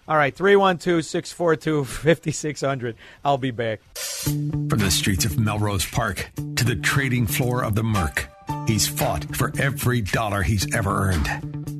All 0.09 0.17
right, 0.17 0.35
312 0.35 1.05
642 1.05 1.85
5600. 1.85 2.97
I'll 3.25 3.39
be 3.39 3.53
back. 3.53 3.79
From 3.95 4.67
the 4.71 4.91
streets 4.91 5.25
of 5.25 5.39
Melrose 5.39 5.87
Park 5.87 6.33
to 6.57 6.65
the 6.65 6.75
trading 6.75 7.29
floor 7.29 7.63
of 7.63 7.77
the 7.77 7.85
Merc, 7.85 8.29
he's 8.67 8.89
fought 8.89 9.37
for 9.37 9.53
every 9.57 10.01
dollar 10.01 10.43
he's 10.43 10.75
ever 10.75 11.11
earned. 11.11 11.80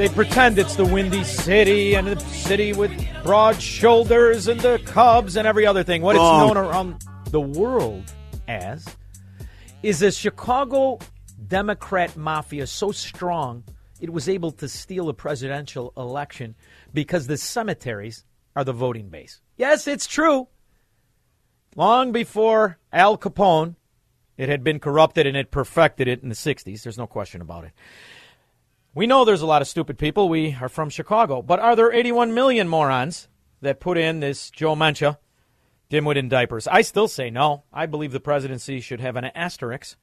They 0.00 0.08
pretend 0.08 0.58
it's 0.58 0.76
the 0.76 0.86
Windy 0.86 1.24
City 1.24 1.92
and 1.92 2.06
the 2.06 2.18
city 2.20 2.72
with 2.72 2.90
broad 3.22 3.60
shoulders 3.60 4.48
and 4.48 4.58
the 4.58 4.80
Cubs 4.86 5.36
and 5.36 5.46
every 5.46 5.66
other 5.66 5.82
thing. 5.82 6.00
What 6.00 6.16
it's 6.16 6.22
oh. 6.22 6.46
known 6.46 6.56
around 6.56 7.04
the 7.26 7.42
world 7.42 8.10
as 8.48 8.86
is 9.82 10.00
a 10.00 10.10
Chicago 10.10 11.00
Democrat 11.46 12.16
mafia 12.16 12.66
so 12.66 12.92
strong 12.92 13.62
it 14.00 14.08
was 14.08 14.26
able 14.26 14.52
to 14.52 14.68
steal 14.70 15.10
a 15.10 15.12
presidential 15.12 15.92
election 15.98 16.54
because 16.94 17.26
the 17.26 17.36
cemeteries 17.36 18.24
are 18.56 18.64
the 18.64 18.72
voting 18.72 19.10
base. 19.10 19.42
Yes, 19.58 19.86
it's 19.86 20.06
true. 20.06 20.48
Long 21.76 22.10
before 22.10 22.78
Al 22.90 23.18
Capone, 23.18 23.74
it 24.38 24.48
had 24.48 24.64
been 24.64 24.80
corrupted 24.80 25.26
and 25.26 25.36
it 25.36 25.50
perfected 25.50 26.08
it 26.08 26.22
in 26.22 26.30
the 26.30 26.34
60s. 26.34 26.84
There's 26.84 26.96
no 26.96 27.06
question 27.06 27.42
about 27.42 27.64
it. 27.64 27.72
We 28.92 29.06
know 29.06 29.24
there's 29.24 29.42
a 29.42 29.46
lot 29.46 29.62
of 29.62 29.68
stupid 29.68 29.98
people. 29.98 30.28
We 30.28 30.56
are 30.60 30.68
from 30.68 30.90
Chicago. 30.90 31.42
But 31.42 31.60
are 31.60 31.76
there 31.76 31.92
81 31.92 32.34
million 32.34 32.66
morons 32.66 33.28
that 33.60 33.78
put 33.78 33.96
in 33.96 34.18
this 34.18 34.50
Joe 34.50 34.74
Mencha 34.74 35.18
dimwit 35.88 36.16
in 36.16 36.28
diapers? 36.28 36.66
I 36.66 36.82
still 36.82 37.06
say 37.06 37.30
no. 37.30 37.62
I 37.72 37.86
believe 37.86 38.10
the 38.10 38.18
presidency 38.18 38.80
should 38.80 39.00
have 39.00 39.14
an 39.14 39.26
asterisk. 39.26 39.96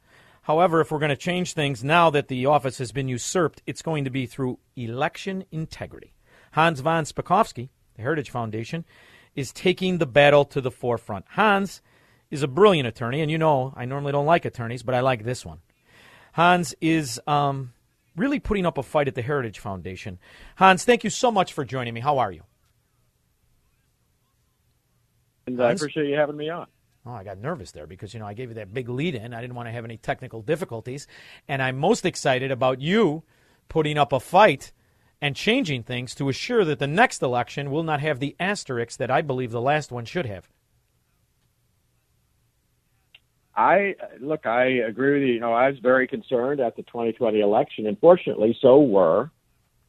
However, 0.43 0.79
if 0.79 0.89
we're 0.89 0.99
going 0.99 1.09
to 1.09 1.17
change 1.17 1.51
things 1.51 1.83
now 1.83 2.09
that 2.11 2.29
the 2.29 2.45
office 2.45 2.77
has 2.77 2.93
been 2.93 3.09
usurped, 3.09 3.61
it's 3.65 3.81
going 3.81 4.05
to 4.05 4.09
be 4.09 4.25
through 4.25 4.59
election 4.77 5.43
integrity. 5.51 6.13
Hans 6.53 6.79
von 6.79 7.03
Spakovsky, 7.03 7.67
the 7.95 8.01
Heritage 8.03 8.29
Foundation, 8.29 8.85
is 9.35 9.51
taking 9.51 9.97
the 9.97 10.05
battle 10.05 10.45
to 10.45 10.61
the 10.61 10.71
forefront. 10.71 11.25
Hans 11.31 11.81
is 12.31 12.41
a 12.41 12.47
brilliant 12.47 12.87
attorney, 12.87 13.19
and 13.19 13.29
you 13.29 13.37
know 13.37 13.73
I 13.75 13.83
normally 13.83 14.13
don't 14.13 14.25
like 14.25 14.45
attorneys, 14.45 14.83
but 14.83 14.95
I 14.95 15.01
like 15.01 15.25
this 15.25 15.45
one. 15.45 15.59
Hans 16.31 16.73
is 16.79 17.19
um, 17.27 17.73
really 18.17 18.39
putting 18.39 18.65
up 18.65 18.77
a 18.77 18.83
fight 18.83 19.07
at 19.07 19.15
the 19.15 19.21
Heritage 19.21 19.59
Foundation. 19.59 20.19
Hans, 20.57 20.83
thank 20.83 21.03
you 21.03 21.09
so 21.09 21.31
much 21.31 21.53
for 21.53 21.63
joining 21.63 21.93
me. 21.93 22.01
How 22.01 22.17
are 22.17 22.31
you? 22.31 22.43
And 25.45 25.61
I 25.61 25.71
appreciate 25.71 26.07
you 26.07 26.15
having 26.15 26.35
me 26.35 26.49
on. 26.49 26.67
Oh, 27.05 27.13
I 27.13 27.23
got 27.23 27.37
nervous 27.37 27.71
there 27.71 27.87
because 27.87 28.13
you 28.13 28.19
know 28.19 28.25
I 28.25 28.33
gave 28.33 28.49
you 28.49 28.55
that 28.55 28.73
big 28.73 28.89
lead 28.89 29.15
in. 29.15 29.33
I 29.33 29.39
didn't 29.39 29.55
want 29.55 29.69
to 29.69 29.71
have 29.71 29.85
any 29.85 29.95
technical 29.95 30.41
difficulties, 30.41 31.07
and 31.47 31.61
I'm 31.61 31.77
most 31.77 32.05
excited 32.05 32.51
about 32.51 32.81
you 32.81 33.23
putting 33.69 33.97
up 33.97 34.11
a 34.11 34.19
fight 34.19 34.73
and 35.21 35.35
changing 35.35 35.83
things 35.83 36.13
to 36.15 36.27
assure 36.27 36.65
that 36.65 36.79
the 36.79 36.87
next 36.87 37.21
election 37.21 37.71
will 37.71 37.83
not 37.83 38.01
have 38.01 38.19
the 38.19 38.35
asterisks 38.39 38.97
that 38.97 39.09
I 39.09 39.21
believe 39.21 39.51
the 39.51 39.61
last 39.61 39.89
one 39.89 40.03
should 40.03 40.25
have. 40.25 40.49
I 43.57 43.95
look, 44.21 44.45
I 44.45 44.65
agree 44.65 45.13
with 45.13 45.27
you. 45.27 45.33
You 45.33 45.39
know, 45.39 45.51
I 45.51 45.69
was 45.69 45.79
very 45.79 46.07
concerned 46.07 46.59
at 46.59 46.75
the 46.75 46.83
2020 46.83 47.39
election. 47.39 47.87
and 47.87 47.97
fortunately, 47.99 48.55
so 48.61 48.79
were 48.79 49.31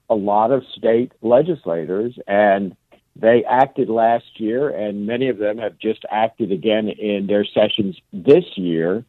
a 0.08 0.14
lot 0.14 0.50
of 0.50 0.62
state 0.74 1.12
legislators, 1.20 2.18
and 2.26 2.74
they 3.14 3.44
acted 3.44 3.90
last 3.90 4.40
year, 4.40 4.70
and 4.70 5.06
many 5.06 5.28
of 5.28 5.36
them 5.36 5.58
have 5.58 5.78
just 5.78 6.04
acted 6.10 6.50
again 6.50 6.88
in 6.88 7.26
their 7.26 7.44
sessions 7.44 7.96
this 8.12 8.44
year 8.56 9.04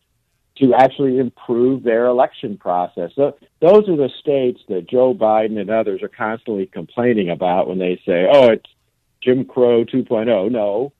to 0.57 0.73
actually 0.73 1.19
improve 1.19 1.83
their 1.83 2.07
election 2.07 2.57
process. 2.57 3.11
So 3.15 3.37
those 3.61 3.87
are 3.87 3.95
the 3.95 4.09
states 4.19 4.59
that 4.67 4.89
Joe 4.89 5.13
Biden 5.13 5.57
and 5.57 5.69
others 5.69 6.03
are 6.03 6.09
constantly 6.09 6.65
complaining 6.65 7.29
about 7.29 7.69
when 7.69 7.77
they 7.79 8.01
say, 8.05 8.27
"Oh, 8.29 8.49
it's 8.49 8.69
Jim 9.21 9.45
Crow 9.45 9.85
2.0." 9.85 10.49
No, 10.49 10.91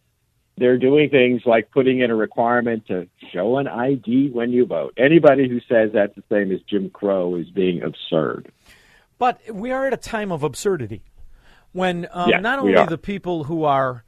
they're 0.60 0.78
doing 0.78 1.10
things 1.10 1.42
like 1.46 1.72
putting 1.72 2.00
in 2.00 2.12
a 2.12 2.16
requirement 2.16 2.86
to 2.88 3.08
show 3.32 3.58
an 3.58 3.68
ID 3.68 4.30
when 4.32 4.52
you 4.52 4.66
vote. 4.66 4.94
Anybody 4.98 5.48
who 5.48 5.60
says 5.62 5.92
that's 5.94 6.16
the 6.16 6.24
same 6.30 6.52
as 6.52 6.60
Jim 6.70 6.90
Crow 6.90 7.36
is 7.36 7.50
being 7.50 7.82
absurd. 7.82 8.52
But 9.18 9.40
we 9.52 9.72
are 9.72 9.88
at 9.88 9.94
a 9.94 9.98
time 9.98 10.32
of 10.32 10.44
absurdity 10.44 11.02
when 11.72 12.08
um, 12.12 12.30
Yeah, 12.30 12.40
not 12.40 12.60
only 12.60 12.86
the 12.86 12.98
people 12.98 13.46
who 13.46 13.64
are 13.64 14.04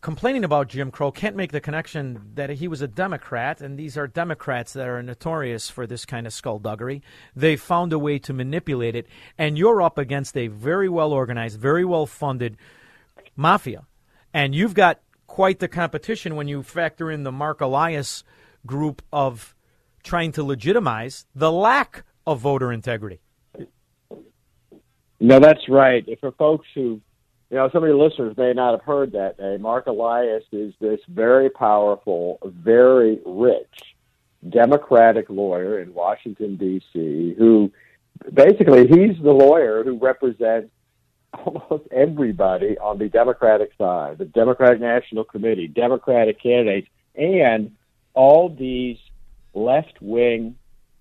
complaining 0.00 0.44
about 0.44 0.68
Jim 0.68 0.90
Crow 0.90 1.10
can't 1.10 1.36
make 1.36 1.52
the 1.52 1.60
connection 1.60 2.32
that 2.34 2.50
he 2.50 2.68
was 2.68 2.80
a 2.80 2.88
Democrat, 2.88 3.60
and 3.60 3.78
these 3.78 3.96
are 3.96 4.06
Democrats 4.06 4.72
that 4.72 4.88
are 4.88 5.02
notorious 5.02 5.68
for 5.68 5.86
this 5.86 6.04
kind 6.04 6.26
of 6.26 6.32
skullduggery. 6.32 7.02
They 7.36 7.56
found 7.56 7.92
a 7.92 7.98
way 7.98 8.18
to 8.20 8.32
manipulate 8.32 8.94
it, 8.94 9.06
and 9.36 9.58
you're 9.58 9.82
up 9.82 9.98
against 9.98 10.36
a 10.36 10.48
very 10.48 10.88
well 10.88 11.12
organized, 11.12 11.58
very 11.58 11.84
well 11.84 12.06
funded 12.06 12.56
mafia, 13.36 13.86
and 14.32 14.54
you've 14.54 14.74
got 14.74 15.00
quite 15.40 15.58
the 15.58 15.68
competition 15.68 16.36
when 16.36 16.48
you 16.48 16.62
factor 16.62 17.10
in 17.10 17.22
the 17.22 17.32
Marc 17.32 17.62
Elias 17.62 18.24
group 18.66 19.00
of 19.10 19.54
trying 20.02 20.30
to 20.30 20.44
legitimize 20.44 21.24
the 21.34 21.50
lack 21.50 22.04
of 22.26 22.38
voter 22.40 22.70
integrity. 22.70 23.20
No, 25.18 25.40
that's 25.40 25.66
right. 25.66 26.06
For 26.20 26.32
folks 26.32 26.66
who, 26.74 27.00
you 27.48 27.56
know, 27.56 27.70
some 27.72 27.82
of 27.82 27.88
your 27.88 27.96
listeners 27.96 28.36
may 28.36 28.52
not 28.52 28.72
have 28.72 28.82
heard 28.82 29.12
that 29.12 29.38
name. 29.38 29.62
Marc 29.62 29.86
Elias 29.86 30.44
is 30.52 30.74
this 30.78 31.00
very 31.08 31.48
powerful, 31.48 32.38
very 32.44 33.18
rich 33.24 33.96
Democratic 34.46 35.30
lawyer 35.30 35.80
in 35.80 35.94
Washington, 35.94 36.58
D.C., 36.58 37.34
who 37.38 37.72
basically 38.30 38.86
he's 38.86 39.16
the 39.22 39.32
lawyer 39.32 39.84
who 39.84 39.96
represents 39.96 40.68
almost 41.32 41.84
everybody 41.90 42.78
on 42.78 42.98
the 42.98 43.08
Democratic 43.08 43.70
side, 43.78 44.18
the 44.18 44.24
Democratic 44.24 44.80
National 44.80 45.24
Committee, 45.24 45.68
Democratic 45.68 46.42
candidates, 46.42 46.88
and 47.14 47.76
all 48.14 48.48
these 48.48 48.98
left 49.54 50.00
wing, 50.00 50.56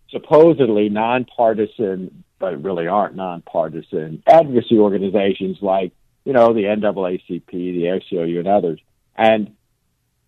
supposedly 0.09 0.89
nonpartisan, 0.89 2.23
but 2.39 2.63
really 2.63 2.87
aren't 2.87 3.15
nonpartisan 3.15 4.23
advocacy 4.27 4.77
organizations 4.77 5.57
like, 5.61 5.91
you 6.25 6.33
know, 6.33 6.53
the 6.53 6.63
NAACP, 6.63 7.45
the 7.47 7.83
ACLU, 7.83 8.39
and 8.39 8.47
others. 8.47 8.79
And 9.15 9.55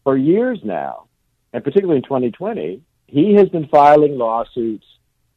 for 0.04 0.18
years 0.18 0.60
now, 0.64 1.06
and 1.54 1.64
particularly 1.64 1.98
in 1.98 2.04
2020, 2.04 2.82
he 3.08 3.34
has 3.36 3.50
been 3.50 3.68
filing 3.68 4.18
lawsuits 4.18 4.86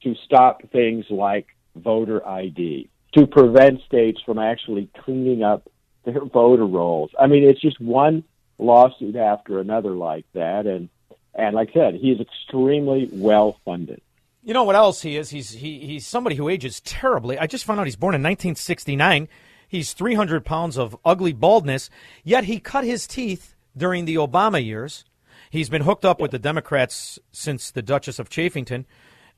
to 0.02 0.14
stop 0.24 0.62
things 0.70 1.06
like 1.10 1.46
voter 1.76 2.26
ID, 2.26 2.88
to 3.14 3.26
prevent 3.26 3.82
states 3.82 4.20
from 4.24 4.38
actually 4.38 4.88
cleaning 5.04 5.42
up 5.42 5.70
their 6.04 6.24
voter 6.32 6.66
rolls. 6.66 7.10
I 7.18 7.26
mean, 7.26 7.44
it's 7.44 7.60
just 7.60 7.80
one 7.80 8.24
lawsuit 8.58 9.16
after 9.16 9.60
another 9.60 9.90
like 9.90 10.26
that, 10.34 10.66
and 10.66 10.88
and 11.34 11.54
like 11.54 11.70
I 11.70 11.72
said, 11.72 11.94
he 11.94 12.10
is 12.10 12.20
extremely 12.20 13.08
well 13.12 13.58
funded. 13.64 14.00
You 14.42 14.52
know 14.52 14.64
what 14.64 14.76
else 14.76 15.02
he 15.02 15.16
is? 15.16 15.30
He's 15.30 15.50
he, 15.50 15.80
he's 15.80 16.06
somebody 16.06 16.36
who 16.36 16.48
ages 16.48 16.80
terribly. 16.80 17.38
I 17.38 17.46
just 17.46 17.64
found 17.64 17.80
out 17.80 17.86
he's 17.86 17.96
born 17.96 18.14
in 18.14 18.22
1969. 18.22 19.28
He's 19.66 19.92
300 19.92 20.44
pounds 20.44 20.76
of 20.76 20.96
ugly 21.04 21.32
baldness, 21.32 21.90
yet 22.22 22.44
he 22.44 22.60
cut 22.60 22.84
his 22.84 23.06
teeth 23.06 23.54
during 23.76 24.04
the 24.04 24.16
Obama 24.16 24.64
years. 24.64 25.04
He's 25.50 25.68
been 25.68 25.82
hooked 25.82 26.04
up 26.04 26.20
with 26.20 26.30
the 26.30 26.38
Democrats 26.38 27.18
since 27.32 27.70
the 27.70 27.82
Duchess 27.82 28.18
of 28.18 28.28
Chaffington, 28.28 28.84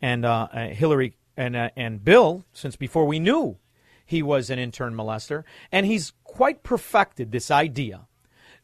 and 0.03 0.25
uh, 0.25 0.49
uh, 0.53 0.69
Hillary 0.69 1.17
and 1.37 1.55
uh, 1.57 1.71
and 1.77 2.05
Bill 2.05 2.45
since 2.53 2.77
before 2.77 3.07
we 3.07 3.19
knew 3.19 3.59
he 4.07 4.23
was 4.23 4.49
an 4.49 4.59
intern 4.59 4.95
molester, 4.95 5.45
and 5.71 5.85
he's 5.85 6.13
quite 6.25 6.63
perfected 6.63 7.33
this 7.33 7.51
idea 7.51 8.07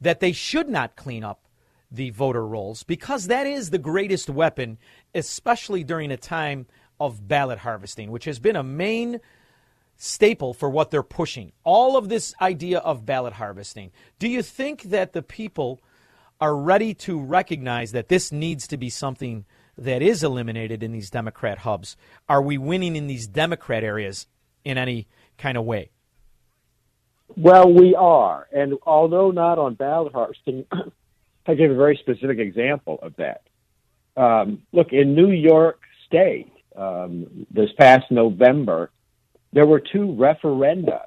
that 0.00 0.20
they 0.20 0.32
should 0.32 0.68
not 0.68 0.96
clean 0.96 1.22
up 1.24 1.46
the 1.90 2.10
voter 2.10 2.46
rolls 2.46 2.82
because 2.84 3.26
that 3.26 3.46
is 3.46 3.68
the 3.68 3.78
greatest 3.78 4.30
weapon, 4.30 4.78
especially 5.14 5.84
during 5.84 6.10
a 6.10 6.16
time 6.16 6.66
of 6.98 7.28
ballot 7.28 7.58
harvesting, 7.58 8.10
which 8.10 8.24
has 8.24 8.38
been 8.38 8.56
a 8.56 8.62
main 8.62 9.20
staple 9.96 10.54
for 10.54 10.70
what 10.70 10.90
they're 10.90 11.02
pushing. 11.02 11.52
All 11.64 11.96
of 11.96 12.08
this 12.08 12.34
idea 12.40 12.78
of 12.78 13.04
ballot 13.04 13.34
harvesting. 13.34 13.90
Do 14.18 14.28
you 14.28 14.42
think 14.42 14.84
that 14.84 15.12
the 15.12 15.22
people 15.22 15.80
are 16.40 16.56
ready 16.56 16.94
to 16.94 17.20
recognize 17.20 17.92
that 17.92 18.08
this 18.08 18.32
needs 18.32 18.66
to 18.68 18.76
be 18.76 18.90
something 18.90 19.44
that 19.78 20.02
is 20.02 20.24
eliminated 20.24 20.82
in 20.82 20.92
these 20.92 21.10
Democrat 21.10 21.58
hubs? 21.58 21.96
Are 22.28 22.42
we 22.42 22.58
winning 22.58 22.96
in 22.96 23.06
these 23.06 23.26
Democrat 23.26 23.84
areas 23.84 24.26
in 24.64 24.78
any 24.78 25.06
kind 25.38 25.56
of 25.56 25.64
way? 25.64 25.90
Well, 27.36 27.72
we 27.72 27.94
are, 27.94 28.46
and 28.52 28.74
although 28.82 29.30
not 29.30 29.58
on 29.58 29.74
ballot 29.74 30.12
harvesting, 30.12 30.66
I 31.46 31.54
give 31.54 31.70
a 31.70 31.74
very 31.74 31.96
specific 31.96 32.38
example 32.38 32.98
of 33.02 33.14
that. 33.16 33.42
Um, 34.16 34.62
look, 34.72 34.92
in 34.92 35.14
New 35.14 35.30
York 35.30 35.80
State, 36.06 36.52
um, 36.76 37.46
this 37.50 37.70
past 37.78 38.10
November, 38.10 38.90
there 39.52 39.66
were 39.66 39.80
two 39.80 40.16
referenda 40.18 41.02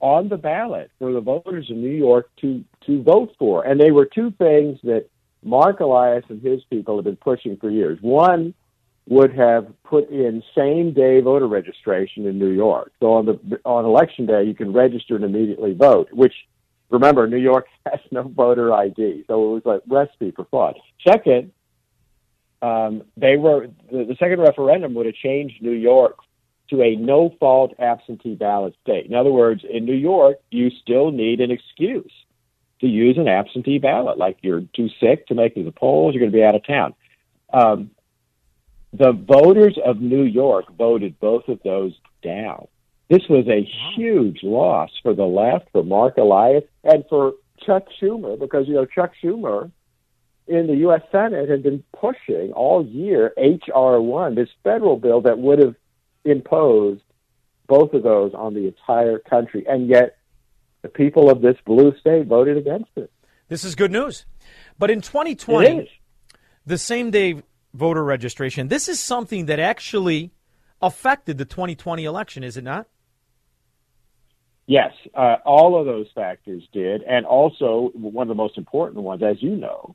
on 0.00 0.28
the 0.28 0.36
ballot 0.36 0.90
for 0.98 1.12
the 1.12 1.20
voters 1.20 1.66
in 1.70 1.80
New 1.80 1.96
York 1.96 2.28
to 2.42 2.62
to 2.86 3.02
vote 3.02 3.34
for, 3.38 3.64
and 3.64 3.80
they 3.80 3.90
were 3.90 4.04
two 4.04 4.30
things 4.32 4.78
that 4.84 5.06
Marc 5.42 5.80
Elias 5.80 6.24
and 6.28 6.42
his 6.42 6.62
people 6.64 6.96
have 6.96 7.04
been 7.04 7.16
pushing 7.16 7.56
for 7.56 7.70
years. 7.70 7.98
One 8.02 8.54
would 9.06 9.34
have 9.34 9.66
put 9.84 10.08
in 10.08 10.42
same 10.56 10.94
day 10.94 11.20
voter 11.20 11.46
registration 11.46 12.26
in 12.26 12.38
New 12.38 12.50
York. 12.50 12.92
So 13.00 13.12
on 13.12 13.26
the 13.26 13.60
on 13.64 13.84
election 13.84 14.26
day, 14.26 14.44
you 14.44 14.54
can 14.54 14.72
register 14.72 15.16
and 15.16 15.24
immediately 15.24 15.74
vote. 15.74 16.08
Which 16.12 16.34
remember, 16.90 17.26
New 17.26 17.38
York 17.38 17.66
has 17.86 18.00
no 18.10 18.22
voter 18.22 18.72
ID, 18.72 19.24
so 19.26 19.56
it 19.56 19.64
was 19.64 19.82
a 19.88 19.92
recipe 19.92 20.30
for 20.30 20.46
fraud. 20.46 20.76
Second, 21.06 21.52
um, 22.62 23.02
they 23.16 23.36
were 23.36 23.68
the, 23.90 24.04
the 24.04 24.16
second 24.18 24.40
referendum 24.40 24.94
would 24.94 25.06
have 25.06 25.14
changed 25.16 25.60
New 25.60 25.72
York 25.72 26.16
to 26.70 26.80
a 26.80 26.96
no 26.96 27.34
fault 27.38 27.74
absentee 27.78 28.34
ballot 28.34 28.74
state. 28.82 29.04
In 29.04 29.14
other 29.14 29.30
words, 29.30 29.62
in 29.68 29.84
New 29.84 29.94
York, 29.94 30.38
you 30.50 30.70
still 30.82 31.10
need 31.10 31.40
an 31.40 31.50
excuse 31.50 32.10
to 32.80 32.86
use 32.86 33.18
an 33.18 33.28
absentee 33.28 33.78
ballot, 33.78 34.18
like 34.18 34.38
you're 34.42 34.62
too 34.74 34.88
sick 35.00 35.26
to 35.26 35.34
make 35.34 35.52
it 35.52 35.60
to 35.60 35.64
the 35.64 35.72
polls, 35.72 36.14
you're 36.14 36.20
going 36.20 36.32
to 36.32 36.36
be 36.36 36.44
out 36.44 36.54
of 36.54 36.66
town. 36.66 36.94
Um, 37.52 37.90
the 38.96 39.12
voters 39.12 39.76
of 39.84 40.00
New 40.00 40.22
York 40.22 40.66
voted 40.76 41.18
both 41.18 41.48
of 41.48 41.58
those 41.64 41.92
down. 42.22 42.68
This 43.10 43.22
was 43.28 43.46
a 43.48 43.68
huge 43.96 44.40
loss 44.42 44.90
for 45.02 45.14
the 45.14 45.24
left, 45.24 45.68
for 45.72 45.82
Marc 45.82 46.16
Elias, 46.16 46.64
and 46.84 47.04
for 47.08 47.34
Chuck 47.66 47.86
Schumer, 48.00 48.38
because, 48.38 48.68
you 48.68 48.74
know, 48.74 48.86
Chuck 48.86 49.12
Schumer 49.22 49.70
in 50.46 50.66
the 50.68 50.76
U.S. 50.76 51.02
Senate 51.10 51.48
had 51.48 51.62
been 51.62 51.82
pushing 51.98 52.52
all 52.52 52.86
year 52.86 53.32
H.R. 53.36 54.00
1, 54.00 54.34
this 54.36 54.48
federal 54.62 54.96
bill 54.96 55.20
that 55.22 55.38
would 55.38 55.58
have 55.58 55.74
imposed 56.24 57.02
both 57.66 57.94
of 57.94 58.02
those 58.02 58.32
on 58.34 58.54
the 58.54 58.66
entire 58.66 59.18
country. 59.18 59.64
And 59.68 59.88
yet, 59.88 60.18
the 60.82 60.88
people 60.88 61.30
of 61.30 61.40
this 61.40 61.56
blue 61.64 61.96
state 61.98 62.26
voted 62.26 62.56
against 62.56 62.90
it. 62.96 63.10
This 63.48 63.64
is 63.64 63.74
good 63.74 63.90
news. 63.90 64.24
But 64.78 64.90
in 64.90 65.00
2020, 65.00 65.90
the 66.66 66.78
same 66.78 67.10
day 67.10 67.42
voter 67.74 68.02
registration. 68.04 68.68
This 68.68 68.88
is 68.88 69.00
something 69.00 69.46
that 69.46 69.58
actually 69.58 70.32
affected 70.80 71.36
the 71.36 71.44
2020 71.44 72.04
election, 72.04 72.42
is 72.42 72.56
it 72.56 72.64
not? 72.64 72.86
Yes, 74.66 74.92
uh, 75.14 75.36
all 75.44 75.78
of 75.78 75.84
those 75.84 76.06
factors 76.14 76.62
did, 76.72 77.02
and 77.02 77.26
also 77.26 77.90
one 77.94 78.22
of 78.22 78.28
the 78.28 78.42
most 78.42 78.56
important 78.56 79.02
ones, 79.02 79.22
as 79.22 79.42
you 79.42 79.56
know, 79.56 79.94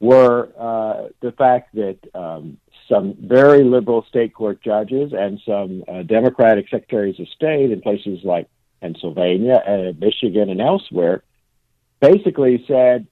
were 0.00 0.50
uh, 0.58 1.08
the 1.20 1.32
fact 1.32 1.74
that 1.74 1.98
um, 2.14 2.58
some 2.88 3.14
very 3.18 3.64
liberal 3.64 4.04
state 4.08 4.34
court 4.34 4.62
judges 4.62 5.12
and 5.16 5.40
some 5.46 5.84
uh, 5.88 6.02
Democratic 6.02 6.66
secretaries 6.70 7.18
of 7.20 7.28
state 7.28 7.70
in 7.70 7.80
places 7.80 8.20
like 8.22 8.48
Pennsylvania 8.82 9.62
and 9.66 9.98
Michigan 9.98 10.50
and 10.50 10.60
elsewhere 10.60 11.22
basically 12.00 12.64
said, 12.66 13.06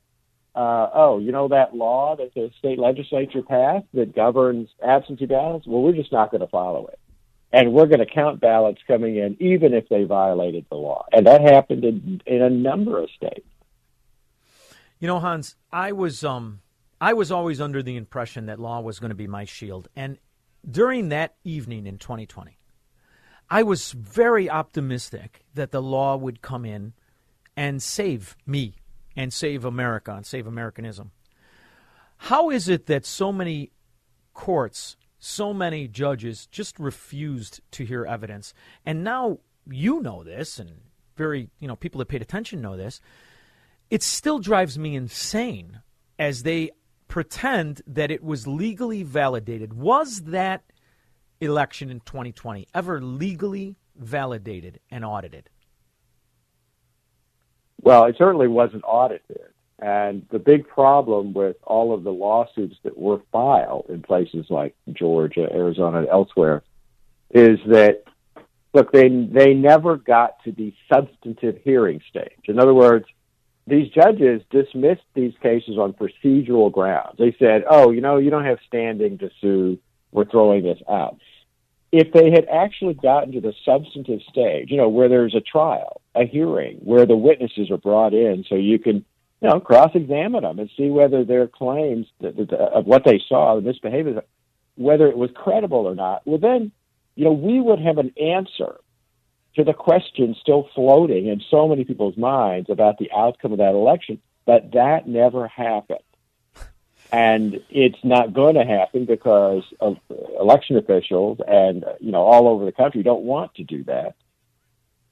uh, 0.58 0.90
"Oh, 0.94 1.18
you 1.18 1.32
know 1.32 1.48
that 1.48 1.74
law 1.74 2.16
that 2.16 2.34
the 2.34 2.50
state 2.58 2.78
legislature 2.78 3.42
passed 3.42 3.86
that 3.94 4.14
governs 4.14 4.68
absentee 4.82 5.26
ballots? 5.26 5.66
Well, 5.66 5.82
we're 5.82 5.92
just 5.92 6.12
not 6.12 6.30
going 6.30 6.40
to 6.40 6.48
follow 6.48 6.86
it." 6.86 6.98
and 7.52 7.72
we're 7.72 7.86
going 7.86 8.00
to 8.00 8.06
count 8.06 8.40
ballots 8.40 8.80
coming 8.86 9.16
in 9.16 9.36
even 9.40 9.72
if 9.72 9.88
they 9.88 10.04
violated 10.04 10.66
the 10.68 10.76
law. 10.76 11.06
And 11.12 11.26
that 11.26 11.40
happened 11.40 11.84
in, 11.84 12.20
in 12.26 12.42
a 12.42 12.50
number 12.50 13.02
of 13.02 13.08
states. 13.10 13.46
You 14.98 15.06
know, 15.06 15.20
Hans, 15.20 15.56
I 15.72 15.92
was 15.92 16.24
um, 16.24 16.60
I 17.00 17.12
was 17.12 17.30
always 17.30 17.60
under 17.60 17.82
the 17.82 17.96
impression 17.96 18.46
that 18.46 18.58
law 18.58 18.80
was 18.80 18.98
going 18.98 19.10
to 19.10 19.14
be 19.14 19.28
my 19.28 19.44
shield, 19.44 19.88
and 19.94 20.18
during 20.68 21.08
that 21.10 21.36
evening 21.44 21.86
in 21.86 21.98
2020, 21.98 22.58
I 23.48 23.62
was 23.62 23.92
very 23.92 24.50
optimistic 24.50 25.44
that 25.54 25.70
the 25.70 25.80
law 25.80 26.16
would 26.16 26.42
come 26.42 26.64
in 26.64 26.94
and 27.56 27.80
save 27.80 28.36
me 28.44 28.74
and 29.18 29.34
save 29.34 29.66
America 29.66 30.14
and 30.14 30.24
save 30.24 30.46
Americanism. 30.46 31.10
How 32.16 32.48
is 32.48 32.68
it 32.68 32.86
that 32.86 33.04
so 33.04 33.30
many 33.30 33.72
courts 34.32 34.96
so 35.18 35.52
many 35.52 35.88
judges 35.88 36.46
just 36.46 36.78
refused 36.78 37.60
to 37.72 37.84
hear 37.84 38.04
evidence. 38.04 38.54
And 38.86 39.02
now 39.02 39.38
you 39.68 40.00
know 40.00 40.22
this, 40.22 40.58
and 40.58 40.70
very, 41.16 41.50
you 41.58 41.68
know, 41.68 41.76
people 41.76 41.98
that 41.98 42.06
paid 42.06 42.22
attention 42.22 42.60
know 42.60 42.76
this. 42.76 43.00
It 43.90 44.02
still 44.02 44.38
drives 44.38 44.78
me 44.78 44.94
insane 44.94 45.80
as 46.18 46.42
they 46.42 46.70
pretend 47.08 47.82
that 47.86 48.10
it 48.10 48.22
was 48.22 48.46
legally 48.46 49.02
validated. 49.02 49.72
Was 49.72 50.22
that 50.22 50.62
election 51.40 51.90
in 51.90 52.00
2020 52.00 52.68
ever 52.74 53.00
legally 53.00 53.76
validated 53.96 54.80
and 54.90 55.04
audited? 55.04 55.50
Well, 57.82 58.04
it 58.06 58.16
certainly 58.18 58.48
wasn't 58.48 58.84
audited. 58.86 59.52
And 59.78 60.26
the 60.30 60.40
big 60.40 60.66
problem 60.66 61.32
with 61.32 61.56
all 61.64 61.94
of 61.94 62.02
the 62.02 62.12
lawsuits 62.12 62.76
that 62.82 62.98
were 62.98 63.20
filed 63.30 63.86
in 63.88 64.02
places 64.02 64.46
like 64.50 64.74
Georgia, 64.92 65.48
Arizona, 65.52 65.98
and 65.98 66.08
elsewhere 66.08 66.62
is 67.30 67.58
that 67.66 68.02
look, 68.74 68.92
they 68.92 69.08
they 69.08 69.54
never 69.54 69.96
got 69.96 70.42
to 70.44 70.52
the 70.52 70.74
substantive 70.92 71.58
hearing 71.62 72.00
stage. 72.08 72.46
In 72.46 72.58
other 72.58 72.74
words, 72.74 73.06
these 73.68 73.88
judges 73.90 74.42
dismissed 74.50 75.04
these 75.14 75.34
cases 75.42 75.76
on 75.78 75.92
procedural 75.92 76.72
grounds. 76.72 77.16
They 77.18 77.36
said, 77.38 77.64
"Oh, 77.68 77.90
you 77.92 78.00
know, 78.00 78.16
you 78.16 78.30
don't 78.30 78.44
have 78.44 78.58
standing 78.66 79.18
to 79.18 79.30
sue. 79.40 79.78
We're 80.10 80.24
throwing 80.24 80.64
this 80.64 80.80
out." 80.88 81.18
If 81.92 82.12
they 82.12 82.30
had 82.30 82.46
actually 82.48 82.94
gotten 82.94 83.32
to 83.32 83.40
the 83.40 83.54
substantive 83.64 84.20
stage, 84.22 84.70
you 84.70 84.76
know, 84.76 84.88
where 84.88 85.08
there's 85.08 85.34
a 85.34 85.40
trial, 85.40 86.00
a 86.18 86.26
hearing, 86.26 86.78
where 86.82 87.06
the 87.06 87.16
witnesses 87.16 87.70
are 87.70 87.78
brought 87.78 88.14
in, 88.14 88.44
so 88.48 88.54
you 88.54 88.78
can 88.78 89.04
you 89.40 89.48
know, 89.48 89.60
cross-examine 89.60 90.42
them 90.42 90.58
and 90.58 90.70
see 90.76 90.90
whether 90.90 91.24
their 91.24 91.46
claims 91.46 92.06
of 92.20 92.86
what 92.86 93.04
they 93.04 93.22
saw, 93.28 93.54
the 93.54 93.60
misbehavior, 93.60 94.22
whether 94.74 95.06
it 95.06 95.16
was 95.16 95.30
credible 95.34 95.86
or 95.86 95.94
not. 95.94 96.22
Well, 96.24 96.38
then, 96.38 96.72
you 97.14 97.24
know, 97.24 97.32
we 97.32 97.60
would 97.60 97.80
have 97.80 97.98
an 97.98 98.12
answer 98.20 98.80
to 99.54 99.64
the 99.64 99.74
question 99.74 100.34
still 100.40 100.68
floating 100.74 101.26
in 101.26 101.40
so 101.50 101.68
many 101.68 101.84
people's 101.84 102.16
minds 102.16 102.68
about 102.68 102.98
the 102.98 103.10
outcome 103.12 103.52
of 103.52 103.58
that 103.58 103.74
election. 103.74 104.20
But 104.44 104.72
that 104.72 105.06
never 105.06 105.46
happened. 105.46 105.98
And 107.12 107.60
it's 107.70 107.98
not 108.02 108.34
going 108.34 108.54
to 108.56 108.64
happen 108.64 109.04
because 109.04 109.62
of 109.80 109.98
election 110.38 110.76
officials 110.76 111.38
and, 111.46 111.84
you 112.00 112.12
know, 112.12 112.22
all 112.22 112.48
over 112.48 112.64
the 112.64 112.72
country 112.72 113.02
don't 113.02 113.22
want 113.22 113.54
to 113.54 113.64
do 113.64 113.84
that. 113.84 114.14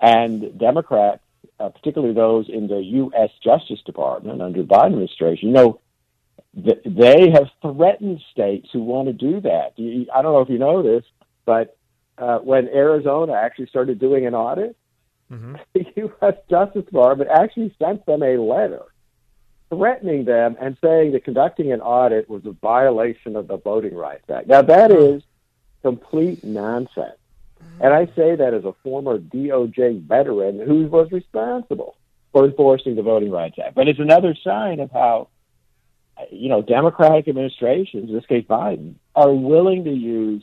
And 0.00 0.58
Democrats 0.58 1.22
uh, 1.58 1.70
particularly 1.70 2.14
those 2.14 2.48
in 2.48 2.68
the 2.68 2.82
U.S. 2.82 3.30
Justice 3.42 3.80
Department 3.84 4.42
under 4.42 4.62
the 4.62 4.68
Biden 4.68 4.86
administration, 4.86 5.48
you 5.48 5.54
know, 5.54 5.80
th- 6.62 6.82
they 6.84 7.30
have 7.30 7.48
threatened 7.62 8.20
states 8.30 8.68
who 8.72 8.82
want 8.82 9.08
to 9.08 9.12
do 9.12 9.40
that. 9.40 9.72
You, 9.76 10.06
I 10.14 10.22
don't 10.22 10.32
know 10.32 10.40
if 10.40 10.50
you 10.50 10.58
know 10.58 10.82
this, 10.82 11.04
but 11.44 11.76
uh, 12.18 12.38
when 12.38 12.68
Arizona 12.68 13.32
actually 13.34 13.66
started 13.66 13.98
doing 13.98 14.26
an 14.26 14.34
audit, 14.34 14.76
mm-hmm. 15.30 15.56
the 15.74 15.86
U.S. 15.96 16.34
Justice 16.50 16.84
Department 16.84 17.30
actually 17.30 17.74
sent 17.78 18.04
them 18.06 18.22
a 18.22 18.36
letter 18.36 18.82
threatening 19.68 20.24
them 20.24 20.56
and 20.60 20.76
saying 20.80 21.10
that 21.10 21.24
conducting 21.24 21.72
an 21.72 21.80
audit 21.80 22.30
was 22.30 22.44
a 22.46 22.52
violation 22.52 23.34
of 23.34 23.48
the 23.48 23.56
Voting 23.56 23.96
Rights 23.96 24.30
Act. 24.30 24.46
Now, 24.46 24.62
that 24.62 24.92
is 24.92 25.24
complete 25.82 26.44
nonsense. 26.44 27.18
And 27.80 27.92
I 27.92 28.06
say 28.16 28.36
that 28.36 28.54
as 28.54 28.64
a 28.64 28.74
former 28.82 29.18
DOJ 29.18 30.02
veteran 30.02 30.60
who 30.66 30.86
was 30.86 31.10
responsible 31.12 31.96
for 32.32 32.46
enforcing 32.46 32.96
the 32.96 33.02
Voting 33.02 33.30
Rights 33.30 33.56
Act. 33.64 33.74
But 33.74 33.88
it's 33.88 33.98
another 33.98 34.34
sign 34.42 34.80
of 34.80 34.90
how, 34.90 35.28
you 36.30 36.48
know, 36.48 36.62
Democratic 36.62 37.28
administrations, 37.28 38.08
in 38.08 38.14
this 38.14 38.26
case 38.26 38.44
Biden, 38.46 38.94
are 39.14 39.32
willing 39.32 39.84
to 39.84 39.92
use 39.92 40.42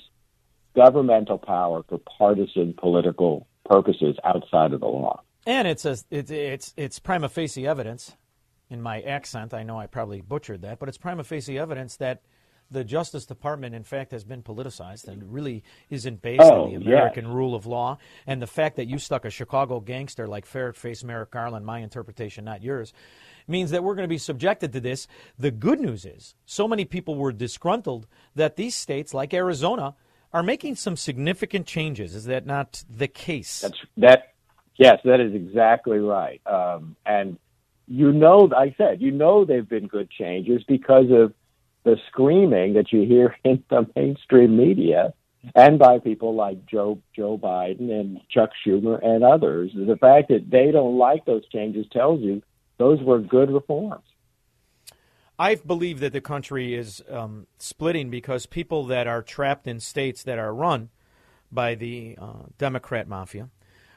governmental 0.75 1.37
power 1.37 1.83
for 1.87 1.99
partisan 1.99 2.73
political 2.73 3.47
purposes 3.65 4.15
outside 4.23 4.73
of 4.73 4.79
the 4.79 4.87
law. 4.87 5.21
And 5.45 5.67
it's 5.67 5.85
a, 5.85 5.97
it's 6.09 6.31
it's 6.31 6.73
it's 6.77 6.99
prima 6.99 7.29
facie 7.29 7.67
evidence. 7.67 8.15
In 8.69 8.81
my 8.81 9.01
accent, 9.01 9.53
I 9.53 9.61
know 9.61 9.77
I 9.77 9.87
probably 9.87 10.21
butchered 10.21 10.61
that, 10.61 10.79
but 10.79 10.89
it's 10.89 10.97
prima 10.97 11.23
facie 11.23 11.59
evidence 11.59 11.97
that 11.97 12.21
the 12.73 12.83
Justice 12.83 13.25
Department, 13.25 13.75
in 13.75 13.83
fact, 13.83 14.11
has 14.11 14.23
been 14.23 14.43
politicized 14.43 15.07
and 15.07 15.31
really 15.31 15.63
isn't 15.89 16.21
based 16.21 16.41
oh, 16.43 16.63
on 16.63 16.69
the 16.69 16.75
American 16.75 17.27
rule 17.27 17.55
of 17.55 17.65
law. 17.65 17.97
And 18.27 18.41
the 18.41 18.47
fact 18.47 18.75
that 18.75 18.87
you 18.87 18.97
stuck 18.97 19.23
a 19.23 19.29
Chicago 19.29 19.79
gangster 19.79 20.27
like 20.27 20.45
ferret 20.45 20.75
face 20.75 21.03
Merrick 21.03 21.31
Garland, 21.31 21.65
my 21.65 21.79
interpretation, 21.79 22.43
not 22.43 22.63
yours, 22.63 22.93
means 23.47 23.71
that 23.71 23.83
we're 23.83 23.95
going 23.95 24.07
to 24.07 24.13
be 24.13 24.17
subjected 24.17 24.73
to 24.73 24.79
this. 24.79 25.07
The 25.37 25.51
good 25.51 25.79
news 25.79 26.05
is, 26.05 26.35
so 26.45 26.67
many 26.67 26.85
people 26.85 27.15
were 27.15 27.31
disgruntled 27.31 28.07
that 28.35 28.55
these 28.55 28.75
states, 28.75 29.13
like 29.13 29.33
Arizona, 29.33 29.95
are 30.33 30.43
making 30.43 30.75
some 30.75 30.97
significant 30.97 31.67
changes. 31.67 32.15
Is 32.15 32.25
that 32.25 32.45
not 32.45 32.83
the 32.89 33.07
case? 33.07 33.61
That's 33.61 33.79
that. 33.97 34.33
Yes, 34.75 34.99
that 35.05 35.19
is 35.19 35.35
exactly 35.35 35.99
right. 35.99 36.41
Um, 36.47 36.95
and 37.05 37.37
you 37.87 38.11
know, 38.11 38.49
I 38.55 38.73
said, 38.77 39.01
you 39.01 39.11
know, 39.11 39.45
they've 39.45 39.67
been 39.67 39.87
good 39.87 40.09
changes 40.09 40.63
because 40.67 41.11
of 41.11 41.33
the 41.83 41.97
screaming 42.07 42.73
that 42.73 42.91
you 42.91 43.01
hear 43.01 43.35
in 43.43 43.63
the 43.69 43.87
mainstream 43.95 44.57
media 44.57 45.13
and 45.55 45.77
by 45.77 45.99
people 45.99 46.35
like 46.35 46.65
Joe 46.65 46.99
Joe 47.15 47.37
Biden 47.37 47.91
and 47.91 48.21
Chuck 48.29 48.51
Schumer 48.65 49.03
and 49.05 49.23
others. 49.23 49.71
The 49.73 49.97
fact 49.97 50.29
that 50.29 50.49
they 50.49 50.71
don't 50.71 50.97
like 50.97 51.25
those 51.25 51.47
changes 51.49 51.85
tells 51.91 52.21
you 52.21 52.41
those 52.77 53.01
were 53.01 53.19
good 53.19 53.51
reforms. 53.51 54.05
I 55.37 55.55
believe 55.55 55.99
that 55.99 56.13
the 56.13 56.21
country 56.21 56.75
is 56.75 57.03
um, 57.09 57.47
splitting 57.57 58.09
because 58.09 58.45
people 58.45 58.85
that 58.85 59.07
are 59.07 59.21
trapped 59.21 59.67
in 59.67 59.79
states 59.79 60.23
that 60.23 60.37
are 60.37 60.53
run 60.53 60.89
by 61.51 61.75
the 61.75 62.17
uh, 62.21 62.43
Democrat 62.57 63.07
mafia 63.07 63.49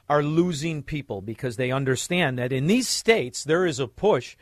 are 0.08 0.22
losing 0.22 0.82
people 0.82 1.20
because 1.20 1.56
they 1.56 1.70
understand 1.70 2.38
that 2.38 2.52
in 2.52 2.66
these 2.66 2.88
states 2.88 3.44
there 3.44 3.66
is 3.66 3.78
a 3.78 3.86
push 3.86 4.36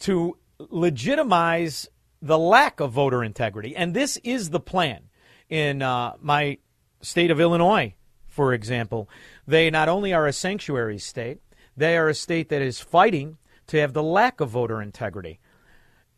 to 0.00 0.36
legitimize 0.58 1.88
the 2.24 2.38
lack 2.38 2.80
of 2.80 2.90
voter 2.90 3.22
integrity. 3.22 3.76
And 3.76 3.92
this 3.92 4.16
is 4.24 4.50
the 4.50 4.60
plan. 4.60 5.04
In 5.50 5.82
uh, 5.82 6.14
my 6.20 6.58
state 7.02 7.30
of 7.30 7.38
Illinois, 7.38 7.94
for 8.26 8.54
example, 8.54 9.10
they 9.46 9.70
not 9.70 9.90
only 9.90 10.14
are 10.14 10.26
a 10.26 10.32
sanctuary 10.32 10.98
state, 10.98 11.40
they 11.76 11.98
are 11.98 12.08
a 12.08 12.14
state 12.14 12.48
that 12.48 12.62
is 12.62 12.80
fighting 12.80 13.36
to 13.66 13.78
have 13.78 13.92
the 13.92 14.02
lack 14.02 14.40
of 14.40 14.48
voter 14.48 14.80
integrity. 14.80 15.38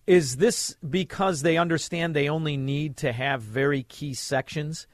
Is 0.06 0.36
this 0.36 0.76
because 0.88 1.42
they 1.42 1.56
understand 1.56 2.14
they 2.14 2.28
only 2.28 2.56
need 2.56 2.96
to 2.98 3.12
have 3.12 3.42
very 3.42 3.82
key 3.82 4.14
sections 4.14 4.86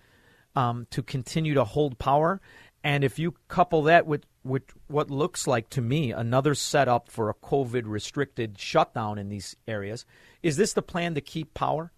um, 0.57 0.87
to 0.91 1.03
continue 1.03 1.53
to 1.55 1.65
hold 1.65 1.99
power? 1.99 2.41
And 2.83 3.05
if 3.05 3.19
you 3.19 3.35
couple 3.49 3.83
that 3.83 4.07
with, 4.07 4.25
with 4.43 4.63
what 4.93 5.11
looks 5.11 5.47
like 5.47 5.69
to 5.71 5.81
me 5.81 6.13
another 6.13 6.55
setup 6.55 7.11
for 7.11 7.31
a 7.31 7.35
COVID 7.35 7.83
restricted 7.87 8.59
shutdown 8.59 9.19
in 9.19 9.29
these 9.29 9.57
areas, 9.67 10.05
is 10.43 10.57
this 10.57 10.73
the 10.73 10.83
plan 10.83 11.15
to 11.15 11.21
keep 11.21 11.55
power? 11.55 11.93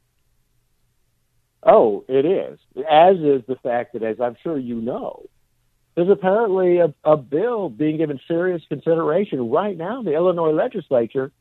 Oh, 1.62 2.04
it 2.08 2.24
is. 2.24 2.58
As 2.88 3.16
is 3.16 3.42
the 3.46 3.56
fact 3.62 3.94
that, 3.94 4.02
as 4.02 4.20
I'm 4.20 4.36
sure 4.42 4.58
you 4.58 4.80
know, 4.80 5.28
there's 5.94 6.10
apparently 6.10 6.78
a, 6.78 6.92
a 7.04 7.16
bill 7.16 7.68
being 7.68 7.96
given 7.98 8.20
serious 8.28 8.62
consideration 8.68 9.50
right 9.50 9.76
now 9.76 10.00
in 10.00 10.04
the 10.04 10.14
Illinois 10.14 10.50
legislature 10.50 11.32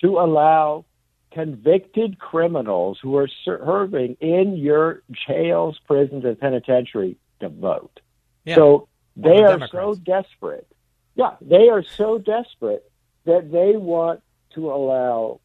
to 0.00 0.18
allow 0.18 0.84
convicted 1.30 2.18
criminals 2.18 2.98
who 3.02 3.16
are 3.16 3.28
serving 3.44 4.16
in 4.20 4.56
your 4.56 5.02
jails, 5.26 5.78
prisons, 5.86 6.24
and 6.24 6.38
penitentiary 6.40 7.16
to 7.40 7.48
vote. 7.48 8.00
Yeah. 8.44 8.56
So 8.56 8.88
they 9.16 9.36
the 9.36 9.42
are 9.42 9.58
Democrats. 9.58 9.72
so 9.72 9.94
desperate. 10.04 10.66
Yeah, 11.18 11.34
they 11.40 11.68
are 11.68 11.82
so 11.82 12.18
desperate 12.18 12.88
that 13.24 13.50
they 13.50 13.76
want 13.76 14.22
to 14.54 14.70
allow 14.70 15.40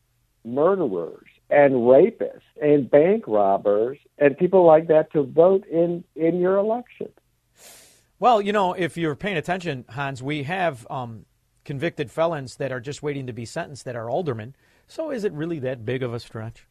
murderers 0.46 1.26
and 1.50 1.74
rapists 1.74 2.42
and 2.62 2.90
bank 2.90 3.24
robbers 3.26 3.98
and 4.20 4.38
people 4.38 4.66
like 4.66 4.88
that 4.88 5.12
to 5.14 5.24
vote 5.24 5.66
in 5.66 6.04
in 6.16 6.40
your 6.40 6.58
election. 6.58 7.10
Well, 8.20 8.40
you 8.40 8.54
know, 8.54 8.74
if 8.74 8.98
you're 8.98 9.16
paying 9.16 9.36
attention, 9.36 9.86
Hans, 9.90 10.22
we 10.22 10.44
have 10.44 10.86
um, 10.92 11.26
convicted 11.66 12.12
felons 12.12 12.58
that 12.58 12.72
are 12.72 12.80
just 12.80 13.02
waiting 13.02 13.26
to 13.26 13.34
be 13.34 13.44
sentenced 13.44 13.84
that 13.86 13.96
are 13.96 14.08
aldermen. 14.08 14.56
So 14.88 15.10
is 15.10 15.24
it 15.24 15.34
really 15.34 15.58
that 15.60 15.84
big 15.84 16.04
of 16.04 16.14
a 16.14 16.20
stretch? 16.20 16.68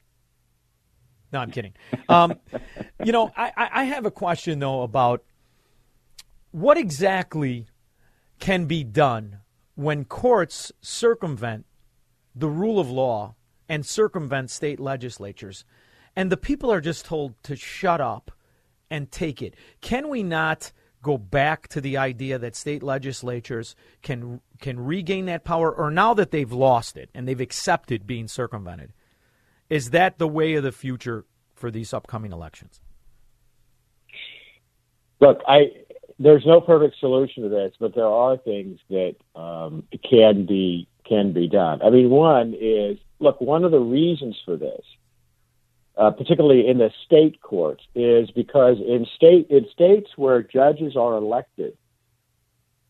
No, 1.33 1.41
I'm 1.41 1.51
kidding. 1.51 1.75
Um, 2.09 2.39
you 3.05 3.11
know, 3.11 3.33
I, 3.37 3.53
I 3.57 3.85
have 3.85 4.07
a 4.07 4.13
question, 4.13 4.61
though, 4.61 4.83
about 4.83 5.25
what 6.53 6.79
exactly 6.79 7.67
can 8.43 8.65
be 8.65 8.83
done 8.83 9.39
when 9.77 10.05
courts 10.05 10.73
circumvent 10.81 11.65
the 12.35 12.49
rule 12.49 12.81
of 12.81 12.91
law 12.91 13.37
and 13.69 13.87
circumvent 13.87 14.51
state 14.51 14.81
legislatures, 14.81 15.65
and 16.17 16.29
the 16.29 16.37
people 16.37 16.73
are 16.73 16.81
just 16.81 17.05
told 17.05 17.41
to 17.45 17.55
shut 17.55 18.01
up 18.01 18.33
and 18.91 19.13
take 19.13 19.41
it. 19.43 19.55
Can 19.81 20.09
we 20.09 20.25
not 20.25 20.73
go 21.03 21.17
back 21.17 21.69
to 21.69 21.81
the 21.81 21.97
idea 21.97 22.37
that 22.37 22.57
state 22.57 22.83
legislatures 22.83 23.77
can 24.03 24.41
can 24.59 24.81
regain 24.81 25.27
that 25.27 25.45
power, 25.45 25.73
or 25.73 25.93
now 25.93 26.13
that 26.13 26.33
they've 26.33 26.53
lost 26.53 26.97
it 26.97 27.11
and 27.15 27.29
they've 27.29 27.41
accepted 27.41 28.09
being 28.09 28.27
circumvented, 28.27 28.93
is 29.71 29.91
that 29.91 30.19
the 30.19 30.27
way 30.27 30.55
of 30.55 30.65
the 30.65 30.73
future 30.73 31.27
for 31.55 31.71
these 31.71 31.95
upcoming 31.95 32.33
elections? 32.33 32.81
Look, 35.21 35.39
I 35.47 35.82
there's 36.23 36.47
no 36.47 36.61
perfect 36.61 36.97
solution 37.01 37.43
to 37.43 37.49
this, 37.49 37.73
but 37.81 37.95
there 37.95 38.07
are 38.07 38.37
things 38.37 38.79
that 38.89 39.17
um, 39.35 39.85
can 40.09 40.47
be 40.47 40.87
can 41.05 41.33
be 41.33 41.49
done. 41.49 41.83
I 41.83 41.91
mean, 41.91 42.11
one 42.11 42.55
is 42.59 42.99
look. 43.19 43.41
One 43.41 43.65
of 43.65 43.73
the 43.73 43.81
reasons 43.81 44.37
for 44.45 44.57
this, 44.57 44.85
uh, 45.97 46.11
particularly 46.13 46.69
in 46.69 46.79
the 46.79 46.91
state 47.05 47.41
courts, 47.43 47.83
is 47.95 48.31
because 48.31 48.77
in 48.79 49.07
state 49.17 49.49
in 49.51 49.67
states 49.73 50.11
where 50.17 50.43
judges 50.43 50.97
are 50.97 51.17
elected, 51.17 51.77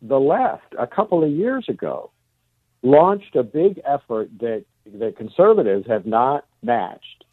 the 0.03 0.21
left 0.21 0.75
a 0.79 0.87
couple 0.87 1.25
of 1.25 1.31
years 1.31 1.65
ago 1.69 2.11
launched 2.83 3.35
a 3.37 3.43
big 3.43 3.81
effort 3.87 4.29
that 4.41 4.65
that 4.99 5.17
conservatives 5.17 5.87
have 5.87 6.05
not 6.05 6.45
matched 6.63 7.25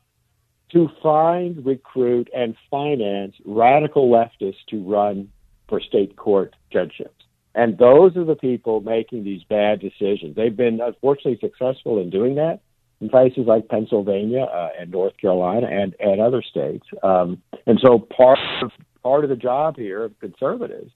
to 0.71 0.87
find, 1.01 1.65
recruit, 1.65 2.29
and 2.35 2.55
finance 2.69 3.35
radical 3.43 4.09
leftists 4.09 4.63
to 4.69 4.83
run 4.83 5.29
for 5.69 5.79
state 5.79 6.15
court 6.17 6.55
judgeships. 6.71 7.23
And 7.55 7.77
those 7.77 8.15
are 8.17 8.25
the 8.25 8.35
people 8.35 8.81
making 8.81 9.23
these 9.23 9.43
bad 9.43 9.79
decisions. 9.79 10.35
They've 10.35 10.55
been 10.55 10.79
unfortunately 10.81 11.39
successful 11.41 11.99
in 11.99 12.09
doing 12.09 12.35
that 12.35 12.59
in 13.01 13.09
places 13.09 13.45
like 13.47 13.67
Pennsylvania 13.69 14.43
uh, 14.43 14.69
and 14.79 14.91
North 14.91 15.17
Carolina 15.17 15.67
and, 15.67 15.95
and 15.99 16.19
other 16.19 16.41
states. 16.41 16.85
Um, 17.01 17.41
and 17.65 17.79
so 17.83 17.99
part 17.99 18.39
of, 18.61 18.71
part 19.03 19.23
of 19.23 19.29
the 19.29 19.35
job 19.35 19.77
here 19.77 20.03
of 20.03 20.19
conservatives 20.19 20.91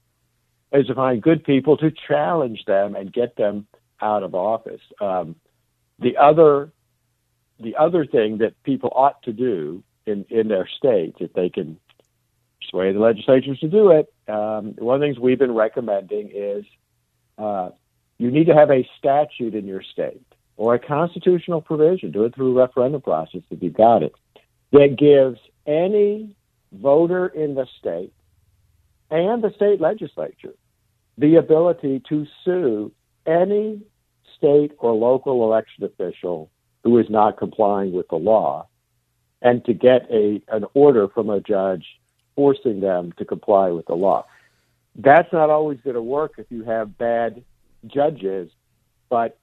is 0.72 0.86
to 0.86 0.94
find 0.94 1.22
good 1.22 1.44
people 1.44 1.76
to 1.78 1.90
challenge 2.08 2.64
them 2.66 2.94
and 2.94 3.12
get 3.12 3.36
them 3.36 3.66
out 4.02 4.22
of 4.22 4.34
office. 4.34 4.80
Um, 5.00 5.36
the 5.98 6.16
other 6.16 6.72
the 7.60 7.76
other 7.76 8.04
thing 8.04 8.38
that 8.38 8.60
people 8.64 8.90
ought 8.94 9.22
to 9.22 9.32
do 9.32 9.82
in, 10.06 10.24
in 10.28 10.48
their 10.48 10.68
states, 10.76 11.18
if 11.20 11.32
they 11.34 11.48
can 11.48 11.78
sway 12.70 12.92
the 12.92 12.98
legislatures 12.98 13.58
to 13.60 13.68
do 13.68 13.90
it, 13.90 14.12
um, 14.28 14.74
one 14.78 14.96
of 14.96 15.00
the 15.00 15.06
things 15.06 15.18
we've 15.18 15.38
been 15.38 15.54
recommending 15.54 16.30
is 16.34 16.64
uh, 17.38 17.70
you 18.18 18.30
need 18.30 18.46
to 18.46 18.54
have 18.54 18.70
a 18.70 18.88
statute 18.98 19.54
in 19.54 19.66
your 19.66 19.82
state 19.82 20.24
or 20.56 20.74
a 20.74 20.78
constitutional 20.78 21.60
provision, 21.60 22.10
do 22.12 22.24
it 22.24 22.34
through 22.34 22.56
a 22.56 22.62
referendum 22.62 23.02
process 23.02 23.42
if 23.50 23.62
you've 23.62 23.74
got 23.74 24.02
it, 24.02 24.14
that 24.72 24.96
gives 24.96 25.38
any 25.66 26.36
voter 26.72 27.26
in 27.26 27.54
the 27.54 27.66
state 27.78 28.12
and 29.10 29.42
the 29.42 29.52
state 29.54 29.80
legislature 29.80 30.54
the 31.18 31.36
ability 31.36 32.02
to 32.08 32.26
sue 32.44 32.90
any 33.26 33.80
state 34.36 34.72
or 34.78 34.92
local 34.92 35.44
election 35.44 35.84
official 35.84 36.50
who 36.82 36.98
is 36.98 37.06
not 37.08 37.38
complying 37.38 37.92
with 37.92 38.08
the 38.08 38.16
law 38.16 38.66
and 39.40 39.64
to 39.64 39.72
get 39.72 40.10
a 40.10 40.42
an 40.48 40.64
order 40.74 41.08
from 41.08 41.30
a 41.30 41.40
judge 41.40 41.84
forcing 42.36 42.80
them 42.80 43.12
to 43.18 43.24
comply 43.24 43.70
with 43.70 43.86
the 43.86 43.94
law. 43.94 44.26
That's 44.96 45.32
not 45.32 45.50
always 45.50 45.78
going 45.82 45.94
to 45.94 46.02
work 46.02 46.34
if 46.38 46.46
you 46.50 46.64
have 46.64 46.96
bad 46.96 47.42
judges, 47.86 48.50
but 49.08 49.38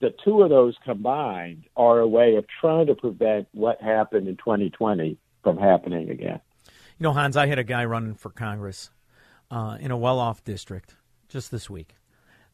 the 0.00 0.14
two 0.24 0.42
of 0.42 0.50
those 0.50 0.76
combined 0.84 1.64
are 1.76 2.00
a 2.00 2.08
way 2.08 2.36
of 2.36 2.44
trying 2.60 2.86
to 2.86 2.94
prevent 2.94 3.48
what 3.52 3.80
happened 3.80 4.28
in 4.28 4.36
2020 4.36 5.16
from 5.42 5.58
happening 5.58 6.10
again. 6.10 6.40
You 6.98 7.04
know, 7.04 7.12
Hans, 7.12 7.36
I 7.36 7.46
had 7.46 7.58
a 7.58 7.64
guy 7.64 7.84
running 7.84 8.14
for 8.14 8.30
Congress 8.30 8.90
uh, 9.50 9.76
in 9.80 9.90
a 9.90 9.96
well 9.96 10.18
off 10.18 10.44
district 10.44 10.96
just 11.28 11.50
this 11.50 11.70
week. 11.70 11.96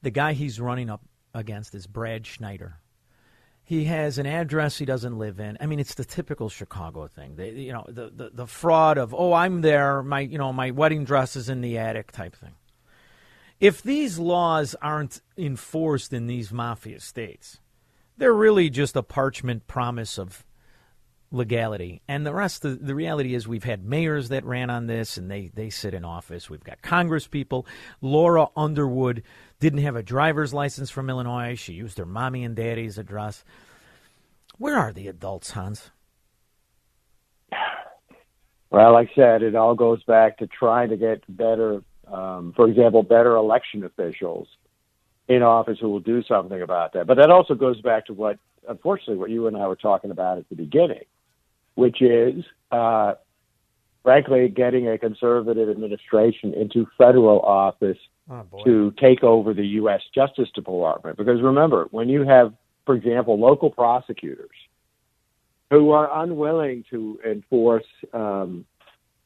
The 0.03 0.11
guy 0.11 0.33
he's 0.33 0.61
running 0.61 0.91
up 0.91 1.03
against 1.35 1.75
is 1.75 1.87
Brad 1.87 2.27
Schneider. 2.27 2.77
He 3.69 3.85
has 3.85 4.17
an 4.17 4.25
address 4.25 4.79
he 4.79 4.87
doesn't 4.87 5.19
live 5.19 5.39
in. 5.39 5.59
I 5.61 5.67
mean, 5.67 5.79
it's 5.79 5.93
the 5.93 6.03
typical 6.03 6.49
Chicago 6.49 7.07
thing. 7.07 7.37
They, 7.37 7.51
you 7.51 7.75
know, 7.75 7.85
the, 7.87 8.09
the, 8.09 8.31
the 8.33 8.47
fraud 8.47 8.97
of, 8.97 9.13
oh, 9.13 9.35
I'm 9.35 9.61
there, 9.61 10.03
my, 10.03 10.21
you 10.21 10.39
know, 10.39 10.55
my 10.55 10.71
wedding 10.71 11.05
dress 11.05 11.37
is 11.37 11.51
in 11.51 11.61
the 11.61 11.77
attic 11.77 12.11
type 12.11 12.35
thing. 12.35 12.55
If 13.61 13.83
these 13.83 14.19
laws 14.19 14.75
aren't 14.81 15.21
enforced 15.37 16.15
in 16.15 16.29
these 16.29 16.51
mafia 16.51 16.99
states, 16.99 17.59
they're 18.17 18.33
really 18.33 18.71
just 18.71 18.97
a 18.97 19.03
parchment 19.03 19.67
promise 19.67 20.17
of 20.17 20.47
legality. 21.31 22.01
And 22.09 22.25
the 22.25 22.35
rest 22.35 22.65
of 22.65 22.85
the 22.85 22.95
reality 22.95 23.35
is 23.35 23.47
we've 23.47 23.65
had 23.65 23.85
mayors 23.85 24.31
that 24.31 24.45
ran 24.45 24.71
on 24.71 24.87
this 24.87 25.17
and 25.17 25.31
they, 25.31 25.51
they 25.55 25.71
sit 25.71 25.95
in 25.95 26.05
office. 26.05 26.49
We've 26.49 26.65
got 26.65 26.83
Congress 26.83 27.27
people. 27.27 27.67
Lauren 28.01 28.49
Underwood 28.57 29.23
didn't 29.61 29.81
have 29.81 29.97
a 29.97 30.03
driver's 30.03 30.55
license 30.55 30.91
from 30.91 31.11
Illinois. 31.11 31.55
She 31.55 31.75
used 31.75 31.99
her 31.99 32.07
mommy 32.07 32.45
and 32.45 32.57
daddy's 32.57 32.99
address. 32.99 33.45
Where 34.57 34.77
are 34.77 34.93
the 34.93 35.09
adults, 35.09 35.51
Hans? 35.51 35.91
Well, 38.71 38.93
like 38.93 39.11
I 39.13 39.15
said, 39.15 39.43
it 39.43 39.55
all 39.55 39.75
goes 39.75 40.03
back 40.05 40.39
to 40.39 40.47
trying 40.47 40.91
to 40.91 40.97
get 40.97 41.23
better, 41.29 41.83
um, 42.07 42.53
for 42.55 42.69
example, 42.69 43.03
better 43.03 43.35
election 43.37 43.83
officials 43.85 44.47
in 45.27 45.43
office 45.43 45.79
who 45.81 45.89
will 45.91 46.01
do 46.01 46.23
something 46.23 46.61
about 46.61 46.93
that. 46.95 47.07
But 47.07 47.19
that 47.19 47.31
also 47.31 47.55
goes 47.55 47.81
back 47.81 48.07
to 48.07 48.15
what, 48.15 48.39
unfortunately, 48.69 49.17
what 49.17 49.31
you 49.31 49.47
and 49.47 49.57
I 49.57 49.67
were 49.69 49.77
talking 49.77 50.11
about 50.11 50.39
at 50.39 50.49
the 50.49 50.55
beginning, 50.55 51.05
which 51.79 52.03
is, 52.03 52.45
uh, 52.73 53.15
frankly, 54.03 54.49
getting 54.49 54.89
a 54.89 54.99
conservative 54.99 55.69
administration 55.69 56.53
into 56.55 56.87
federal 56.99 57.41
office 57.41 57.99
Oh, 58.31 58.45
to 58.63 58.93
take 59.01 59.25
over 59.25 59.55
the 59.55 59.67
U.S. 59.81 60.03
Justice 60.15 60.51
Department. 60.55 61.17
Because 61.17 61.41
remember, 61.41 61.87
when 61.93 62.11
you 62.11 62.25
have, 62.25 62.53
for 62.85 62.95
example, 62.95 63.39
local 63.39 63.71
prosecutors 63.71 64.51
who 65.71 65.93
are 65.93 66.23
unwilling 66.23 66.85
to 66.91 67.19
enforce 67.27 67.87
um, 68.13 68.67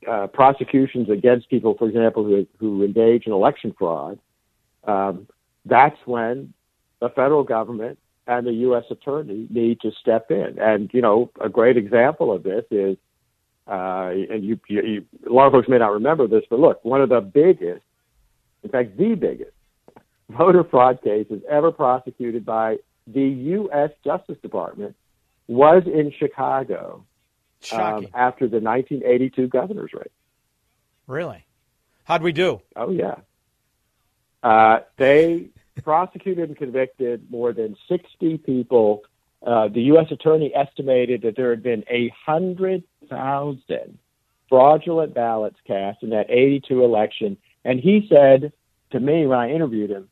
uh, 0.08 0.28
prosecutions 0.28 1.10
against 1.10 1.48
people, 1.50 1.74
for 1.76 1.88
example, 1.88 2.22
who, 2.22 2.46
who 2.60 2.84
engage 2.84 3.26
in 3.26 3.32
election 3.32 3.74
fraud, 3.76 4.20
um, 4.84 5.26
that's 5.64 5.98
when 6.04 6.54
the 7.00 7.08
federal 7.08 7.42
government 7.42 7.98
and 8.26 8.46
the 8.46 8.52
U.S. 8.52 8.84
attorney 8.90 9.46
need 9.50 9.80
to 9.80 9.90
step 10.00 10.30
in. 10.30 10.58
And, 10.58 10.90
you 10.92 11.02
know, 11.02 11.30
a 11.40 11.48
great 11.48 11.76
example 11.76 12.32
of 12.32 12.42
this 12.42 12.64
is, 12.70 12.96
uh, 13.66 14.10
and 14.30 14.44
you, 14.44 14.60
you, 14.68 14.82
you, 14.82 15.04
a 15.28 15.32
lot 15.32 15.46
of 15.46 15.52
folks 15.52 15.68
may 15.68 15.78
not 15.78 15.92
remember 15.92 16.26
this, 16.26 16.44
but 16.48 16.58
look, 16.58 16.84
one 16.84 17.00
of 17.00 17.08
the 17.08 17.20
biggest 17.20 17.82
in 18.62 18.70
fact, 18.70 18.96
the 18.96 19.14
biggest 19.14 19.50
voter 20.30 20.64
fraud 20.64 21.02
cases 21.02 21.42
ever 21.48 21.72
prosecuted 21.72 22.44
by 22.44 22.76
the 23.06 23.22
U.S. 23.22 23.90
Justice 24.04 24.38
Department 24.42 24.94
was 25.48 25.82
in 25.86 26.12
Chicago 26.16 27.04
um, 27.72 28.06
after 28.14 28.48
the 28.48 28.60
1982 28.60 29.48
governor's 29.48 29.92
race. 29.92 30.08
Really? 31.06 31.44
How'd 32.04 32.22
we 32.22 32.32
do? 32.32 32.60
Oh, 32.76 32.90
yeah. 32.90 33.16
Uh, 34.42 34.80
they 34.96 35.48
prosecuted 35.82 36.48
and 36.50 36.58
convicted 36.58 37.30
more 37.30 37.52
than 37.52 37.76
60 37.88 38.38
people. 38.38 39.02
Uh, 39.46 39.68
the 39.68 39.82
U.S. 39.82 40.06
attorney 40.10 40.52
estimated 40.54 41.22
that 41.22 41.36
there 41.36 41.50
had 41.50 41.62
been 41.62 41.84
a 41.90 42.12
100,000 42.26 43.98
fraudulent 44.48 45.14
ballots 45.14 45.56
cast 45.66 46.02
in 46.02 46.10
that 46.10 46.30
82 46.30 46.84
election. 46.84 47.36
And 47.64 47.80
he 47.80 48.06
said 48.08 48.52
to 48.90 49.00
me 49.00 49.26
when 49.26 49.38
I 49.38 49.50
interviewed 49.50 49.90
him 49.90 50.08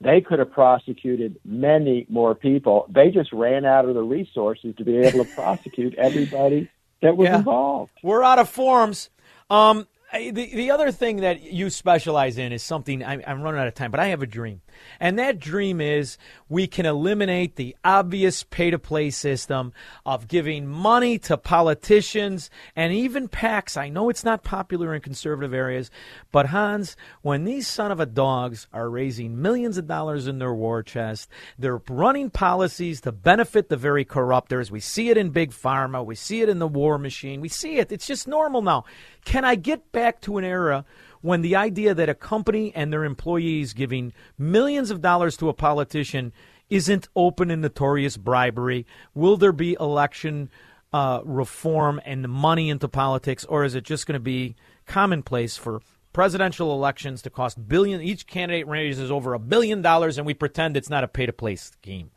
they 0.00 0.20
could 0.20 0.38
have 0.38 0.52
prosecuted 0.52 1.40
many 1.44 2.06
more 2.08 2.32
people. 2.32 2.86
They 2.88 3.10
just 3.10 3.32
ran 3.32 3.64
out 3.64 3.84
of 3.88 3.96
the 3.96 4.02
resources 4.02 4.76
to 4.76 4.84
be 4.84 4.96
able 4.96 5.24
to 5.24 5.30
prosecute 5.34 5.94
everybody 5.96 6.68
that 7.02 7.16
was 7.16 7.26
Yeah. 7.26 7.38
involved. 7.38 7.90
We're 8.02 8.22
out 8.22 8.38
of 8.38 8.48
forms. 8.48 9.10
Um, 9.50 9.88
the 10.12 10.30
the 10.30 10.70
other 10.70 10.92
thing 10.92 11.16
that 11.18 11.42
you 11.42 11.68
specialize 11.68 12.38
in 12.38 12.52
is 12.52 12.62
something 12.62 13.02
I, 13.04 13.22
I'm 13.26 13.42
running 13.42 13.60
out 13.60 13.66
of 13.66 13.74
time, 13.74 13.90
but 13.90 13.98
I 13.98 14.06
have 14.06 14.22
a 14.22 14.26
dream, 14.26 14.60
and 15.00 15.18
that 15.18 15.38
dream 15.38 15.80
is 15.80 16.18
we 16.48 16.66
can 16.66 16.86
eliminate 16.86 17.56
the 17.56 17.76
obvious 17.84 18.42
pay 18.42 18.70
to 18.70 18.78
play 18.78 19.10
system 19.10 19.72
of 20.04 20.28
giving 20.28 20.66
money 20.66 21.18
to 21.18 21.36
politicians 21.36 22.50
and 22.74 22.92
even 22.92 23.28
PACs. 23.28 23.76
I 23.76 23.88
know 23.88 24.08
it's 24.08 24.24
not 24.24 24.42
popular 24.42 24.94
in 24.94 25.00
conservative 25.00 25.54
areas, 25.54 25.90
but 26.32 26.46
Hans, 26.46 26.96
when 27.22 27.44
these 27.44 27.66
son 27.66 27.92
of 27.92 28.00
a 28.00 28.06
dogs 28.06 28.66
are 28.72 28.90
raising 28.90 29.40
millions 29.40 29.78
of 29.78 29.86
dollars 29.86 30.26
in 30.26 30.38
their 30.38 30.54
war 30.54 30.82
chest, 30.82 31.28
they're 31.58 31.82
running 31.88 32.30
policies 32.30 33.00
to 33.02 33.12
benefit 33.12 33.68
the 33.68 33.76
very 33.76 34.04
corruptors. 34.04 34.70
We 34.70 34.80
see 34.80 35.10
it 35.10 35.16
in 35.16 35.30
big 35.30 35.50
pharma, 35.50 36.04
we 36.04 36.14
see 36.14 36.40
it 36.42 36.48
in 36.48 36.58
the 36.58 36.68
war 36.68 36.98
machine, 36.98 37.40
we 37.40 37.48
see 37.48 37.76
it. 37.78 37.92
It's 37.92 38.06
just 38.06 38.28
normal 38.28 38.62
now. 38.62 38.84
Can 39.24 39.44
I 39.44 39.54
get 39.54 39.92
back 39.92 40.20
to 40.22 40.38
an 40.38 40.44
era 40.44 40.84
when 41.20 41.42
the 41.42 41.56
idea 41.56 41.94
that 41.94 42.08
a 42.08 42.14
company 42.14 42.72
and 42.74 42.92
their 42.92 43.04
employees 43.04 43.72
giving 43.72 44.12
millions 44.36 44.90
of 44.90 45.00
dollars 45.00 45.36
to 45.38 45.48
a 45.48 45.54
politician 45.54 46.32
isn't 46.70 47.08
open 47.16 47.50
and 47.50 47.62
notorious 47.62 48.16
bribery? 48.16 48.86
Will 49.14 49.36
there 49.36 49.52
be 49.52 49.76
election 49.80 50.50
uh, 50.92 51.20
reform 51.24 52.00
and 52.04 52.28
money 52.28 52.70
into 52.70 52.88
politics, 52.88 53.44
or 53.44 53.64
is 53.64 53.74
it 53.74 53.84
just 53.84 54.06
going 54.06 54.14
to 54.14 54.20
be 54.20 54.56
commonplace 54.86 55.56
for 55.56 55.80
presidential 56.12 56.72
elections 56.72 57.22
to 57.22 57.30
cost 57.30 57.68
billion? 57.68 58.00
Each 58.00 58.26
candidate 58.26 58.66
raises 58.66 59.10
over 59.10 59.34
a 59.34 59.38
billion 59.38 59.82
dollars, 59.82 60.18
and 60.18 60.26
we 60.26 60.34
pretend 60.34 60.76
it's 60.76 60.90
not 60.90 61.04
a 61.04 61.08
pay-to-play 61.08 61.56
scheme. 61.56 62.10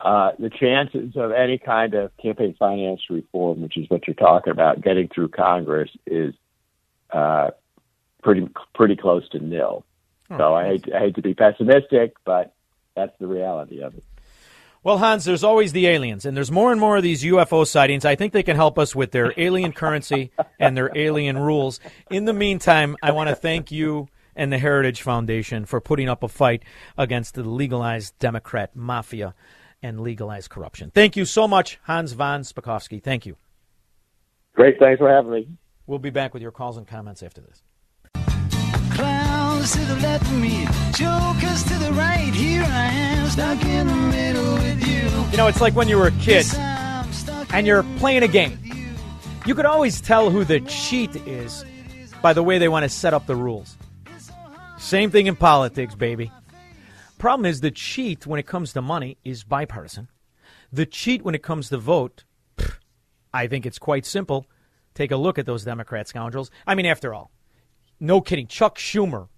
uh, 0.00 0.30
the 0.38 0.50
chances 0.50 1.16
of 1.16 1.32
any 1.32 1.58
kind 1.58 1.94
of 1.94 2.10
campaign 2.18 2.54
finance 2.58 3.00
reform, 3.10 3.62
which 3.62 3.76
is 3.76 3.88
what 3.88 4.06
you're 4.06 4.14
talking 4.14 4.52
about, 4.52 4.82
getting 4.82 5.08
through 5.08 5.28
Congress 5.28 5.90
is 6.06 6.34
uh, 7.16 7.50
pretty 8.22 8.48
pretty 8.74 8.96
close 8.96 9.28
to 9.30 9.38
nil. 9.38 9.84
so 10.28 10.54
I 10.54 10.66
hate, 10.66 10.84
I 10.94 10.98
hate 10.98 11.14
to 11.14 11.22
be 11.22 11.34
pessimistic, 11.34 12.14
but 12.24 12.54
that's 12.94 13.16
the 13.18 13.26
reality 13.26 13.80
of 13.82 13.94
it. 13.94 14.04
Well, 14.82 14.98
Hans, 14.98 15.24
there's 15.24 15.42
always 15.42 15.72
the 15.72 15.86
aliens, 15.86 16.24
and 16.26 16.36
there's 16.36 16.52
more 16.52 16.70
and 16.70 16.80
more 16.80 16.96
of 16.96 17.02
these 17.02 17.24
UFO 17.24 17.66
sightings. 17.66 18.04
I 18.04 18.14
think 18.14 18.32
they 18.32 18.42
can 18.44 18.54
help 18.54 18.78
us 18.78 18.94
with 18.94 19.10
their 19.10 19.32
alien 19.36 19.72
currency 19.72 20.30
and 20.60 20.76
their 20.76 20.90
alien 20.94 21.38
rules. 21.38 21.80
In 22.10 22.24
the 22.24 22.32
meantime, 22.32 22.96
I 23.02 23.10
want 23.10 23.28
to 23.28 23.34
thank 23.34 23.72
you 23.72 24.08
and 24.36 24.52
the 24.52 24.58
Heritage 24.58 25.02
Foundation 25.02 25.64
for 25.64 25.80
putting 25.80 26.08
up 26.08 26.22
a 26.22 26.28
fight 26.28 26.62
against 26.96 27.34
the 27.34 27.42
legalized 27.42 28.16
Democrat 28.18 28.76
mafia 28.76 29.34
and 29.82 30.00
legalized 30.00 30.50
corruption. 30.50 30.92
Thank 30.94 31.16
you 31.16 31.24
so 31.24 31.48
much, 31.48 31.80
Hans 31.84 32.12
von 32.12 32.42
Spakovsky. 32.42 33.02
Thank 33.02 33.26
you. 33.26 33.36
Great, 34.54 34.78
thanks 34.78 34.98
for 34.98 35.10
having 35.10 35.32
me. 35.32 35.48
We'll 35.86 36.00
be 36.00 36.10
back 36.10 36.34
with 36.34 36.42
your 36.42 36.50
calls 36.50 36.76
and 36.76 36.86
comments 36.86 37.22
after 37.22 37.40
this. 37.40 37.62
Clowns 38.92 39.72
to 39.72 39.80
the 39.80 39.96
left 39.96 40.24
of 40.24 40.40
me, 40.40 40.66
jokers 40.92 41.62
to 41.64 41.74
the 41.78 41.92
right. 41.92 42.32
Here 42.34 42.64
I 42.64 42.86
am, 42.86 43.28
stuck 43.28 43.64
in 43.64 43.86
the 43.86 43.94
middle 43.94 44.54
with 44.54 44.86
you. 44.86 45.30
You 45.30 45.36
know, 45.36 45.46
it's 45.46 45.60
like 45.60 45.76
when 45.76 45.88
you 45.88 45.98
were 45.98 46.08
a 46.08 46.12
kid 46.12 46.46
and 47.52 47.66
you're 47.66 47.84
playing 47.98 48.24
a 48.24 48.28
game. 48.28 48.58
You 49.46 49.54
could 49.54 49.66
always 49.66 50.00
tell 50.00 50.30
who 50.30 50.44
the 50.44 50.60
cheat 50.60 51.14
is 51.14 51.64
by 52.20 52.32
the 52.32 52.42
way 52.42 52.58
they 52.58 52.68
want 52.68 52.82
to 52.82 52.88
set 52.88 53.14
up 53.14 53.26
the 53.26 53.36
rules. 53.36 53.76
Same 54.78 55.10
thing 55.10 55.26
in 55.26 55.36
politics, 55.36 55.94
baby. 55.94 56.32
Problem 57.18 57.46
is, 57.46 57.60
the 57.60 57.70
cheat 57.70 58.26
when 58.26 58.40
it 58.40 58.46
comes 58.46 58.72
to 58.72 58.82
money 58.82 59.18
is 59.24 59.44
bipartisan. 59.44 60.08
The 60.72 60.84
cheat 60.84 61.22
when 61.22 61.34
it 61.34 61.42
comes 61.42 61.68
to 61.68 61.78
vote, 61.78 62.24
I 63.32 63.46
think 63.46 63.64
it's 63.66 63.78
quite 63.78 64.04
simple. 64.04 64.46
Take 64.96 65.10
a 65.12 65.16
look 65.16 65.38
at 65.38 65.44
those 65.46 65.62
Democrat 65.62 66.08
scoundrels. 66.08 66.50
I 66.66 66.74
mean, 66.74 66.86
after 66.86 67.14
all, 67.14 67.30
no 68.00 68.20
kidding. 68.20 68.46
Chuck 68.46 68.78
Schumer 68.78 69.28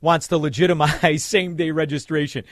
wants 0.00 0.28
to 0.28 0.38
legitimize 0.38 1.24
same 1.24 1.56
day 1.56 1.72
registration. 1.72 2.44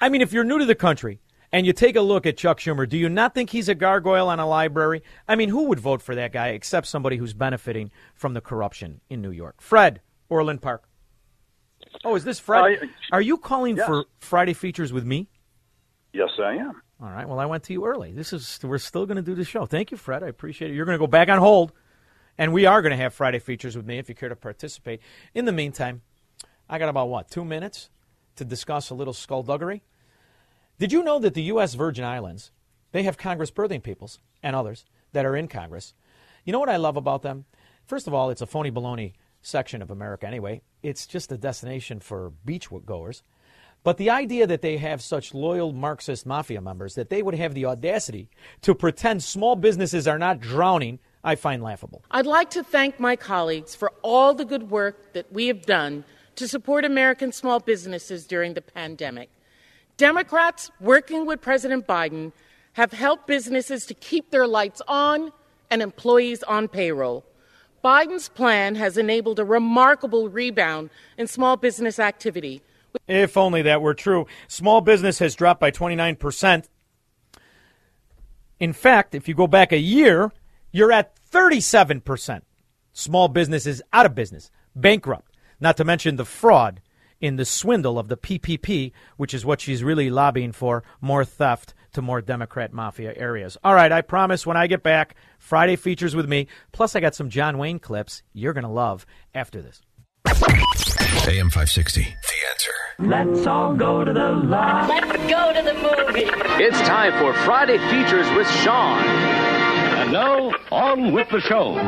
I 0.00 0.10
mean, 0.10 0.20
if 0.20 0.32
you're 0.32 0.44
new 0.44 0.58
to 0.58 0.66
the 0.66 0.74
country 0.74 1.20
and 1.50 1.66
you 1.66 1.72
take 1.72 1.96
a 1.96 2.02
look 2.02 2.26
at 2.26 2.36
Chuck 2.36 2.60
Schumer, 2.60 2.86
do 2.86 2.98
you 2.98 3.08
not 3.08 3.34
think 3.34 3.50
he's 3.50 3.70
a 3.70 3.74
gargoyle 3.74 4.28
on 4.28 4.38
a 4.38 4.46
library? 4.46 5.02
I 5.26 5.34
mean, 5.34 5.48
who 5.48 5.64
would 5.64 5.80
vote 5.80 6.02
for 6.02 6.14
that 6.14 6.32
guy 6.32 6.48
except 6.48 6.86
somebody 6.86 7.16
who's 7.16 7.32
benefiting 7.32 7.90
from 8.14 8.34
the 8.34 8.40
corruption 8.42 9.00
in 9.08 9.22
New 9.22 9.30
York? 9.30 9.62
Fred, 9.62 10.02
Orland 10.28 10.60
Park. 10.60 10.86
Oh, 12.04 12.16
is 12.16 12.24
this 12.24 12.38
Fred? 12.38 12.82
Uh, 12.82 12.86
Are 13.12 13.22
you 13.22 13.38
calling 13.38 13.76
yes. 13.78 13.86
for 13.86 14.04
Friday 14.18 14.52
features 14.52 14.92
with 14.92 15.04
me? 15.04 15.28
Yes, 16.12 16.30
I 16.38 16.54
am. 16.56 16.82
All 17.00 17.10
right. 17.10 17.28
Well, 17.28 17.38
I 17.38 17.46
went 17.46 17.64
to 17.64 17.72
you 17.72 17.86
early. 17.86 18.12
This 18.12 18.32
is 18.32 18.58
we're 18.62 18.78
still 18.78 19.06
going 19.06 19.16
to 19.16 19.22
do 19.22 19.34
the 19.34 19.44
show. 19.44 19.66
Thank 19.66 19.90
you, 19.90 19.96
Fred. 19.96 20.22
I 20.22 20.28
appreciate 20.28 20.70
it. 20.70 20.74
You're 20.74 20.86
going 20.86 20.94
to 20.94 21.02
go 21.02 21.06
back 21.06 21.28
on 21.28 21.38
hold, 21.38 21.72
and 22.38 22.52
we 22.52 22.66
are 22.66 22.82
going 22.82 22.90
to 22.90 22.96
have 22.96 23.14
Friday 23.14 23.38
features 23.38 23.76
with 23.76 23.86
me 23.86 23.98
if 23.98 24.08
you 24.08 24.14
care 24.14 24.28
to 24.28 24.36
participate. 24.36 25.00
In 25.34 25.44
the 25.44 25.52
meantime, 25.52 26.02
I 26.68 26.78
got 26.78 26.88
about 26.88 27.08
what 27.08 27.30
two 27.30 27.44
minutes 27.44 27.90
to 28.36 28.44
discuss 28.44 28.90
a 28.90 28.94
little 28.94 29.12
skullduggery. 29.12 29.82
Did 30.78 30.92
you 30.92 31.02
know 31.02 31.18
that 31.20 31.34
the 31.34 31.42
U.S. 31.44 31.74
Virgin 31.74 32.04
Islands 32.04 32.50
they 32.92 33.02
have 33.02 33.18
Congress 33.18 33.50
birthing 33.50 33.82
peoples 33.82 34.20
and 34.42 34.54
others 34.54 34.84
that 35.12 35.24
are 35.24 35.36
in 35.36 35.48
Congress? 35.48 35.94
You 36.44 36.52
know 36.52 36.60
what 36.60 36.68
I 36.68 36.76
love 36.76 36.96
about 36.96 37.22
them? 37.22 37.44
First 37.86 38.06
of 38.06 38.14
all, 38.14 38.30
it's 38.30 38.42
a 38.42 38.46
phony 38.46 38.70
baloney 38.70 39.14
section 39.42 39.82
of 39.82 39.90
America 39.90 40.26
anyway. 40.26 40.62
It's 40.82 41.06
just 41.06 41.32
a 41.32 41.36
destination 41.36 42.00
for 42.00 42.32
beach 42.44 42.68
goers. 42.86 43.22
But 43.82 43.98
the 43.98 44.10
idea 44.10 44.46
that 44.46 44.62
they 44.62 44.78
have 44.78 45.02
such 45.02 45.34
loyal 45.34 45.72
Marxist 45.72 46.24
mafia 46.24 46.60
members 46.60 46.94
that 46.94 47.10
they 47.10 47.22
would 47.22 47.34
have 47.34 47.52
the 47.52 47.66
audacity 47.66 48.30
to 48.62 48.74
pretend 48.74 49.22
small 49.22 49.56
businesses 49.56 50.08
are 50.08 50.18
not 50.18 50.40
drowning, 50.40 50.98
I 51.24 51.36
find 51.36 51.62
laughable. 51.62 52.02
I'd 52.10 52.26
like 52.26 52.50
to 52.50 52.62
thank 52.62 53.00
my 53.00 53.16
colleagues 53.16 53.74
for 53.74 53.90
all 54.02 54.34
the 54.34 54.44
good 54.44 54.70
work 54.70 55.14
that 55.14 55.32
we 55.32 55.46
have 55.46 55.64
done 55.64 56.04
to 56.36 56.46
support 56.46 56.84
American 56.84 57.32
small 57.32 57.60
businesses 57.60 58.26
during 58.26 58.54
the 58.54 58.60
pandemic. 58.60 59.30
Democrats, 59.96 60.70
working 60.80 61.24
with 61.24 61.40
President 61.40 61.86
Biden, 61.86 62.32
have 62.74 62.92
helped 62.92 63.26
businesses 63.26 63.86
to 63.86 63.94
keep 63.94 64.30
their 64.30 64.46
lights 64.46 64.82
on 64.86 65.32
and 65.70 65.80
employees 65.80 66.42
on 66.42 66.68
payroll. 66.68 67.24
Biden's 67.82 68.28
plan 68.28 68.74
has 68.74 68.98
enabled 68.98 69.38
a 69.38 69.44
remarkable 69.44 70.28
rebound 70.28 70.90
in 71.16 71.26
small 71.26 71.56
business 71.56 71.98
activity. 71.98 72.62
If 73.06 73.36
only 73.36 73.62
that 73.62 73.82
were 73.82 73.94
true. 73.94 74.26
Small 74.48 74.80
business 74.80 75.18
has 75.18 75.34
dropped 75.34 75.60
by 75.60 75.70
29%. 75.70 76.64
In 78.60 78.72
fact, 78.72 79.14
if 79.14 79.28
you 79.28 79.34
go 79.34 79.46
back 79.46 79.72
a 79.72 79.78
year, 79.78 80.32
you're 80.74 80.92
at 80.92 81.14
37%. 81.30 82.42
Small 82.92 83.28
business 83.28 83.64
is 83.64 83.82
out 83.92 84.06
of 84.06 84.14
business, 84.16 84.50
bankrupt, 84.74 85.30
not 85.60 85.76
to 85.76 85.84
mention 85.84 86.16
the 86.16 86.24
fraud 86.24 86.80
in 87.20 87.36
the 87.36 87.44
swindle 87.44 87.96
of 87.96 88.08
the 88.08 88.16
PPP, 88.16 88.90
which 89.16 89.32
is 89.32 89.46
what 89.46 89.60
she's 89.60 89.84
really 89.84 90.10
lobbying 90.10 90.50
for 90.50 90.82
more 91.00 91.24
theft 91.24 91.74
to 91.92 92.02
more 92.02 92.20
Democrat 92.20 92.72
mafia 92.72 93.14
areas. 93.16 93.56
All 93.62 93.72
right, 93.72 93.92
I 93.92 94.02
promise 94.02 94.44
when 94.44 94.56
I 94.56 94.66
get 94.66 94.82
back, 94.82 95.14
Friday 95.38 95.76
features 95.76 96.16
with 96.16 96.28
me. 96.28 96.48
Plus, 96.72 96.96
I 96.96 97.00
got 97.00 97.14
some 97.14 97.30
John 97.30 97.56
Wayne 97.56 97.78
clips 97.78 98.24
you're 98.32 98.52
going 98.52 98.64
to 98.64 98.68
love 98.68 99.06
after 99.32 99.62
this. 99.62 99.80
AM 100.26 101.50
560. 101.50 102.02
The 102.02 102.08
answer. 102.50 102.72
Let's 102.98 103.46
all 103.46 103.74
go 103.74 104.04
to 104.04 104.12
the 104.12 104.32
lot. 104.32 104.88
Let's 104.88 105.30
go 105.30 105.52
to 105.52 105.62
the 105.62 105.74
movie. 105.74 106.24
It's 106.62 106.80
time 106.80 107.12
for 107.12 107.32
Friday 107.44 107.78
Features 107.78 108.28
with 108.36 108.50
Shaun. 108.62 109.43
And 110.04 110.12
now, 110.12 110.52
on 110.70 111.12
with 111.14 111.30
the 111.30 111.40
show. 111.40 111.78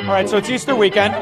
All 0.00 0.08
right, 0.08 0.26
so 0.26 0.38
it's 0.38 0.48
Easter 0.48 0.74
weekend. 0.74 1.12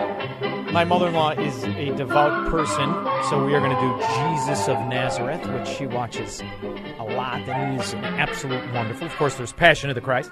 My 0.73 0.85
mother 0.85 1.09
in 1.09 1.15
law 1.15 1.33
is 1.33 1.65
a 1.65 1.93
devout 1.97 2.49
person, 2.49 2.95
so 3.29 3.45
we 3.45 3.53
are 3.53 3.59
going 3.59 3.75
to 3.75 3.81
do 3.81 3.99
Jesus 3.99 4.69
of 4.69 4.79
Nazareth, 4.87 5.45
which 5.51 5.67
she 5.67 5.87
watches 5.87 6.41
a 7.01 7.03
lot, 7.03 7.41
and 7.41 7.81
is 7.81 7.93
absolute 7.95 8.73
wonderful. 8.73 9.09
Of 9.09 9.17
course, 9.17 9.35
there's 9.35 9.53
Passion 9.53 9.91
of 9.91 9.97
the 9.97 10.01
Christ. 10.01 10.31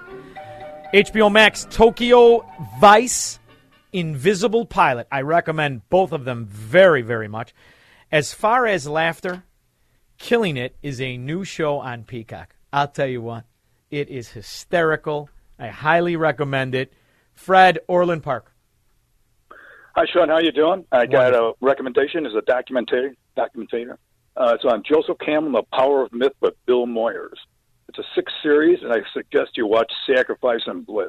HBO 0.95 1.33
Max, 1.33 1.67
Tokyo 1.69 2.49
Vice, 2.79 3.41
Invisible 3.93 4.65
Pilot. 4.65 5.09
I 5.11 5.23
recommend 5.23 5.89
both 5.89 6.13
of 6.13 6.25
them 6.25 6.47
very, 6.47 7.03
very 7.03 7.27
much. 7.27 7.53
As 8.13 8.33
far 8.33 8.65
as 8.65 8.87
laughter, 8.87 9.43
Killing 10.19 10.57
It 10.57 10.77
is 10.85 11.01
a 11.01 11.17
new 11.17 11.43
show 11.43 11.79
on 11.79 12.05
Peacock. 12.05 12.55
I'll 12.73 12.87
tell 12.87 13.09
you 13.09 13.23
what, 13.23 13.45
it 13.91 14.09
is 14.09 14.31
hysterical. 14.31 15.29
I 15.59 15.69
highly 15.69 16.17
recommend 16.17 16.75
it. 16.75 16.93
Fred 17.35 17.79
Orland 17.89 18.23
Park. 18.23 18.53
Hi, 19.97 20.05
Shaun. 20.13 20.29
How 20.29 20.39
you 20.39 20.53
doing? 20.53 20.85
I 20.93 21.07
got 21.07 21.35
a 21.35 21.53
recommendation 21.61 22.27
as 22.27 22.33
a 22.35 22.43
documentary. 22.43 23.17
Documentator. 23.37 23.97
Uh, 24.37 24.53
it's 24.55 24.65
on 24.65 24.83
Joseph 24.89 25.19
Campbell, 25.25 25.53
The 25.53 25.77
Power 25.77 26.05
of 26.05 26.13
Myth, 26.13 26.33
with 26.41 26.55
Bill 26.67 26.87
Moyers. 26.87 27.35
It's 27.89 27.99
a 27.99 28.05
six 28.15 28.33
series, 28.43 28.79
and 28.83 28.93
I 28.93 28.99
suggest 29.13 29.57
you 29.57 29.67
watch 29.67 29.91
Sacrifice 30.07 30.61
and 30.67 30.87
Bliss. 30.87 31.09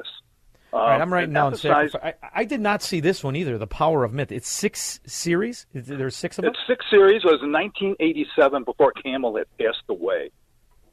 All 0.72 0.80
right, 0.80 0.96
Um, 0.96 1.02
I'm 1.02 1.12
writing 1.12 1.28
and 1.28 1.34
down. 1.34 1.54
Sacrifice. 1.56 1.94
I, 2.02 2.14
I 2.34 2.44
did 2.44 2.60
not 2.60 2.82
see 2.82 3.00
this 3.00 3.22
one 3.22 3.36
either. 3.36 3.58
The 3.58 3.66
Power 3.66 4.02
of 4.02 4.12
Myth. 4.12 4.32
It's 4.32 4.48
six 4.48 4.98
series. 5.06 5.66
There's 5.74 6.16
six 6.16 6.38
of 6.38 6.42
them. 6.44 6.52
It's 6.52 6.60
six 6.66 6.84
series. 6.90 7.22
It 7.24 7.26
was 7.26 7.40
in 7.42 7.52
1987 7.52 8.64
before 8.64 8.92
Campbell 8.92 9.36
had 9.36 9.46
passed 9.58 9.82
away. 9.88 10.30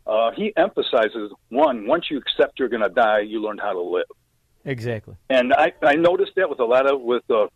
Uh, 0.07 0.31
he 0.35 0.53
emphasizes 0.55 1.31
one: 1.49 1.85
once 1.88 2.05
you 2.09 2.17
accept 2.17 2.59
you're 2.59 2.69
going 2.69 2.81
to 2.81 2.89
die, 2.89 3.19
you 3.19 3.41
learn 3.41 3.57
how 3.57 3.73
to 3.73 3.81
live. 3.81 4.05
Exactly. 4.63 5.15
And 5.29 5.53
I, 5.53 5.73
I 5.81 5.95
noticed 5.95 6.31
that 6.35 6.49
with 6.49 6.59
a 6.59 6.65
lot 6.65 6.91
of 6.91 7.01
with 7.01 7.23
uh, 7.29 7.47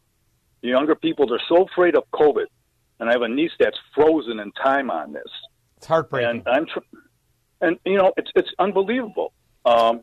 the 0.61 0.69
younger 0.69 0.95
people. 0.95 1.27
They're 1.27 1.41
so 1.47 1.63
afraid 1.63 1.95
of 1.95 2.03
COVID, 2.13 2.45
and 2.99 3.09
I 3.09 3.13
have 3.13 3.21
a 3.21 3.29
niece 3.29 3.51
that's 3.59 3.77
frozen 3.95 4.39
in 4.39 4.51
time 4.53 4.89
on 4.89 5.13
this. 5.13 5.23
It's 5.77 5.87
heartbreaking. 5.87 6.43
And 6.45 6.47
I'm, 6.47 6.65
tr- 6.65 6.97
and 7.61 7.79
you 7.85 7.97
know, 7.97 8.13
it's 8.17 8.31
it's 8.35 8.49
unbelievable. 8.59 9.33
Um, 9.65 10.01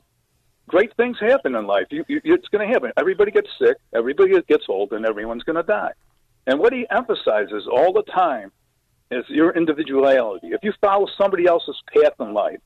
great 0.68 0.94
things 0.96 1.16
happen 1.20 1.54
in 1.54 1.66
life. 1.66 1.86
You, 1.90 2.04
you, 2.08 2.20
it's 2.24 2.48
going 2.48 2.66
to 2.66 2.72
happen. 2.72 2.92
Everybody 2.96 3.30
gets 3.30 3.48
sick. 3.60 3.76
Everybody 3.94 4.40
gets 4.48 4.64
old, 4.68 4.92
and 4.92 5.04
everyone's 5.04 5.42
going 5.42 5.56
to 5.56 5.62
die. 5.62 5.92
And 6.46 6.58
what 6.58 6.72
he 6.72 6.86
emphasizes 6.90 7.66
all 7.70 7.92
the 7.92 8.04
time 8.04 8.52
is 9.10 9.24
your 9.28 9.50
individuality. 9.56 10.48
If 10.48 10.62
you 10.62 10.72
follow 10.80 11.06
somebody 11.16 11.46
else's 11.46 11.76
path 11.92 12.14
in 12.20 12.32
life, 12.32 12.60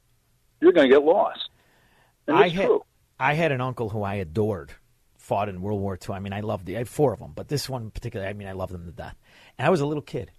you're 0.60 0.72
going 0.72 0.88
to 0.88 0.94
get 0.94 1.04
lost. 1.04 1.48
And 2.26 2.36
I 2.36 2.46
it's 2.46 2.54
had 2.54 2.66
true. 2.66 2.84
I 3.18 3.34
had 3.34 3.52
an 3.52 3.60
uncle 3.60 3.88
who 3.88 4.02
I 4.02 4.14
adored. 4.14 4.72
Fought 5.16 5.48
in 5.48 5.62
World 5.62 5.80
War 5.80 5.96
II. 5.96 6.16
I 6.16 6.18
mean, 6.18 6.32
I 6.32 6.40
loved 6.40 6.66
the. 6.66 6.74
I 6.74 6.78
had 6.78 6.88
four 6.88 7.12
of 7.12 7.20
them, 7.20 7.30
but 7.32 7.46
this 7.46 7.68
one 7.68 7.82
in 7.82 7.90
particular, 7.92 8.26
I 8.26 8.32
mean, 8.32 8.48
I 8.48 8.52
loved 8.52 8.72
them 8.72 8.84
to 8.86 8.90
death. 8.90 9.14
And 9.56 9.64
I 9.64 9.70
was 9.70 9.80
a 9.80 9.86
little 9.86 10.02
kid, 10.02 10.32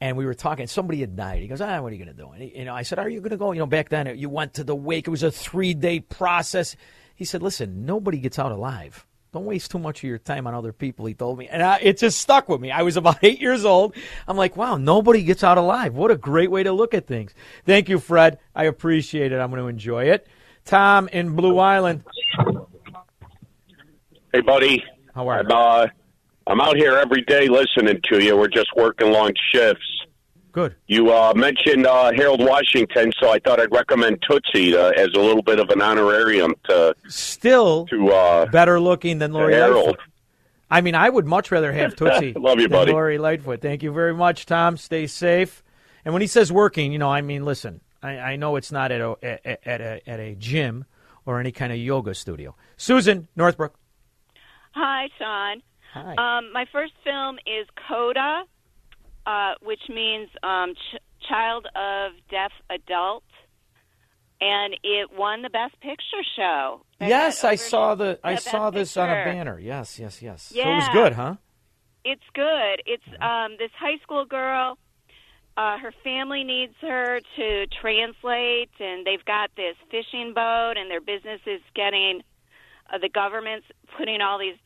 and 0.00 0.16
we 0.16 0.24
were 0.24 0.34
talking. 0.34 0.68
Somebody 0.68 1.00
had 1.00 1.16
died. 1.16 1.42
He 1.42 1.48
goes, 1.48 1.60
"Ah, 1.60 1.80
what 1.80 1.90
are 1.90 1.96
you 1.96 2.04
going 2.04 2.16
to 2.16 2.22
do?" 2.22 2.30
And 2.30 2.42
he, 2.44 2.56
you 2.60 2.64
know, 2.64 2.72
I 2.72 2.82
said, 2.82 3.00
"Are 3.00 3.08
you 3.08 3.18
going 3.18 3.32
to 3.32 3.36
go?" 3.36 3.50
You 3.50 3.58
know, 3.58 3.66
back 3.66 3.88
then 3.88 4.16
you 4.16 4.28
went 4.28 4.54
to 4.54 4.62
the 4.62 4.76
wake. 4.76 5.08
It 5.08 5.10
was 5.10 5.24
a 5.24 5.32
three 5.32 5.74
day 5.74 5.98
process. 5.98 6.76
He 7.16 7.24
said, 7.24 7.42
"Listen, 7.42 7.84
nobody 7.84 8.18
gets 8.18 8.38
out 8.38 8.52
alive." 8.52 9.07
Don't 9.32 9.44
waste 9.44 9.70
too 9.70 9.78
much 9.78 9.98
of 9.98 10.08
your 10.08 10.18
time 10.18 10.46
on 10.46 10.54
other 10.54 10.72
people, 10.72 11.04
he 11.04 11.12
told 11.12 11.38
me. 11.38 11.48
And 11.48 11.62
I, 11.62 11.78
it 11.82 11.98
just 11.98 12.18
stuck 12.18 12.48
with 12.48 12.60
me. 12.60 12.70
I 12.70 12.82
was 12.82 12.96
about 12.96 13.18
eight 13.22 13.40
years 13.40 13.64
old. 13.64 13.94
I'm 14.26 14.36
like, 14.36 14.56
wow, 14.56 14.76
nobody 14.76 15.22
gets 15.22 15.44
out 15.44 15.58
alive. 15.58 15.94
What 15.94 16.10
a 16.10 16.16
great 16.16 16.50
way 16.50 16.62
to 16.62 16.72
look 16.72 16.94
at 16.94 17.06
things. 17.06 17.34
Thank 17.66 17.88
you, 17.88 17.98
Fred. 17.98 18.38
I 18.54 18.64
appreciate 18.64 19.32
it. 19.32 19.38
I'm 19.38 19.50
going 19.50 19.62
to 19.62 19.68
enjoy 19.68 20.04
it. 20.04 20.26
Tom 20.64 21.08
in 21.08 21.34
Blue 21.34 21.58
Island. 21.58 22.04
Hey, 24.32 24.40
buddy. 24.40 24.84
How 25.14 25.28
are 25.28 25.40
I'm, 25.40 25.50
uh, 25.50 25.86
I'm 26.46 26.60
out 26.60 26.76
here 26.76 26.96
every 26.96 27.22
day 27.22 27.48
listening 27.48 28.00
to 28.04 28.22
you. 28.22 28.36
We're 28.36 28.48
just 28.48 28.68
working 28.76 29.10
long 29.10 29.32
shifts. 29.52 29.97
Good. 30.58 30.74
You 30.88 31.12
uh, 31.12 31.34
mentioned 31.36 31.86
uh, 31.86 32.10
Harold 32.10 32.40
Washington, 32.44 33.12
so 33.20 33.30
I 33.30 33.38
thought 33.38 33.60
I'd 33.60 33.70
recommend 33.70 34.24
Tootsie 34.28 34.76
uh, 34.76 34.88
as 34.88 35.10
a 35.14 35.20
little 35.20 35.40
bit 35.40 35.60
of 35.60 35.70
an 35.70 35.80
honorarium 35.80 36.52
to 36.64 36.96
Still 37.06 37.86
to 37.86 38.08
uh, 38.08 38.46
better 38.46 38.80
looking 38.80 39.20
than 39.20 39.32
Lori 39.32 39.54
Harold. 39.54 39.86
Lightfoot. 39.86 40.04
I 40.68 40.80
mean, 40.80 40.96
I 40.96 41.10
would 41.10 41.26
much 41.26 41.52
rather 41.52 41.72
have 41.72 41.94
Tootsie 41.96 42.32
Love 42.32 42.58
you, 42.58 42.64
than 42.64 42.72
buddy. 42.72 42.90
Lori 42.90 43.18
Lightfoot. 43.18 43.60
Thank 43.62 43.84
you 43.84 43.92
very 43.92 44.12
much, 44.12 44.46
Tom. 44.46 44.76
Stay 44.76 45.06
safe. 45.06 45.62
And 46.04 46.12
when 46.12 46.22
he 46.22 46.26
says 46.26 46.50
working, 46.50 46.90
you 46.90 46.98
know, 46.98 47.08
I 47.08 47.20
mean, 47.20 47.44
listen, 47.44 47.80
I, 48.02 48.18
I 48.18 48.34
know 48.34 48.56
it's 48.56 48.72
not 48.72 48.90
at 48.90 49.00
a, 49.00 49.14
at, 49.22 49.60
at 49.64 49.80
a 49.80 50.10
at 50.10 50.18
a 50.18 50.34
gym 50.34 50.86
or 51.24 51.38
any 51.38 51.52
kind 51.52 51.72
of 51.72 51.78
yoga 51.78 52.16
studio. 52.16 52.56
Susan 52.76 53.28
Northbrook. 53.36 53.78
Hi, 54.72 55.08
Sean. 55.18 55.62
Hi. 55.94 56.38
Um, 56.38 56.52
my 56.52 56.66
first 56.72 56.94
film 57.04 57.36
is 57.46 57.68
Coda, 57.86 58.42
uh, 59.28 59.52
which 59.60 59.82
means 59.90 60.30
um, 60.42 60.72
ch- 60.74 61.28
child 61.28 61.66
of 61.76 62.12
deaf 62.30 62.50
adult, 62.70 63.24
and 64.40 64.74
it 64.82 65.10
won 65.14 65.42
the 65.42 65.50
Best 65.50 65.78
Picture 65.80 66.24
show. 66.34 66.80
They 66.98 67.08
yes, 67.08 67.44
I 67.44 67.56
saw 67.56 67.94
the 67.94 68.18
I 68.24 68.36
saw 68.36 68.70
this 68.70 68.96
on 68.96 69.10
a 69.10 69.24
banner. 69.24 69.58
Yes, 69.58 69.98
yes, 69.98 70.22
yes. 70.22 70.52
So 70.54 70.60
it 70.60 70.74
was 70.74 70.88
good, 70.94 71.12
huh? 71.12 71.34
It's 72.04 72.22
good. 72.34 72.82
It's 72.86 73.04
um, 73.20 73.56
this 73.58 73.70
high 73.78 73.98
school 74.02 74.24
girl. 74.24 74.78
Uh, 75.58 75.76
her 75.76 75.92
family 76.02 76.44
needs 76.44 76.72
her 76.80 77.20
to 77.36 77.66
translate, 77.82 78.70
and 78.80 79.04
they've 79.04 79.24
got 79.24 79.50
this 79.56 79.74
fishing 79.90 80.32
boat, 80.32 80.74
and 80.78 80.90
their 80.90 81.00
business 81.00 81.40
is 81.46 81.60
getting 81.74 82.22
uh, 82.90 82.96
the 82.96 83.10
government's 83.10 83.66
putting 83.98 84.22
all 84.22 84.38
these 84.38 84.56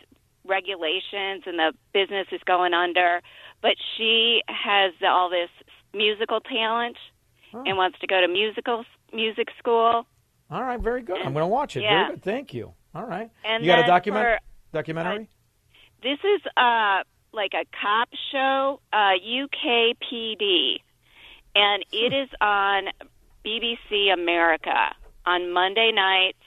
regulations, 0.46 1.42
and 1.46 1.58
the 1.58 1.72
business 1.92 2.28
is 2.30 2.40
going 2.46 2.74
under. 2.74 3.22
But 3.62 3.76
she 3.96 4.42
has 4.48 4.92
all 5.02 5.30
this 5.30 5.48
musical 5.94 6.40
talent 6.40 6.96
and 7.54 7.76
wants 7.76 7.98
to 8.00 8.06
go 8.06 8.20
to 8.20 8.28
musical 8.28 8.84
music 9.12 9.48
school. 9.58 10.04
All 10.50 10.62
right, 10.62 10.80
very 10.80 11.02
good. 11.02 11.18
I'm 11.18 11.32
going 11.32 11.42
to 11.44 11.46
watch 11.46 11.76
it. 11.76 11.82
Yeah. 11.82 12.04
Very 12.06 12.14
good. 12.16 12.22
Thank 12.24 12.54
you. 12.54 12.72
All 12.94 13.04
right. 13.04 13.30
And 13.44 13.64
you 13.64 13.70
got 13.70 13.84
a 13.84 13.86
document 13.86 14.24
for- 14.24 14.38
documentary? 14.76 15.28
This 16.02 16.18
is 16.24 16.40
uh 16.56 17.02
like 17.32 17.52
a 17.54 17.64
cop 17.80 18.08
show, 18.32 18.80
uh 18.92 19.12
UKPD. 19.24 20.76
And 21.54 21.84
it 21.92 22.12
is 22.12 22.28
on 22.40 22.84
BBC 23.44 24.12
America 24.12 24.94
on 25.26 25.52
Monday 25.52 25.92
nights, 25.94 26.38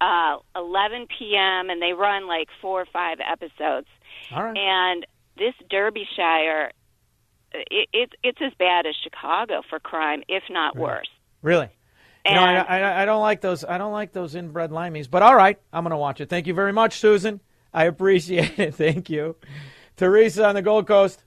uh 0.00 0.38
11 0.56 1.06
p.m. 1.18 1.70
and 1.70 1.82
they 1.82 1.92
run 1.92 2.26
like 2.26 2.48
4 2.60 2.82
or 2.82 2.86
5 2.92 3.18
episodes. 3.20 3.86
All 4.34 4.44
right. 4.44 4.56
And 4.56 5.06
this 5.36 5.54
Derbyshire 5.70 6.72
it, 7.54 7.88
it 7.92 8.12
it's 8.22 8.38
as 8.40 8.52
bad 8.58 8.86
as 8.86 8.94
Chicago 9.02 9.62
for 9.68 9.78
crime, 9.78 10.22
if 10.28 10.42
not 10.50 10.76
worse. 10.76 11.08
Really? 11.42 11.68
You 12.24 12.34
know, 12.34 12.42
I, 12.42 12.78
I, 12.78 13.02
I 13.02 13.04
don't 13.04 13.20
like 13.20 13.40
those. 13.40 13.64
I 13.64 13.78
don't 13.78 13.92
like 13.92 14.12
those 14.12 14.36
inbred 14.36 14.70
limeys. 14.70 15.10
But 15.10 15.22
all 15.22 15.34
right, 15.34 15.58
I'm 15.72 15.82
going 15.82 15.90
to 15.90 15.96
watch 15.96 16.20
it. 16.20 16.28
Thank 16.28 16.46
you 16.46 16.54
very 16.54 16.72
much, 16.72 16.98
Susan. 16.98 17.40
I 17.74 17.84
appreciate 17.84 18.58
it. 18.58 18.74
Thank 18.76 19.10
you, 19.10 19.36
Teresa 19.96 20.46
on 20.46 20.54
the 20.54 20.62
Gold 20.62 20.86
Coast. 20.86 21.24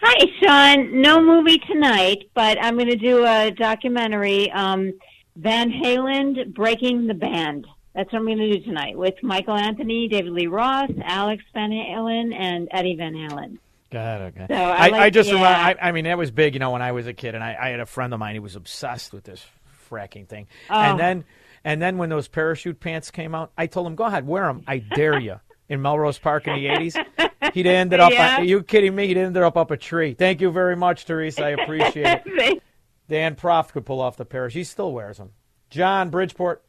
Hi, 0.00 0.26
Sean. 0.40 1.00
No 1.00 1.20
movie 1.20 1.58
tonight, 1.58 2.30
but 2.34 2.58
I'm 2.62 2.76
going 2.76 2.88
to 2.88 2.96
do 2.96 3.24
a 3.26 3.50
documentary. 3.50 4.50
Um, 4.50 4.94
Van 5.36 5.70
Halen 5.70 6.54
breaking 6.54 7.06
the 7.06 7.14
band. 7.14 7.66
That's 7.94 8.10
what 8.12 8.20
I'm 8.20 8.26
going 8.26 8.38
to 8.38 8.58
do 8.58 8.64
tonight 8.64 8.96
with 8.96 9.14
Michael 9.22 9.54
Anthony, 9.54 10.08
David 10.08 10.32
Lee 10.32 10.46
Roth, 10.46 10.90
Alex 11.04 11.44
Van 11.52 11.70
Halen, 11.70 12.34
and 12.34 12.68
Eddie 12.70 12.96
Van 12.96 13.12
Halen. 13.12 13.58
God, 13.90 14.20
okay. 14.22 14.46
So 14.48 14.54
I 14.54 14.88
I, 14.88 15.04
I 15.04 15.10
just 15.10 15.28
yeah. 15.28 15.34
remember. 15.34 15.58
Uh, 15.58 15.84
I, 15.84 15.88
I 15.88 15.92
mean, 15.92 16.04
that 16.04 16.16
was 16.16 16.30
big. 16.30 16.54
You 16.54 16.60
know, 16.60 16.70
when 16.70 16.80
I 16.80 16.92
was 16.92 17.06
a 17.06 17.12
kid, 17.12 17.34
and 17.34 17.44
I, 17.44 17.56
I 17.60 17.68
had 17.68 17.80
a 17.80 17.86
friend 17.86 18.14
of 18.14 18.18
mine 18.18 18.34
who 18.34 18.42
was 18.42 18.56
obsessed 18.56 19.12
with 19.12 19.24
this 19.24 19.44
fracking 19.90 20.26
thing. 20.26 20.46
Oh. 20.70 20.80
And 20.80 20.98
then, 20.98 21.24
and 21.62 21.82
then 21.82 21.98
when 21.98 22.08
those 22.08 22.26
parachute 22.26 22.80
pants 22.80 23.10
came 23.10 23.34
out, 23.34 23.52
I 23.56 23.66
told 23.66 23.86
him, 23.86 23.94
"Go 23.94 24.04
ahead, 24.04 24.26
wear 24.26 24.46
them. 24.46 24.64
I 24.66 24.78
dare 24.78 25.20
you." 25.20 25.38
In 25.68 25.80
Melrose 25.80 26.18
Park 26.18 26.48
in 26.48 26.54
the 26.54 26.66
'80s, 26.66 27.52
he'd 27.52 27.66
ended 27.66 28.00
up. 28.00 28.12
Yeah. 28.12 28.38
Are 28.38 28.44
you 28.44 28.62
kidding 28.62 28.94
me? 28.94 29.08
He'd 29.08 29.18
ended 29.18 29.42
up 29.42 29.58
up 29.58 29.70
a 29.70 29.76
tree. 29.76 30.14
Thank 30.14 30.40
you 30.40 30.50
very 30.50 30.76
much, 30.76 31.04
Teresa. 31.04 31.44
I 31.44 31.48
appreciate 31.62 32.22
it. 32.24 32.62
Dan 33.08 33.36
Proft 33.36 33.72
could 33.72 33.84
pull 33.84 34.00
off 34.00 34.16
the 34.16 34.24
parachute. 34.24 34.60
He 34.60 34.64
still 34.64 34.92
wears 34.92 35.18
them. 35.18 35.32
John 35.68 36.08
Bridgeport. 36.08 36.64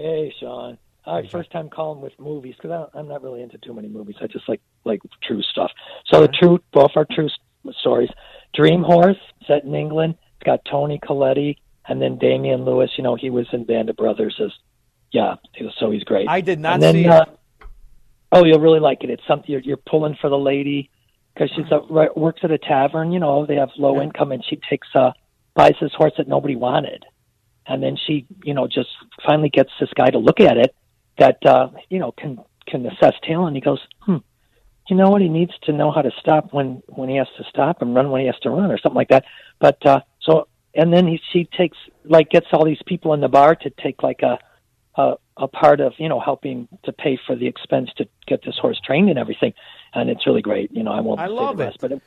Hey, 0.00 0.34
Sean. 0.38 0.78
Right, 1.06 1.30
first 1.30 1.50
time 1.50 1.70
calling 1.70 2.02
with 2.02 2.12
movies 2.18 2.54
because 2.60 2.88
I'm 2.94 3.08
not 3.08 3.22
really 3.22 3.40
into 3.42 3.56
too 3.58 3.72
many 3.72 3.88
movies. 3.88 4.16
I 4.20 4.26
just 4.26 4.46
like 4.48 4.60
like 4.84 5.00
true 5.22 5.42
stuff. 5.42 5.70
So 6.06 6.20
the 6.20 6.28
true, 6.28 6.60
both 6.72 6.90
are 6.96 7.06
true 7.10 7.30
stories. 7.80 8.10
Dream 8.54 8.82
Horse, 8.82 9.16
set 9.46 9.64
in 9.64 9.74
England. 9.74 10.16
It's 10.36 10.44
got 10.44 10.60
Toni 10.70 10.98
Collette 10.98 11.56
and 11.88 12.00
then 12.00 12.18
Damian 12.18 12.64
Lewis. 12.64 12.90
You 12.98 13.04
know, 13.04 13.16
he 13.16 13.30
was 13.30 13.46
in 13.52 13.64
Band 13.64 13.88
of 13.88 13.96
Brothers 13.96 14.38
as 14.42 14.50
yeah. 15.12 15.36
was- 15.60 15.74
So 15.78 15.90
he's 15.90 16.04
great. 16.04 16.28
I 16.28 16.42
did 16.42 16.60
not 16.60 16.80
then, 16.80 16.94
see 16.94 17.08
uh. 17.08 17.24
Oh, 18.30 18.44
you'll 18.44 18.60
really 18.60 18.80
like 18.80 19.02
it. 19.02 19.08
It's 19.08 19.26
something 19.26 19.50
you're, 19.50 19.62
you're 19.62 19.78
pulling 19.78 20.14
for 20.20 20.28
the 20.28 20.38
lady 20.38 20.90
because 21.32 21.50
she's 21.56 21.70
a, 21.72 21.78
right, 21.88 22.14
works 22.14 22.40
at 22.42 22.50
a 22.50 22.58
tavern. 22.58 23.10
You 23.10 23.20
know, 23.20 23.46
they 23.46 23.56
have 23.56 23.70
low 23.78 24.02
income, 24.02 24.32
and 24.32 24.44
she 24.44 24.60
takes 24.68 24.88
uh 24.94 25.12
buys 25.54 25.74
this 25.80 25.92
horse 25.94 26.12
that 26.18 26.28
nobody 26.28 26.54
wanted, 26.54 27.04
and 27.68 27.82
then 27.82 27.96
she, 28.06 28.26
you 28.42 28.54
know, 28.54 28.66
just 28.66 28.88
finally 29.24 29.50
gets 29.50 29.70
this 29.78 29.90
guy 29.94 30.10
to 30.10 30.18
look 30.18 30.40
at 30.40 30.56
it 30.56 30.74
that 31.18 31.44
uh, 31.44 31.68
you 31.90 31.98
know 31.98 32.12
can 32.12 32.38
can 32.66 32.86
assess 32.86 33.14
talent. 33.22 33.54
He 33.54 33.60
goes, 33.60 33.80
hmm, 34.00 34.16
you 34.88 34.96
know 34.96 35.10
what? 35.10 35.20
He 35.20 35.28
needs 35.28 35.52
to 35.64 35.72
know 35.72 35.90
how 35.90 36.02
to 36.02 36.10
stop 36.18 36.52
when 36.52 36.82
when 36.88 37.08
he 37.08 37.16
has 37.16 37.28
to 37.36 37.44
stop 37.48 37.82
and 37.82 37.94
run 37.94 38.10
when 38.10 38.22
he 38.22 38.26
has 38.26 38.38
to 38.40 38.50
run, 38.50 38.70
or 38.70 38.78
something 38.78 38.96
like 38.96 39.08
that. 39.08 39.24
But 39.60 39.84
uh, 39.86 40.00
so, 40.20 40.48
and 40.74 40.92
then 40.92 41.06
he 41.06 41.20
she 41.32 41.44
takes 41.44 41.76
like 42.04 42.30
gets 42.30 42.46
all 42.52 42.64
these 42.64 42.82
people 42.86 43.12
in 43.14 43.20
the 43.20 43.28
bar 43.28 43.54
to 43.56 43.70
take 43.70 44.02
like 44.02 44.22
a 44.22 44.38
a, 44.96 45.14
a 45.36 45.48
part 45.48 45.80
of 45.80 45.92
you 45.98 46.08
know 46.08 46.20
helping 46.20 46.68
to 46.84 46.92
pay 46.92 47.18
for 47.26 47.36
the 47.36 47.46
expense 47.46 47.90
to 47.98 48.08
get 48.26 48.42
this 48.44 48.56
horse 48.56 48.80
trained 48.84 49.10
and 49.10 49.18
everything, 49.18 49.52
and 49.94 50.08
it's 50.08 50.26
really 50.26 50.42
great. 50.42 50.72
You 50.72 50.82
know, 50.82 50.92
I 50.92 51.00
won't 51.00 51.20
I 51.20 51.26
love 51.26 51.60
it. 51.60 51.64
rest, 51.64 51.78
but 51.80 51.92
it, 51.92 52.02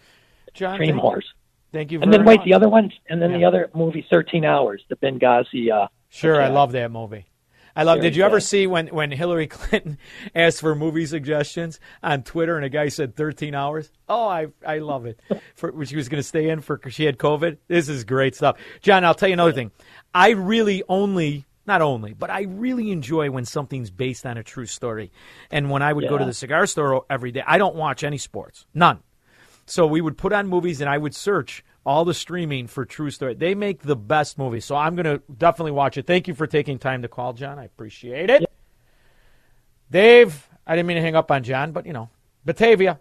John, 0.54 0.78
Dream 0.78 0.92
thank- 0.92 1.02
Horse. 1.02 1.34
Thank 1.72 1.92
you. 1.92 2.02
And 2.02 2.12
then 2.12 2.26
wait, 2.26 2.38
much. 2.38 2.46
the 2.46 2.54
other 2.54 2.70
one, 2.70 2.92
and 3.10 3.22
then 3.22 3.32
the 3.34 3.46
other 3.46 3.70
movie, 3.74 4.06
Thirteen 4.10 4.44
Hours, 4.46 4.84
the 4.90 4.96
Benghazi. 4.96 5.72
Uh, 5.72 5.88
Sure, 6.10 6.42
I 6.42 6.50
love 6.50 6.74
that 6.74 6.92
movie. 6.92 7.26
I 7.74 7.84
love. 7.84 8.00
Very 8.00 8.10
Did 8.10 8.18
you 8.18 8.24
ever 8.24 8.42
see 8.42 8.68
when 8.68 8.88
when 8.88 9.12
Hillary 9.12 9.48
Clinton 9.48 9.98
asked 10.36 10.60
for 10.60 10.76
movie 10.76 11.06
suggestions 11.06 11.80
on 12.04 12.24
Twitter 12.24 12.58
and 12.58 12.66
a 12.66 12.70
guy 12.70 12.90
said 12.90 13.16
13 13.16 13.56
hours? 13.56 13.90
Oh, 14.10 14.28
I 14.28 14.48
I 14.68 14.80
love 14.80 15.06
it. 15.06 15.20
For 15.56 15.86
she 15.86 15.96
was 15.96 16.10
going 16.10 16.20
to 16.20 16.28
stay 16.28 16.50
in 16.50 16.60
for 16.60 16.82
she 16.90 17.06
had 17.06 17.18
COVID. 17.18 17.58
This 17.68 17.88
is 17.88 18.04
great 18.04 18.36
stuff. 18.36 18.58
John, 18.82 19.06
I'll 19.06 19.16
tell 19.16 19.30
you 19.30 19.34
another 19.34 19.54
thing. 19.54 19.72
I 20.14 20.32
really 20.32 20.84
only 20.90 21.46
not 21.66 21.82
only, 21.82 22.14
but 22.14 22.30
I 22.30 22.42
really 22.42 22.92
enjoy 22.92 23.30
when 23.30 23.46
something's 23.46 23.90
based 23.90 24.26
on 24.26 24.38
a 24.38 24.44
true 24.44 24.66
story. 24.66 25.12
And 25.50 25.70
when 25.70 25.82
I 25.82 25.94
would 25.94 26.10
go 26.10 26.18
to 26.18 26.26
the 26.26 26.34
cigar 26.34 26.66
store 26.66 27.06
every 27.10 27.32
day, 27.32 27.44
I 27.46 27.58
don't 27.58 27.76
watch 27.76 28.04
any 28.04 28.18
sports, 28.18 28.66
none. 28.74 29.00
So 29.72 29.88
we 29.88 30.02
would 30.02 30.18
put 30.18 30.34
on 30.34 30.50
movies, 30.50 30.82
and 30.82 30.90
I 30.90 30.98
would 30.98 31.16
search 31.16 31.64
all 31.86 32.04
the 32.04 32.14
streaming 32.14 32.68
for 32.68 32.84
true 32.84 33.10
story. 33.10 33.36
They 33.36 33.56
make 33.56 33.84
the 33.84 33.96
best 33.96 34.38
movies, 34.38 34.66
so 34.66 34.76
I'm 34.76 34.98
going 34.98 35.06
to 35.06 35.22
definitely 35.38 35.72
watch 35.72 35.98
it. 35.98 36.06
Thank 36.06 36.28
you 36.28 36.34
for 36.34 36.46
taking 36.46 36.78
time 36.78 37.04
to 37.04 37.08
call, 37.08 37.32
John. 37.32 37.58
I 37.58 37.64
appreciate 37.64 38.30
it. 38.30 38.52
Dave, 39.90 40.50
I 40.68 40.76
didn't 40.76 40.88
mean 40.88 40.98
to 40.98 41.02
hang 41.02 41.16
up 41.16 41.32
on 41.32 41.44
John, 41.44 41.72
but 41.72 41.86
you 41.86 41.94
know, 41.94 42.10
Batavia. 42.44 43.00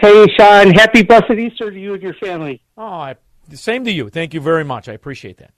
Hey, 0.00 0.26
Sean, 0.38 0.70
happy 0.72 1.02
blessed 1.02 1.32
Easter 1.32 1.70
to 1.70 1.78
you 1.78 1.92
and 1.92 2.02
your 2.02 2.14
family. 2.14 2.62
Oh, 2.78 2.84
I, 2.84 3.16
same 3.52 3.84
to 3.84 3.92
you. 3.92 4.08
Thank 4.08 4.32
you 4.32 4.40
very 4.40 4.64
much. 4.64 4.88
I 4.88 4.94
appreciate 4.94 5.36
that. 5.36 5.52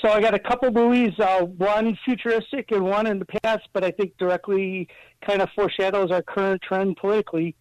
So 0.00 0.10
I 0.10 0.20
got 0.20 0.34
a 0.34 0.38
couple 0.38 0.70
movies, 0.70 1.12
uh, 1.18 1.40
one 1.40 1.98
futuristic 2.04 2.70
and 2.70 2.84
one 2.84 3.08
in 3.08 3.18
the 3.18 3.26
past, 3.42 3.66
but 3.72 3.82
I 3.82 3.90
think 3.90 4.16
directly 4.16 4.86
kind 5.26 5.42
of 5.42 5.48
foreshadows 5.56 6.12
our 6.12 6.22
current 6.22 6.62
trend 6.62 6.98
politically. 6.98 7.56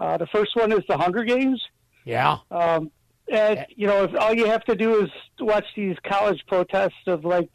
Uh, 0.00 0.16
the 0.18 0.26
first 0.26 0.56
one 0.56 0.72
is 0.72 0.80
The 0.88 0.96
Hunger 0.96 1.24
Games. 1.24 1.62
Yeah. 2.04 2.38
Um, 2.50 2.90
and, 3.30 3.64
you 3.74 3.86
know, 3.86 4.04
if 4.04 4.14
all 4.16 4.34
you 4.34 4.46
have 4.46 4.64
to 4.64 4.74
do 4.74 5.02
is 5.02 5.10
watch 5.40 5.64
these 5.74 5.96
college 6.04 6.42
protests 6.46 7.06
of 7.06 7.24
like 7.24 7.50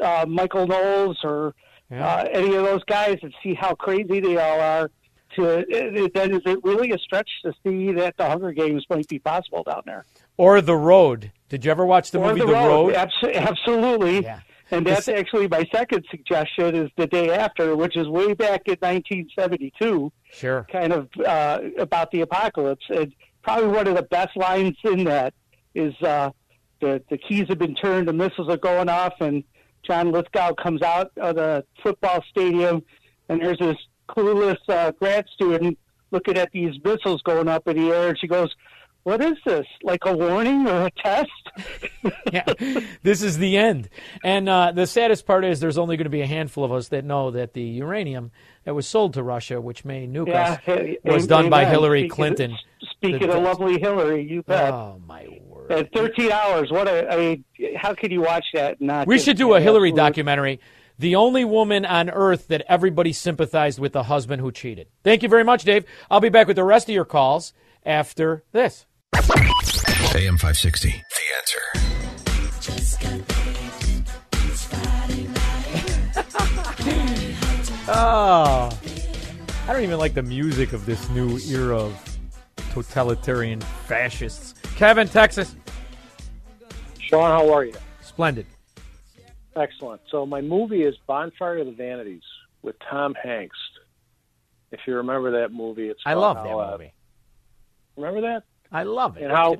uh, 0.00 0.24
Michael 0.28 0.66
Knowles 0.66 1.18
or 1.24 1.54
uh, 1.92 2.26
any 2.32 2.54
of 2.54 2.64
those 2.64 2.84
guys 2.84 3.18
and 3.22 3.34
see 3.42 3.54
how 3.54 3.74
crazy 3.74 4.20
they 4.20 4.36
all 4.36 4.60
are. 4.60 4.90
To 5.36 5.64
then 6.12 6.34
is 6.34 6.42
it 6.44 6.58
really 6.64 6.90
a 6.90 6.98
stretch 6.98 7.30
to 7.44 7.52
see 7.64 7.92
that 7.92 8.16
the 8.16 8.26
Hunger 8.26 8.50
Games 8.52 8.84
might 8.90 9.06
be 9.06 9.20
possible 9.20 9.62
down 9.62 9.82
there? 9.86 10.04
Or 10.36 10.60
The 10.60 10.74
Road. 10.74 11.30
Did 11.48 11.64
you 11.64 11.70
ever 11.70 11.86
watch 11.86 12.10
the 12.10 12.18
Or 12.18 12.28
movie 12.28 12.40
the 12.40 12.46
The 12.46 12.52
Road? 12.52 12.94
Abs- 12.94 13.14
absolutely. 13.22 14.26
And 14.70 14.86
that's 14.86 15.08
actually 15.08 15.48
my 15.48 15.68
second 15.72 16.04
suggestion 16.10 16.74
is 16.76 16.90
the 16.96 17.06
day 17.06 17.30
after, 17.30 17.76
which 17.76 17.96
is 17.96 18.08
way 18.08 18.34
back 18.34 18.62
in 18.66 18.76
1972, 18.80 20.12
Sure. 20.32 20.66
kind 20.70 20.92
of 20.92 21.08
uh, 21.26 21.60
about 21.78 22.10
the 22.12 22.20
apocalypse. 22.20 22.84
And 22.88 23.12
probably 23.42 23.68
one 23.68 23.86
of 23.88 23.96
the 23.96 24.02
best 24.02 24.36
lines 24.36 24.76
in 24.84 25.04
that 25.04 25.34
is 25.74 25.94
uh, 26.02 26.30
the 26.80 27.02
the 27.10 27.18
keys 27.18 27.46
have 27.48 27.58
been 27.58 27.74
turned, 27.74 28.08
the 28.08 28.12
missiles 28.12 28.48
are 28.48 28.56
going 28.56 28.88
off, 28.88 29.14
and 29.20 29.44
John 29.82 30.12
Lithgow 30.12 30.54
comes 30.54 30.82
out 30.82 31.10
of 31.16 31.36
the 31.36 31.64
football 31.82 32.22
stadium, 32.30 32.82
and 33.28 33.40
there's 33.40 33.58
this 33.58 33.76
clueless 34.08 34.58
uh, 34.68 34.90
grad 34.92 35.26
student 35.34 35.78
looking 36.10 36.36
at 36.36 36.50
these 36.52 36.74
missiles 36.84 37.22
going 37.22 37.48
up 37.48 37.66
in 37.68 37.76
the 37.76 37.88
air, 37.94 38.08
and 38.08 38.18
she 38.18 38.26
goes, 38.26 38.54
"What 39.04 39.20
is 39.22 39.36
this? 39.44 39.66
Like 39.82 40.00
a 40.04 40.16
warning 40.16 40.66
or 40.68 40.86
a 40.86 40.90
test?" 40.90 41.30
yeah, 42.32 42.44
this 43.02 43.22
is 43.22 43.38
the 43.38 43.56
end. 43.56 43.88
And 44.22 44.48
uh, 44.48 44.72
the 44.72 44.86
saddest 44.86 45.26
part 45.26 45.44
is 45.44 45.60
there's 45.60 45.78
only 45.78 45.96
going 45.96 46.04
to 46.04 46.10
be 46.10 46.20
a 46.22 46.26
handful 46.26 46.64
of 46.64 46.72
us 46.72 46.88
that 46.88 47.04
know 47.04 47.30
that 47.32 47.54
the 47.54 47.62
uranium 47.62 48.30
that 48.64 48.74
was 48.74 48.86
sold 48.86 49.14
to 49.14 49.22
Russia, 49.22 49.60
which 49.60 49.84
may 49.84 50.06
nuke 50.06 50.28
Yeah, 50.28 50.52
us, 50.52 50.58
hey, 50.64 50.98
was 51.04 51.26
done 51.26 51.50
by 51.50 51.64
Hillary 51.64 52.00
Speaking 52.00 52.10
of- 52.10 52.16
Clinton. 52.16 52.58
Speaking 52.92 53.28
The- 53.28 53.36
of 53.36 53.42
lovely 53.42 53.78
Hillary, 53.80 54.22
you 54.28 54.42
bet. 54.42 54.72
Oh 54.72 55.00
my 55.06 55.26
word! 55.46 55.72
At 55.72 55.92
13 55.92 56.30
hours, 56.30 56.70
what 56.70 56.86
a, 56.88 57.10
I 57.12 57.16
mean, 57.16 57.44
how 57.76 57.94
can 57.94 58.10
you 58.10 58.20
watch 58.22 58.44
that? 58.54 58.80
Not 58.80 59.06
We 59.06 59.18
should 59.18 59.36
do 59.36 59.54
a 59.54 59.60
Hillary 59.60 59.88
absolute- 59.90 59.96
documentary. 60.08 60.60
The 60.98 61.16
only 61.16 61.46
woman 61.46 61.86
on 61.86 62.10
earth 62.10 62.48
that 62.48 62.62
everybody 62.68 63.14
sympathized 63.14 63.78
with 63.78 63.94
the 63.94 64.02
husband 64.02 64.42
who 64.42 64.52
cheated. 64.52 64.86
Thank 65.02 65.22
you 65.22 65.30
very 65.30 65.44
much, 65.44 65.64
Dave. 65.64 65.86
I'll 66.10 66.20
be 66.20 66.28
back 66.28 66.46
with 66.46 66.56
the 66.56 66.64
rest 66.64 66.90
of 66.90 66.94
your 66.94 67.06
calls 67.06 67.54
after 67.86 68.44
this. 68.52 68.84
AM 69.14 70.36
560. 70.38 70.88
The 70.90 71.24
answer. 71.36 71.60
Oh, 77.92 78.70
I 79.66 79.72
don't 79.72 79.82
even 79.82 79.98
like 79.98 80.14
the 80.14 80.22
music 80.22 80.72
of 80.72 80.86
this 80.86 81.08
new 81.10 81.38
era 81.48 81.76
of 81.76 82.18
totalitarian 82.72 83.60
fascists. 83.60 84.54
Kevin, 84.76 85.08
Texas. 85.08 85.56
Sean, 87.00 87.30
how 87.30 87.52
are 87.52 87.64
you? 87.64 87.74
Splendid. 88.00 88.46
Excellent. 89.56 90.00
So 90.08 90.24
my 90.24 90.40
movie 90.40 90.82
is 90.84 90.94
Bonfire 91.08 91.58
of 91.58 91.66
the 91.66 91.72
Vanities 91.72 92.22
with 92.62 92.76
Tom 92.88 93.14
Hanks. 93.20 93.58
If 94.70 94.80
you 94.86 94.94
remember 94.96 95.40
that 95.42 95.52
movie, 95.52 95.88
it's 95.88 96.00
I 96.06 96.14
love 96.14 96.36
that 96.36 96.52
uh, 96.54 96.70
movie. 96.72 96.92
remember 97.96 98.20
that? 98.20 98.44
I 98.72 98.84
love 98.84 99.16
it. 99.16 99.24
And 99.24 99.32
how, 99.32 99.56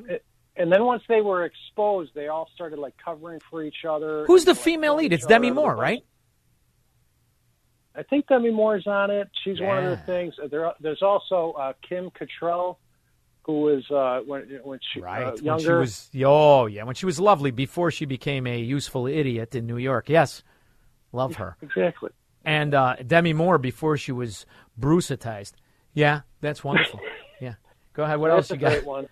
and 0.57 0.71
then 0.73 0.85
once 0.85 1.03
they 1.09 1.21
were 1.21 1.45
exposed, 1.45 2.13
they 2.15 2.29
all 2.29 2.49
started 2.55 2.79
like 2.79 2.95
covering 3.05 3.41
for 3.51 3.63
each 3.63 3.85
other. 3.89 4.25
Who's 4.27 4.45
the 4.45 4.53
like, 4.53 4.61
female 4.63 4.97
lead? 4.97 5.13
It's 5.13 5.27
Demi 5.27 5.51
Moore, 5.51 5.75
right? 5.75 6.05
I 7.95 8.03
think 8.05 8.29
Demi 8.29 8.51
Moore's 8.51 8.87
on 8.87 9.11
it. 9.11 9.29
She's 9.43 9.61
one 9.61 9.85
of 9.85 9.91
the 9.91 9.97
things. 10.05 10.35
There, 10.51 10.73
there's 10.81 11.03
also 11.03 11.53
uh, 11.59 11.73
Kim 11.87 12.11
Cattrall, 12.11 12.77
who 13.43 13.63
was 13.63 13.91
uh, 13.91 14.21
when 14.25 14.61
when 14.63 14.79
she 14.93 15.01
Right. 15.01 15.25
uh, 15.25 15.37
when 15.43 15.59
she 15.59 15.71
was, 15.73 16.11
oh 16.25 16.67
yeah, 16.67 16.85
when 16.85 16.95
she 16.95 17.07
was 17.07 17.19
lovely 17.19 17.51
before 17.51 17.91
she 17.91 18.05
became 18.05 18.47
a 18.47 18.59
useful 18.59 19.07
idiot 19.09 19.55
in 19.55 19.67
New 19.67 19.77
York. 19.77 20.09
Yes, 20.09 20.45
love 21.13 21.35
her. 21.37 21.57
Exactly. 21.63 22.11
And 22.45 22.75
uh, 22.75 22.97
Demi 23.07 23.33
Moore 23.33 23.59
before 23.59 23.97
she 23.97 24.13
was 24.13 24.47
Brucetized. 24.79 25.57
Yeah, 25.93 26.21
that's 26.41 26.63
wonderful. 26.63 27.01
Go 28.01 28.05
ahead. 28.05 28.19
What 28.19 28.29
That's 28.29 28.51
else 28.51 28.57
you 28.57 28.57
got? 28.57 28.71
great 28.73 28.87
one. 28.87 29.09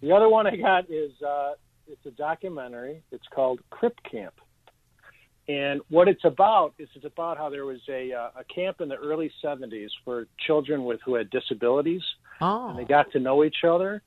The 0.00 0.10
other 0.12 0.28
one 0.28 0.44
I 0.44 0.56
got 0.56 0.90
is 0.90 1.12
uh, 1.22 1.52
it's 1.86 2.04
a 2.06 2.10
documentary. 2.10 3.04
It's 3.12 3.26
called 3.32 3.60
Crip 3.70 3.94
Camp, 4.02 4.34
and 5.46 5.80
what 5.90 6.08
it's 6.08 6.24
about 6.24 6.74
is 6.76 6.88
it's 6.96 7.04
about 7.04 7.38
how 7.38 7.50
there 7.50 7.64
was 7.64 7.78
a 7.88 8.12
uh, 8.12 8.30
a 8.40 8.44
camp 8.52 8.80
in 8.80 8.88
the 8.88 8.96
early 8.96 9.30
'70s 9.44 9.90
for 10.04 10.26
children 10.44 10.82
with 10.84 10.98
who 11.04 11.14
had 11.14 11.30
disabilities, 11.30 12.02
Oh. 12.40 12.70
and 12.70 12.78
they 12.80 12.84
got 12.84 13.12
to 13.12 13.20
know 13.20 13.44
each 13.44 13.62
other. 13.64 14.02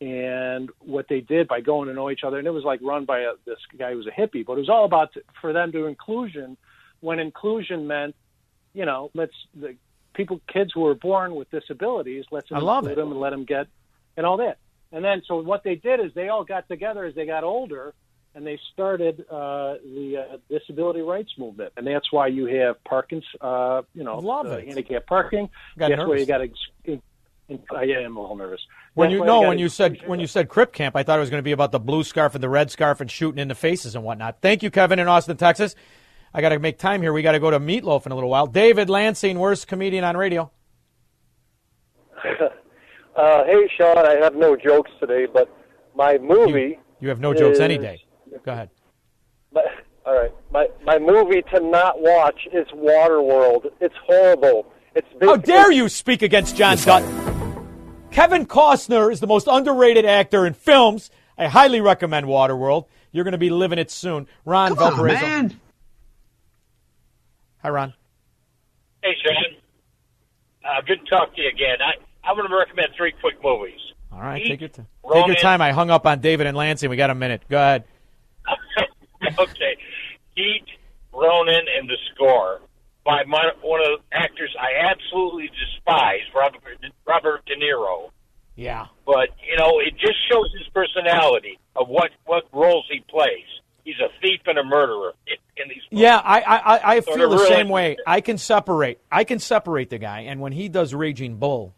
And 0.00 0.70
what 0.80 1.06
they 1.10 1.20
did 1.20 1.46
by 1.46 1.60
going 1.60 1.88
to 1.88 1.94
know 1.94 2.10
each 2.10 2.24
other, 2.24 2.38
and 2.38 2.46
it 2.46 2.50
was 2.52 2.64
like 2.64 2.80
run 2.82 3.04
by 3.04 3.20
a, 3.20 3.32
this 3.44 3.58
guy 3.78 3.90
who 3.90 3.98
was 3.98 4.06
a 4.06 4.10
hippie, 4.18 4.46
but 4.46 4.54
it 4.54 4.60
was 4.60 4.70
all 4.70 4.86
about 4.86 5.10
for 5.42 5.52
them 5.52 5.72
to 5.72 5.84
inclusion. 5.84 6.56
When 7.00 7.18
inclusion 7.18 7.86
meant, 7.86 8.16
you 8.72 8.86
know, 8.86 9.10
let's 9.14 9.34
the 9.54 9.76
people, 10.14 10.40
kids 10.46 10.72
who 10.74 10.80
were 10.80 10.94
born 10.94 11.34
with 11.34 11.50
disabilities, 11.50 12.24
let's 12.30 12.50
include 12.50 12.96
them 12.96 13.10
and 13.10 13.20
let 13.20 13.30
them 13.30 13.44
get 13.44 13.66
and 14.16 14.26
all 14.26 14.36
that. 14.38 14.58
And 14.92 15.04
then, 15.04 15.22
so 15.26 15.40
what 15.40 15.64
they 15.64 15.74
did 15.74 16.00
is 16.00 16.12
they 16.14 16.28
all 16.28 16.44
got 16.44 16.68
together 16.68 17.04
as 17.04 17.14
they 17.14 17.24
got 17.24 17.44
older, 17.44 17.94
and 18.34 18.46
they 18.46 18.58
started 18.72 19.24
uh, 19.30 19.74
the 19.82 20.26
uh, 20.32 20.36
disability 20.50 21.00
rights 21.00 21.32
movement, 21.38 21.72
and 21.76 21.86
that's 21.86 22.12
why 22.12 22.26
you 22.26 22.46
have 22.46 22.82
Parkins, 22.84 23.24
uh, 23.40 23.82
you 23.94 24.04
know, 24.04 24.18
Love 24.18 24.46
uh, 24.46 24.58
handicap 24.58 25.06
parking. 25.06 25.48
Got 25.78 25.88
that's 25.88 25.98
nervous. 25.98 26.20
you 26.20 26.26
got 26.26 26.38
to. 26.38 27.02
I 27.74 27.82
am 28.04 28.16
a 28.16 28.20
little 28.20 28.36
nervous. 28.36 28.60
When 28.94 29.10
That's 29.10 29.20
you 29.20 29.26
know, 29.26 29.42
when 29.42 29.58
you 29.58 29.68
said 29.68 29.98
when 30.06 30.20
you 30.20 30.26
said 30.26 30.48
Crip 30.48 30.72
Camp, 30.72 30.96
I 30.96 31.02
thought 31.02 31.18
it 31.18 31.20
was 31.20 31.30
going 31.30 31.40
to 31.40 31.44
be 31.44 31.52
about 31.52 31.72
the 31.72 31.80
blue 31.80 32.04
scarf 32.04 32.34
and 32.34 32.42
the 32.42 32.48
red 32.48 32.70
scarf 32.70 33.00
and 33.00 33.10
shooting 33.10 33.38
in 33.38 33.48
the 33.48 33.54
faces 33.54 33.94
and 33.94 34.04
whatnot. 34.04 34.40
Thank 34.40 34.62
you, 34.62 34.70
Kevin 34.70 34.98
in 34.98 35.08
Austin, 35.08 35.36
Texas. 35.36 35.74
I 36.34 36.40
got 36.40 36.50
to 36.50 36.58
make 36.58 36.78
time 36.78 37.02
here. 37.02 37.12
We 37.12 37.22
got 37.22 37.32
to 37.32 37.40
go 37.40 37.50
to 37.50 37.60
Meatloaf 37.60 38.06
in 38.06 38.12
a 38.12 38.14
little 38.14 38.30
while. 38.30 38.46
David 38.46 38.88
Lansing, 38.88 39.38
worst 39.38 39.68
comedian 39.68 40.04
on 40.04 40.16
radio. 40.16 40.50
Uh, 43.14 43.44
hey, 43.44 43.68
Sean, 43.76 43.98
I 43.98 44.14
have 44.22 44.34
no 44.34 44.56
jokes 44.56 44.90
today, 44.98 45.26
but 45.30 45.54
my 45.94 46.16
movie. 46.16 46.78
You 46.98 47.10
have 47.10 47.20
no 47.20 47.34
jokes 47.34 47.60
any 47.60 47.76
day. 47.76 48.02
Go 48.42 48.52
ahead. 48.52 48.70
My, 49.52 49.62
all 50.06 50.14
right, 50.14 50.32
my 50.50 50.66
my 50.82 50.98
movie 50.98 51.42
to 51.54 51.60
not 51.60 52.00
watch 52.00 52.48
is 52.52 52.66
Waterworld. 52.68 53.66
It's 53.80 53.94
horrible. 54.06 54.72
It's 54.94 55.06
How 55.20 55.36
dare 55.36 55.70
you 55.70 55.90
speak 55.90 56.22
against 56.22 56.56
John 56.56 56.78
Dutton? 56.78 57.68
Kevin 58.10 58.46
Costner 58.46 59.12
is 59.12 59.20
the 59.20 59.26
most 59.26 59.46
underrated 59.46 60.06
actor 60.06 60.46
in 60.46 60.54
films. 60.54 61.10
I 61.36 61.48
highly 61.48 61.82
recommend 61.82 62.26
Waterworld. 62.26 62.86
You're 63.10 63.24
going 63.24 63.32
to 63.32 63.38
be 63.38 63.50
living 63.50 63.78
it 63.78 63.90
soon. 63.90 64.26
Ron 64.46 64.70
Come 64.70 64.78
on, 64.78 64.90
Valparaiso. 64.92 65.20
man. 65.20 65.60
Hi, 67.62 67.70
Ron. 67.70 67.94
Hey, 69.02 69.12
Sean. 69.24 69.56
Uh, 70.64 70.80
good 70.86 71.04
to 71.04 71.10
talk 71.10 71.34
to 71.34 71.42
you 71.42 71.48
again. 71.48 71.78
I, 71.80 71.92
I'm 72.28 72.36
going 72.36 72.48
to 72.48 72.56
recommend 72.56 72.88
three 72.96 73.12
quick 73.20 73.36
movies. 73.42 73.78
All 74.12 74.20
right, 74.20 74.44
take 74.44 74.60
your 74.60 74.68
time. 74.68 74.86
Take 75.12 75.26
your 75.26 75.36
time. 75.36 75.62
I 75.62 75.72
hung 75.72 75.90
up 75.90 76.06
on 76.06 76.20
David 76.20 76.46
and 76.46 76.56
Lansing. 76.56 76.90
We 76.90 76.96
got 76.96 77.10
a 77.10 77.14
minute. 77.14 77.42
Go 77.48 77.56
ahead. 77.56 77.84
okay. 79.38 79.76
Heat, 80.34 80.64
Ronin, 81.12 81.64
and 81.78 81.88
The 81.88 81.96
Score 82.12 82.60
by 83.04 83.24
my, 83.26 83.50
one 83.62 83.80
of 83.80 84.00
the 84.00 84.16
actors 84.16 84.54
I 84.60 84.90
absolutely 84.90 85.48
despise, 85.48 86.20
Robert, 86.34 86.62
Robert 87.06 87.46
De 87.46 87.56
Niro. 87.56 88.10
Yeah. 88.54 88.86
But, 89.06 89.30
you 89.48 89.56
know, 89.56 89.80
it 89.80 89.94
just 89.98 90.18
shows 90.30 90.52
his 90.52 90.68
personality 90.74 91.58
of 91.74 91.88
what, 91.88 92.10
what 92.26 92.44
roles 92.52 92.86
he 92.90 93.00
plays. 93.08 93.46
He's 93.84 93.98
a 93.98 94.08
thief 94.20 94.40
and 94.46 94.58
a 94.58 94.64
murderer 94.64 95.12
in, 95.26 95.36
in 95.62 95.68
these 95.68 95.82
Yeah, 95.90 96.18
I 96.18 96.40
I, 96.40 96.94
I- 96.96 97.00
So 97.00 97.14
feel 97.14 97.30
the 97.30 97.36
really- 97.36 97.48
same 97.48 97.68
way. 97.68 97.96
I 98.06 98.20
can 98.20 98.38
separate. 98.38 99.00
I 99.10 99.24
can 99.24 99.38
separate 99.38 99.90
the 99.90 99.98
guy, 99.98 100.20
and 100.20 100.40
when 100.40 100.52
he 100.52 100.68
does 100.68 100.94
Raging 100.94 101.36
Bull, 101.36 101.74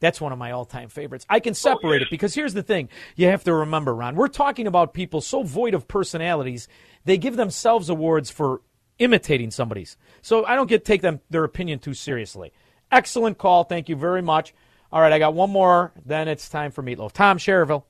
That's 0.00 0.20
one 0.20 0.32
of 0.32 0.38
my 0.38 0.50
all-time 0.52 0.88
favorites. 0.88 1.26
I 1.28 1.40
can 1.40 1.50
oh, 1.50 1.54
separate 1.54 2.00
it 2.02 2.08
because 2.10 2.34
here's 2.34 2.54
the 2.54 2.62
thing: 2.62 2.88
you 3.16 3.26
have 3.28 3.44
to 3.44 3.52
remember, 3.54 3.94
Ron. 3.94 4.16
We're 4.16 4.28
talking 4.28 4.66
about 4.66 4.94
people 4.94 5.20
so 5.20 5.42
void 5.42 5.74
of 5.74 5.86
personalities, 5.88 6.68
they 7.04 7.18
give 7.18 7.36
themselves 7.36 7.88
awards 7.90 8.30
for 8.30 8.60
imitating 8.98 9.50
somebody's. 9.50 9.96
So 10.22 10.44
I 10.46 10.54
don't 10.56 10.68
get 10.68 10.84
take 10.84 11.02
them 11.02 11.20
their 11.30 11.44
opinion 11.44 11.78
too 11.80 11.94
seriously. 11.94 12.52
Excellent 12.92 13.38
call. 13.38 13.64
Thank 13.64 13.88
you 13.88 13.96
very 13.96 14.22
much. 14.22 14.52
All 14.92 15.00
right, 15.00 15.12
I 15.12 15.18
got 15.18 15.34
one 15.34 15.50
more. 15.50 15.92
Then 16.04 16.28
it's 16.28 16.48
time 16.48 16.70
for 16.72 16.82
Meatloaf. 16.82 17.12
Tom 17.12 17.38
Sherville. 17.38 17.84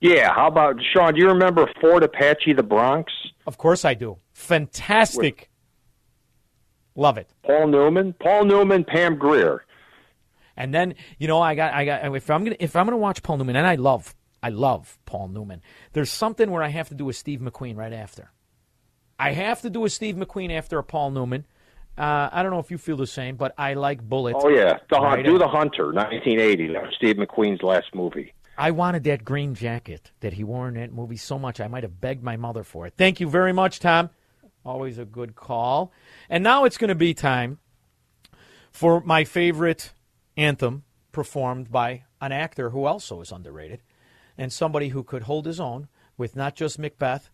Yeah, 0.00 0.32
how 0.34 0.48
about 0.48 0.76
Sean? 0.92 1.14
Do 1.14 1.20
you 1.20 1.28
remember 1.28 1.70
Fort 1.80 2.02
Apache, 2.02 2.52
the 2.52 2.62
Bronx? 2.62 3.12
Of 3.46 3.58
course 3.58 3.84
I 3.84 3.94
do. 3.94 4.18
Fantastic. 4.34 5.50
Love 6.94 7.18
it. 7.18 7.28
Paul 7.42 7.68
Newman, 7.68 8.14
Paul 8.14 8.44
Newman, 8.44 8.84
Pam 8.84 9.16
Grier. 9.16 9.64
And 10.56 10.72
then 10.72 10.94
you 11.18 11.28
know 11.28 11.40
I 11.40 11.54
got 11.54 11.74
I 11.74 11.84
got 11.84 12.16
if 12.16 12.30
I'm 12.30 12.44
gonna 12.44 12.56
if 12.58 12.74
I'm 12.74 12.86
gonna 12.86 12.96
watch 12.96 13.22
Paul 13.22 13.36
Newman 13.36 13.56
and 13.56 13.66
I 13.66 13.74
love 13.74 14.14
I 14.42 14.48
love 14.48 14.98
Paul 15.04 15.28
Newman. 15.28 15.60
There's 15.92 16.10
something 16.10 16.50
where 16.50 16.62
I 16.62 16.68
have 16.68 16.88
to 16.88 16.94
do 16.94 17.08
a 17.10 17.12
Steve 17.12 17.40
McQueen 17.40 17.76
right 17.76 17.92
after. 17.92 18.30
I 19.18 19.32
have 19.32 19.62
to 19.62 19.70
do 19.70 19.84
a 19.84 19.90
Steve 19.90 20.16
McQueen 20.16 20.50
after 20.50 20.78
a 20.78 20.82
Paul 20.82 21.10
Newman. 21.10 21.46
Uh, 21.98 22.28
I 22.30 22.42
don't 22.42 22.52
know 22.52 22.58
if 22.58 22.70
you 22.70 22.76
feel 22.76 22.98
the 22.98 23.06
same, 23.06 23.36
but 23.36 23.54
I 23.56 23.74
like 23.74 24.02
Bullitt. 24.02 24.36
Oh 24.38 24.48
yeah, 24.48 24.78
the 24.90 24.98
right? 24.98 25.24
do 25.24 25.38
the 25.38 25.48
Hunter, 25.48 25.92
1980. 25.92 26.74
Steve 26.96 27.16
McQueen's 27.16 27.62
last 27.62 27.94
movie. 27.94 28.34
I 28.58 28.70
wanted 28.70 29.04
that 29.04 29.24
green 29.24 29.54
jacket 29.54 30.10
that 30.20 30.34
he 30.34 30.44
wore 30.44 30.68
in 30.68 30.74
that 30.74 30.92
movie 30.92 31.16
so 31.16 31.38
much 31.38 31.60
I 31.60 31.68
might 31.68 31.82
have 31.82 32.00
begged 32.00 32.22
my 32.22 32.36
mother 32.36 32.64
for 32.64 32.86
it. 32.86 32.94
Thank 32.96 33.20
you 33.20 33.28
very 33.28 33.52
much, 33.52 33.80
Tom. 33.80 34.10
Always 34.64 34.98
a 34.98 35.04
good 35.04 35.34
call. 35.34 35.92
And 36.28 36.42
now 36.42 36.64
it's 36.64 36.78
going 36.78 36.88
to 36.88 36.94
be 36.94 37.14
time 37.14 37.58
for 38.70 39.00
my 39.00 39.24
favorite 39.24 39.92
anthem 40.36 40.84
performed 41.12 41.70
by 41.70 42.04
an 42.20 42.32
actor 42.32 42.70
who 42.70 42.84
also 42.84 43.20
is 43.20 43.32
underrated 43.32 43.82
and 44.36 44.52
somebody 44.52 44.88
who 44.88 45.02
could 45.02 45.22
hold 45.22 45.46
his 45.46 45.60
own 45.60 45.88
with 46.16 46.36
not 46.36 46.54
just 46.54 46.78
Macbeth, 46.78 47.30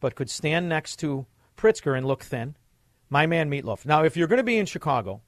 but 0.00 0.14
could 0.14 0.30
stand 0.30 0.68
next 0.68 0.96
to 0.96 1.26
Pritzker 1.56 1.96
and 1.96 2.06
look 2.06 2.22
thin. 2.22 2.56
My 3.08 3.26
man 3.26 3.50
Meatloaf. 3.50 3.86
Now, 3.86 4.04
if 4.04 4.16
you're 4.16 4.28
going 4.28 4.38
to 4.38 4.42
be 4.42 4.58
in 4.58 4.66
Chicago, 4.66 5.22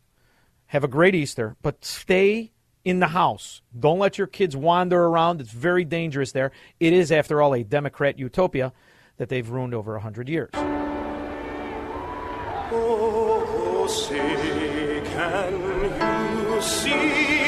have 0.66 0.84
a 0.84 0.88
great 0.88 1.14
Easter, 1.14 1.56
but 1.62 1.84
stay 1.84 2.52
in 2.88 3.00
the 3.00 3.08
house. 3.08 3.60
Don't 3.78 3.98
let 3.98 4.16
your 4.16 4.26
kids 4.26 4.56
wander 4.56 5.04
around. 5.04 5.42
It's 5.42 5.50
very 5.50 5.84
dangerous 5.84 6.32
there. 6.32 6.52
It 6.80 6.94
is, 6.94 7.12
after 7.12 7.42
all, 7.42 7.54
a 7.54 7.62
Democrat 7.62 8.18
utopia 8.18 8.72
that 9.18 9.28
they've 9.28 9.48
ruined 9.48 9.74
over 9.74 9.92
a 9.92 9.98
100 9.98 10.26
years. 10.28 10.50
Oh, 12.70 13.84
can 15.04 15.52
you 16.54 16.62
see 16.62 17.38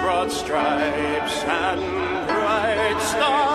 broad 0.00 0.32
stripes 0.32 1.44
and 1.44 1.80
bright 2.26 3.00
stars 3.02 3.49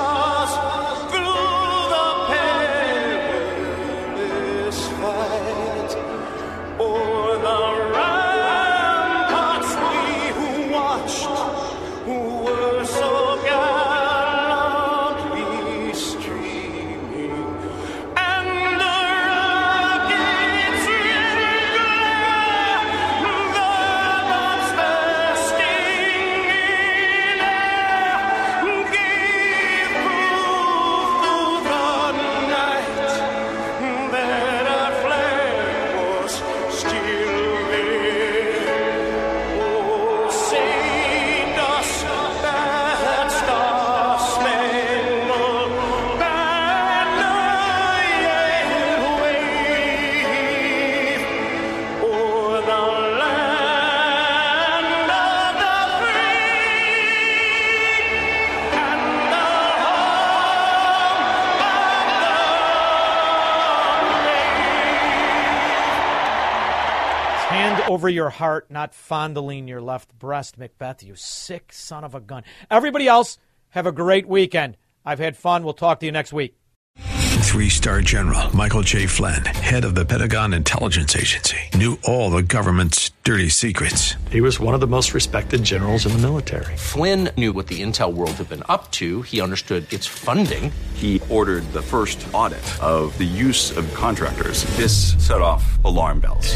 over 68.05 68.09
your 68.11 68.29
heart, 68.29 68.69
not 68.69 68.93
fondling 68.93 69.67
your 69.67 69.81
left 69.81 70.13
breast, 70.19 70.59
Macbeth, 70.59 71.01
you 71.01 71.15
sick 71.15 71.73
son 71.73 72.03
of 72.03 72.13
a 72.13 72.19
gun. 72.19 72.43
Everybody 72.69 73.07
else, 73.07 73.39
have 73.69 73.87
a 73.87 73.91
great 73.91 74.27
weekend. 74.27 74.77
I've 75.03 75.17
had 75.17 75.35
fun. 75.35 75.63
We'll 75.63 75.73
talk 75.73 76.01
to 76.01 76.05
you 76.05 76.11
next 76.11 76.31
week. 76.31 76.55
Three 76.99 77.69
star 77.69 78.01
general 78.01 78.55
Michael 78.55 78.83
J. 78.83 79.07
Flynn, 79.07 79.43
head 79.45 79.85
of 79.85 79.95
the 79.95 80.05
Pentagon 80.05 80.53
Intelligence 80.53 81.15
Agency, 81.15 81.57
knew 81.73 81.97
all 82.03 82.29
the 82.29 82.43
government's 82.43 83.09
dirty 83.23 83.49
secrets. 83.49 84.13
He 84.29 84.39
was 84.39 84.59
one 84.59 84.75
of 84.75 84.81
the 84.81 84.87
most 84.87 85.15
respected 85.15 85.63
generals 85.63 86.05
in 86.05 86.11
the 86.11 86.19
military. 86.19 86.75
Flynn 86.75 87.29
knew 87.37 87.53
what 87.53 87.65
the 87.65 87.81
intel 87.81 88.13
world 88.13 88.33
had 88.33 88.49
been 88.49 88.63
up 88.69 88.91
to. 88.91 89.23
He 89.23 89.41
understood 89.41 89.91
its 89.91 90.05
funding. 90.05 90.71
He 90.93 91.23
ordered 91.31 91.63
the 91.73 91.81
first 91.81 92.23
audit 92.33 92.83
of 92.83 93.17
the 93.17 93.23
use 93.23 93.75
of 93.75 93.91
contractors. 93.95 94.63
This 94.77 95.15
set 95.25 95.41
off 95.41 95.83
alarm 95.83 96.19
bells. 96.19 96.55